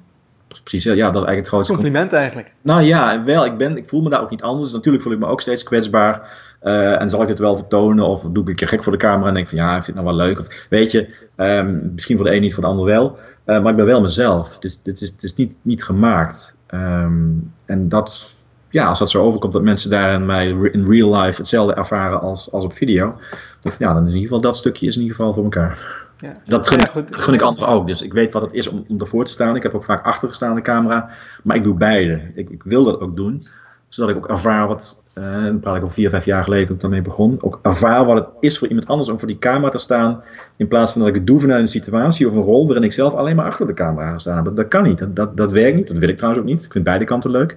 precies. 0.62 0.84
Ja, 0.84 0.92
dat 0.92 0.98
is 0.98 1.04
eigenlijk 1.04 1.38
het 1.38 1.48
grootste 1.48 1.72
compliment 1.72 2.12
eigenlijk. 2.12 2.52
Nou 2.62 2.82
ja, 2.82 3.24
wel. 3.24 3.44
Ik, 3.44 3.56
ben, 3.56 3.76
ik 3.76 3.88
voel 3.88 4.02
me 4.02 4.10
daar 4.10 4.22
ook 4.22 4.30
niet 4.30 4.42
anders. 4.42 4.72
Natuurlijk 4.72 5.04
voel 5.04 5.12
ik 5.12 5.18
me 5.18 5.26
ook 5.26 5.40
steeds 5.40 5.62
kwetsbaar. 5.62 6.44
Uh, 6.62 7.00
en 7.00 7.10
zal 7.10 7.22
ik 7.22 7.28
het 7.28 7.38
wel 7.38 7.56
vertonen? 7.56 8.06
Of 8.06 8.22
doe 8.22 8.42
ik 8.42 8.48
een 8.48 8.54
keer 8.54 8.68
gek 8.68 8.82
voor 8.82 8.92
de 8.92 8.98
camera 8.98 9.28
en 9.28 9.34
denk 9.34 9.48
van 9.48 9.58
ja, 9.58 9.76
is 9.76 9.84
dit 9.84 9.94
nou 9.94 10.06
wel 10.06 10.16
leuk? 10.16 10.38
Of, 10.38 10.46
weet 10.70 10.90
je, 10.90 11.08
um, 11.36 11.90
misschien 11.92 12.16
voor 12.16 12.24
de 12.24 12.34
een 12.34 12.40
niet, 12.40 12.54
voor 12.54 12.62
de 12.62 12.68
ander 12.68 12.84
wel. 12.84 13.18
Uh, 13.46 13.62
maar 13.62 13.70
ik 13.70 13.76
ben 13.76 13.86
wel 13.86 14.00
mezelf. 14.00 14.54
Het 14.54 14.64
is, 14.64 14.80
het 14.84 15.00
is, 15.00 15.08
het 15.08 15.22
is 15.22 15.34
niet, 15.34 15.56
niet 15.62 15.84
gemaakt. 15.84 16.56
Um, 16.74 17.52
en 17.64 17.88
dat, 17.88 18.34
ja, 18.70 18.86
als 18.86 18.98
dat 18.98 19.10
zo 19.10 19.22
overkomt 19.22 19.52
dat 19.52 19.62
mensen 19.62 19.90
daar 19.90 20.14
in, 20.14 20.26
mij 20.26 20.48
in 20.48 20.86
real 20.88 21.16
life 21.16 21.40
hetzelfde 21.40 21.74
ervaren 21.74 22.20
als, 22.20 22.52
als 22.52 22.64
op 22.64 22.72
video. 22.72 23.18
Dan, 23.60 23.72
ja, 23.78 23.92
dan 23.92 24.02
is 24.02 24.12
in 24.12 24.18
ieder 24.18 24.22
geval 24.22 24.40
dat 24.40 24.56
stukje 24.56 24.86
is 24.86 24.94
in 24.94 25.02
ieder 25.02 25.16
geval 25.16 25.32
voor 25.34 25.44
elkaar. 25.44 26.05
Ja. 26.18 26.32
Dat 26.46 26.68
gun, 26.68 26.78
ik, 26.78 26.90
gun 27.10 27.34
ik 27.34 27.42
anderen 27.42 27.68
ook. 27.68 27.86
Dus 27.86 28.02
ik 28.02 28.12
weet 28.12 28.32
wat 28.32 28.42
het 28.42 28.52
is 28.52 28.68
om, 28.68 28.84
om 28.88 29.00
ervoor 29.00 29.24
te 29.24 29.30
staan. 29.30 29.56
Ik 29.56 29.62
heb 29.62 29.74
ook 29.74 29.84
vaak 29.84 30.04
achter 30.04 30.28
gestaan 30.28 30.54
de 30.54 30.60
camera. 30.60 31.10
Maar 31.42 31.56
ik 31.56 31.64
doe 31.64 31.74
beide. 31.74 32.20
Ik, 32.34 32.50
ik, 32.50 32.62
wil 32.62 32.84
dat 32.84 33.00
ook 33.00 33.16
doen. 33.16 33.46
Zodat 33.88 34.10
ik 34.10 34.16
ook 34.16 34.28
ervaar 34.28 34.68
wat. 34.68 35.02
Uh, 35.18 35.44
dan 35.44 35.60
praat 35.60 35.76
ik 35.76 35.82
al 35.82 35.90
vier, 35.90 36.10
vijf 36.10 36.24
jaar 36.24 36.42
geleden 36.44 36.66
toen 36.66 36.74
ik 36.74 36.80
daarmee 36.80 37.02
begon. 37.02 37.38
Ook 37.40 37.58
ervaar 37.62 38.04
wat 38.04 38.16
het 38.16 38.28
is 38.40 38.58
voor 38.58 38.68
iemand 38.68 38.86
anders 38.86 39.08
om 39.08 39.18
voor 39.18 39.28
die 39.28 39.38
camera 39.38 39.70
te 39.70 39.78
staan. 39.78 40.22
In 40.56 40.68
plaats 40.68 40.92
van 40.92 41.00
dat 41.00 41.10
ik 41.10 41.16
het 41.16 41.26
doe 41.26 41.40
vanuit 41.40 41.60
een 41.60 41.68
situatie 41.68 42.28
of 42.28 42.34
een 42.34 42.42
rol 42.42 42.64
waarin 42.64 42.84
ik 42.84 42.92
zelf 42.92 43.14
alleen 43.14 43.36
maar 43.36 43.46
achter 43.46 43.66
de 43.66 43.74
camera 43.74 44.10
ga 44.10 44.18
staan. 44.18 44.44
Dat, 44.44 44.56
dat 44.56 44.68
kan 44.68 44.82
niet. 44.82 44.98
Dat, 44.98 45.16
dat, 45.16 45.36
dat 45.36 45.52
werkt 45.52 45.76
niet. 45.76 45.88
Dat 45.88 45.98
wil 45.98 46.08
ik 46.08 46.16
trouwens 46.16 46.42
ook 46.42 46.48
niet. 46.48 46.64
Ik 46.64 46.72
vind 46.72 46.84
beide 46.84 47.04
kanten 47.04 47.30
leuk. 47.30 47.56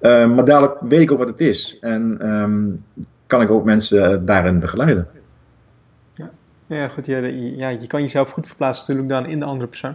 Uh, 0.00 0.34
maar 0.34 0.44
dadelijk 0.44 0.76
weet 0.80 1.00
ik 1.00 1.12
ook 1.12 1.18
wat 1.18 1.28
het 1.28 1.40
is. 1.40 1.78
En 1.80 2.32
um, 2.32 2.84
kan 3.26 3.42
ik 3.42 3.50
ook 3.50 3.64
mensen 3.64 4.24
daarin 4.24 4.60
begeleiden. 4.60 5.08
Ja, 6.68 6.88
goed. 6.88 7.06
Ja, 7.06 7.18
ja, 7.56 7.68
je 7.68 7.86
kan 7.86 8.00
jezelf 8.00 8.30
goed 8.30 8.46
verplaatsen 8.46 8.96
natuurlijk 8.96 9.22
dan 9.22 9.32
in 9.32 9.38
de 9.40 9.46
andere 9.46 9.68
persoon. 9.68 9.94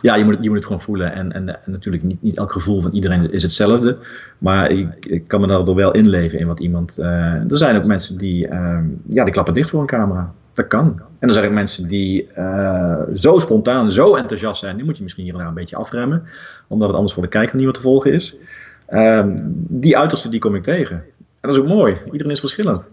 Ja, 0.00 0.14
je 0.14 0.24
moet, 0.24 0.36
je 0.40 0.48
moet 0.48 0.56
het 0.56 0.66
gewoon 0.66 0.80
voelen. 0.80 1.12
En, 1.12 1.32
en, 1.32 1.58
natuurlijk, 1.64 2.02
niet, 2.02 2.22
niet 2.22 2.36
elk 2.36 2.52
gevoel 2.52 2.80
van 2.80 2.92
iedereen 2.92 3.32
is 3.32 3.42
hetzelfde. 3.42 3.98
Maar 4.38 4.70
ik, 4.70 5.06
ik 5.06 5.28
kan 5.28 5.40
me 5.40 5.46
daardoor 5.46 5.74
wel 5.74 5.92
inleven 5.92 6.38
in 6.38 6.46
wat 6.46 6.60
iemand. 6.60 6.98
Uh, 6.98 7.06
er 7.50 7.56
zijn 7.58 7.76
ook 7.76 7.84
mensen 7.84 8.18
die, 8.18 8.48
uh, 8.48 8.78
ja, 9.08 9.24
die 9.24 9.32
klappen 9.32 9.54
dicht 9.54 9.70
voor 9.70 9.80
een 9.80 9.86
camera. 9.86 10.32
Dat 10.52 10.66
kan. 10.66 11.00
En 11.18 11.28
er 11.28 11.34
zijn 11.34 11.46
ook 11.46 11.52
mensen 11.52 11.88
die 11.88 12.28
uh, 12.38 13.00
zo 13.14 13.38
spontaan, 13.38 13.90
zo 13.90 14.14
enthousiast 14.14 14.60
zijn. 14.60 14.76
Die 14.76 14.84
moet 14.84 14.96
je 14.96 15.02
misschien 15.02 15.24
hier 15.24 15.32
en 15.32 15.38
daar 15.38 15.48
een 15.48 15.54
beetje 15.54 15.76
afremmen. 15.76 16.22
Omdat 16.66 16.86
het 16.86 16.96
anders 16.96 17.14
voor 17.14 17.22
de 17.22 17.28
kijker 17.28 17.56
niet 17.56 17.64
meer 17.64 17.74
te 17.74 17.80
volgen 17.80 18.12
is. 18.12 18.36
Ehm, 18.86 19.38
die 19.54 19.98
uiterste 19.98 20.28
die 20.28 20.40
kom 20.40 20.54
ik 20.54 20.62
tegen. 20.62 20.96
En 20.96 21.48
dat 21.48 21.52
is 21.52 21.58
ook 21.58 21.68
mooi. 21.68 21.96
Iedereen 22.04 22.32
is 22.32 22.40
verschillend. 22.40 22.88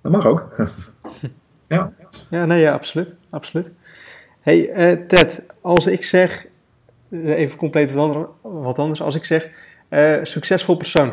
Dat 0.00 0.12
mag 0.12 0.26
ook. 0.26 0.48
ja. 1.68 1.92
Ja, 2.32 2.46
nee, 2.46 2.60
ja, 2.60 2.72
absoluut. 2.72 3.16
absoluut. 3.30 3.72
hey, 4.40 4.90
uh, 4.92 5.06
Ted, 5.06 5.44
als 5.60 5.86
ik 5.86 6.04
zeg, 6.04 6.46
eh, 7.10 7.38
even 7.38 7.58
compleet 7.58 7.92
wat 8.42 8.78
anders, 8.78 9.02
als 9.02 9.14
ik 9.14 9.24
zeg 9.24 9.48
uh, 9.90 10.18
succesvol 10.22 10.76
persoon, 10.76 11.12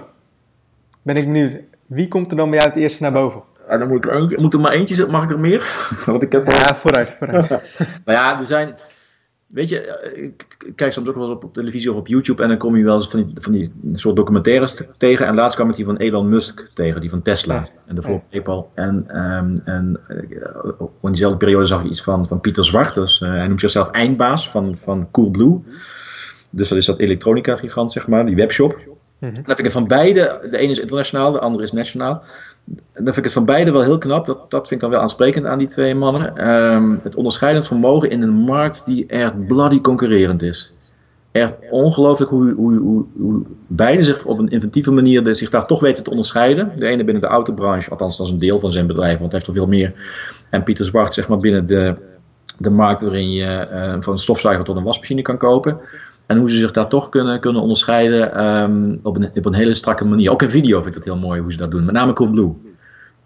ben 1.02 1.16
ik 1.18 1.26
benieuwd, 1.26 1.58
wie 1.86 2.08
komt 2.08 2.32
er 2.32 2.38
dan 2.38 2.50
bij 2.50 2.60
jou 2.60 2.72
het 2.72 2.80
eerste 2.80 3.04
naar 3.04 3.12
boven? 3.12 3.44
Ja, 3.70 3.78
dan 3.78 3.88
moet, 3.88 4.06
ik 4.06 4.12
er 4.12 4.18
eentje, 4.18 4.40
moet 4.40 4.54
er 4.54 4.60
maar 4.60 4.72
eentje 4.72 5.08
mag 5.08 5.24
ik 5.24 5.30
er 5.32 5.40
meer? 5.40 5.88
Want 6.06 6.24
ik 6.24 6.32
heb 6.32 6.52
Ja, 6.52 6.76
vooruit, 6.76 7.10
vooruit. 7.10 7.50
nou 8.06 8.18
ja, 8.18 8.40
er 8.40 8.46
zijn, 8.46 8.76
Weet 9.50 9.70
je, 9.70 9.80
eh, 9.80 10.24
ik 10.24 10.74
kijk 10.76 10.94
soms 10.94 11.08
ook 11.10 11.16
wel 11.16 11.24
eens 11.24 11.36
op, 11.36 11.44
op, 11.44 11.54
televisie 11.54 11.92
of 11.92 11.98
op 11.98 12.08
YouTube 12.08 12.44
en 12.44 12.50
dan 12.50 12.58
kom 12.58 12.76
je 12.78 12.84
wel 12.84 12.94
eens 12.94 13.08
van 13.08 13.24
die, 13.24 13.34
van 13.42 13.52
die 13.52 13.72
soort 13.94 14.16
documentaires 14.16 14.82
tegen. 14.98 15.28
En 15.28 15.36
laatst 15.36 15.56
kwam 15.56 15.70
ik 15.70 15.76
die 15.76 15.86
van 15.86 15.98
Elon 15.98 16.30
Musk 16.30 16.70
tegen, 16.74 17.02
die 17.02 17.10
van 17.10 17.22
Tesla 17.22 17.68
en 17.86 17.96
de 17.96 18.02
voor 18.02 18.22
PayPal. 18.30 18.72
En, 18.74 19.18
um, 19.18 19.56
en 19.66 20.00
uh, 20.10 20.72
in 21.02 21.10
diezelfde 21.10 21.38
periode 21.38 21.66
zag 21.66 21.84
je 21.84 21.90
iets 21.90 22.04
van, 22.04 22.28
van 22.28 22.40
Pieter 22.40 22.66
Zwarters. 22.66 23.22
Uh, 23.22 23.30
hij 23.30 23.48
noemt 23.48 23.60
zichzelf 23.60 23.90
eindbaas 23.90 24.50
van, 24.50 24.78
van 24.84 25.12
Coolblue. 25.12 25.60
Dus 26.50 26.70
dat 26.70 26.78
is 26.78 26.86
dat 26.86 27.00
elektronica 27.00 27.56
gigant, 27.56 27.92
zeg 27.92 28.08
maar, 28.08 28.26
die 28.26 28.36
webshop. 28.36 28.74
Mm 28.74 28.98
vind 29.20 29.60
ik 29.60 29.72
van 29.72 29.88
beide, 29.88 30.48
de 30.52 30.58
ene 30.58 30.72
is 30.72 30.80
internationaal, 30.80 31.32
de 31.32 31.40
andere 31.40 31.64
is 31.64 31.72
nationaal. 31.72 32.24
Dan 32.94 33.04
vind 33.04 33.18
ik 33.18 33.24
het 33.24 33.34
van 33.34 33.46
beide 33.46 33.72
wel 33.72 33.84
heel 33.84 33.98
knap. 33.98 34.26
Dat, 34.26 34.52
dat 34.52 34.68
vind 34.68 34.72
ik 34.72 34.80
dan 34.80 34.90
wel 34.90 35.00
aansprekend 35.00 35.46
aan 35.46 35.58
die 35.58 35.68
twee 35.68 35.96
mannen. 35.96 36.38
Ehm, 36.38 36.96
het 37.04 37.16
onderscheidend 37.16 37.68
vermogen 37.68 38.10
in 38.10 38.22
een 38.22 38.34
markt 38.34 38.86
die 38.86 39.06
echt 39.06 39.48
bloody 39.48 39.82
concurrerend 39.82 40.42
is. 40.42 40.74
Echt 41.32 41.54
ongelooflijk 41.70 42.32
hoe, 42.32 42.54
hoe, 42.54 42.78
hoe, 42.78 43.06
hoe 43.18 43.42
beide 43.68 44.04
zich 44.04 44.26
op 44.26 44.40
een 44.40 44.50
inventieve 44.50 44.92
manier 44.92 45.36
zich 45.36 45.50
daar 45.50 45.68
toch 45.68 45.80
weten 45.80 46.04
te 46.04 46.10
onderscheiden. 46.10 46.72
De 46.76 46.88
ene 46.88 47.04
binnen 47.04 47.22
de 47.24 47.30
autobranche, 47.30 47.90
althans 47.90 48.18
dat 48.18 48.26
is 48.26 48.32
een 48.32 48.40
deel 48.40 48.60
van 48.60 48.72
zijn 48.72 48.88
bedrijf, 48.88 49.20
want 49.20 49.32
hij 49.32 49.40
heeft 49.40 49.48
er 49.48 49.58
veel 49.58 49.68
meer. 49.68 49.94
En 50.50 50.64
Pieter 50.64 50.86
Zwart 50.86 51.14
zeg 51.14 51.28
maar 51.28 51.38
binnen 51.38 51.66
de, 51.66 51.96
de 52.58 52.70
markt 52.70 53.02
waarin 53.02 53.32
je 53.32 53.68
uh, 53.72 53.96
van 54.00 54.14
een 54.14 54.20
stofzuiger 54.20 54.66
tot 54.66 54.76
een 54.76 54.84
wasmachine 54.84 55.22
kan 55.22 55.38
kopen. 55.38 55.78
En 56.30 56.38
hoe 56.38 56.50
ze 56.50 56.58
zich 56.58 56.72
daar 56.72 56.88
toch 56.88 57.10
kunnen, 57.10 57.40
kunnen 57.40 57.62
onderscheiden 57.62 58.46
um, 58.46 59.00
op, 59.04 59.16
een, 59.16 59.30
op 59.34 59.46
een 59.46 59.54
hele 59.54 59.74
strakke 59.74 60.06
manier. 60.06 60.32
Ook 60.32 60.42
in 60.42 60.50
video 60.50 60.76
vind 60.76 60.88
ik 60.88 60.94
dat 60.94 61.04
heel 61.04 61.28
mooi 61.28 61.42
hoe 61.42 61.52
ze 61.52 61.58
dat 61.58 61.72
doen. 61.72 61.86
Met 61.86 61.94
name 61.94 62.14
Coolblue. 62.14 62.56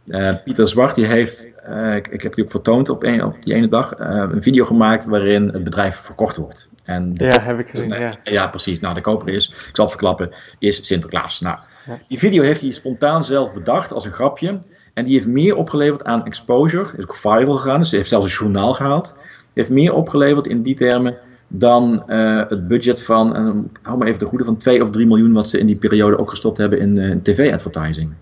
Uh, 0.06 0.30
Pieter 0.43 0.68
Zwart 0.68 0.95
die 0.95 1.06
heeft, 1.06 1.51
uh, 1.70 1.95
ik, 1.95 2.08
ik, 2.08 2.22
heb 2.22 2.36
die 2.36 2.43
ook 2.43 2.51
vertoond 2.51 2.89
op, 2.89 3.04
een, 3.04 3.24
op 3.24 3.43
die 3.43 3.54
ene 3.54 3.68
dag, 3.68 3.99
uh, 3.99 4.24
een 4.32 4.41
video 4.41 4.66
gemaakt 4.66 5.06
waarin 5.06 5.49
het 5.49 5.64
bedrijf 5.64 5.95
verkocht 5.95 6.38
wordt. 6.38 6.70
En 6.84 7.14
de, 7.14 7.26
ja, 7.26 7.39
heb 7.39 7.60
ik 7.60 7.70
gezien. 7.70 7.89
ja. 7.89 8.18
ja, 8.24 8.47
precies. 8.47 8.80
Nou, 8.80 8.95
de 8.95 9.01
koper 9.01 9.30
is, 9.30 9.49
ik 9.49 9.76
zal 9.76 9.86
het 9.86 9.93
verklappen, 9.93 10.30
is 10.60 10.86
Sinterklaas. 10.86 11.41
Nou, 11.41 11.58
ja. 11.86 11.97
die 12.08 12.20
video 12.20 12.43
heeft 12.43 12.62
hij 12.62 12.72
spontaan 12.72 13.24
zelf 13.24 13.54
bedacht 13.54 13.93
als 13.93 14.06
een 14.06 14.12
grapje. 14.12 14.60
En 14.93 15.06
die 15.06 15.14
heeft 15.14 15.28
meer 15.28 15.56
opgeleverd 15.56 16.04
aan 16.04 16.26
exposure. 16.26 16.97
Is 16.97 17.04
ook 17.04 17.16
viral 17.16 17.58
gegaan. 17.58 17.80
Dus 17.80 17.89
ze 17.89 17.95
heeft 17.95 18.10
zelfs 18.10 18.26
een 18.26 18.34
journaal 18.34 18.74
gehaald. 18.74 19.16
Heeft 19.54 19.70
meer 19.70 19.93
opgeleverd 19.93 20.47
in 20.47 20.62
die 20.62 20.76
termen 20.76 21.18
dan 21.56 22.04
uh, 22.08 22.41
het 22.49 22.68
budget 22.68 23.04
van, 23.04 23.36
hou 23.82 23.97
maar 23.97 24.08
even 24.08 24.20
de 24.20 24.26
goede, 24.26 24.45
van 24.45 24.58
2 24.58 24.82
of 24.82 24.89
3 24.89 25.08
miljoen 25.08 25.34
wat 25.34 25.49
ze 25.49 25.60
in 25.60 25.66
die 25.66 25.78
periode 25.78 26.18
ook 26.18 26.30
gestopt 26.30 26.58
hebben 26.58 26.80
in 26.80 26.95
uh, 26.95 27.16
tv-advertising. 27.22 28.14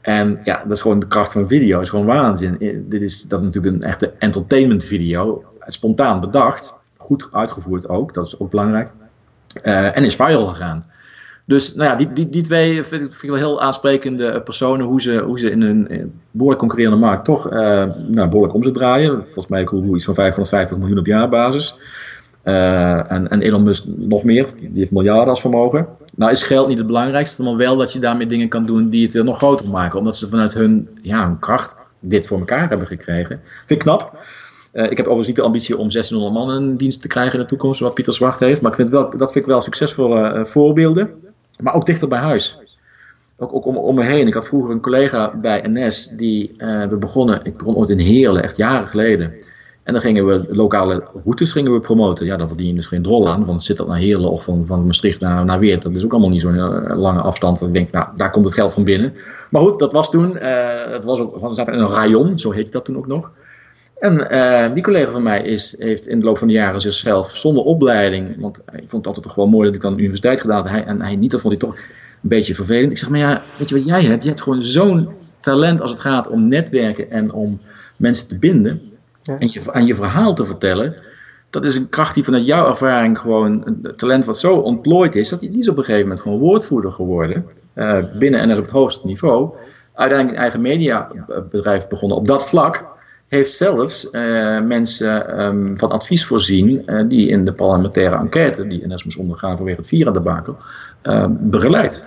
En 0.00 0.40
ja, 0.42 0.62
dat 0.62 0.72
is 0.72 0.80
gewoon 0.80 0.98
de 0.98 1.08
kracht 1.08 1.32
van 1.32 1.48
video, 1.48 1.80
is 1.80 1.88
gewoon 1.88 2.06
waanzin. 2.06 2.84
Dit 2.88 3.02
is, 3.02 3.22
dat 3.22 3.40
is 3.40 3.46
natuurlijk 3.46 3.74
een 3.74 3.90
echte 3.90 4.12
entertainment 4.18 4.84
video, 4.84 5.44
spontaan 5.66 6.20
bedacht, 6.20 6.74
goed 6.96 7.28
uitgevoerd 7.32 7.88
ook, 7.88 8.14
dat 8.14 8.26
is 8.26 8.38
ook 8.38 8.50
belangrijk. 8.50 8.90
en 9.62 10.04
is 10.04 10.16
viral 10.16 10.46
gegaan. 10.46 10.84
Dus 11.44 11.74
nou 11.74 11.90
ja, 11.90 11.96
die, 11.96 12.12
die, 12.12 12.28
die 12.28 12.42
twee 12.42 12.84
vind 12.84 13.02
ik, 13.02 13.12
vind 13.12 13.32
wel 13.32 13.40
heel 13.40 13.60
aansprekende 13.60 14.40
personen, 14.40 14.86
hoe 14.86 15.02
ze, 15.02 15.18
hoe 15.18 15.38
ze 15.38 15.50
in 15.50 15.62
een 15.62 16.12
behoorlijk 16.30 16.60
concurrerende 16.60 16.98
markt 16.98 17.24
toch 17.24 17.50
nou, 17.50 18.28
behoorlijk 18.28 18.54
omzet 18.54 18.74
draaien. 18.74 19.22
Volgens 19.22 19.46
mij 19.46 19.64
cool 19.64 19.94
iets 19.94 20.04
van 20.04 20.14
550 20.14 20.78
miljoen 20.78 20.98
op 20.98 21.06
jaarbasis. 21.06 21.78
Uh, 22.44 23.12
en, 23.12 23.28
en 23.28 23.42
Elon 23.42 23.62
Musk 23.62 23.84
nog 23.86 24.24
meer, 24.24 24.46
die 24.58 24.78
heeft 24.78 24.90
miljarden 24.90 25.28
als 25.28 25.40
vermogen. 25.40 25.86
Nou 26.14 26.32
is 26.32 26.42
geld 26.42 26.68
niet 26.68 26.78
het 26.78 26.86
belangrijkste, 26.86 27.42
maar 27.42 27.56
wel 27.56 27.76
dat 27.76 27.92
je 27.92 27.98
daarmee 27.98 28.26
dingen 28.26 28.48
kan 28.48 28.66
doen 28.66 28.88
die 28.88 29.02
het 29.02 29.12
weer 29.12 29.24
nog 29.24 29.36
groter 29.36 29.68
maken. 29.68 29.98
Omdat 29.98 30.16
ze 30.16 30.28
vanuit 30.28 30.54
hun, 30.54 30.88
ja, 31.02 31.26
hun 31.26 31.38
kracht 31.38 31.76
dit 32.00 32.26
voor 32.26 32.38
elkaar 32.38 32.68
hebben 32.68 32.86
gekregen. 32.86 33.40
Vind 33.44 33.70
ik 33.70 33.78
knap. 33.78 34.18
Uh, 34.72 34.82
ik 34.90 34.96
heb 34.96 35.06
overigens 35.06 35.26
niet 35.26 35.36
de 35.36 35.42
ambitie 35.42 35.78
om 35.78 35.90
1600 35.90 36.34
man 36.34 36.62
in 36.62 36.76
dienst 36.76 37.00
te 37.00 37.08
krijgen 37.08 37.34
in 37.34 37.40
de 37.40 37.46
toekomst, 37.46 37.80
wat 37.80 37.94
Pieter 37.94 38.14
Zwart 38.14 38.38
heeft. 38.38 38.60
Maar 38.60 38.70
ik 38.70 38.76
vind 38.76 38.88
wel, 38.88 39.10
dat 39.10 39.32
vind 39.32 39.44
ik 39.44 39.50
wel 39.50 39.60
succesvolle 39.60 40.34
uh, 40.34 40.44
voorbeelden. 40.44 41.10
Maar 41.60 41.74
ook 41.74 41.86
dichter 41.86 42.08
bij 42.08 42.18
huis. 42.18 42.58
Ook, 43.36 43.54
ook 43.54 43.66
om, 43.66 43.76
om, 43.76 43.94
me 43.94 44.04
heen. 44.04 44.26
Ik 44.26 44.34
had 44.34 44.46
vroeger 44.46 44.70
een 44.70 44.80
collega 44.80 45.36
bij 45.36 45.64
NS, 45.66 46.12
die 46.16 46.54
we 46.58 46.96
begonnen, 46.98 47.40
ik 47.44 47.56
begon 47.56 47.76
ooit 47.76 47.90
in 47.90 47.98
Heerlen, 47.98 48.42
echt 48.42 48.56
jaren 48.56 48.88
geleden. 48.88 49.32
En 49.84 49.92
dan 49.92 50.02
gingen 50.02 50.26
we 50.26 50.46
lokale 50.48 51.02
routes 51.24 51.52
gingen 51.52 51.72
we 51.72 51.80
promoten. 51.80 52.26
Ja, 52.26 52.36
dan 52.36 52.48
verdien 52.48 52.66
je 52.66 52.74
dus 52.74 52.86
geen 52.86 53.02
drol 53.02 53.28
aan. 53.28 53.44
Van 53.46 53.60
zit 53.60 53.76
dat 53.76 53.86
naar 53.86 53.98
Heerlen 53.98 54.30
of 54.30 54.44
van, 54.44 54.66
van 54.66 54.86
Maastricht 54.86 55.20
naar, 55.20 55.44
naar 55.44 55.58
Weert. 55.58 55.82
Dat 55.82 55.92
is 55.92 56.04
ook 56.04 56.10
allemaal 56.10 56.30
niet 56.30 56.40
zo'n 56.40 56.54
uh, 56.54 56.96
lange 56.96 57.20
afstand. 57.20 57.62
Ik 57.62 57.72
denk, 57.72 57.90
nou, 57.90 58.08
daar 58.16 58.30
komt 58.30 58.44
het 58.44 58.54
geld 58.54 58.72
van 58.72 58.84
binnen. 58.84 59.14
Maar 59.50 59.62
goed, 59.62 59.78
dat 59.78 59.92
was 59.92 60.10
toen. 60.10 60.36
Uh, 60.36 60.92
het 60.92 61.04
was 61.04 61.20
ook, 61.20 61.48
we 61.48 61.54
zaten 61.54 61.74
in 61.74 61.80
een 61.80 61.88
rayon, 61.88 62.38
zo 62.38 62.50
heette 62.50 62.70
dat 62.70 62.84
toen 62.84 62.96
ook 62.96 63.06
nog. 63.06 63.30
En 63.98 64.26
uh, 64.30 64.74
die 64.74 64.82
collega 64.82 65.10
van 65.10 65.22
mij 65.22 65.42
is, 65.42 65.74
heeft 65.78 66.06
in 66.06 66.18
de 66.18 66.24
loop 66.24 66.38
van 66.38 66.48
de 66.48 66.54
jaren 66.54 66.80
zichzelf 66.80 67.36
zonder 67.36 67.64
opleiding. 67.64 68.40
Want 68.40 68.58
ik 68.58 68.64
vond 68.72 68.92
het 68.92 69.06
altijd 69.06 69.26
toch 69.26 69.34
wel 69.34 69.46
mooi 69.46 69.66
dat 69.66 69.74
ik 69.74 69.80
dan 69.80 69.92
de 69.92 69.98
universiteit 69.98 70.40
gedaan 70.40 70.60
had. 70.60 70.68
Hij, 70.68 70.84
en 70.84 71.00
hij 71.00 71.16
niet, 71.16 71.30
dat 71.30 71.40
vond 71.40 71.52
hij 71.52 71.68
toch 71.68 71.76
een 71.76 72.28
beetje 72.28 72.54
vervelend. 72.54 72.90
Ik 72.90 72.98
zeg, 72.98 73.08
maar 73.08 73.18
ja, 73.18 73.42
weet 73.58 73.68
je 73.68 73.74
wat 73.74 73.84
jij 73.84 74.02
hebt? 74.04 74.22
Je 74.22 74.28
hebt 74.28 74.42
gewoon 74.42 74.62
zo'n 74.62 75.08
talent 75.40 75.80
als 75.80 75.90
het 75.90 76.00
gaat 76.00 76.28
om 76.28 76.48
netwerken 76.48 77.10
en 77.10 77.32
om 77.32 77.60
mensen 77.96 78.28
te 78.28 78.38
binden. 78.38 78.93
En, 79.24 79.50
je, 79.50 79.86
je 79.86 79.94
verhaal 79.94 80.34
te 80.34 80.44
vertellen, 80.44 80.94
dat 81.54 81.64
is 81.64 81.76
een 81.76 81.88
kracht 81.88 82.14
die 82.14 82.24
vanuit 82.24 82.46
jouw 82.46 82.68
ervaring 82.68 83.18
gewoon 83.18 83.62
een 83.64 83.96
talent 83.96 84.24
wat 84.24 84.38
zo 84.38 84.56
ontplooid 84.56 85.14
is, 85.14 85.28
dat 85.28 85.40
die, 85.40 85.58
is 85.58 85.68
op 85.68 85.76
een 85.76 85.84
gegeven 85.84 86.06
moment 86.06 86.20
gewoon 86.20 86.38
woordvoerder 86.38 86.92
geworden. 86.92 87.46
Uh, 87.74 88.04
binnen 88.18 88.40
en 88.40 88.50
op 88.50 88.56
het 88.56 88.70
hoogste 88.70 89.06
niveau. 89.06 89.50
Uiteindelijk 89.94 90.36
een 90.36 90.42
eigen 90.42 90.60
mediabedrijf 90.60 91.88
begonnen 91.88 92.18
op 92.18 92.26
dat 92.26 92.48
vlak. 92.48 92.84
Heeft 93.28 93.52
zelfs 93.52 94.04
uh, 94.04 94.12
mensen 94.60 95.26
van 95.78 95.90
advies 95.90 96.26
voorzien 96.26 96.84
die 97.08 97.28
in 97.28 97.44
de 97.44 97.52
parlementaire 97.52 98.16
enquête, 98.16 98.66
die 98.66 98.86
NS 98.86 99.04
moest 99.04 99.16
ondergaan 99.18 99.56
vanwege 99.56 99.76
het 99.76 99.88
vieren 99.88 100.12
debakel, 100.12 100.56
begeleid. 101.28 102.06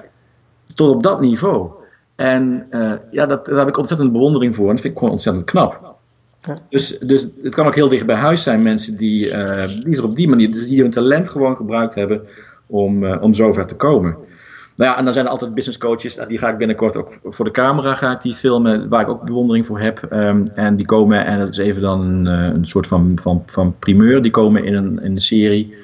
Tot 0.76 0.96
op 0.96 1.04
dat 1.04 1.22
niveau. 1.22 1.70
En 2.16 2.68
ja, 3.12 3.26
dat, 3.26 3.46
daar 3.46 3.58
heb 3.58 3.68
ik 3.68 3.78
ontzettend 3.78 4.12
bewondering 4.12 4.56
voor 4.56 4.66
en 4.66 4.72
dat 4.72 4.82
vind 4.82 4.94
ik 4.94 5.00
gewoon 5.00 5.14
ontzettend 5.14 5.46
knap. 5.46 5.87
Dus, 6.70 7.00
dus 7.00 7.28
het 7.44 7.56
kan 7.56 7.66
ook 7.66 7.76
heel 7.76 7.90
dicht 7.90 8.06
bij 8.06 8.16
huis 8.16 8.44
zijn, 8.44 8.62
mensen 8.62 8.96
die, 8.96 9.26
uh, 9.26 9.68
die 9.84 9.98
er 9.98 10.04
op 10.04 10.16
die 10.16 10.28
manier, 10.28 10.52
die 10.52 10.82
hun 10.82 10.92
talent 10.92 11.30
gewoon 11.30 11.56
gebruikt 11.56 11.96
hebben 11.96 12.22
om, 12.66 13.04
uh, 13.04 13.22
om 13.22 13.34
zover 13.34 13.66
te 13.66 13.76
komen. 13.76 14.16
Nou 14.76 14.92
ja, 14.92 14.98
en 14.98 15.04
dan 15.04 15.14
zijn 15.14 15.26
er 15.26 15.32
altijd 15.32 15.54
business 15.54 15.78
coaches, 15.78 16.20
die 16.28 16.38
ga 16.38 16.50
ik 16.50 16.58
binnenkort 16.58 16.98
ook 16.98 17.20
voor 17.24 17.46
de 17.46 17.52
camera 17.52 17.94
ga 17.94 18.12
ik 18.12 18.22
die 18.22 18.34
filmen, 18.34 18.90
waar 18.90 19.02
ik 19.02 19.10
ook 19.10 19.26
bewondering 19.26 19.66
voor 19.66 19.80
heb. 19.80 20.08
Um, 20.14 20.44
en 20.56 20.76
die 20.76 20.86
komen, 20.86 21.26
en 21.26 21.40
dat 21.40 21.50
is 21.50 21.58
even 21.58 21.82
dan 21.82 22.02
een, 22.02 22.26
uh, 22.26 22.54
een 22.54 22.66
soort 22.66 22.88
van, 22.88 23.20
van, 23.22 23.44
van 23.46 23.76
primeur, 23.80 24.22
die 24.22 24.32
komen 24.32 24.64
in 24.64 24.74
een, 24.74 25.00
in 25.04 25.12
een 25.12 25.20
serie 25.20 25.76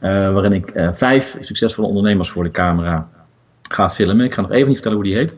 waarin 0.00 0.52
ik 0.52 0.72
vijf 0.92 1.36
succesvolle 1.40 1.88
ondernemers 1.88 2.30
voor 2.30 2.44
de 2.44 2.50
camera 2.50 3.08
ga 3.62 3.90
filmen. 3.90 4.24
Ik 4.24 4.34
ga 4.34 4.40
nog 4.40 4.50
even 4.50 4.66
niet 4.66 4.80
vertellen 4.80 4.98
hoe 4.98 5.06
die 5.06 5.16
heet. 5.16 5.36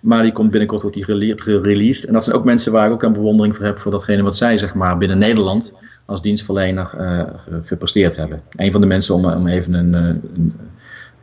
Maar 0.00 0.22
die 0.22 0.32
komt 0.32 0.50
binnenkort 0.50 0.82
wordt 0.82 0.96
die 0.96 1.04
gereleased. 1.36 2.04
En 2.04 2.12
dat 2.12 2.24
zijn 2.24 2.36
ook 2.36 2.44
mensen 2.44 2.72
waar 2.72 2.86
ik 2.86 2.92
ook 2.92 3.02
een 3.02 3.12
bewondering 3.12 3.56
voor 3.56 3.64
heb 3.64 3.78
voor 3.78 3.90
datgene 3.90 4.22
wat 4.22 4.36
zij 4.36 4.58
zeg 4.58 4.74
maar, 4.74 4.98
binnen 4.98 5.18
Nederland 5.18 5.74
als 6.04 6.22
dienstverlener 6.22 6.90
uh, 6.98 7.22
gepresteerd 7.64 8.16
hebben. 8.16 8.42
Een 8.56 8.72
van 8.72 8.80
de 8.80 8.86
mensen, 8.86 9.14
om, 9.14 9.24
om 9.24 9.46
even 9.46 9.74
een, 9.74 9.94
eh, 9.94 10.00
een, 10.00 10.20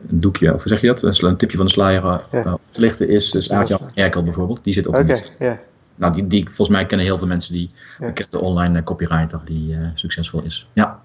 een, 0.08 0.20
doekje, 0.20 0.54
of 0.54 0.62
zeg 0.64 0.80
je 0.80 0.86
dat? 0.86 1.22
Een, 1.22 1.36
tipje 1.36 1.56
van 1.56 1.66
de 1.66 1.72
sluier 1.72 2.04
uh, 2.04 2.18
ja. 2.32 2.58
te 2.70 2.80
lichten, 2.80 3.08
is, 3.08 3.32
is 3.32 3.50
Aartjan 3.50 3.80
Erkel 3.94 4.22
bijvoorbeeld. 4.22 4.64
Die 4.64 4.72
zit 4.72 4.88
ook 4.88 4.96
okay, 4.96 5.24
yeah. 5.38 5.56
Nou, 5.94 6.12
die, 6.12 6.26
die, 6.26 6.44
volgens 6.44 6.68
mij 6.68 6.86
kennen 6.86 7.06
heel 7.06 7.18
veel 7.18 7.26
mensen 7.26 7.52
die 7.52 7.70
yeah. 7.98 8.12
bekende 8.12 8.38
online 8.38 8.82
copywriter 8.82 9.40
die 9.44 9.76
succesvol 9.94 10.42
is. 10.42 10.68
Ja. 10.72 11.00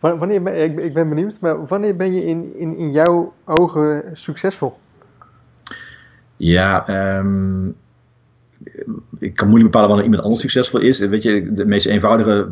Wanneer 0.00 0.46
ik, 0.46 0.80
ik 0.80 0.94
ben 0.94 1.08
benieuwd, 1.08 1.40
maar 1.40 1.66
wanneer 1.66 1.96
ben 1.96 2.14
je 2.14 2.26
in, 2.26 2.56
in, 2.56 2.76
in 2.76 2.90
jouw 2.90 3.32
ogen 3.44 4.04
succesvol? 4.12 4.74
Ja, 6.40 6.84
um, 7.18 7.74
ik 9.18 9.34
kan 9.34 9.48
moeilijk 9.48 9.70
bepalen 9.70 9.88
wanneer 9.88 10.06
iemand 10.06 10.22
anders 10.22 10.40
succesvol 10.40 10.80
is. 10.80 10.98
Weet 10.98 11.22
je, 11.22 11.52
de 11.52 11.64
meest 11.64 11.86
eenvoudige 11.86 12.48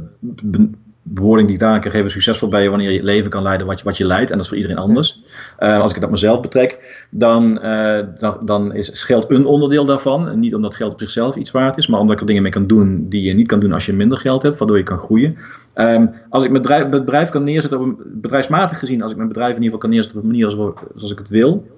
bewoording 1.02 1.46
die 1.46 1.56
ik 1.56 1.62
daar 1.62 1.80
kan 1.80 1.90
geven, 1.90 2.10
succesvol 2.10 2.48
ben 2.48 2.62
je 2.62 2.68
wanneer 2.68 2.88
je 2.88 2.96
het 2.96 3.04
leven 3.04 3.30
kan 3.30 3.42
leiden 3.42 3.66
wat 3.66 3.78
je, 3.78 3.84
wat 3.84 3.96
je 3.96 4.04
leidt. 4.04 4.30
En 4.30 4.36
dat 4.36 4.42
is 4.42 4.48
voor 4.48 4.60
iedereen 4.60 4.82
anders. 4.82 5.22
Uh, 5.58 5.78
als 5.78 5.90
ik 5.90 5.96
het 5.96 6.04
op 6.04 6.10
mezelf 6.10 6.40
betrek, 6.40 7.04
dan, 7.10 7.58
uh, 7.64 7.98
dan, 8.18 8.38
dan, 8.42 8.74
is 8.74 9.02
geld 9.02 9.30
een 9.30 9.46
onderdeel 9.46 9.84
daarvan. 9.84 10.28
En 10.28 10.38
niet 10.38 10.54
omdat 10.54 10.76
geld 10.76 10.92
op 10.92 10.98
zichzelf 10.98 11.36
iets 11.36 11.50
waard 11.50 11.76
is, 11.76 11.86
maar 11.86 12.00
omdat 12.00 12.14
ik 12.14 12.20
er 12.20 12.26
dingen 12.26 12.42
mee 12.42 12.52
kan 12.52 12.66
doen 12.66 13.06
die 13.08 13.22
je 13.22 13.34
niet 13.34 13.46
kan 13.46 13.60
doen 13.60 13.72
als 13.72 13.86
je 13.86 13.92
minder 13.92 14.18
geld 14.18 14.42
hebt, 14.42 14.58
waardoor 14.58 14.76
je 14.76 14.82
kan 14.82 14.98
groeien. 14.98 15.36
Um, 15.74 16.10
als 16.28 16.44
ik 16.44 16.50
mijn 16.50 16.62
bedrijf, 16.62 16.88
bedrijf, 16.88 17.28
kan 17.28 17.44
neerzetten, 17.44 17.80
op 17.80 17.86
een, 17.86 17.96
bedrijfsmatig 18.20 18.78
gezien, 18.78 19.02
als 19.02 19.10
ik 19.10 19.16
mijn 19.16 19.28
bedrijf 19.28 19.56
in 19.56 19.62
ieder 19.62 19.78
geval 19.78 19.80
kan 19.80 19.90
neerzetten 19.90 20.18
op 20.18 20.24
een 20.24 20.30
manier 20.30 20.50
zoals, 20.50 20.80
zoals 20.94 21.12
ik 21.12 21.18
het 21.18 21.28
wil, 21.28 21.77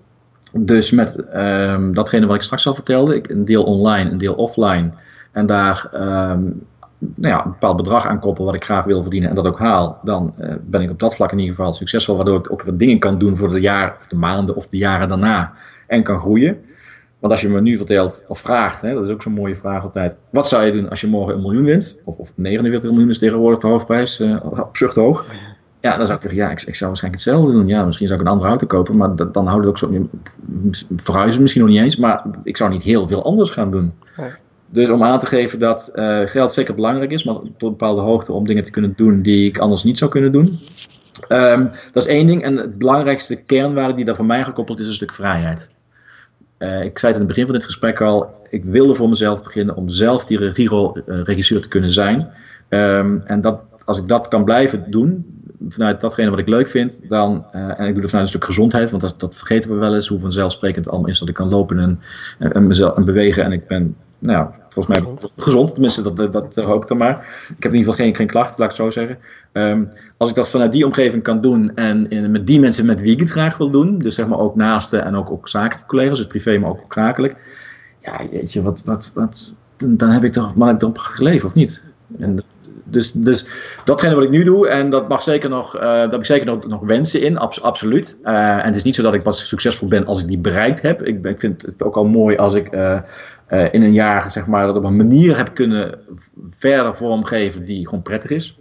dus 0.53 0.90
met 0.90 1.34
um, 1.34 1.94
datgene 1.94 2.26
wat 2.26 2.36
ik 2.36 2.42
straks 2.42 2.66
al 2.66 2.74
vertelde, 2.74 3.14
ik, 3.14 3.28
een 3.28 3.44
deel 3.44 3.64
online, 3.64 4.11
een 4.11 4.18
deel 4.18 4.34
offline. 4.34 4.90
En 5.32 5.46
daar 5.46 5.90
um, 5.94 6.66
nou 6.98 7.34
ja, 7.34 7.44
een 7.44 7.51
bepaald 7.51 7.76
bedrag 7.76 8.07
aan 8.07 8.20
koppel 8.20 8.44
wat 8.44 8.55
ik 8.55 8.64
graag 8.64 8.84
wil 8.84 9.03
verdienen 9.03 9.28
en 9.28 9.34
dat 9.34 9.46
ook 9.46 9.59
haal. 9.59 9.98
Dan 10.03 10.34
uh, 10.38 10.53
ben 10.61 10.80
ik 10.80 10.90
op 10.90 10.98
dat 10.98 11.14
vlak 11.14 11.32
in 11.32 11.38
ieder 11.38 11.55
geval 11.55 11.72
succesvol. 11.72 12.16
Waardoor 12.16 12.38
ik 12.38 12.53
ook 12.53 12.62
wat 12.62 12.78
dingen 12.78 12.98
kan 12.98 13.18
doen 13.18 13.36
voor 13.36 13.48
de, 13.48 13.61
jaar, 13.61 13.96
of 13.98 14.07
de 14.07 14.16
maanden 14.16 14.57
of 14.57 14.68
de 14.68 14.76
jaren 14.76 15.09
daarna. 15.09 15.53
En 15.86 16.03
kan 16.03 16.18
groeien. 16.18 16.59
Want 17.18 17.32
als 17.32 17.42
je 17.42 17.48
me 17.48 17.61
nu 17.61 17.76
vertelt 17.76 18.24
of 18.28 18.38
vraagt, 18.38 18.80
hè, 18.80 18.94
dat 18.94 19.05
is 19.05 19.12
ook 19.12 19.22
zo'n 19.22 19.32
mooie 19.32 19.57
vraag 19.57 19.82
altijd. 19.82 20.16
Wat 20.30 20.48
zou 20.48 20.64
je 20.64 20.72
doen 20.72 20.90
als 20.90 21.01
je 21.01 21.07
morgen 21.07 21.34
een 21.34 21.40
miljoen 21.40 21.64
wint? 21.64 21.98
Of, 22.05 22.16
of 22.16 22.32
49 22.34 22.90
miljoen 22.90 23.09
is 23.09 23.18
tegenwoordig 23.18 23.61
de 23.61 23.66
hoofdprijs, 23.66 24.20
uh, 24.20 24.36
op 24.42 24.76
zucht 24.76 24.96
hoog. 24.96 25.26
Ja, 25.80 25.96
dan 25.96 26.06
zou 26.06 26.18
ik 26.18 26.22
zeggen, 26.22 26.40
ja, 26.40 26.50
ik, 26.50 26.62
ik, 26.62 26.74
zou 26.74 26.90
waarschijnlijk 26.90 27.24
hetzelfde 27.24 27.52
doen. 27.52 27.68
Ja, 27.68 27.84
misschien 27.84 28.06
zou 28.06 28.20
ik 28.20 28.26
een 28.26 28.32
andere 28.32 28.48
auto 28.48 28.66
kopen, 28.66 28.96
maar 28.96 29.16
dat, 29.16 29.34
dan 29.34 29.46
houdt 29.46 29.66
het 29.66 29.70
ook 29.70 29.78
zo... 29.78 30.08
Verhuizen 30.96 31.42
misschien 31.42 31.62
nog 31.62 31.70
niet 31.70 31.80
eens, 31.80 31.96
maar 31.96 32.24
ik 32.42 32.56
zou 32.56 32.70
niet 32.70 32.82
heel 32.82 33.08
veel 33.08 33.24
anders 33.24 33.50
gaan 33.50 33.70
doen. 33.70 33.92
Ja. 34.16 34.36
Dus 34.68 34.90
om 34.90 35.02
aan 35.02 35.18
te 35.18 35.26
geven 35.26 35.58
dat 35.58 35.92
uh, 35.94 36.20
geld 36.24 36.52
zeker 36.52 36.74
belangrijk 36.74 37.10
is, 37.10 37.24
maar 37.24 37.34
tot 37.34 37.44
een 37.44 37.68
bepaalde 37.68 38.00
hoogte 38.00 38.32
om 38.32 38.46
dingen 38.46 38.64
te 38.64 38.70
kunnen 38.70 38.92
doen 38.96 39.22
die 39.22 39.48
ik 39.48 39.58
anders 39.58 39.84
niet 39.84 39.98
zou 39.98 40.10
kunnen 40.10 40.32
doen. 40.32 40.58
Ehm, 41.28 41.66
dat 41.92 42.02
is 42.02 42.08
één 42.08 42.26
ding. 42.26 42.42
En 42.42 42.56
het 42.56 42.78
belangrijkste 42.78 43.36
kernwaarde 43.36 43.94
die 43.94 44.04
daar 44.04 44.16
voor 44.16 44.24
mij 44.24 44.44
gekoppeld 44.44 44.78
is, 44.78 44.84
is 44.84 44.90
een 44.90 44.96
stuk 44.96 45.14
vrijheid. 45.14 45.68
Uh, 46.58 46.82
ik 46.82 46.98
zei 46.98 47.12
het 47.12 47.20
in 47.20 47.26
het 47.26 47.34
begin 47.36 47.44
van 47.44 47.54
dit 47.54 47.64
gesprek 47.64 48.00
al. 48.00 48.34
Ik 48.50 48.64
wilde 48.64 48.94
voor 48.94 49.08
mezelf 49.08 49.42
beginnen 49.42 49.76
om 49.76 49.88
zelf 49.88 50.24
die 50.24 50.38
regisseur 51.06 51.60
te 51.60 51.68
kunnen 51.68 51.92
zijn. 51.92 52.28
Um, 52.68 53.22
en 53.24 53.40
dat, 53.40 53.60
als 53.84 53.98
ik 53.98 54.08
dat 54.08 54.28
kan 54.28 54.44
blijven 54.44 54.84
doen, 54.90 55.39
vanuit 55.68 56.00
datgene 56.00 56.30
wat 56.30 56.38
ik 56.38 56.48
leuk 56.48 56.68
vind, 56.68 57.00
dan, 57.08 57.44
uh, 57.54 57.80
en 57.80 57.86
ik 57.86 57.92
doe 57.92 58.02
het 58.02 58.11
vanuit 58.11 58.12
een 58.12 58.28
stuk 58.28 58.44
gezondheid, 58.44 58.90
want 58.90 59.02
dat, 59.02 59.20
dat 59.20 59.36
vergeten 59.36 59.70
we 59.70 59.76
wel 59.76 59.94
eens, 59.94 60.08
hoe 60.08 60.20
vanzelfsprekend 60.20 60.84
het 60.84 60.94
allemaal 60.94 61.11
is 61.11 61.18
dat 61.18 61.28
ik 61.28 61.34
kan 61.34 61.48
lopen 61.48 61.78
en, 61.78 62.00
en, 62.38 62.66
mezelf, 62.66 62.96
en 62.96 63.04
bewegen. 63.04 63.44
En 63.44 63.52
ik 63.52 63.66
ben, 63.66 63.96
nou 64.18 64.38
ja, 64.38 64.54
volgens 64.68 64.98
mij 64.98 65.14
gezond, 65.36 65.72
tenminste, 65.72 66.02
dat, 66.02 66.16
dat, 66.16 66.32
dat, 66.32 66.64
hoop 66.64 66.82
ik 66.82 66.88
dan 66.88 66.96
maar. 66.96 67.16
Ik 67.56 67.62
heb 67.62 67.72
in 67.72 67.78
ieder 67.78 67.92
geval 67.92 68.06
geen, 68.06 68.16
geen 68.16 68.26
klachten, 68.26 68.54
laat 68.58 68.70
ik 68.70 68.76
het 68.76 68.86
zo 68.86 69.00
zeggen. 69.00 69.18
Um, 69.52 69.88
als 70.16 70.30
ik 70.30 70.36
dat 70.36 70.48
vanuit 70.48 70.72
die 70.72 70.86
omgeving 70.86 71.22
kan 71.22 71.40
doen 71.40 71.74
en 71.74 72.11
in, 72.11 72.30
met 72.30 72.46
die 72.46 72.61
mensen 72.61 72.86
met 72.86 73.00
wie 73.00 73.12
ik 73.12 73.20
het 73.20 73.30
graag 73.30 73.56
wil 73.56 73.70
doen, 73.70 73.98
dus 73.98 74.14
zeg 74.14 74.26
maar 74.28 74.38
ook 74.38 74.54
naasten 74.54 75.04
en 75.04 75.14
ook, 75.14 75.30
ook 75.30 75.48
zakelijke 75.48 75.86
collega's, 75.86 76.18
dus 76.18 76.26
privé, 76.26 76.58
maar 76.58 76.70
ook 76.70 76.94
zakelijk. 76.94 77.36
Ja, 77.98 78.28
weet 78.30 78.52
je, 78.52 78.62
wat, 78.62 78.82
wat, 78.84 79.11
wat, 79.14 79.52
dan 79.76 80.08
heb 80.11 80.24
ik 80.24 80.32
toch, 80.32 80.54
maar 80.54 80.72
ik 80.72 80.78
toch 80.78 80.88
een 80.88 80.94
prachtig 80.94 81.20
leven, 81.20 81.48
of 81.48 81.54
niet? 81.54 81.82
En 82.18 82.42
dus, 82.91 83.12
dus 83.12 83.47
datgene 83.84 84.14
wat 84.14 84.24
ik 84.24 84.30
nu 84.30 84.45
doe, 84.45 84.68
en 84.68 84.91
dat 84.91 85.09
mag 85.09 85.22
zeker 85.22 85.51
nog, 85.51 85.76
uh, 85.76 85.80
daar 85.80 86.11
heb 86.11 86.20
ik 86.20 86.24
zeker 86.24 86.68
nog, 86.68 86.80
wensen 86.80 87.22
in, 87.22 87.38
absoluut. 87.38 88.16
Uh, 88.24 88.59
en 88.59 88.64
het 88.64 88.76
is 88.76 88.82
niet 88.82 88.95
zo 88.95 89.03
dat 89.03 89.14
ik 89.14 89.22
pas 89.22 89.49
succesvol 89.49 89.88
ben 89.88 90.07
als 90.07 90.22
ik 90.22 90.28
die 90.28 90.38
bereikt 90.38 90.82
heb. 90.82 91.03
Ik, 91.03 91.24
ik 91.24 91.41
vind 91.41 91.62
het 91.62 91.82
ook 91.82 91.97
al 91.97 92.05
mooi 92.05 92.36
als 92.36 92.55
ik 92.55 92.74
uh, 92.74 92.99
in 93.49 93.82
een 93.82 93.93
jaar, 93.93 94.30
zeg 94.30 94.47
maar, 94.47 94.66
dat 94.66 94.76
op 94.76 94.84
een 94.84 94.97
manier 94.97 95.36
heb 95.36 95.55
kunnen 95.55 95.99
verder 96.51 96.97
vormgeven 96.97 97.64
die 97.64 97.88
gewoon 97.88 98.03
prettig 98.03 98.30
is. 98.30 98.59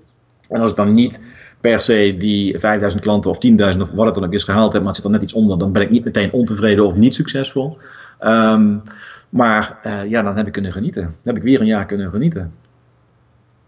En 0.50 0.60
als 0.60 0.70
ik 0.70 0.76
dan 0.76 0.94
niet 0.94 1.24
per 1.62 1.82
se 1.82 2.16
die 2.18 2.60
5000 2.60 3.04
klanten 3.04 3.32
of 3.32 3.38
10.000 3.76 3.82
of 3.82 3.92
wat 3.92 4.06
het 4.06 4.16
dan 4.16 4.26
ook 4.26 4.34
is 4.34 4.44
gehaald 4.44 4.74
heb, 4.74 4.82
maar 4.82 4.94
het 4.94 5.02
zit 5.02 5.12
dan 5.12 5.14
net 5.14 5.24
iets 5.24 5.34
onder, 5.34 5.58
dan 5.58 5.72
ben 5.72 5.82
ik 5.82 5.90
niet 5.90 6.04
meteen 6.04 6.32
ontevreden 6.32 6.86
of 6.86 6.96
niet 6.96 7.16
succesvol. 7.16 7.78
Um, 8.22 8.82
maar 9.30 9.80
ja, 10.08 10.22
dan 10.22 10.38
heb 10.38 10.48
ik 10.48 10.54
kunnen 10.54 10.72
genieten. 10.72 11.02
Dan 11.02 11.14
heb 11.24 11.38
ik 11.38 11.44
weer 11.44 11.60
een 11.60 11.66
jaar 11.66 11.86
kunnen 11.86 12.10
genieten. 12.10 12.54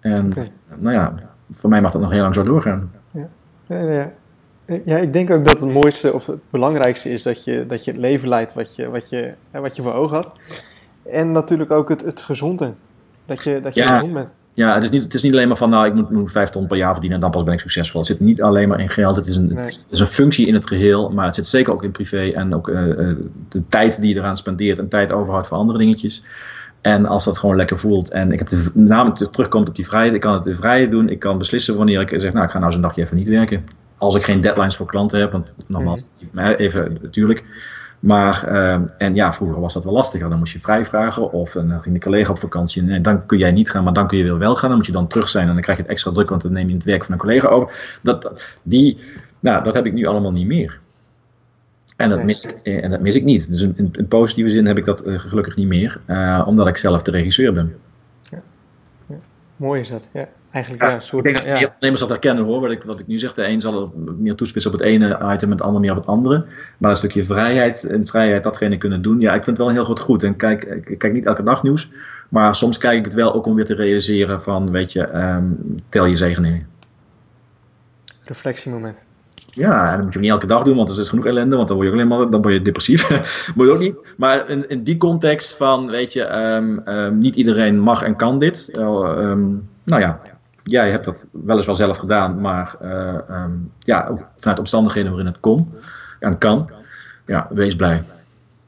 En 0.02 0.34
nou 0.78 0.96
ja, 0.96 1.14
voor 1.52 1.70
mij 1.70 1.82
mag 1.82 1.92
dat 1.92 2.02
nog 2.02 2.12
heel 2.12 2.22
lang 2.22 2.34
zo 2.34 2.44
doorgaan. 2.44 2.92
Ja. 3.12 3.30
Ja, 3.68 3.80
ja. 3.80 4.12
ja, 4.86 4.98
ik 4.98 5.14
denk 5.14 5.30
ook 5.30 5.46
dat 5.46 5.60
het 5.60 5.70
mooiste 5.70 6.14
of 6.14 6.26
het 6.28 6.40
belangrijkste 6.50 7.10
is 7.10 7.24
dat 7.24 7.44
je, 7.44 7.66
dat 7.68 7.86
je 7.86 7.92
het 7.92 8.00
leven 8.00 8.28
leidt 8.28 8.54
wat 8.54 8.76
je, 8.76 8.90
wat, 8.90 9.10
je, 9.10 9.34
wat 9.52 9.76
je 9.76 9.82
voor 9.82 9.94
ogen 9.94 10.16
had. 10.16 10.32
En 11.10 11.32
natuurlijk 11.32 11.72
ook 11.72 11.90
het, 11.90 12.02
het 12.02 12.22
gezonde. 12.22 12.74
Dat 13.26 13.44
je, 13.44 13.62
dat 13.62 13.76
je 13.76 13.88
gezond 13.88 14.14
bent. 14.14 14.34
Ja, 14.54 14.74
het 14.74 14.84
is, 14.84 14.90
niet, 14.90 15.04
het 15.04 15.14
is 15.14 15.22
niet 15.22 15.34
alleen 15.34 15.48
maar 15.48 15.58
van, 15.58 15.70
nou, 15.70 15.88
ik 15.88 15.94
moet, 15.94 16.10
moet 16.10 16.32
vijf 16.32 16.50
ton 16.50 16.68
per 16.68 16.78
jaar 16.78 16.92
verdienen 16.92 17.18
en 17.18 17.24
dan 17.24 17.32
pas 17.32 17.44
ben 17.44 17.54
ik 17.54 17.60
succesvol. 17.60 18.00
Het 18.00 18.10
zit 18.10 18.20
niet 18.20 18.42
alleen 18.42 18.68
maar 18.68 18.80
in 18.80 18.90
geld, 18.90 19.16
het 19.16 19.28
is 19.28 19.36
een, 19.36 19.58
het 19.58 19.84
is 19.90 20.00
een 20.00 20.08
functie 20.08 20.48
in 20.48 20.54
het 20.54 20.68
geheel, 20.68 21.10
maar 21.10 21.26
het 21.26 21.36
zit 21.36 21.48
zeker 21.48 21.74
ook 21.74 21.84
in 21.84 21.92
privé 21.92 22.32
en 22.32 22.56
ook 22.56 22.68
uh, 22.68 22.76
de 23.50 23.68
tijd 23.68 24.02
die 24.02 24.14
je 24.14 24.20
eraan 24.20 24.38
spendeert 24.38 24.80
en 24.80 24.88
tijd 24.88 25.12
overhoudt 25.12 25.48
voor 25.48 25.58
andere 25.58 25.78
dingetjes. 25.78 26.24
En 26.82 27.06
als 27.06 27.26
dat 27.26 27.38
gewoon 27.38 27.56
lekker 27.56 27.80
voelt. 27.80 28.12
En 28.12 28.32
ik 28.32 28.40
heb 28.40 28.50
de, 28.50 28.72
namelijk 28.74 29.18
terugkomt 29.32 29.70
op 29.70 29.76
die 29.76 29.86
vrijheid. 29.86 30.14
Ik 30.14 30.22
kan 30.22 30.34
het 30.34 30.44
de 30.44 30.56
vrijheid 30.56 30.92
doen. 30.92 31.10
Ik 31.10 31.20
kan 31.20 31.38
beslissen 31.38 31.78
wanneer 31.78 32.02
ik 32.02 32.22
zeg, 32.22 32.34
nou, 32.34 32.46
ik 32.46 32.52
ga 32.52 32.60
nou 32.60 32.72
zo'n 32.72 32.82
dagje 32.82 33.02
even 33.02 33.18
niet 33.18 33.28
werken. 33.28 33.64
Als 33.98 34.16
ik 34.16 34.24
geen 34.24 34.42
deadlines 34.42 34.76
voor 34.76 34.86
klanten 34.86 35.20
heb. 35.20 35.32
Want 35.32 35.56
nogmaals, 35.68 36.06
mm. 36.32 36.40
even 36.40 36.98
natuurlijk. 37.02 37.44
Maar, 38.00 38.46
uh, 38.52 38.80
en 38.98 39.16
ja, 39.16 39.34
vroeger 39.34 39.62
was 39.62 39.74
dat 39.74 39.84
wel 39.84 39.94
lastiger. 39.94 40.30
Dan 40.30 40.38
moest 40.40 40.54
je 40.54 40.60
vrij 40.60 40.86
vragen. 40.86 41.32
Of 41.32 41.52
dan 41.52 41.82
ging 41.82 41.96
de 41.96 42.02
collega 42.02 42.32
op 42.32 42.40
vakantie. 42.40 42.92
En 42.92 43.02
dan 43.02 43.26
kun 43.26 43.38
jij 43.38 43.52
niet 43.52 43.70
gaan, 43.70 43.84
maar 43.84 43.94
dan 43.94 44.08
kun 44.08 44.18
je 44.18 44.24
weer 44.24 44.38
wel 44.38 44.56
gaan. 44.56 44.70
Dan 44.70 44.78
moet 44.78 44.88
je 44.88 44.92
dan 44.92 45.08
terug 45.08 45.30
zijn. 45.30 45.48
En 45.48 45.54
dan 45.54 45.62
krijg 45.62 45.78
je 45.78 45.84
het 45.84 45.92
extra 45.92 46.12
druk, 46.12 46.30
want 46.30 46.42
dan 46.42 46.52
neem 46.52 46.68
je 46.68 46.76
het 46.76 46.84
werk 46.84 47.04
van 47.04 47.14
een 47.14 47.20
collega 47.20 47.48
over. 47.48 48.00
Dat, 48.04 48.32
die, 48.64 48.98
nou, 49.40 49.64
dat 49.64 49.74
heb 49.74 49.86
ik 49.86 49.94
nu 49.94 50.06
allemaal 50.06 50.32
niet 50.32 50.48
meer. 50.48 50.80
En 52.02 52.10
dat, 52.10 52.24
mis 52.24 52.42
ik, 52.42 52.56
eh, 52.64 52.84
en 52.84 52.90
dat 52.90 53.00
mis 53.00 53.16
ik 53.16 53.24
niet. 53.24 53.50
Dus 53.52 53.62
in, 53.62 53.90
in 53.92 54.08
positieve 54.08 54.50
zin 54.50 54.66
heb 54.66 54.78
ik 54.78 54.86
dat 54.86 55.08
uh, 55.08 55.20
gelukkig 55.20 55.56
niet 55.56 55.68
meer, 55.68 56.00
uh, 56.08 56.44
omdat 56.46 56.68
ik 56.68 56.78
zelf 56.78 57.02
de 57.02 57.12
regisseur 57.12 57.54
ben. 57.54 57.76
Ja. 58.30 58.42
ja. 59.08 59.16
Mooi 59.56 59.80
is 59.80 59.90
dat, 59.90 60.10
ja. 60.14 60.28
Eigenlijk, 60.52 60.84
ja, 60.84 60.90
ja 60.90 61.00
soort, 61.00 61.26
ik 61.26 61.34
denk 61.34 61.46
dat 61.46 61.60
ja. 61.60 61.66
ondernemers 61.66 62.00
dat 62.00 62.10
herkennen 62.10 62.44
hoor, 62.44 62.62
wat 62.62 62.72
ik, 62.72 62.84
wat 62.84 63.00
ik 63.00 63.08
nu 63.08 63.20
zeg. 63.20 63.34
De 63.34 63.48
een 63.48 63.62
zal 63.62 63.94
meer 64.18 64.36
toespitsen 64.36 64.74
op 64.74 64.80
het 64.80 64.88
ene 64.88 65.34
item 65.34 65.52
en 65.52 65.58
de 65.58 65.64
ander 65.64 65.82
meer 65.82 65.92
op 65.92 65.98
het 65.98 66.08
andere. 66.08 66.46
Maar 66.78 66.92
een 66.92 66.98
stukje 66.98 67.24
vrijheid 67.24 67.84
en 67.84 68.08
vrijheid 68.08 68.44
datgene 68.44 68.78
kunnen 68.78 69.02
doen, 69.02 69.20
ja, 69.20 69.34
ik 69.34 69.44
vind 69.44 69.58
het 69.58 69.66
wel 69.66 69.76
heel 69.76 69.86
goed 69.86 70.00
goed. 70.00 70.24
En 70.24 70.36
kijk, 70.36 70.64
ik 70.64 70.98
kijk 70.98 71.14
niet 71.14 71.26
elke 71.26 71.44
dag 71.44 71.64
nieuws, 71.64 71.92
maar 72.30 72.56
soms 72.56 72.78
kijk 72.78 72.98
ik 72.98 73.06
het 73.06 73.14
wel 73.14 73.34
ook 73.34 73.46
om 73.46 73.56
weer 73.56 73.66
te 73.66 73.76
realiseren 73.76 74.42
van, 74.42 74.72
weet 74.72 74.92
je, 74.92 75.16
um, 75.16 75.82
tel 75.90 76.06
je 76.06 76.16
zegen 76.16 76.46
in. 76.46 76.66
Reflectiemoment. 78.24 78.98
Ja, 79.54 79.96
dat 79.96 80.04
moet 80.04 80.14
je 80.14 80.20
niet 80.20 80.30
elke 80.30 80.48
dag 80.48 80.64
doen, 80.64 80.76
want 80.76 80.90
er 80.90 81.00
is 81.00 81.10
genoeg 81.10 81.26
ellende, 81.26 81.56
want 81.56 81.68
dan 81.68 81.78
word 81.78 81.90
je 81.90 81.94
alleen 81.94 82.08
maar, 82.08 82.30
dan 82.30 82.42
word 82.42 82.54
je 82.54 82.62
depressief. 82.62 83.10
moet 83.56 83.66
je 83.66 83.72
ook 83.72 83.80
niet. 83.80 83.96
Maar 84.18 84.50
in, 84.50 84.70
in 84.70 84.84
die 84.84 84.98
context 84.98 85.58
van, 85.58 85.88
weet 85.88 86.14
je, 86.14 86.36
um, 86.36 86.82
um, 86.88 87.18
niet 87.18 87.36
iedereen 87.36 87.80
mag 87.80 88.02
en 88.02 88.16
kan 88.16 88.40
dit. 88.40 88.78
Um, 88.78 89.70
nou 89.84 90.02
ja, 90.02 90.20
jij 90.64 90.92
hebt 90.92 91.06
dat 91.06 91.26
weliswaar 91.32 91.76
zelf 91.76 91.98
gedaan, 91.98 92.42
maar 92.42 92.76
uh, 92.84 93.46
ja, 93.80 94.08
ook 94.08 94.28
vanuit 94.38 94.60
omstandigheden 94.60 95.10
waarin 95.12 95.32
het 95.32 95.40
kon 95.40 95.74
en 96.20 96.38
kan. 96.38 96.70
Ja, 97.26 97.48
wees 97.50 97.76
blij. 97.76 98.04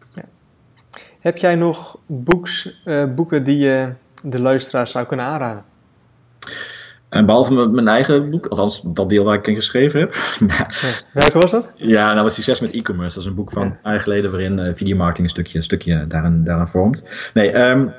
Ja. 0.10 0.24
Heb 1.20 1.38
jij 1.38 1.56
nog 1.56 1.98
boeks, 2.06 2.82
uh, 2.86 3.04
boeken 3.16 3.44
die 3.44 3.58
je 3.58 3.90
de 4.24 4.42
luisteraars 4.42 4.92
zou 4.92 5.06
kunnen 5.06 5.26
aanraden? 5.26 5.64
En 7.14 7.26
behalve 7.26 7.54
mijn 7.54 7.88
eigen 7.88 8.30
boek, 8.30 8.46
althans 8.46 8.82
dat 8.86 9.10
deel 9.10 9.24
waar 9.24 9.38
ik 9.38 9.48
in 9.48 9.56
geschreven 9.56 10.00
heb. 10.00 10.16
Welke 11.14 11.40
was 11.40 11.52
dat? 11.52 11.72
Ja, 11.76 12.12
nou 12.12 12.24
was 12.24 12.34
Succes 12.34 12.60
met 12.60 12.74
e-commerce. 12.74 13.16
Dat 13.16 13.24
is 13.24 13.30
een 13.30 13.36
boek 13.36 13.52
van 13.52 13.78
ja. 13.84 13.98
geleden 13.98 14.32
waarin 14.32 14.58
uh, 14.58 14.74
videomarketing 14.74 15.26
een 15.28 15.34
stukje, 15.34 15.58
een 15.58 15.64
stukje 15.64 16.08
daarin, 16.08 16.44
daarin 16.44 16.68
vormt. 16.68 17.06
Nee, 17.34 17.70
um, 17.70 17.94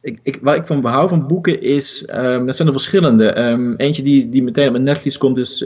ik, 0.00 0.18
ik, 0.22 0.38
waar 0.42 0.56
ik 0.56 0.66
van 0.66 0.80
behoud 0.80 1.08
van 1.08 1.26
boeken 1.26 1.62
is, 1.62 2.08
um, 2.14 2.46
dat 2.46 2.56
zijn 2.56 2.68
er 2.68 2.74
verschillende. 2.74 3.38
Um, 3.38 3.74
eentje 3.76 4.02
die, 4.02 4.28
die 4.28 4.42
meteen 4.42 4.66
op 4.66 4.72
mijn 4.72 4.84
netvlies 4.84 5.18
komt 5.18 5.38
is 5.38 5.64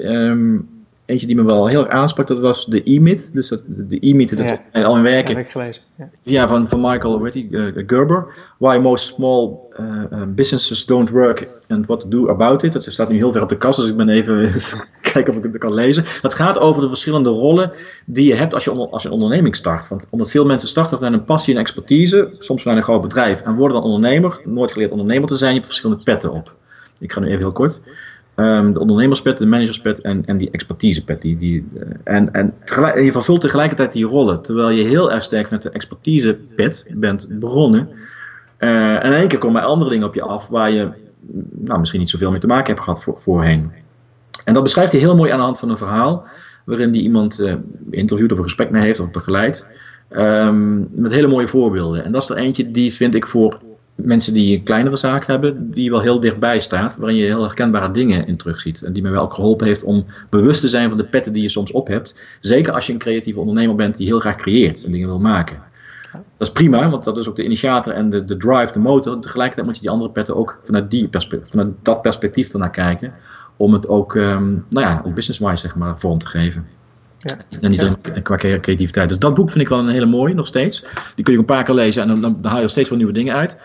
eentje 1.09 1.27
die 1.27 1.37
me 1.37 1.43
wel 1.43 1.67
heel 1.67 1.85
erg 1.85 1.93
aansprak, 1.93 2.27
dat 2.27 2.39
was 2.39 2.67
de 2.67 2.83
E-Myth. 2.85 3.35
Dus 3.35 3.49
dat, 3.49 3.63
de 3.67 3.99
E-Myth, 4.01 4.37
dat 4.37 4.59
ja. 4.73 4.83
al 4.83 4.97
in 4.97 5.03
werken. 5.03 5.31
Ja, 5.31 5.37
heb 5.37 5.47
ik 5.47 5.53
gelezen. 5.53 5.83
Ja, 5.95 6.11
ja 6.23 6.49
van, 6.49 6.69
van 6.69 6.81
Michael 6.81 7.27
je, 7.27 7.47
uh, 7.51 7.83
Gerber. 7.87 8.27
Why 8.59 8.79
most 8.83 9.07
small 9.07 9.57
uh, 9.81 10.23
businesses 10.29 10.87
don't 10.87 11.11
work 11.11 11.49
and 11.69 11.87
what 11.87 12.01
to 12.01 12.09
do 12.09 12.29
about 12.29 12.63
it. 12.63 12.73
Dat 12.73 12.85
staat 12.85 13.09
nu 13.09 13.17
heel 13.17 13.33
ver 13.33 13.43
op 13.43 13.49
de 13.49 13.57
kast, 13.57 13.79
dus 13.79 13.89
ik 13.89 13.97
ben 13.97 14.09
even 14.09 14.55
kijken 15.13 15.33
of 15.33 15.45
ik 15.45 15.53
het 15.53 15.59
kan 15.59 15.75
lezen. 15.75 16.05
Dat 16.23 16.35
gaat 16.35 16.59
over 16.59 16.83
de 16.83 16.89
verschillende 16.89 17.29
rollen 17.29 17.73
die 18.07 18.27
je 18.27 18.35
hebt 18.35 18.55
als 18.55 18.65
je, 18.65 18.71
onder, 18.71 18.89
als 18.89 19.03
je 19.03 19.09
een 19.09 19.15
onderneming 19.15 19.57
start. 19.57 19.89
Want 19.89 20.07
omdat 20.11 20.31
veel 20.31 20.45
mensen 20.45 20.69
starten 20.69 20.99
vanuit 20.99 21.15
een 21.15 21.25
passie 21.25 21.55
en 21.55 21.61
expertise, 21.61 22.31
soms 22.39 22.63
vanuit 22.63 22.81
een 22.81 22.87
groot 22.87 23.03
bedrijf, 23.03 23.41
en 23.41 23.55
worden 23.55 23.77
dan 23.77 23.87
ondernemer, 23.87 24.41
nooit 24.45 24.73
geleerd 24.73 24.91
ondernemer 24.91 25.29
te 25.29 25.37
zijn, 25.37 25.51
je 25.51 25.57
hebt 25.57 25.71
verschillende 25.71 26.03
petten 26.03 26.33
op. 26.33 26.57
Ik 26.99 27.13
ga 27.13 27.21
nu 27.21 27.27
even 27.27 27.39
heel 27.39 27.53
kort. 27.53 27.81
Um, 28.41 28.73
de 28.73 28.81
ondernemerspet, 28.81 29.39
de 29.39 29.47
managerspet 29.47 30.01
en, 30.01 30.23
en 30.27 30.37
die 30.37 30.51
expertisepet. 30.51 31.21
Die, 31.21 31.39
die, 31.39 31.65
uh, 31.75 31.83
en 32.05 32.33
en 32.33 32.55
je 33.05 33.13
vervult 33.13 33.41
tegelijkertijd 33.41 33.93
die 33.93 34.05
rollen. 34.05 34.43
Terwijl 34.43 34.71
je 34.71 34.83
heel 34.83 35.13
erg 35.13 35.25
sterk 35.25 35.51
met 35.51 35.63
de 35.63 35.71
expertisepet 35.71 36.87
bent 36.95 37.27
begonnen. 37.31 37.89
Uh, 38.59 38.95
en 38.95 39.03
in 39.03 39.13
één 39.13 39.29
keer 39.29 39.39
komen 39.39 39.63
andere 39.63 39.91
dingen 39.91 40.07
op 40.07 40.15
je 40.15 40.23
af 40.23 40.49
waar 40.49 40.71
je 40.71 40.89
nou, 41.51 41.79
misschien 41.79 42.01
niet 42.01 42.11
zoveel 42.11 42.31
mee 42.31 42.41
te 42.41 42.47
maken 42.47 42.67
hebt 42.67 42.81
gehad 42.81 43.03
voor, 43.03 43.19
voorheen. 43.21 43.73
En 44.45 44.55
dat 44.55 44.63
beschrijft 44.63 44.93
hij 44.93 45.01
heel 45.01 45.17
mooi 45.17 45.31
aan 45.31 45.39
de 45.39 45.45
hand 45.45 45.59
van 45.59 45.71
een 45.71 45.77
verhaal. 45.77 46.27
Waarin 46.65 46.91
die 46.91 47.03
iemand 47.03 47.45
interviewt 47.91 48.33
of 48.33 48.39
een 48.39 48.45
gesprek 48.45 48.71
mee 48.71 48.83
heeft 48.83 49.01
of 49.01 49.11
begeleidt. 49.11 49.67
Um, 50.11 50.89
met 50.91 51.13
hele 51.13 51.27
mooie 51.27 51.49
voorbeelden. 51.49 52.05
En 52.05 52.13
dat 52.13 52.23
is 52.23 52.29
er 52.29 52.37
eentje 52.37 52.71
die 52.71 52.93
vind 52.93 53.15
ik 53.15 53.27
voor 53.27 53.61
mensen 54.05 54.35
die 54.35 54.57
een 54.57 54.63
kleinere 54.63 54.97
zaak 54.97 55.27
hebben, 55.27 55.71
die 55.71 55.91
wel 55.91 56.01
heel 56.01 56.21
dichtbij 56.21 56.61
staat, 56.61 56.97
waarin 56.97 57.17
je 57.17 57.25
heel 57.25 57.43
herkenbare 57.43 57.91
dingen 57.91 58.27
in 58.27 58.37
terugziet. 58.37 58.83
En 58.83 58.93
die 58.93 59.03
me 59.03 59.11
wel 59.11 59.29
geholpen 59.29 59.67
heeft 59.67 59.85
om 59.85 60.07
bewust 60.31 60.61
te 60.61 60.69
zijn 60.69 60.89
van 60.89 60.99
de 60.99 61.05
petten 61.05 61.33
die 61.33 61.43
je 61.43 61.49
soms 61.49 61.73
op 61.73 61.87
hebt. 61.87 62.21
Zeker 62.41 62.73
als 62.73 62.87
je 62.87 62.93
een 62.93 62.99
creatieve 62.99 63.41
ondernemer 63.41 63.75
bent 63.75 63.97
die 63.97 64.07
heel 64.07 64.21
graag 64.21 64.37
creëert 64.37 64.85
en 64.85 64.93
dingen 64.93 65.09
wil 65.09 65.19
maken. 65.19 65.59
Dat 66.13 66.49
is 66.49 66.51
prima, 66.51 66.91
want 66.91 67.05
dat 67.05 67.17
is 67.17 67.29
ook 67.29 67.37
de 67.37 67.45
initiator 67.45 67.93
en 67.93 68.11
de, 68.11 68.25
de 68.25 68.37
drive, 68.37 68.73
de 68.73 68.79
motor. 68.79 69.21
Tegelijkertijd 69.21 69.67
moet 69.67 69.77
je 69.77 69.83
die 69.83 69.91
andere 69.91 70.11
petten 70.11 70.37
ook 70.37 70.61
vanuit, 70.65 70.91
die 70.91 71.09
perspectief, 71.09 71.51
vanuit 71.51 71.69
dat 71.83 72.03
perspectief 72.03 72.53
ernaar 72.53 72.71
kijken. 72.71 73.13
Om 73.57 73.73
het 73.73 73.89
ook, 73.89 74.15
um, 74.15 74.65
nou 74.69 74.87
ja, 74.87 75.03
ook 75.07 75.15
business-wise 75.15 75.57
zeg 75.57 75.77
maar, 75.77 75.99
vorm 75.99 76.19
te 76.19 76.27
geven. 76.27 76.67
Ja. 77.19 77.37
En 77.61 77.71
niet 77.71 77.97
ja. 78.15 78.21
qua 78.21 78.37
creativiteit. 78.37 79.09
Dus 79.09 79.19
dat 79.19 79.35
boek 79.35 79.51
vind 79.51 79.63
ik 79.63 79.69
wel 79.69 79.79
een 79.79 79.89
hele 79.89 80.07
mooie, 80.07 80.35
nog 80.35 80.47
steeds. 80.47 80.85
Die 81.15 81.25
kun 81.25 81.33
je 81.33 81.39
een 81.39 81.45
paar 81.45 81.65
keer 81.65 81.75
lezen 81.75 82.03
en 82.03 82.09
dan, 82.09 82.21
dan, 82.21 82.39
dan 82.41 82.51
haal 82.51 82.61
je 82.61 82.69
steeds 82.69 82.89
wel 82.89 82.99
nieuwe 82.99 83.13
dingen 83.13 83.35
uit. 83.35 83.59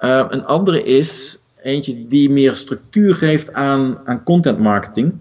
Uh, 0.00 0.24
een 0.28 0.44
andere 0.44 0.82
is 0.82 1.38
eentje 1.62 2.06
die 2.06 2.30
meer 2.30 2.56
structuur 2.56 3.14
geeft 3.14 3.52
aan, 3.52 3.98
aan 4.04 4.22
content 4.22 4.58
marketing. 4.58 5.12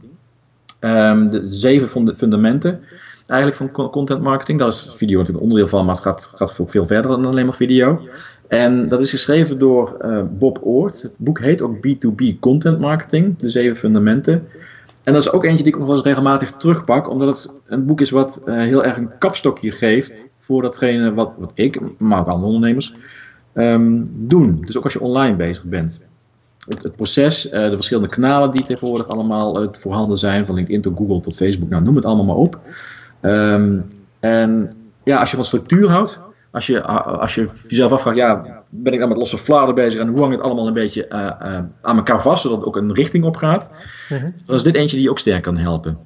Um, 0.80 1.30
de 1.30 1.46
zeven 1.50 2.16
fundamenten 2.16 2.82
eigenlijk 3.28 3.58
van 3.58 3.90
content 3.90 4.22
marketing. 4.22 4.60
Daar 4.60 4.68
is 4.68 4.94
video 4.96 5.18
natuurlijk 5.18 5.44
onderdeel 5.44 5.68
van, 5.68 5.86
maar 5.86 5.96
het 5.96 6.04
gaat, 6.04 6.34
gaat 6.36 6.54
veel 6.66 6.86
verder 6.86 7.12
dan 7.12 7.26
alleen 7.26 7.46
maar 7.46 7.56
video. 7.56 8.02
En 8.48 8.90
dat 8.90 9.00
is 9.00 9.10
geschreven 9.10 9.60
door 9.60 9.98
uh, 10.02 10.22
Bob 10.32 10.58
Oort. 10.62 11.02
Het 11.02 11.14
boek 11.18 11.40
heet 11.40 11.62
ook 11.62 11.76
B2B 11.76 12.40
Content 12.40 12.80
Marketing, 12.80 13.38
de 13.38 13.50
zeven 13.50 13.76
fundamenten. 13.76 14.48
En 15.04 15.14
dat 15.14 15.22
is 15.22 15.32
ook 15.32 15.44
eentje 15.44 15.64
die 15.64 15.74
ik 15.74 15.80
nog 15.80 15.88
wel 15.88 15.96
eens 15.96 16.06
regelmatig 16.06 16.52
terugpak, 16.52 17.10
omdat 17.10 17.28
het 17.28 17.54
een 17.66 17.86
boek 17.86 18.02
is 18.02 18.10
wat 18.10 18.42
uh, 18.46 18.58
heel 18.58 18.84
erg 18.84 18.98
een 18.98 19.18
kapstokje 19.20 19.72
geeft 19.72 20.28
voor 20.40 20.62
datgene 20.62 21.14
wat, 21.14 21.34
wat 21.38 21.52
ik, 21.54 21.80
maar 21.98 22.20
ook 22.20 22.28
andere 22.28 22.48
ondernemers, 22.48 22.94
um, 23.58 24.06
doen. 24.14 24.62
Dus 24.66 24.78
ook 24.78 24.84
als 24.84 24.94
je 24.94 25.00
online 25.00 25.36
bezig 25.36 25.64
bent. 25.64 26.06
Het, 26.68 26.84
het 26.84 26.96
proces, 26.96 27.46
uh, 27.46 27.52
de 27.52 27.76
verschillende 27.76 28.10
kanalen 28.10 28.52
die 28.52 28.66
tegenwoordig 28.66 29.08
allemaal 29.08 29.64
uh, 29.64 29.70
voorhanden 29.72 30.18
zijn, 30.18 30.46
van 30.46 30.56
LinkedIn 30.56 30.82
tot 30.82 30.98
Google 30.98 31.22
tot 31.22 31.36
Facebook, 31.36 31.70
nou 31.70 31.84
noem 31.84 31.96
het 31.96 32.06
allemaal 32.06 32.26
maar 32.26 32.36
op. 32.36 32.60
Um, 33.22 33.86
en 34.20 34.74
ja, 35.04 35.20
als 35.20 35.30
je 35.30 35.36
van 35.36 35.46
structuur 35.46 35.90
houdt, 35.90 36.20
als 36.52 36.68
je, 36.68 36.82
als 36.82 37.36
je 37.36 37.50
jezelf 37.68 37.92
afvraagt, 37.92 38.18
ja, 38.18 38.64
ben 38.70 38.94
ik 38.94 39.00
dan 39.00 39.10
met 39.10 39.18
losse 39.18 39.38
fladen 39.38 39.76
bezig 39.76 40.02
en 40.02 40.08
hoe 40.08 40.20
hangt 40.20 40.36
het 40.36 40.46
allemaal 40.46 40.68
een 40.68 40.74
beetje 40.74 41.06
uh, 41.10 41.18
uh, 41.20 41.60
aan 41.82 41.98
elkaar 41.98 42.22
vast, 42.22 42.42
zodat 42.42 42.58
het 42.58 42.68
ook 42.68 42.76
een 42.76 42.94
richting 42.94 43.24
op 43.24 43.38
gaat, 43.38 43.72
uh 44.12 44.20
-huh. 44.20 44.30
dan 44.46 44.56
is 44.56 44.64
dit 44.64 44.76
eentje 44.76 44.96
die 44.96 45.06
je 45.06 45.12
ook 45.12 45.20
sterk 45.20 45.44
kan 45.44 45.58
helpen. 45.58 45.98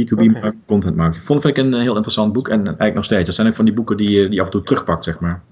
B2B 0.00 0.36
okay. 0.36 0.52
content 0.66 0.96
marketing. 0.96 1.24
Vond 1.24 1.44
ik 1.44 1.56
een 1.56 1.74
heel 1.74 1.94
interessant 1.94 2.32
boek 2.32 2.48
en 2.48 2.64
eigenlijk 2.64 2.94
nog 2.94 3.04
steeds. 3.04 3.26
Dat 3.26 3.34
zijn 3.34 3.48
ook 3.48 3.54
van 3.54 3.64
die 3.64 3.74
boeken 3.74 3.96
die, 3.96 4.06
die 4.06 4.32
je 4.32 4.40
af 4.40 4.46
en 4.46 4.52
toe 4.52 4.62
terugpakt, 4.62 5.04
zeg 5.04 5.20
maar. 5.20 5.42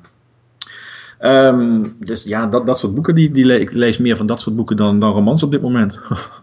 Um, 1.21 1.97
dus 1.99 2.23
ja, 2.23 2.47
dat, 2.47 2.67
dat 2.67 2.79
soort 2.79 2.95
boeken, 2.95 3.15
die, 3.15 3.31
die 3.31 3.61
ik 3.61 3.73
lees 3.73 3.99
meer 3.99 4.17
van 4.17 4.27
dat 4.27 4.41
soort 4.41 4.57
boeken 4.57 4.77
dan, 4.77 5.01
dan 5.01 5.13
romans 5.13 5.43
op 5.43 5.51
dit 5.51 5.63
moment. 5.63 6.01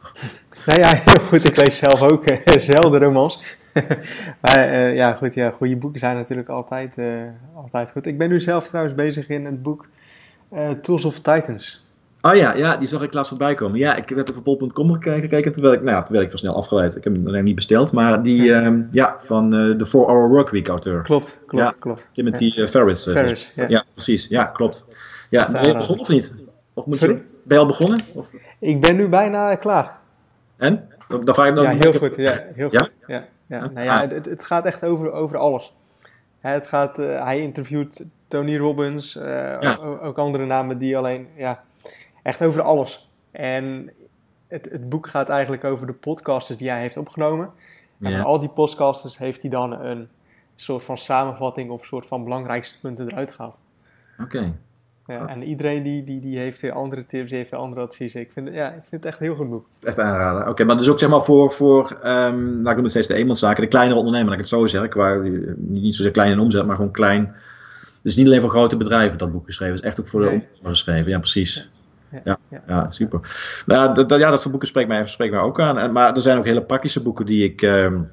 nou 0.66 0.80
ja, 0.80 0.96
heel 0.96 1.24
goed. 1.28 1.48
Ik 1.48 1.66
lees 1.66 1.78
zelf 1.78 2.02
ook 2.02 2.24
zelden 2.60 3.00
romans. 3.00 3.44
maar 4.42 4.70
uh, 4.70 4.96
ja, 4.96 5.14
goed, 5.14 5.34
ja, 5.34 5.50
goede 5.50 5.78
boeken 5.78 6.00
zijn 6.00 6.16
natuurlijk 6.16 6.50
altijd, 6.50 6.98
uh, 6.98 7.22
altijd 7.56 7.92
goed. 7.92 8.06
Ik 8.06 8.18
ben 8.18 8.30
nu 8.30 8.42
zelf 8.42 8.68
trouwens 8.68 8.96
bezig 8.96 9.28
in 9.30 9.46
het 9.46 9.62
boek 9.64 9.88
Tools 10.82 11.06
of 11.06 11.20
Titans. 11.20 11.87
Oh 12.28 12.36
ja, 12.36 12.54
ja, 12.54 12.76
die 12.76 12.88
zag 12.88 13.02
ik 13.02 13.14
laatst 13.14 13.30
voorbij 13.30 13.54
komen. 13.54 13.80
Ja, 13.80 13.96
ik 13.96 14.10
heb 14.10 14.30
even 14.30 14.44
bol.com 14.44 14.94
gekeken, 15.02 15.52
terwijl 15.52 15.74
ik, 15.74 15.82
nou 15.82 15.96
ja, 15.96 16.04
terwijl 16.04 16.26
ik 16.26 16.32
was 16.32 16.40
snel 16.40 16.56
afgeleid. 16.56 16.96
Ik 16.96 17.04
heb 17.04 17.14
hem 17.14 17.24
nog 17.24 17.42
niet 17.42 17.56
besteld, 17.56 17.92
maar 17.92 18.22
die, 18.22 18.44
ja, 18.44 18.66
um, 18.66 18.88
ja 18.92 19.16
van 19.20 19.50
de 19.50 19.88
4-Hour 19.88 20.30
Workweek 20.30 20.68
auteur. 20.68 21.02
Klopt, 21.02 21.40
klopt, 21.46 21.64
ja, 21.64 21.74
klopt. 21.80 22.10
Timothy 22.14 22.52
ja. 22.56 22.68
Ferris. 22.68 23.04
Ferris 23.04 23.52
ja. 23.56 23.66
ja. 23.68 23.84
precies. 23.94 24.28
Ja, 24.28 24.44
klopt. 24.44 24.88
Ja, 25.30 25.52
ben 25.52 25.68
je 25.68 25.74
begonnen 25.74 26.00
of 26.00 26.10
niet? 26.10 26.34
Of 26.74 26.86
moet 26.86 26.98
Sorry? 26.98 27.14
Je, 27.14 27.22
ben 27.44 27.58
je 27.58 27.64
al 27.64 27.70
begonnen? 27.70 28.00
Of? 28.14 28.28
Ik 28.60 28.82
ben 28.82 28.96
nu 28.96 29.08
bijna 29.08 29.56
klaar. 29.56 29.98
En? 30.58 30.90
Dan 31.08 31.34
vraag 31.36 31.48
ik 31.48 31.56
dan 31.56 31.64
ja, 31.64 31.72
heel 31.80 31.94
goed. 31.94 32.16
Ja, 32.16 32.44
heel 32.54 32.70
goed. 32.70 32.94
Ja? 33.08 33.26
Ja, 33.48 33.70
nou 33.74 33.86
ja, 33.86 34.08
het, 34.08 34.26
het 34.26 34.44
gaat 34.44 34.66
echt 34.66 34.84
over, 34.84 35.12
over 35.12 35.38
alles. 35.38 35.74
Het 36.40 36.68
gaat, 36.68 36.98
hij 36.98 37.40
interviewt 37.40 38.06
Tony 38.28 38.58
Robbins, 38.58 39.20
ook, 40.02 40.18
andere 40.18 40.46
namen 40.46 40.78
die 40.78 40.98
alleen, 40.98 41.28
ja, 41.38 41.64
echt 42.28 42.44
over 42.44 42.62
alles. 42.62 43.10
En 43.32 43.90
het, 44.48 44.70
het 44.72 44.90
boek 44.90 45.08
gaat 45.08 45.30
eigenlijk 45.30 45.64
over 45.64 45.88
de 45.88 45.94
podcasters 45.94 46.58
die 46.58 46.70
hij 46.70 46.80
heeft 46.80 46.98
opgenomen. 46.98 47.50
En 48.00 48.10
ja. 48.12 48.18
van 48.18 48.26
al 48.26 48.40
die 48.40 48.50
podcasters 48.50 49.18
heeft 49.18 49.42
hij 49.42 49.52
dan 49.52 49.72
een 49.72 50.08
soort 50.56 50.84
van 50.84 50.98
samenvatting 50.98 51.70
of 51.70 51.86
soort 51.86 52.08
van 52.08 52.24
belangrijkste 52.24 52.80
punten 52.80 53.08
eruit 53.08 53.32
gehaald. 53.32 53.58
Oké. 54.20 54.38
Okay. 54.38 54.54
Ja, 55.08 55.28
en 55.28 55.44
iedereen 55.44 55.84
die, 55.84 56.04
die, 56.04 56.20
die 56.20 56.38
heeft 56.38 56.62
weer 56.62 56.72
andere 56.72 57.06
tips, 57.06 57.30
die 57.30 57.38
heeft 57.38 57.52
weer 57.52 57.60
andere 57.60 57.82
adviezen. 57.82 58.22
Ik 58.22 58.32
vind, 58.32 58.50
ja, 58.54 58.68
ik 58.68 58.86
vind 58.86 59.04
het 59.04 59.06
echt 59.06 59.20
een 59.20 59.26
heel 59.26 59.36
goed 59.36 59.50
boek. 59.50 59.68
Echt 59.82 60.00
aanraden. 60.00 60.42
Oké, 60.42 60.50
okay, 60.50 60.66
maar 60.66 60.78
dus 60.78 60.90
ook 60.90 61.00
zeg 61.00 61.10
maar 61.10 61.24
voor, 61.24 61.52
voor 61.52 61.98
um, 62.06 62.42
nou 62.42 62.70
ik 62.70 62.76
noem 62.76 62.82
het 62.82 62.90
steeds 62.90 63.08
de 63.08 63.14
eenmanszaken, 63.14 63.62
de 63.62 63.68
kleinere 63.68 63.98
ondernemer, 63.98 64.30
laat 64.30 64.40
ik 64.40 64.46
het 64.46 64.54
zo 64.54 64.66
zeggen. 64.66 64.98
Waar, 64.98 65.30
niet 65.58 65.96
zozeer 65.96 66.12
klein 66.12 66.32
in 66.32 66.40
omzet, 66.40 66.66
maar 66.66 66.76
gewoon 66.76 66.92
klein. 66.92 67.36
Dus 68.02 68.16
niet 68.16 68.26
alleen 68.26 68.42
voor 68.42 68.50
grote 68.50 68.78
bedrijven 68.78 69.18
dat 69.18 69.32
boek 69.32 69.46
geschreven, 69.46 69.76
het 69.76 69.84
is 69.84 69.90
echt 69.90 70.00
ook 70.00 70.08
voor 70.08 70.20
de 70.20 70.26
nee. 70.26 70.36
ondernemer 70.36 70.70
geschreven. 70.70 71.12
Ja, 71.12 71.20
precies. 71.20 71.70
Ja, 72.24 72.38
ja, 72.68 72.90
super. 72.90 73.20
Nou, 73.66 73.94
dat, 73.94 74.10
dat, 74.10 74.20
ja, 74.20 74.30
dat 74.30 74.40
soort 74.40 74.52
boeken 74.52 74.68
spreekt 74.70 74.88
mij, 74.88 75.08
spreekt 75.08 75.34
mij 75.34 75.42
ook 75.42 75.60
aan. 75.60 75.78
En, 75.78 75.92
maar 75.92 76.16
er 76.16 76.22
zijn 76.22 76.38
ook 76.38 76.46
hele 76.46 76.62
praktische 76.62 77.02
boeken 77.02 77.26
die 77.26 77.44
ik... 77.44 77.62
Um, 77.62 78.10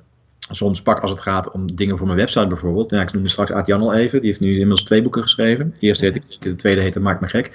soms 0.50 0.82
pak 0.82 1.00
als 1.00 1.10
het 1.10 1.20
gaat 1.20 1.50
om 1.50 1.74
dingen 1.74 1.96
voor 1.98 2.06
mijn 2.06 2.18
website 2.18 2.46
bijvoorbeeld. 2.46 2.90
Ja, 2.90 3.00
ik 3.00 3.12
noemde 3.12 3.28
straks 3.28 3.52
Aart-Jan 3.52 3.80
al 3.80 3.94
even. 3.94 4.18
Die 4.18 4.28
heeft 4.28 4.40
nu 4.40 4.50
inmiddels 4.50 4.84
twee 4.84 5.02
boeken 5.02 5.22
geschreven. 5.22 5.70
De 5.74 5.86
eerste 5.86 6.04
heet 6.04 6.14
ik, 6.14 6.40
de 6.40 6.54
tweede 6.54 6.80
heette 6.80 7.00
Maak 7.00 7.20
me 7.20 7.28
gek. 7.28 7.52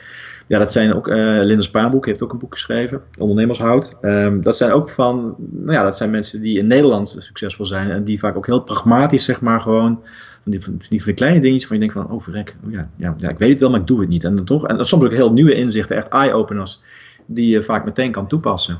Ja, 0.47 0.59
dat 0.59 0.71
zijn 0.71 0.93
ook, 0.93 1.07
uh, 1.07 1.15
Linda 1.41 1.61
Spaanboek 1.61 2.05
heeft 2.05 2.23
ook 2.23 2.31
een 2.31 2.39
boek 2.39 2.53
geschreven. 2.53 3.01
Ondernemershout. 3.17 3.97
Um, 4.01 4.41
dat 4.41 4.57
zijn 4.57 4.71
ook 4.71 4.89
van, 4.89 5.35
nou 5.37 5.71
ja, 5.71 5.83
dat 5.83 5.97
zijn 5.97 6.09
mensen 6.09 6.41
die 6.41 6.57
in 6.57 6.67
Nederland 6.67 7.15
succesvol 7.17 7.65
zijn. 7.65 7.91
En 7.91 8.03
die 8.03 8.19
vaak 8.19 8.35
ook 8.35 8.45
heel 8.45 8.63
pragmatisch, 8.63 9.25
zeg 9.25 9.41
maar, 9.41 9.61
gewoon... 9.61 10.03
Van 10.49 10.77
die, 10.79 11.01
van 11.01 11.05
die, 11.05 11.13
kleine 11.13 11.39
dingetjes 11.39 11.67
van 11.67 11.75
je 11.75 11.81
denkt 11.81 11.97
van, 11.97 12.11
oh 12.11 12.21
verrek, 12.21 12.55
oh 12.65 12.71
ja, 12.71 12.89
ja, 12.95 13.15
ja, 13.17 13.29
ik 13.29 13.37
weet 13.37 13.49
het 13.49 13.59
wel, 13.59 13.69
maar 13.69 13.79
ik 13.79 13.87
doe 13.87 13.99
het 13.99 14.09
niet. 14.09 14.23
En 14.23 14.35
dan 14.35 14.45
toch, 14.45 14.67
en 14.67 14.85
soms 14.85 15.03
ook 15.03 15.11
heel 15.11 15.33
nieuwe 15.33 15.53
inzichten, 15.53 15.95
echt 15.95 16.07
eye-openers, 16.07 16.81
die 17.25 17.49
je 17.49 17.63
vaak 17.63 17.85
meteen 17.85 18.11
kan 18.11 18.27
toepassen. 18.27 18.79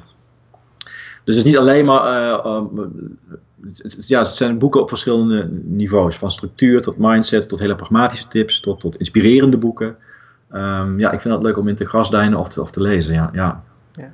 Dus 1.23 1.35
het 1.35 1.45
is 1.45 1.51
niet 1.51 1.57
alleen 1.57 1.85
maar 1.85 2.31
uh, 2.41 2.65
ja, 4.07 4.19
het 4.19 4.35
zijn 4.35 4.57
boeken 4.57 4.81
op 4.81 4.89
verschillende 4.89 5.49
niveaus. 5.63 6.17
Van 6.17 6.31
structuur 6.31 6.81
tot 6.81 6.97
mindset, 6.97 7.49
tot 7.49 7.59
hele 7.59 7.75
pragmatische 7.75 8.27
tips, 8.27 8.59
tot, 8.59 8.79
tot 8.79 8.97
inspirerende 8.97 9.57
boeken. 9.57 9.95
Um, 10.51 10.99
ja, 10.99 11.11
ik 11.11 11.21
vind 11.21 11.33
het 11.33 11.43
leuk 11.43 11.57
om 11.57 11.67
in 11.67 11.75
te 11.75 11.85
grasduinen 11.85 12.39
of 12.39 12.49
te, 12.49 12.61
of 12.61 12.71
te 12.71 12.81
lezen. 12.81 13.13
Ja, 13.13 13.29
ja. 13.33 13.63
ja. 13.95 14.13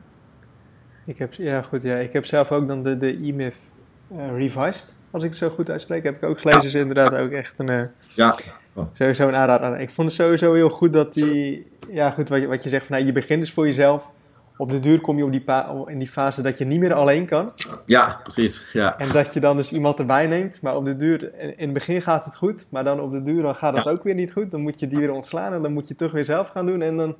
Ik 1.05 1.17
heb, 1.17 1.33
ja, 1.33 1.61
goed, 1.61 1.81
ja. 1.81 1.95
Ik 1.95 2.13
heb 2.13 2.25
zelf 2.25 2.51
ook 2.51 2.67
dan 2.67 2.83
de, 2.83 2.97
de 2.97 3.19
E-Myth 3.23 3.69
uh, 4.11 4.37
Revised, 4.37 4.97
als 5.15 5.23
ik 5.23 5.29
het 5.29 5.39
zo 5.39 5.49
goed 5.49 5.69
uitspreek. 5.69 6.03
Heb 6.03 6.15
ik 6.15 6.23
ook 6.23 6.41
gelezen. 6.41 6.63
Is 6.63 6.73
inderdaad 6.73 7.15
ook 7.15 7.31
echt 7.31 7.53
een, 7.57 7.71
uh, 7.71 7.83
ja. 8.15 8.35
Oh. 8.73 8.85
sowieso 8.93 9.27
een 9.27 9.35
aanrader. 9.35 9.79
Ik 9.79 9.89
vond 9.89 10.07
het 10.07 10.17
sowieso 10.17 10.53
heel 10.53 10.69
goed 10.69 10.93
dat 10.93 11.13
die, 11.13 11.67
ja 11.89 12.11
goed, 12.11 12.29
wat 12.29 12.41
je, 12.41 12.47
wat 12.47 12.63
je 12.63 12.69
zegt, 12.69 12.85
van, 12.85 12.95
nou, 12.95 13.07
je 13.07 13.13
begint 13.13 13.39
dus 13.39 13.53
voor 13.53 13.65
jezelf 13.65 14.11
op 14.57 14.69
de 14.69 14.79
duur 14.79 15.01
kom 15.01 15.17
je 15.17 15.23
op 15.23 15.31
die 15.31 15.43
in 15.85 15.99
die 15.99 16.07
fase 16.07 16.41
dat 16.41 16.57
je 16.57 16.65
niet 16.65 16.79
meer 16.79 16.93
alleen 16.93 17.25
kan. 17.25 17.49
Ja, 17.85 18.19
precies. 18.23 18.69
Ja. 18.73 18.97
En 18.97 19.09
dat 19.09 19.33
je 19.33 19.39
dan 19.39 19.57
dus 19.57 19.71
iemand 19.71 19.99
erbij 19.99 20.27
neemt. 20.27 20.61
Maar 20.61 20.75
op 20.75 20.85
de 20.85 20.95
duur, 20.95 21.39
in 21.39 21.53
het 21.57 21.73
begin 21.73 22.01
gaat 22.01 22.25
het 22.25 22.35
goed. 22.35 22.65
Maar 22.69 22.83
dan 22.83 22.99
op 22.99 23.11
de 23.11 23.21
duur 23.21 23.41
dan 23.41 23.55
gaat 23.55 23.75
het 23.75 23.83
ja. 23.83 23.91
ook 23.91 24.03
weer 24.03 24.15
niet 24.15 24.31
goed. 24.31 24.51
Dan 24.51 24.61
moet 24.61 24.79
je 24.79 24.87
die 24.87 24.97
weer 24.97 25.11
ontslaan 25.11 25.53
en 25.53 25.61
dan 25.61 25.73
moet 25.73 25.83
je 25.83 25.89
het 25.89 25.97
toch 25.97 26.11
weer 26.11 26.25
zelf 26.25 26.49
gaan 26.49 26.65
doen. 26.65 26.81
En 26.81 26.97
dan... 26.97 27.15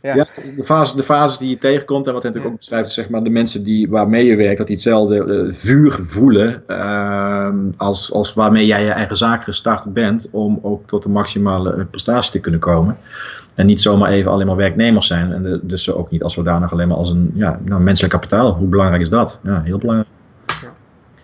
Ja, 0.00 0.14
ja 0.14 0.26
de, 0.56 0.64
fase, 0.64 0.96
de 0.96 1.02
fases 1.02 1.38
die 1.38 1.48
je 1.48 1.58
tegenkomt 1.58 2.06
en 2.06 2.12
wat 2.12 2.22
hij 2.22 2.30
natuurlijk 2.30 2.54
ook 2.54 2.60
beschrijft, 2.60 2.92
zeg 2.92 3.08
maar 3.08 3.22
de 3.22 3.30
mensen 3.30 3.62
die, 3.62 3.88
waarmee 3.88 4.24
je 4.24 4.36
werkt, 4.36 4.58
dat 4.58 4.66
die 4.66 4.76
hetzelfde 4.76 5.16
uh, 5.16 5.52
vuur 5.52 5.98
voelen 6.02 6.62
uh, 6.68 7.48
als, 7.76 8.12
als 8.12 8.34
waarmee 8.34 8.66
jij 8.66 8.84
je 8.84 8.90
eigen 8.90 9.16
zaak 9.16 9.42
gestart 9.42 9.92
bent, 9.92 10.28
om 10.32 10.58
ook 10.62 10.86
tot 10.86 11.02
de 11.02 11.08
maximale 11.08 11.84
prestatie 11.84 12.32
te 12.32 12.40
kunnen 12.40 12.60
komen. 12.60 12.96
En 13.54 13.66
niet 13.66 13.80
zomaar 13.80 14.10
even 14.10 14.30
alleen 14.30 14.46
maar 14.46 14.56
werknemers 14.56 15.06
zijn. 15.06 15.32
En 15.32 15.42
de, 15.42 15.60
dus 15.62 15.92
ook 15.92 16.10
niet 16.10 16.22
als 16.22 16.34
zodanig 16.34 16.72
alleen 16.72 16.88
maar 16.88 16.96
als 16.96 17.10
een 17.10 17.30
ja, 17.34 17.60
nou, 17.64 17.82
menselijk 17.82 18.14
kapitaal. 18.14 18.52
Hoe 18.52 18.68
belangrijk 18.68 19.02
is 19.02 19.08
dat? 19.08 19.38
Ja, 19.42 19.62
heel 19.62 19.78
belangrijk. 19.78 20.08
Ja. 20.46 20.72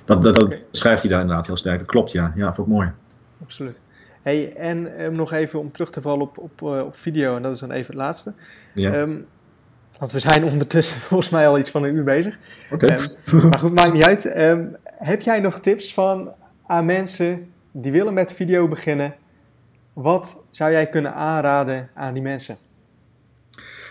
Dat, 0.05 0.23
dat, 0.23 0.35
dat 0.35 0.65
schrijft 0.71 1.03
hij 1.03 1.11
daar 1.11 1.21
inderdaad 1.21 1.47
heel 1.47 1.57
sterk. 1.57 1.79
Dat 1.79 1.89
klopt, 1.89 2.13
ja. 2.13 2.33
Ja, 2.37 2.55
vond 2.55 2.69
ik 2.69 2.75
mooi. 2.75 2.91
Absoluut. 3.43 3.81
Hey, 4.23 4.57
en 4.57 5.03
um, 5.05 5.15
nog 5.15 5.33
even 5.33 5.59
om 5.59 5.73
terug 5.73 5.91
te 5.91 6.01
vallen 6.01 6.21
op, 6.21 6.39
op, 6.39 6.61
uh, 6.63 6.81
op 6.81 6.97
video, 6.97 7.37
en 7.37 7.43
dat 7.43 7.55
is 7.55 7.61
dan 7.61 7.71
even 7.71 7.87
het 7.87 8.03
laatste. 8.03 8.35
Ja. 8.75 8.95
Um, 8.95 9.27
want 9.99 10.13
we 10.13 10.19
zijn 10.19 10.45
ondertussen 10.45 11.01
volgens 11.09 11.31
mij 11.31 11.49
al 11.49 11.59
iets 11.59 11.71
van 11.71 11.83
een 11.83 11.95
uur 11.95 12.05
bezig. 12.05 12.39
Oké. 12.71 12.85
Okay. 12.85 12.99
Um, 13.33 13.49
maar 13.49 13.59
goed, 13.59 13.75
maakt 13.75 13.93
niet 13.93 14.05
uit. 14.05 14.23
heb 14.85 15.21
jij 15.21 15.41
nog 15.41 15.61
tips 15.61 15.95
van 15.95 16.33
aan 16.67 16.85
mensen 16.85 17.53
die 17.73 17.93
willen 17.93 18.15
met 18.15 18.33
video 18.33 18.69
beginnen? 18.69 19.15
Wat 19.93 20.43
zou 20.51 20.71
jij 20.71 20.87
kunnen 20.87 21.15
aanraden 21.15 21.91
aan 21.95 22.15
die 22.15 22.23
mensen? 22.23 22.57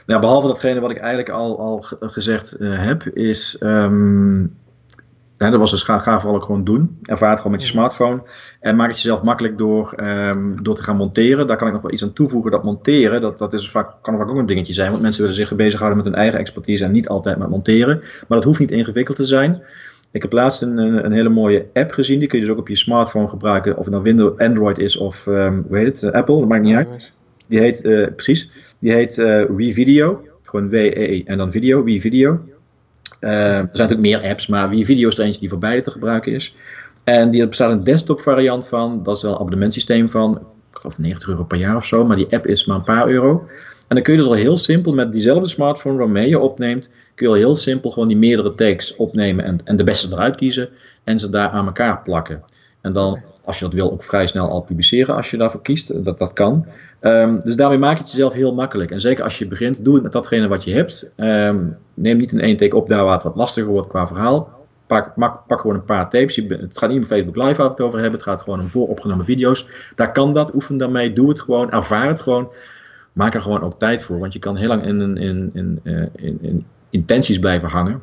Nou, 0.05 0.21
behalve 0.21 0.47
datgene 0.47 0.79
wat 0.79 0.91
ik 0.91 0.97
eigenlijk 0.97 1.29
al, 1.29 1.59
al 1.59 1.82
gezegd 1.99 2.55
uh, 2.59 2.84
heb, 2.86 3.03
is. 3.03 3.57
Um, 3.59 4.57
ja, 5.41 5.49
dat 5.49 5.59
was 5.59 5.71
dus 5.71 5.83
ga, 5.83 5.99
ga 5.99 6.19
vooral 6.19 6.35
ook 6.35 6.45
gewoon 6.45 6.63
doen. 6.63 6.97
Ervaar 7.03 7.29
het 7.29 7.37
gewoon 7.37 7.51
met 7.51 7.61
je 7.61 7.67
smartphone. 7.67 8.21
En 8.59 8.75
maak 8.75 8.87
het 8.87 9.01
jezelf 9.01 9.23
makkelijk 9.23 9.57
door, 9.57 9.93
um, 10.03 10.63
door 10.63 10.75
te 10.75 10.83
gaan 10.83 10.95
monteren. 10.95 11.47
Daar 11.47 11.57
kan 11.57 11.67
ik 11.67 11.73
nog 11.73 11.81
wel 11.81 11.91
iets 11.91 12.03
aan 12.03 12.13
toevoegen. 12.13 12.51
Dat 12.51 12.63
monteren, 12.63 13.21
dat, 13.21 13.37
dat 13.37 13.53
is 13.53 13.69
vaak, 13.69 13.89
kan 14.01 14.17
vaak 14.17 14.29
ook 14.29 14.37
een 14.37 14.45
dingetje 14.45 14.73
zijn. 14.73 14.89
Want 14.89 15.01
mensen 15.01 15.21
willen 15.21 15.37
zich 15.37 15.55
bezighouden 15.55 15.97
met 15.97 16.07
hun 16.07 16.21
eigen 16.21 16.39
expertise 16.39 16.85
en 16.85 16.91
niet 16.91 17.07
altijd 17.07 17.37
met 17.37 17.49
monteren. 17.49 17.99
Maar 17.99 18.37
dat 18.37 18.43
hoeft 18.43 18.59
niet 18.59 18.71
ingewikkeld 18.71 19.17
te 19.17 19.25
zijn. 19.25 19.61
Ik 20.11 20.21
heb 20.21 20.31
laatst 20.31 20.61
een, 20.61 20.77
een, 20.77 21.11
hele 21.11 21.29
mooie 21.29 21.65
app 21.73 21.91
gezien. 21.91 22.19
Die 22.19 22.27
kun 22.27 22.39
je 22.39 22.45
dus 22.45 22.53
ook 22.53 22.59
op 22.59 22.67
je 22.67 22.75
smartphone 22.75 23.27
gebruiken. 23.27 23.77
Of 23.77 23.83
het 23.83 23.93
nou 23.93 24.03
Windows, 24.03 24.37
Android 24.37 24.79
is 24.79 24.97
of 24.97 25.25
um, 25.25 25.65
hoe 25.67 25.77
heet 25.77 26.01
het? 26.01 26.13
Apple, 26.13 26.39
dat 26.39 26.49
maakt 26.49 26.63
niet 26.63 26.75
uit. 26.75 27.11
Die 27.47 27.59
heet, 27.59 27.83
uh, 27.83 28.07
precies, 28.15 28.51
die 28.79 28.91
heet 28.91 29.17
uh, 29.17 29.43
WeVideo. 29.43 30.21
Gewoon 30.43 30.69
W-E 30.69 31.23
en 31.25 31.37
dan 31.37 31.51
video, 31.51 31.83
WeVideo. 31.83 32.39
Uh, 33.22 33.32
er 33.32 33.53
zijn 33.53 33.67
natuurlijk 33.72 33.99
meer 33.99 34.30
apps, 34.30 34.47
maar 34.47 34.69
WeVideo 34.69 35.07
is 35.07 35.17
er 35.17 35.26
eentje 35.26 35.39
die 35.39 35.49
voor 35.49 35.57
beide 35.57 35.82
te 35.82 35.91
gebruiken 35.91 36.32
is. 36.32 36.55
En 37.03 37.32
die 37.32 37.47
bestaat 37.47 37.72
een 37.72 37.84
desktop 37.84 38.22
variant 38.22 38.67
van. 38.67 39.03
Dat 39.03 39.15
is 39.15 39.22
wel 39.22 39.32
een 39.32 39.38
abonnementsysteem 39.38 40.09
van, 40.09 40.38
ik 40.72 40.78
geloof 40.78 40.97
90 40.97 41.30
euro 41.30 41.43
per 41.43 41.57
jaar 41.57 41.76
of 41.76 41.86
zo. 41.86 42.05
Maar 42.05 42.15
die 42.15 42.28
app 42.32 42.47
is 42.47 42.65
maar 42.65 42.78
een 42.78 42.84
paar 42.84 43.09
euro. 43.09 43.47
En 43.88 43.95
dan 43.95 44.05
kun 44.05 44.13
je 44.13 44.19
dus 44.19 44.30
al 44.30 44.36
heel 44.36 44.57
simpel 44.57 44.93
met 44.93 45.11
diezelfde 45.11 45.47
smartphone 45.47 45.97
waarmee 45.97 46.30
je 46.30 46.39
opneemt, 46.39 46.91
kun 47.15 47.28
je 47.28 47.34
al 47.34 47.39
heel 47.39 47.55
simpel 47.55 47.91
gewoon 47.91 48.07
die 48.07 48.17
meerdere 48.17 48.55
takes 48.55 48.95
opnemen 48.95 49.45
en, 49.45 49.59
en 49.63 49.76
de 49.76 49.84
beste 49.84 50.13
eruit 50.13 50.36
kiezen 50.36 50.69
en 51.03 51.19
ze 51.19 51.30
daar 51.30 51.49
aan 51.49 51.65
elkaar 51.65 52.01
plakken. 52.01 52.43
En 52.82 52.91
dan, 52.91 53.22
als 53.43 53.59
je 53.59 53.65
dat 53.65 53.73
wil, 53.73 53.91
ook 53.91 54.03
vrij 54.03 54.27
snel 54.27 54.49
al 54.49 54.61
publiceren 54.61 55.15
als 55.15 55.31
je 55.31 55.37
daarvoor 55.37 55.61
kiest. 55.61 56.03
Dat, 56.03 56.19
dat 56.19 56.33
kan. 56.33 56.65
Ehm, 56.99 57.39
dus 57.43 57.55
daarmee 57.55 57.77
maak 57.77 57.95
je 57.95 58.01
het 58.01 58.11
jezelf 58.11 58.33
heel 58.33 58.53
makkelijk. 58.53 58.91
En 58.91 58.99
zeker 58.99 59.23
als 59.23 59.37
je 59.37 59.47
begint, 59.47 59.83
doe 59.85 59.93
het 59.93 60.03
met 60.03 60.11
datgene 60.11 60.47
wat 60.47 60.63
je 60.63 60.73
hebt. 60.73 61.11
Ehm, 61.15 61.65
neem 61.93 62.17
niet 62.17 62.31
in 62.31 62.39
één 62.39 62.57
take 62.57 62.75
op 62.75 62.89
daar 62.89 63.03
waar 63.03 63.13
het 63.13 63.23
wat 63.23 63.35
lastiger 63.35 63.69
wordt 63.69 63.87
qua 63.87 64.07
verhaal. 64.07 64.59
Pak, 64.87 65.13
pak, 65.47 65.61
gewoon 65.61 65.75
een 65.75 65.85
paar 65.85 66.09
tapes. 66.09 66.35
Je, 66.35 66.45
het 66.47 66.77
gaat 66.77 66.89
niet 66.89 66.99
om 66.99 67.05
Facebook 67.05 67.35
Live 67.35 67.55
waar 67.55 67.65
we 67.65 67.71
het 67.71 67.81
over 67.81 67.99
hebben. 67.99 68.19
Het 68.19 68.29
gaat 68.29 68.41
gewoon 68.41 68.59
om 68.59 68.67
vooropgenomen 68.67 69.25
video's. 69.25 69.67
Daar 69.95 70.11
kan 70.11 70.33
dat. 70.33 70.53
Oefen 70.53 70.77
daarmee. 70.77 71.13
Doe 71.13 71.29
het 71.29 71.41
gewoon. 71.41 71.71
Ervaar 71.71 72.07
het 72.07 72.21
gewoon. 72.21 72.51
Maak 73.13 73.33
er 73.33 73.41
gewoon 73.41 73.61
ook 73.61 73.79
tijd 73.79 74.03
voor. 74.03 74.19
Want 74.19 74.33
je 74.33 74.39
kan 74.39 74.55
heel 74.55 74.67
lang 74.67 74.85
in, 74.85 75.17
in, 75.17 75.49
in, 75.53 75.79
eh, 75.83 76.33
in 76.41 76.65
intenties 76.89 77.39
blijven 77.39 77.69
hangen. 77.69 78.01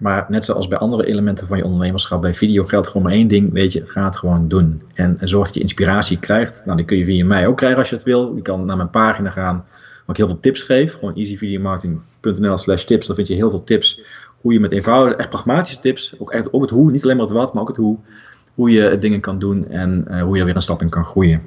Maar 0.00 0.26
net 0.28 0.44
zoals 0.44 0.68
bij 0.68 0.78
andere 0.78 1.06
elementen 1.06 1.46
van 1.46 1.56
je 1.56 1.64
ondernemerschap, 1.64 2.20
bij 2.20 2.34
video 2.34 2.64
geldt 2.64 2.86
gewoon 2.86 3.02
maar 3.02 3.12
één 3.12 3.28
ding, 3.28 3.52
weet 3.52 3.72
je, 3.72 3.82
ga 3.86 4.04
het 4.04 4.16
gewoon 4.16 4.48
doen. 4.48 4.82
En, 4.94 5.18
zorg 5.20 5.46
dat 5.46 5.54
je 5.54 5.60
inspiratie 5.60 6.18
krijgt. 6.18 6.62
Nou, 6.64 6.76
die 6.76 6.86
kun 6.86 6.96
je 6.96 7.04
via 7.04 7.24
mij 7.24 7.46
ook 7.46 7.56
krijgen 7.56 7.78
als 7.78 7.88
je 7.88 7.94
het 7.94 8.04
wil. 8.04 8.34
Je 8.34 8.42
kan 8.42 8.64
naar 8.64 8.76
mijn 8.76 8.90
pagina 8.90 9.30
gaan, 9.30 9.64
waar 10.06 10.06
ik 10.06 10.16
heel 10.16 10.26
veel 10.26 10.40
tips 10.40 10.62
geef. 10.62 10.92
Gewoon 10.92 11.14
easyvideomarketing.nl 11.14 12.56
slash 12.56 12.84
tips. 12.84 13.06
Daar 13.06 13.16
vind 13.16 13.28
je 13.28 13.34
heel 13.34 13.50
veel 13.50 13.64
tips 13.64 14.02
hoe 14.40 14.52
je 14.52 14.60
met 14.60 14.72
eenvoudige, 14.72 15.16
echt 15.16 15.28
pragmatische 15.28 15.80
tips, 15.80 16.14
ook, 16.18 16.32
echt, 16.32 16.52
ook 16.52 16.62
het 16.62 16.70
hoe, 16.70 16.90
niet 16.90 17.02
alleen 17.02 17.16
maar 17.16 17.26
het 17.26 17.34
wat, 17.34 17.52
maar 17.52 17.62
ook 17.62 17.68
het 17.68 17.76
hoe, 17.76 17.98
hoe 18.54 18.70
je 18.70 18.98
dingen 18.98 19.20
kan 19.20 19.38
doen 19.38 19.68
en 19.68 20.04
uh, 20.10 20.22
hoe 20.22 20.34
je 20.34 20.40
er 20.40 20.46
weer 20.46 20.54
een 20.54 20.62
stap 20.62 20.82
in 20.82 20.88
kan 20.88 21.04
groeien. 21.04 21.42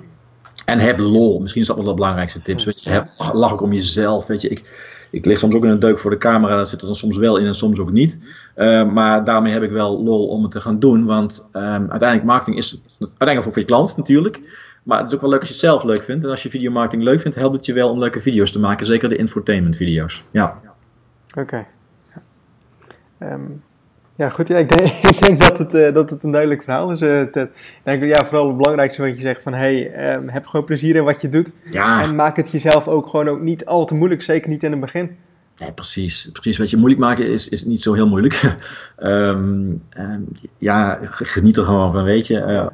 En 0.66 0.80
heb 0.80 1.00
lol. 1.00 1.40
Misschien 1.40 1.62
is 1.62 1.68
dat 1.68 1.76
wel 1.76 1.86
de 1.86 1.94
belangrijkste 1.94 2.42
tips. 2.42 2.64
Weet 2.66 2.84
je. 2.84 2.90
Heb, 2.90 3.08
lach 3.34 3.52
ook 3.54 3.62
om 3.62 3.74
jezelf. 3.74 4.28
Weet 4.28 4.42
je. 4.42 4.50
Ik, 4.50 4.64
ik 5.14 5.26
lig 5.26 5.40
soms 5.40 5.56
ook 5.56 5.64
in 5.64 5.70
een 5.70 5.80
deuk 5.80 6.00
voor 6.00 6.12
de 6.12 6.18
camera. 6.18 6.56
Dat 6.56 6.70
zit 6.70 6.82
er 6.82 6.88
dan 6.88 6.96
soms 6.96 7.18
wel 7.18 7.38
in 7.38 7.46
en 7.46 7.56
soms 7.56 7.80
ook 7.80 7.92
niet. 7.92 8.20
Uh, 8.56 8.92
maar 8.92 9.24
daarmee 9.24 9.54
heb 9.54 9.64
ik 9.64 9.72
wel 9.72 10.04
lol 10.04 10.28
om 10.28 10.44
het 10.44 10.52
te 10.52 10.62
gaan 10.62 10.80
doen. 10.80 11.06
Want 11.06 11.48
um, 11.54 11.62
uiteindelijk 11.62 12.24
marketing 12.24 12.58
is 12.58 12.82
uiteindelijk 13.00 13.38
ook 13.48 13.54
voor 13.54 13.62
je 13.62 13.68
klant 13.68 13.98
natuurlijk. 13.98 14.42
Maar 14.84 14.98
het 14.98 15.08
is 15.08 15.14
ook 15.14 15.22
wel 15.22 15.30
leuk 15.30 15.40
als 15.40 15.48
je 15.48 15.54
het 15.54 15.64
zelf 15.64 15.84
leuk 15.84 16.04
vindt. 16.04 16.24
En 16.24 16.30
als 16.30 16.44
je 16.44 16.50
videomarketing 16.50 17.04
leuk 17.04 17.20
vindt, 17.20 17.38
helpt 17.38 17.56
het 17.56 17.66
je 17.66 17.74
wel 17.74 17.90
om 17.90 18.00
leuke 18.00 18.22
video's 18.22 18.52
te 18.52 18.60
maken. 18.60 18.86
Zeker 18.86 19.10
de 19.10 19.16
infotainment 19.16 19.76
video's. 19.76 20.24
Ja. 20.32 20.62
Oké. 21.38 21.66
Um, 23.20 23.64
ja, 24.24 24.30
goed. 24.30 24.48
Ja, 24.48 24.58
ik, 24.58 24.70
denk, 24.70 24.90
ik 25.16 25.22
denk 25.22 25.42
dat 25.42 25.58
het, 25.58 25.74
uh, 25.74 25.94
dat 25.94 26.10
het 26.10 26.24
een 26.24 26.32
duidelijk 26.32 26.64
verhaal 26.64 26.92
is, 26.92 27.02
uh, 27.02 27.22
Ted. 27.22 27.50
Denk 27.84 28.04
ja, 28.04 28.26
vooral 28.26 28.48
het 28.48 28.58
belangrijkste 28.58 29.02
wat 29.02 29.16
je 29.16 29.22
zegt 29.22 29.42
van... 29.42 29.54
hey, 29.54 30.14
um, 30.16 30.30
heb 30.30 30.46
gewoon 30.48 30.66
plezier 30.66 30.96
in 30.96 31.04
wat 31.04 31.22
je 31.22 31.30
doet. 31.30 31.52
Ja. 31.72 32.02
En 32.02 32.16
maak 32.16 32.36
het 32.36 32.52
jezelf 32.52 32.88
ook 32.88 33.08
gewoon 33.08 33.28
ook 33.28 33.42
niet 33.42 33.66
al 33.66 33.86
te 33.86 33.96
moeilijk. 33.96 34.22
Zeker 34.22 34.50
niet 34.50 34.64
in 34.64 34.72
het 34.72 34.80
begin. 34.80 35.18
Nee, 35.58 35.72
precies. 35.72 36.30
Precies. 36.32 36.58
Wat 36.58 36.70
je 36.70 36.78
moeilijk 36.78 37.02
maken 37.02 37.28
is, 37.28 37.50
is 37.50 37.64
niet 37.64 37.82
zo 37.82 37.94
heel 37.94 38.08
moeilijk. 38.08 38.56
um, 39.00 39.84
ja, 40.58 41.00
geniet 41.02 41.58
er 41.58 41.66
gewoon 41.66 41.94
van, 41.94 42.04
weet 42.04 42.28
je. 42.28 42.36
Uh, 42.36 42.68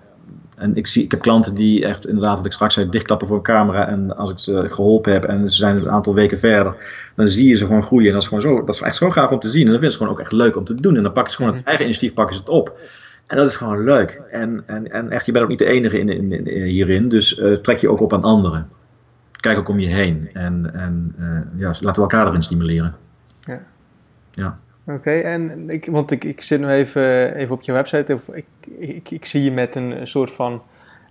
en 0.60 0.76
ik, 0.76 0.88
zie, 0.88 1.04
ik 1.04 1.12
heb 1.12 1.22
klanten 1.22 1.54
die 1.54 1.86
echt, 1.86 2.08
inderdaad, 2.08 2.38
wat 2.38 2.46
ik 2.46 2.54
straks 2.54 2.74
zei, 2.74 2.90
dichtklappen 2.90 3.28
voor 3.28 3.38
een 3.38 3.44
camera. 3.44 3.88
En 3.88 4.18
als 4.18 4.32
ik 4.32 4.40
ze 4.40 4.68
geholpen 4.70 5.14
heb 5.14 5.24
en 5.24 5.52
ze 5.52 5.58
zijn 5.58 5.78
een 5.78 5.90
aantal 5.90 6.14
weken 6.14 6.40
verder, 6.40 6.76
dan 7.16 7.28
zie 7.28 7.48
je 7.48 7.56
ze 7.56 7.66
gewoon 7.66 7.84
groeien. 7.84 8.08
En 8.08 8.14
dat 8.14 8.22
is 8.22 8.28
gewoon 8.28 8.44
zo, 8.44 8.66
dat 8.66 8.76
is 8.76 8.82
echt 8.82 8.96
zo 8.96 9.10
gaaf 9.10 9.30
om 9.30 9.40
te 9.40 9.50
zien. 9.50 9.66
En 9.66 9.72
dan 9.72 9.80
vinden 9.80 9.92
ze 9.92 9.98
gewoon 9.98 10.14
ook 10.14 10.20
echt 10.20 10.32
leuk 10.32 10.56
om 10.56 10.66
te 10.66 10.76
doen. 10.76 10.96
En 10.96 11.04
dan 11.04 11.12
pakken 11.12 11.32
ze 11.32 11.38
gewoon 11.38 11.56
het 11.56 11.66
eigen 11.66 11.86
initiatief, 11.86 12.14
pakken 12.14 12.36
ze 12.36 12.42
het 12.42 12.50
op. 12.50 12.80
En 13.28 13.38
dat 13.38 13.50
is 13.50 13.56
gewoon 13.56 13.84
leuk. 13.84 14.22
En, 14.32 14.64
en, 14.66 14.92
en 14.92 15.10
echt, 15.10 15.26
je 15.26 15.32
bent 15.32 15.44
ook 15.44 15.50
niet 15.50 15.60
de 15.60 15.66
enige 15.66 16.00
in, 16.00 16.10
in, 16.10 16.32
in 16.32 16.64
hierin. 16.64 17.10
Dus 17.10 17.38
uh, 17.38 17.54
trek 17.54 17.78
je 17.78 17.90
ook 17.90 18.00
op 18.00 18.14
aan 18.14 18.24
anderen. 18.24 18.70
Kijk 19.32 19.58
ook 19.58 19.70
om 19.70 19.80
je 19.80 19.88
heen. 19.88 20.30
En, 20.34 20.74
en 20.74 21.16
uh, 21.20 21.60
ja, 21.60 21.68
laten 21.68 21.94
we 21.94 22.02
elkaar 22.02 22.28
erin 22.28 22.42
stimuleren. 22.42 22.96
Ja. 23.42 23.62
ja. 24.32 24.60
Oké, 24.90 25.12
en 25.12 25.70
ik, 25.70 25.86
want 25.86 26.12
ik, 26.12 26.24
ik 26.24 26.42
zit 26.42 26.60
nu 26.60 26.68
even, 26.68 27.36
even 27.36 27.56
op 27.56 27.62
je 27.62 27.72
website. 27.72 28.14
Of 28.14 28.28
ik, 28.28 28.46
ik, 28.78 29.12
ik 29.12 29.26
zie 29.26 29.44
je 29.44 29.52
met 29.52 29.76
een 29.76 30.08
soort 30.08 30.32
van 30.32 30.62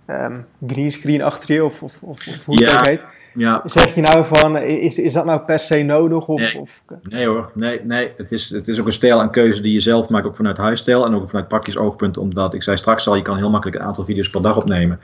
um, 0.07 0.45
greenscreen 0.67 1.21
achter 1.21 1.53
je, 1.53 1.63
of, 1.65 1.83
of, 1.83 1.99
of, 2.01 2.45
hoe 2.45 2.63
het 2.63 2.71
ook 2.71 2.87
heet. 2.87 3.05
Ja. 3.33 3.61
Zeg 3.65 3.95
je 3.95 4.01
nou 4.01 4.25
van, 4.25 4.57
is, 4.57 4.99
is 4.99 5.13
dat 5.13 5.25
nou 5.25 5.39
per 5.39 5.59
se 5.59 5.83
nodig? 5.83 6.27
Of, 6.27 6.39
nee, 6.39 6.59
of? 6.59 6.83
nee 7.01 7.27
hoor, 7.27 7.51
nee, 7.53 7.79
nee. 7.83 8.11
Het, 8.17 8.31
is, 8.31 8.49
het 8.49 8.67
is 8.67 8.79
ook 8.79 8.85
een 8.85 8.91
stijl 8.91 9.21
en 9.21 9.29
keuze 9.29 9.61
die 9.61 9.73
je 9.73 9.79
zelf 9.79 10.09
maakt, 10.09 10.25
ook 10.25 10.35
vanuit 10.35 10.57
huisstijl 10.57 11.05
en 11.05 11.15
ook 11.15 11.29
vanuit 11.29 11.47
praktisch 11.47 11.77
oogpunt. 11.77 12.17
Omdat, 12.17 12.53
ik 12.53 12.63
zei 12.63 12.77
straks 12.77 13.07
al, 13.07 13.15
je 13.15 13.21
kan 13.21 13.37
heel 13.37 13.49
makkelijk 13.49 13.79
een 13.79 13.85
aantal 13.85 14.03
video's 14.03 14.29
per 14.29 14.41
dag 14.41 14.57
opnemen. 14.57 14.99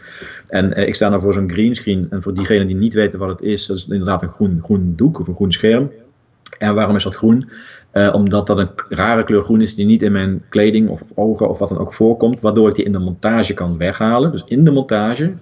En 0.48 0.74
eh, 0.74 0.88
ik 0.88 0.96
sta 0.96 1.10
nou 1.10 1.22
voor 1.22 1.34
zo'n 1.34 1.52
greenscreen. 1.52 2.08
En 2.10 2.22
voor 2.22 2.34
diegenen 2.34 2.68
die 2.68 2.76
niet 2.76 2.94
weten 2.94 3.20
wat 3.20 3.30
het 3.30 3.42
is, 3.42 3.66
dat 3.66 3.78
is 3.78 3.88
inderdaad 3.88 4.22
een 4.22 4.32
groen, 4.32 4.60
groen 4.64 4.94
doek 4.96 5.20
of 5.20 5.28
een 5.28 5.36
groen 5.36 5.52
scherm. 5.52 5.92
En 6.58 6.76
waarom 6.76 6.96
is 6.96 7.04
dat 7.04 7.16
groen? 7.16 7.50
Uh, 7.98 8.14
omdat 8.14 8.48
dat 8.48 8.58
een 8.58 8.70
rare 8.90 9.24
kleur 9.24 9.42
groen 9.42 9.62
is 9.62 9.76
die 9.76 9.86
niet 9.86 10.02
in 10.02 10.12
mijn 10.12 10.44
kleding 10.50 10.90
of 10.90 11.04
ogen 11.16 11.50
of 11.50 11.60
wat 11.60 11.70
dan 11.70 11.78
ook 11.78 11.94
voorkomt. 11.94 12.40
Waardoor 12.40 12.70
ik 12.70 12.76
die 12.76 12.86
in 12.86 12.92
de 12.92 13.00
montage 13.00 13.54
kan 13.54 13.78
weghalen. 13.78 14.32
Dus 14.32 14.44
in 14.46 14.64
de 14.64 14.72
montage. 14.72 15.34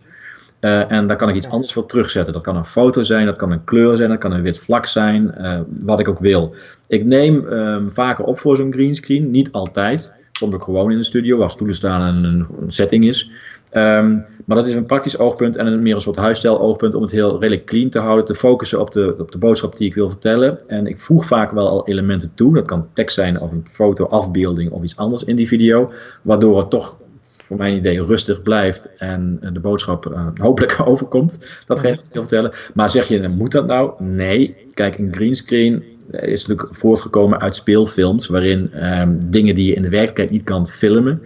Uh, 0.62 0.92
en 0.92 1.08
daar 1.08 1.18
kan 1.18 1.30
ik 1.30 1.36
iets 1.36 1.50
anders 1.50 1.74
voor 1.74 1.86
terugzetten. 1.86 2.34
Dat 2.34 2.42
kan 2.42 2.56
een 2.56 2.66
foto 2.66 3.04
zijn, 3.04 3.26
dat 3.26 3.36
kan 3.36 3.52
een 3.52 3.64
kleur 3.64 3.98
zijn, 3.98 4.10
dat 4.10 4.18
kan 4.18 4.32
een 4.32 4.42
wit 4.42 4.60
vlak 4.60 4.86
zijn. 4.86 5.36
Uh, 5.38 5.60
wat 5.82 6.00
ik 6.00 6.08
ook 6.08 6.20
wil. 6.20 6.56
Ik 6.88 7.06
neem 7.06 7.46
um, 7.46 7.92
vaker 7.92 8.26
op 8.26 8.40
voor 8.40 8.58
zo'n 8.58 8.74
greenscreen. 8.74 9.32
Niet 9.32 9.52
altijd. 9.52 10.14
Soms 10.32 10.56
ook 10.56 10.64
gewoon 10.64 10.92
in 10.92 10.98
de 10.98 11.04
studio 11.04 11.38
waar 11.38 11.52
stoelen 11.52 11.76
staan 11.76 12.16
en 12.16 12.24
een, 12.24 12.48
een 12.62 12.72
setting 12.72 13.06
is. 13.06 13.32
Um, 13.74 14.24
maar 14.46 14.58
dat 14.58 14.68
is 14.68 14.74
een 14.74 14.86
praktisch 14.86 15.18
oogpunt 15.18 15.56
en 15.56 15.68
een, 15.68 15.82
meer 15.82 15.96
een 15.96 16.02
soort 16.02 16.16
huisstijl 16.16 16.60
oogpunt 16.60 16.96
om 16.96 17.02
het 17.02 17.12
heel 17.12 17.40
redelijk 17.40 17.66
clean 17.66 17.90
te 17.90 18.00
houden, 18.00 18.26
te 18.26 18.36
focussen 18.36 18.80
op 18.80 18.92
de, 18.92 19.16
op 19.18 19.32
de 19.32 19.38
boodschap 19.38 19.78
die 19.78 19.88
ik 19.88 19.96
wil 19.96 20.10
vertellen. 20.10 20.60
En 20.68 20.88
ik 20.88 21.00
voeg 21.00 21.26
vaak 21.26 21.52
wel 21.52 21.68
al 21.68 21.88
elementen 21.88 22.34
toe. 22.36 22.54
Dat 22.54 22.66
kan 22.66 22.88
tekst 22.94 23.16
zijn 23.16 23.40
of 23.40 23.52
een 23.52 23.66
foto, 23.72 24.06
afbeelding 24.06 24.72
of 24.72 24.84
iets 24.84 24.98
anders 24.98 25.24
in 25.24 25.36
die 25.36 25.48
video. 25.48 25.92
Waardoor 26.22 26.58
het 26.58 26.70
toch, 26.70 26.98
voor 27.44 27.58
mijn 27.58 27.76
idee, 27.76 28.06
rustig 28.06 28.42
blijft 28.42 28.90
en 28.98 29.40
de 29.54 29.60
boodschap 29.60 30.06
uh, 30.06 30.28
hopelijk 30.36 30.82
overkomt. 30.86 31.40
Dat 31.66 31.84
ik 31.84 32.00
wil 32.12 32.22
vertellen. 32.22 32.52
Maar 32.74 32.90
zeg 32.90 33.08
je, 33.08 33.28
moet 33.28 33.52
dat 33.52 33.66
nou? 33.66 34.04
Nee. 34.04 34.56
Kijk, 34.74 34.98
een 34.98 35.14
greenscreen 35.14 35.84
is 36.12 36.46
natuurlijk 36.46 36.76
voortgekomen 36.76 37.40
uit 37.40 37.56
speelfilms, 37.56 38.28
waarin 38.28 38.88
um, 39.00 39.20
dingen 39.30 39.56
die 39.56 39.68
je 39.68 39.74
in 39.74 39.82
de 39.82 39.90
werkelijkheid 39.90 40.30
niet 40.30 40.44
kan 40.44 40.68
filmen 40.68 41.22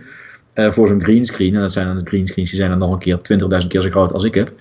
uh, 0.57 0.71
voor 0.71 0.87
zo'n 0.87 1.03
greenscreen, 1.03 1.55
en 1.55 1.61
dat 1.61 1.73
zijn 1.73 1.87
dan 1.87 1.97
de 1.97 2.05
greenscreens 2.05 2.49
die 2.49 2.59
zijn 2.59 2.69
dan 2.69 2.79
nog 2.79 2.91
een 2.91 2.99
keer 2.99 3.19
20.000 3.61 3.67
keer 3.67 3.81
zo 3.81 3.89
groot 3.89 4.13
als 4.13 4.23
ik 4.23 4.33
heb, 4.33 4.51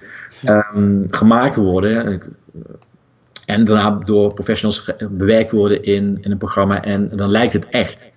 um, 0.74 1.06
gemaakt 1.10 1.56
worden. 1.56 2.22
En 3.46 3.64
daarna 3.64 3.90
door 4.04 4.34
professionals 4.34 4.90
bewerkt 5.10 5.50
worden 5.50 5.82
in, 5.82 6.18
in 6.20 6.30
een 6.30 6.38
programma 6.38 6.82
en 6.82 7.10
dan 7.14 7.30
lijkt 7.30 7.52
het 7.52 7.68
echt. 7.68 8.08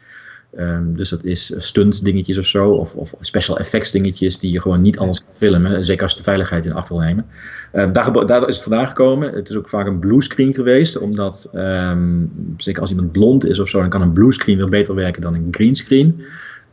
Um, 0.57 0.95
dus 0.95 1.09
dat 1.09 1.23
is 1.23 1.53
stunt 1.57 2.03
dingetjes 2.03 2.37
of 2.37 2.45
zo, 2.45 2.69
of, 2.69 2.95
of, 2.95 3.13
special 3.19 3.57
effects 3.59 3.91
dingetjes 3.91 4.39
die 4.39 4.51
je 4.51 4.61
gewoon 4.61 4.81
niet 4.81 4.97
anders 4.97 5.23
kan 5.23 5.33
filmen, 5.33 5.85
zeker 5.85 6.03
als 6.03 6.11
je 6.11 6.17
de 6.17 6.23
veiligheid 6.23 6.65
in 6.65 6.73
acht 6.73 6.89
wil 6.89 6.99
nemen. 6.99 7.25
Uh, 7.73 7.93
daar, 7.93 8.25
daar, 8.25 8.47
is 8.47 8.55
het 8.55 8.63
vandaan 8.63 8.87
gekomen. 8.87 9.33
Het 9.33 9.49
is 9.49 9.55
ook 9.55 9.69
vaak 9.69 9.87
een 9.87 9.99
bluescreen 9.99 10.53
geweest, 10.53 10.97
omdat 10.97 11.49
um, 11.53 12.31
zeker 12.57 12.81
als 12.81 12.91
iemand 12.91 13.11
blond 13.11 13.45
is 13.45 13.59
of 13.59 13.69
zo, 13.69 13.79
dan 13.79 13.89
kan 13.89 14.01
een 14.01 14.13
bluescreen 14.13 14.57
weer 14.57 14.69
beter 14.69 14.95
werken 14.95 15.21
dan 15.21 15.33
een 15.33 15.47
greenscreen. 15.51 16.21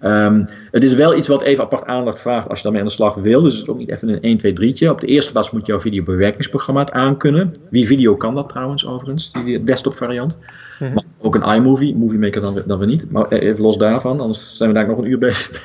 Um, 0.04 0.44
het 0.70 0.82
is 0.82 0.94
wel 0.94 1.16
iets 1.16 1.28
wat 1.28 1.42
even 1.42 1.64
apart 1.64 1.84
aandacht 1.86 2.20
vraagt 2.20 2.48
als 2.48 2.56
je 2.56 2.62
daarmee 2.62 2.80
aan 2.80 2.88
de 2.88 2.94
slag 2.94 3.14
wil. 3.14 3.42
Dus 3.42 3.54
het 3.54 3.62
is 3.62 3.68
ook 3.68 3.78
niet 3.78 3.90
even 3.90 4.08
een 4.08 4.20
1, 4.20 4.38
2, 4.38 4.52
3'tje. 4.52 4.88
Op 4.88 5.00
de 5.00 5.06
eerste 5.06 5.32
plaats 5.32 5.50
moet 5.50 5.66
jouw 5.66 5.80
videobewerkingsprogramma 5.80 6.80
het 6.80 6.92
aankunnen. 6.92 7.54
Wie 7.70 7.86
video 7.86 8.16
kan 8.16 8.34
dat 8.34 8.48
trouwens 8.48 8.86
overigens, 8.86 9.32
die 9.32 9.64
desktop 9.64 9.96
variant. 9.96 10.38
Mm 10.78 10.88
-hmm. 10.88 11.02
ook 11.20 11.34
een 11.34 11.54
iMovie, 11.54 11.96
Movie 11.96 12.18
Maker 12.18 12.40
dan, 12.40 12.62
dan 12.66 12.78
we 12.78 12.86
niet. 12.86 13.10
Maar 13.10 13.28
even 13.28 13.62
los 13.62 13.76
daarvan, 13.76 14.20
anders 14.20 14.56
zijn 14.56 14.68
we 14.68 14.74
daar 14.74 14.86
nog 14.86 14.98
een 14.98 15.10
uur 15.10 15.18
bezig. 15.18 15.64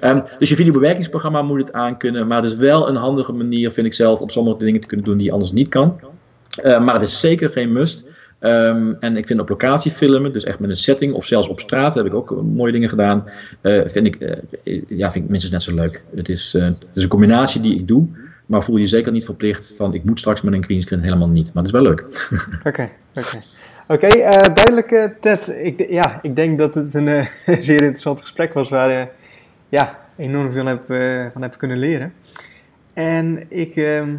Um, 0.00 0.22
dus 0.38 0.48
je 0.48 0.56
videobewerkingsprogramma 0.56 1.42
moet 1.42 1.58
het 1.58 1.72
aankunnen. 1.72 2.26
Maar 2.26 2.42
het 2.42 2.50
is 2.52 2.56
wel 2.56 2.88
een 2.88 2.96
handige 2.96 3.32
manier, 3.32 3.72
vind 3.72 3.86
ik 3.86 3.94
zelf, 3.94 4.20
om 4.20 4.28
sommige 4.28 4.64
dingen 4.64 4.80
te 4.80 4.86
kunnen 4.86 5.06
doen 5.06 5.16
die 5.16 5.26
je 5.26 5.32
anders 5.32 5.52
niet 5.52 5.68
kan. 5.68 6.00
Uh, 6.64 6.84
maar 6.84 6.94
het 6.94 7.02
is 7.02 7.20
zeker 7.20 7.48
geen 7.48 7.72
must. 7.72 8.06
Um, 8.44 8.96
en 9.00 9.16
ik 9.16 9.26
vind 9.26 9.40
op 9.40 9.48
locatie 9.48 9.90
filmen, 9.90 10.32
dus 10.32 10.44
echt 10.44 10.58
met 10.58 10.70
een 10.70 10.76
setting 10.76 11.12
of 11.12 11.26
zelfs 11.26 11.48
op 11.48 11.60
straat, 11.60 11.94
heb 11.94 12.06
ik 12.06 12.14
ook 12.14 12.42
mooie 12.42 12.72
dingen 12.72 12.88
gedaan. 12.88 13.24
Uh, 13.62 13.82
vind, 13.86 14.06
ik, 14.06 14.16
uh, 14.64 14.82
ja, 14.88 15.12
vind 15.12 15.24
ik 15.24 15.30
minstens 15.30 15.52
net 15.52 15.62
zo 15.62 15.74
leuk. 15.74 16.02
Het 16.14 16.28
is, 16.28 16.52
het 16.52 16.86
is 16.94 17.02
een 17.02 17.08
combinatie 17.08 17.60
die 17.60 17.74
ik 17.74 17.88
doe, 17.88 18.06
maar 18.46 18.64
voel 18.64 18.76
je 18.76 18.86
zeker 18.86 19.12
niet 19.12 19.24
verplicht 19.24 19.74
van 19.76 19.94
ik 19.94 20.04
moet 20.04 20.18
straks 20.18 20.42
met 20.42 20.54
een 20.54 20.64
greenscreen 20.64 21.02
helemaal 21.02 21.28
niet. 21.28 21.52
Maar 21.54 21.62
het 21.62 21.74
is 21.74 21.80
wel 21.80 21.88
leuk. 21.88 22.04
Oké, 22.68 22.90
oké. 23.14 23.36
Oké, 23.88 24.08
duidelijk 24.54 25.10
Ted. 25.20 25.48
Ik, 25.48 25.90
ja, 25.90 26.18
ik 26.22 26.36
denk 26.36 26.58
dat 26.58 26.74
het 26.74 26.94
een 26.94 27.28
zeer 27.60 27.82
interessant 27.82 28.20
gesprek 28.20 28.52
was 28.52 28.68
waar 28.68 28.92
je 28.92 29.06
ja, 29.68 29.98
enorm 30.16 30.52
veel 30.52 30.66
heb, 30.66 30.84
van 31.32 31.42
heb 31.42 31.58
kunnen 31.58 31.78
leren. 31.78 32.12
En 32.94 33.42
ik, 33.48 33.76
ehm, 33.76 34.14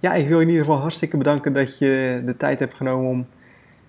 ja, 0.00 0.14
ik 0.14 0.28
wil 0.28 0.40
in 0.40 0.48
ieder 0.48 0.64
geval 0.64 0.80
hartstikke 0.80 1.16
bedanken 1.16 1.52
dat 1.52 1.78
je 1.78 2.22
de 2.24 2.36
tijd 2.36 2.58
hebt 2.58 2.74
genomen 2.74 3.10
om 3.10 3.26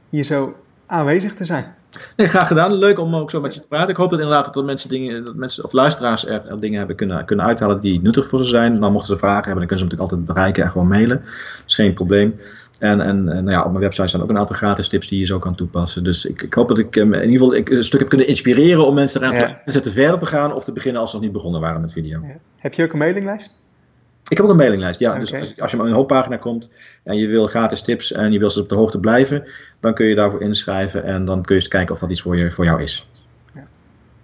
hier 0.10 0.24
zo 0.24 0.56
aanwezig 0.86 1.34
te 1.34 1.46
zijn. 1.46 1.74
Nee, 2.16 2.28
graag 2.28 2.48
gedaan. 2.48 2.74
Leuk 2.74 3.00
om 3.00 3.16
ook 3.16 3.30
zo 3.30 3.42
met 3.42 3.54
je 3.54 3.60
te 3.60 3.68
praten. 3.68 3.90
Ik 3.90 3.96
hoop 3.96 4.10
dat 4.10 4.20
inderdaad 4.20 4.54
dat 4.54 4.66
mensen 4.66 4.90
dingen, 4.90 5.26
dat 5.26 5.36
mensen 5.36 5.64
of 5.64 5.72
luisteraars 5.72 6.28
er, 6.28 6.60
dingen 6.60 6.78
hebben 6.78 6.96
kunnen, 6.96 7.26
kunnen 7.26 7.46
uithalen 7.46 7.80
die 7.80 8.02
nuttig 8.02 8.28
voor 8.28 8.46
ze 8.46 8.50
zijn. 8.50 8.80
Dan 8.80 8.92
mochten 8.92 9.14
ze 9.14 9.20
vragen 9.20 9.44
hebben, 9.44 9.68
dan 9.68 9.68
kunnen 9.68 9.78
ze 9.78 9.84
natuurlijk 9.84 10.12
altijd 10.12 10.26
bereiken 10.26 10.64
en 10.64 10.72
gewoon 10.72 10.88
mailen. 10.88 11.18
Dat 11.18 11.64
is 11.68 11.76
geen 11.76 11.94
probleem. 11.94 12.40
En, 12.80 13.02
en, 13.02 13.24
nou 13.24 13.50
ja, 13.50 13.64
op 13.64 13.72
mijn 13.72 13.84
website 13.84 14.08
staan 14.08 14.22
ook 14.22 14.30
een 14.30 14.38
aantal 14.38 14.56
gratis 14.56 14.88
tips 14.88 15.08
die 15.08 15.20
je 15.20 15.26
zo 15.26 15.40
kan 15.40 15.56
toepassen. 15.56 16.04
Dus 16.04 16.26
ik, 16.26 16.42
ik 16.42 16.54
hoop 16.54 16.68
dat 16.68 16.80
ik 16.80 16.96
in 16.96 17.30
ieder 17.30 17.30
geval 17.30 17.78
een 17.78 17.84
stuk 17.84 18.00
heb 18.00 18.10
kunnen 18.10 18.28
inspireren 18.28 18.88
om 18.88 18.94
mensen 18.94 19.22
eraan 19.24 19.60
te 19.66 19.72
zetten 19.72 19.92
verder 19.92 20.20
te 20.20 20.26
gaan 20.26 20.54
of 20.54 20.64
te 20.64 20.72
beginnen 20.72 21.02
als 21.02 21.10
ze 21.10 21.16
nog 21.16 21.26
niet 21.26 21.34
begonnen 21.36 21.62
waren 21.62 21.82
met 21.82 21.92
video. 21.92 22.20
Ja. 22.22 22.36
Heb 22.58 22.74
je 22.74 22.84
ook 22.84 22.92
een 22.92 22.98
mailinglijst? 22.98 23.58
Ik 24.30 24.38
heb 24.38 24.46
ook 24.46 24.52
een 24.52 24.58
mailinglijst, 24.58 25.00
ja. 25.00 25.20
Dus 25.20 25.34
als, 25.34 25.60
als, 25.60 25.72
je 25.72 25.80
op 25.80 25.86
een 25.86 25.92
hoofdpagina 25.92 26.38
komt 26.38 26.72
en 27.04 27.18
je 27.18 27.28
wil 27.28 27.48
gratis 27.48 27.82
tips 27.82 28.12
en 28.12 28.32
je 28.32 28.40
wil 28.40 28.50
ze 28.50 28.62
op 28.62 28.70
de 28.70 28.76
hoogte 28.76 29.00
blijven, 29.00 29.48
dan 29.80 29.94
kun 29.94 30.06
je 30.06 30.16
daarvoor 30.16 30.42
inschrijven 30.42 31.04
en 31.04 31.26
dan 31.26 31.42
kun 31.42 31.56
je 31.56 31.62
eens 31.62 31.70
kijken 31.70 31.94
of 31.94 32.00
dat 32.00 32.10
iets 32.10 32.22
voor, 32.22 32.38
je, 32.38 32.52
voor 32.52 32.66
jou 32.66 32.82
is. 32.82 33.10
Ja. 33.56 33.68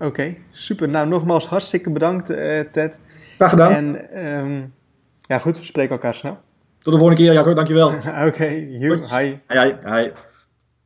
Oké, 0.06 0.36
super. 0.52 0.90
Nou, 0.90 1.08
nogmaals 1.08 1.48
hartstikke 1.48 1.90
bedankt, 1.90 2.30
uh, 2.30 2.60
Ted. 2.72 3.00
Graag 3.36 3.50
gedaan. 3.50 3.74
En 3.74 4.18
um, 4.28 4.74
ja, 5.22 5.38
goed, 5.38 5.58
we 5.58 5.64
spreken 5.64 5.92
elkaar 5.92 6.14
snel. 6.14 6.38
Tot 6.80 6.94
de 6.94 7.00
volgende 7.00 7.24
keer, 7.24 7.34
Jacco. 7.34 7.54
Dankjewel. 7.54 7.88
Oké, 7.94 8.26
okay, 8.26 8.50
hi. 8.50 8.88
Hi, 8.88 9.38
hi, 9.48 9.74
hi. 9.86 10.12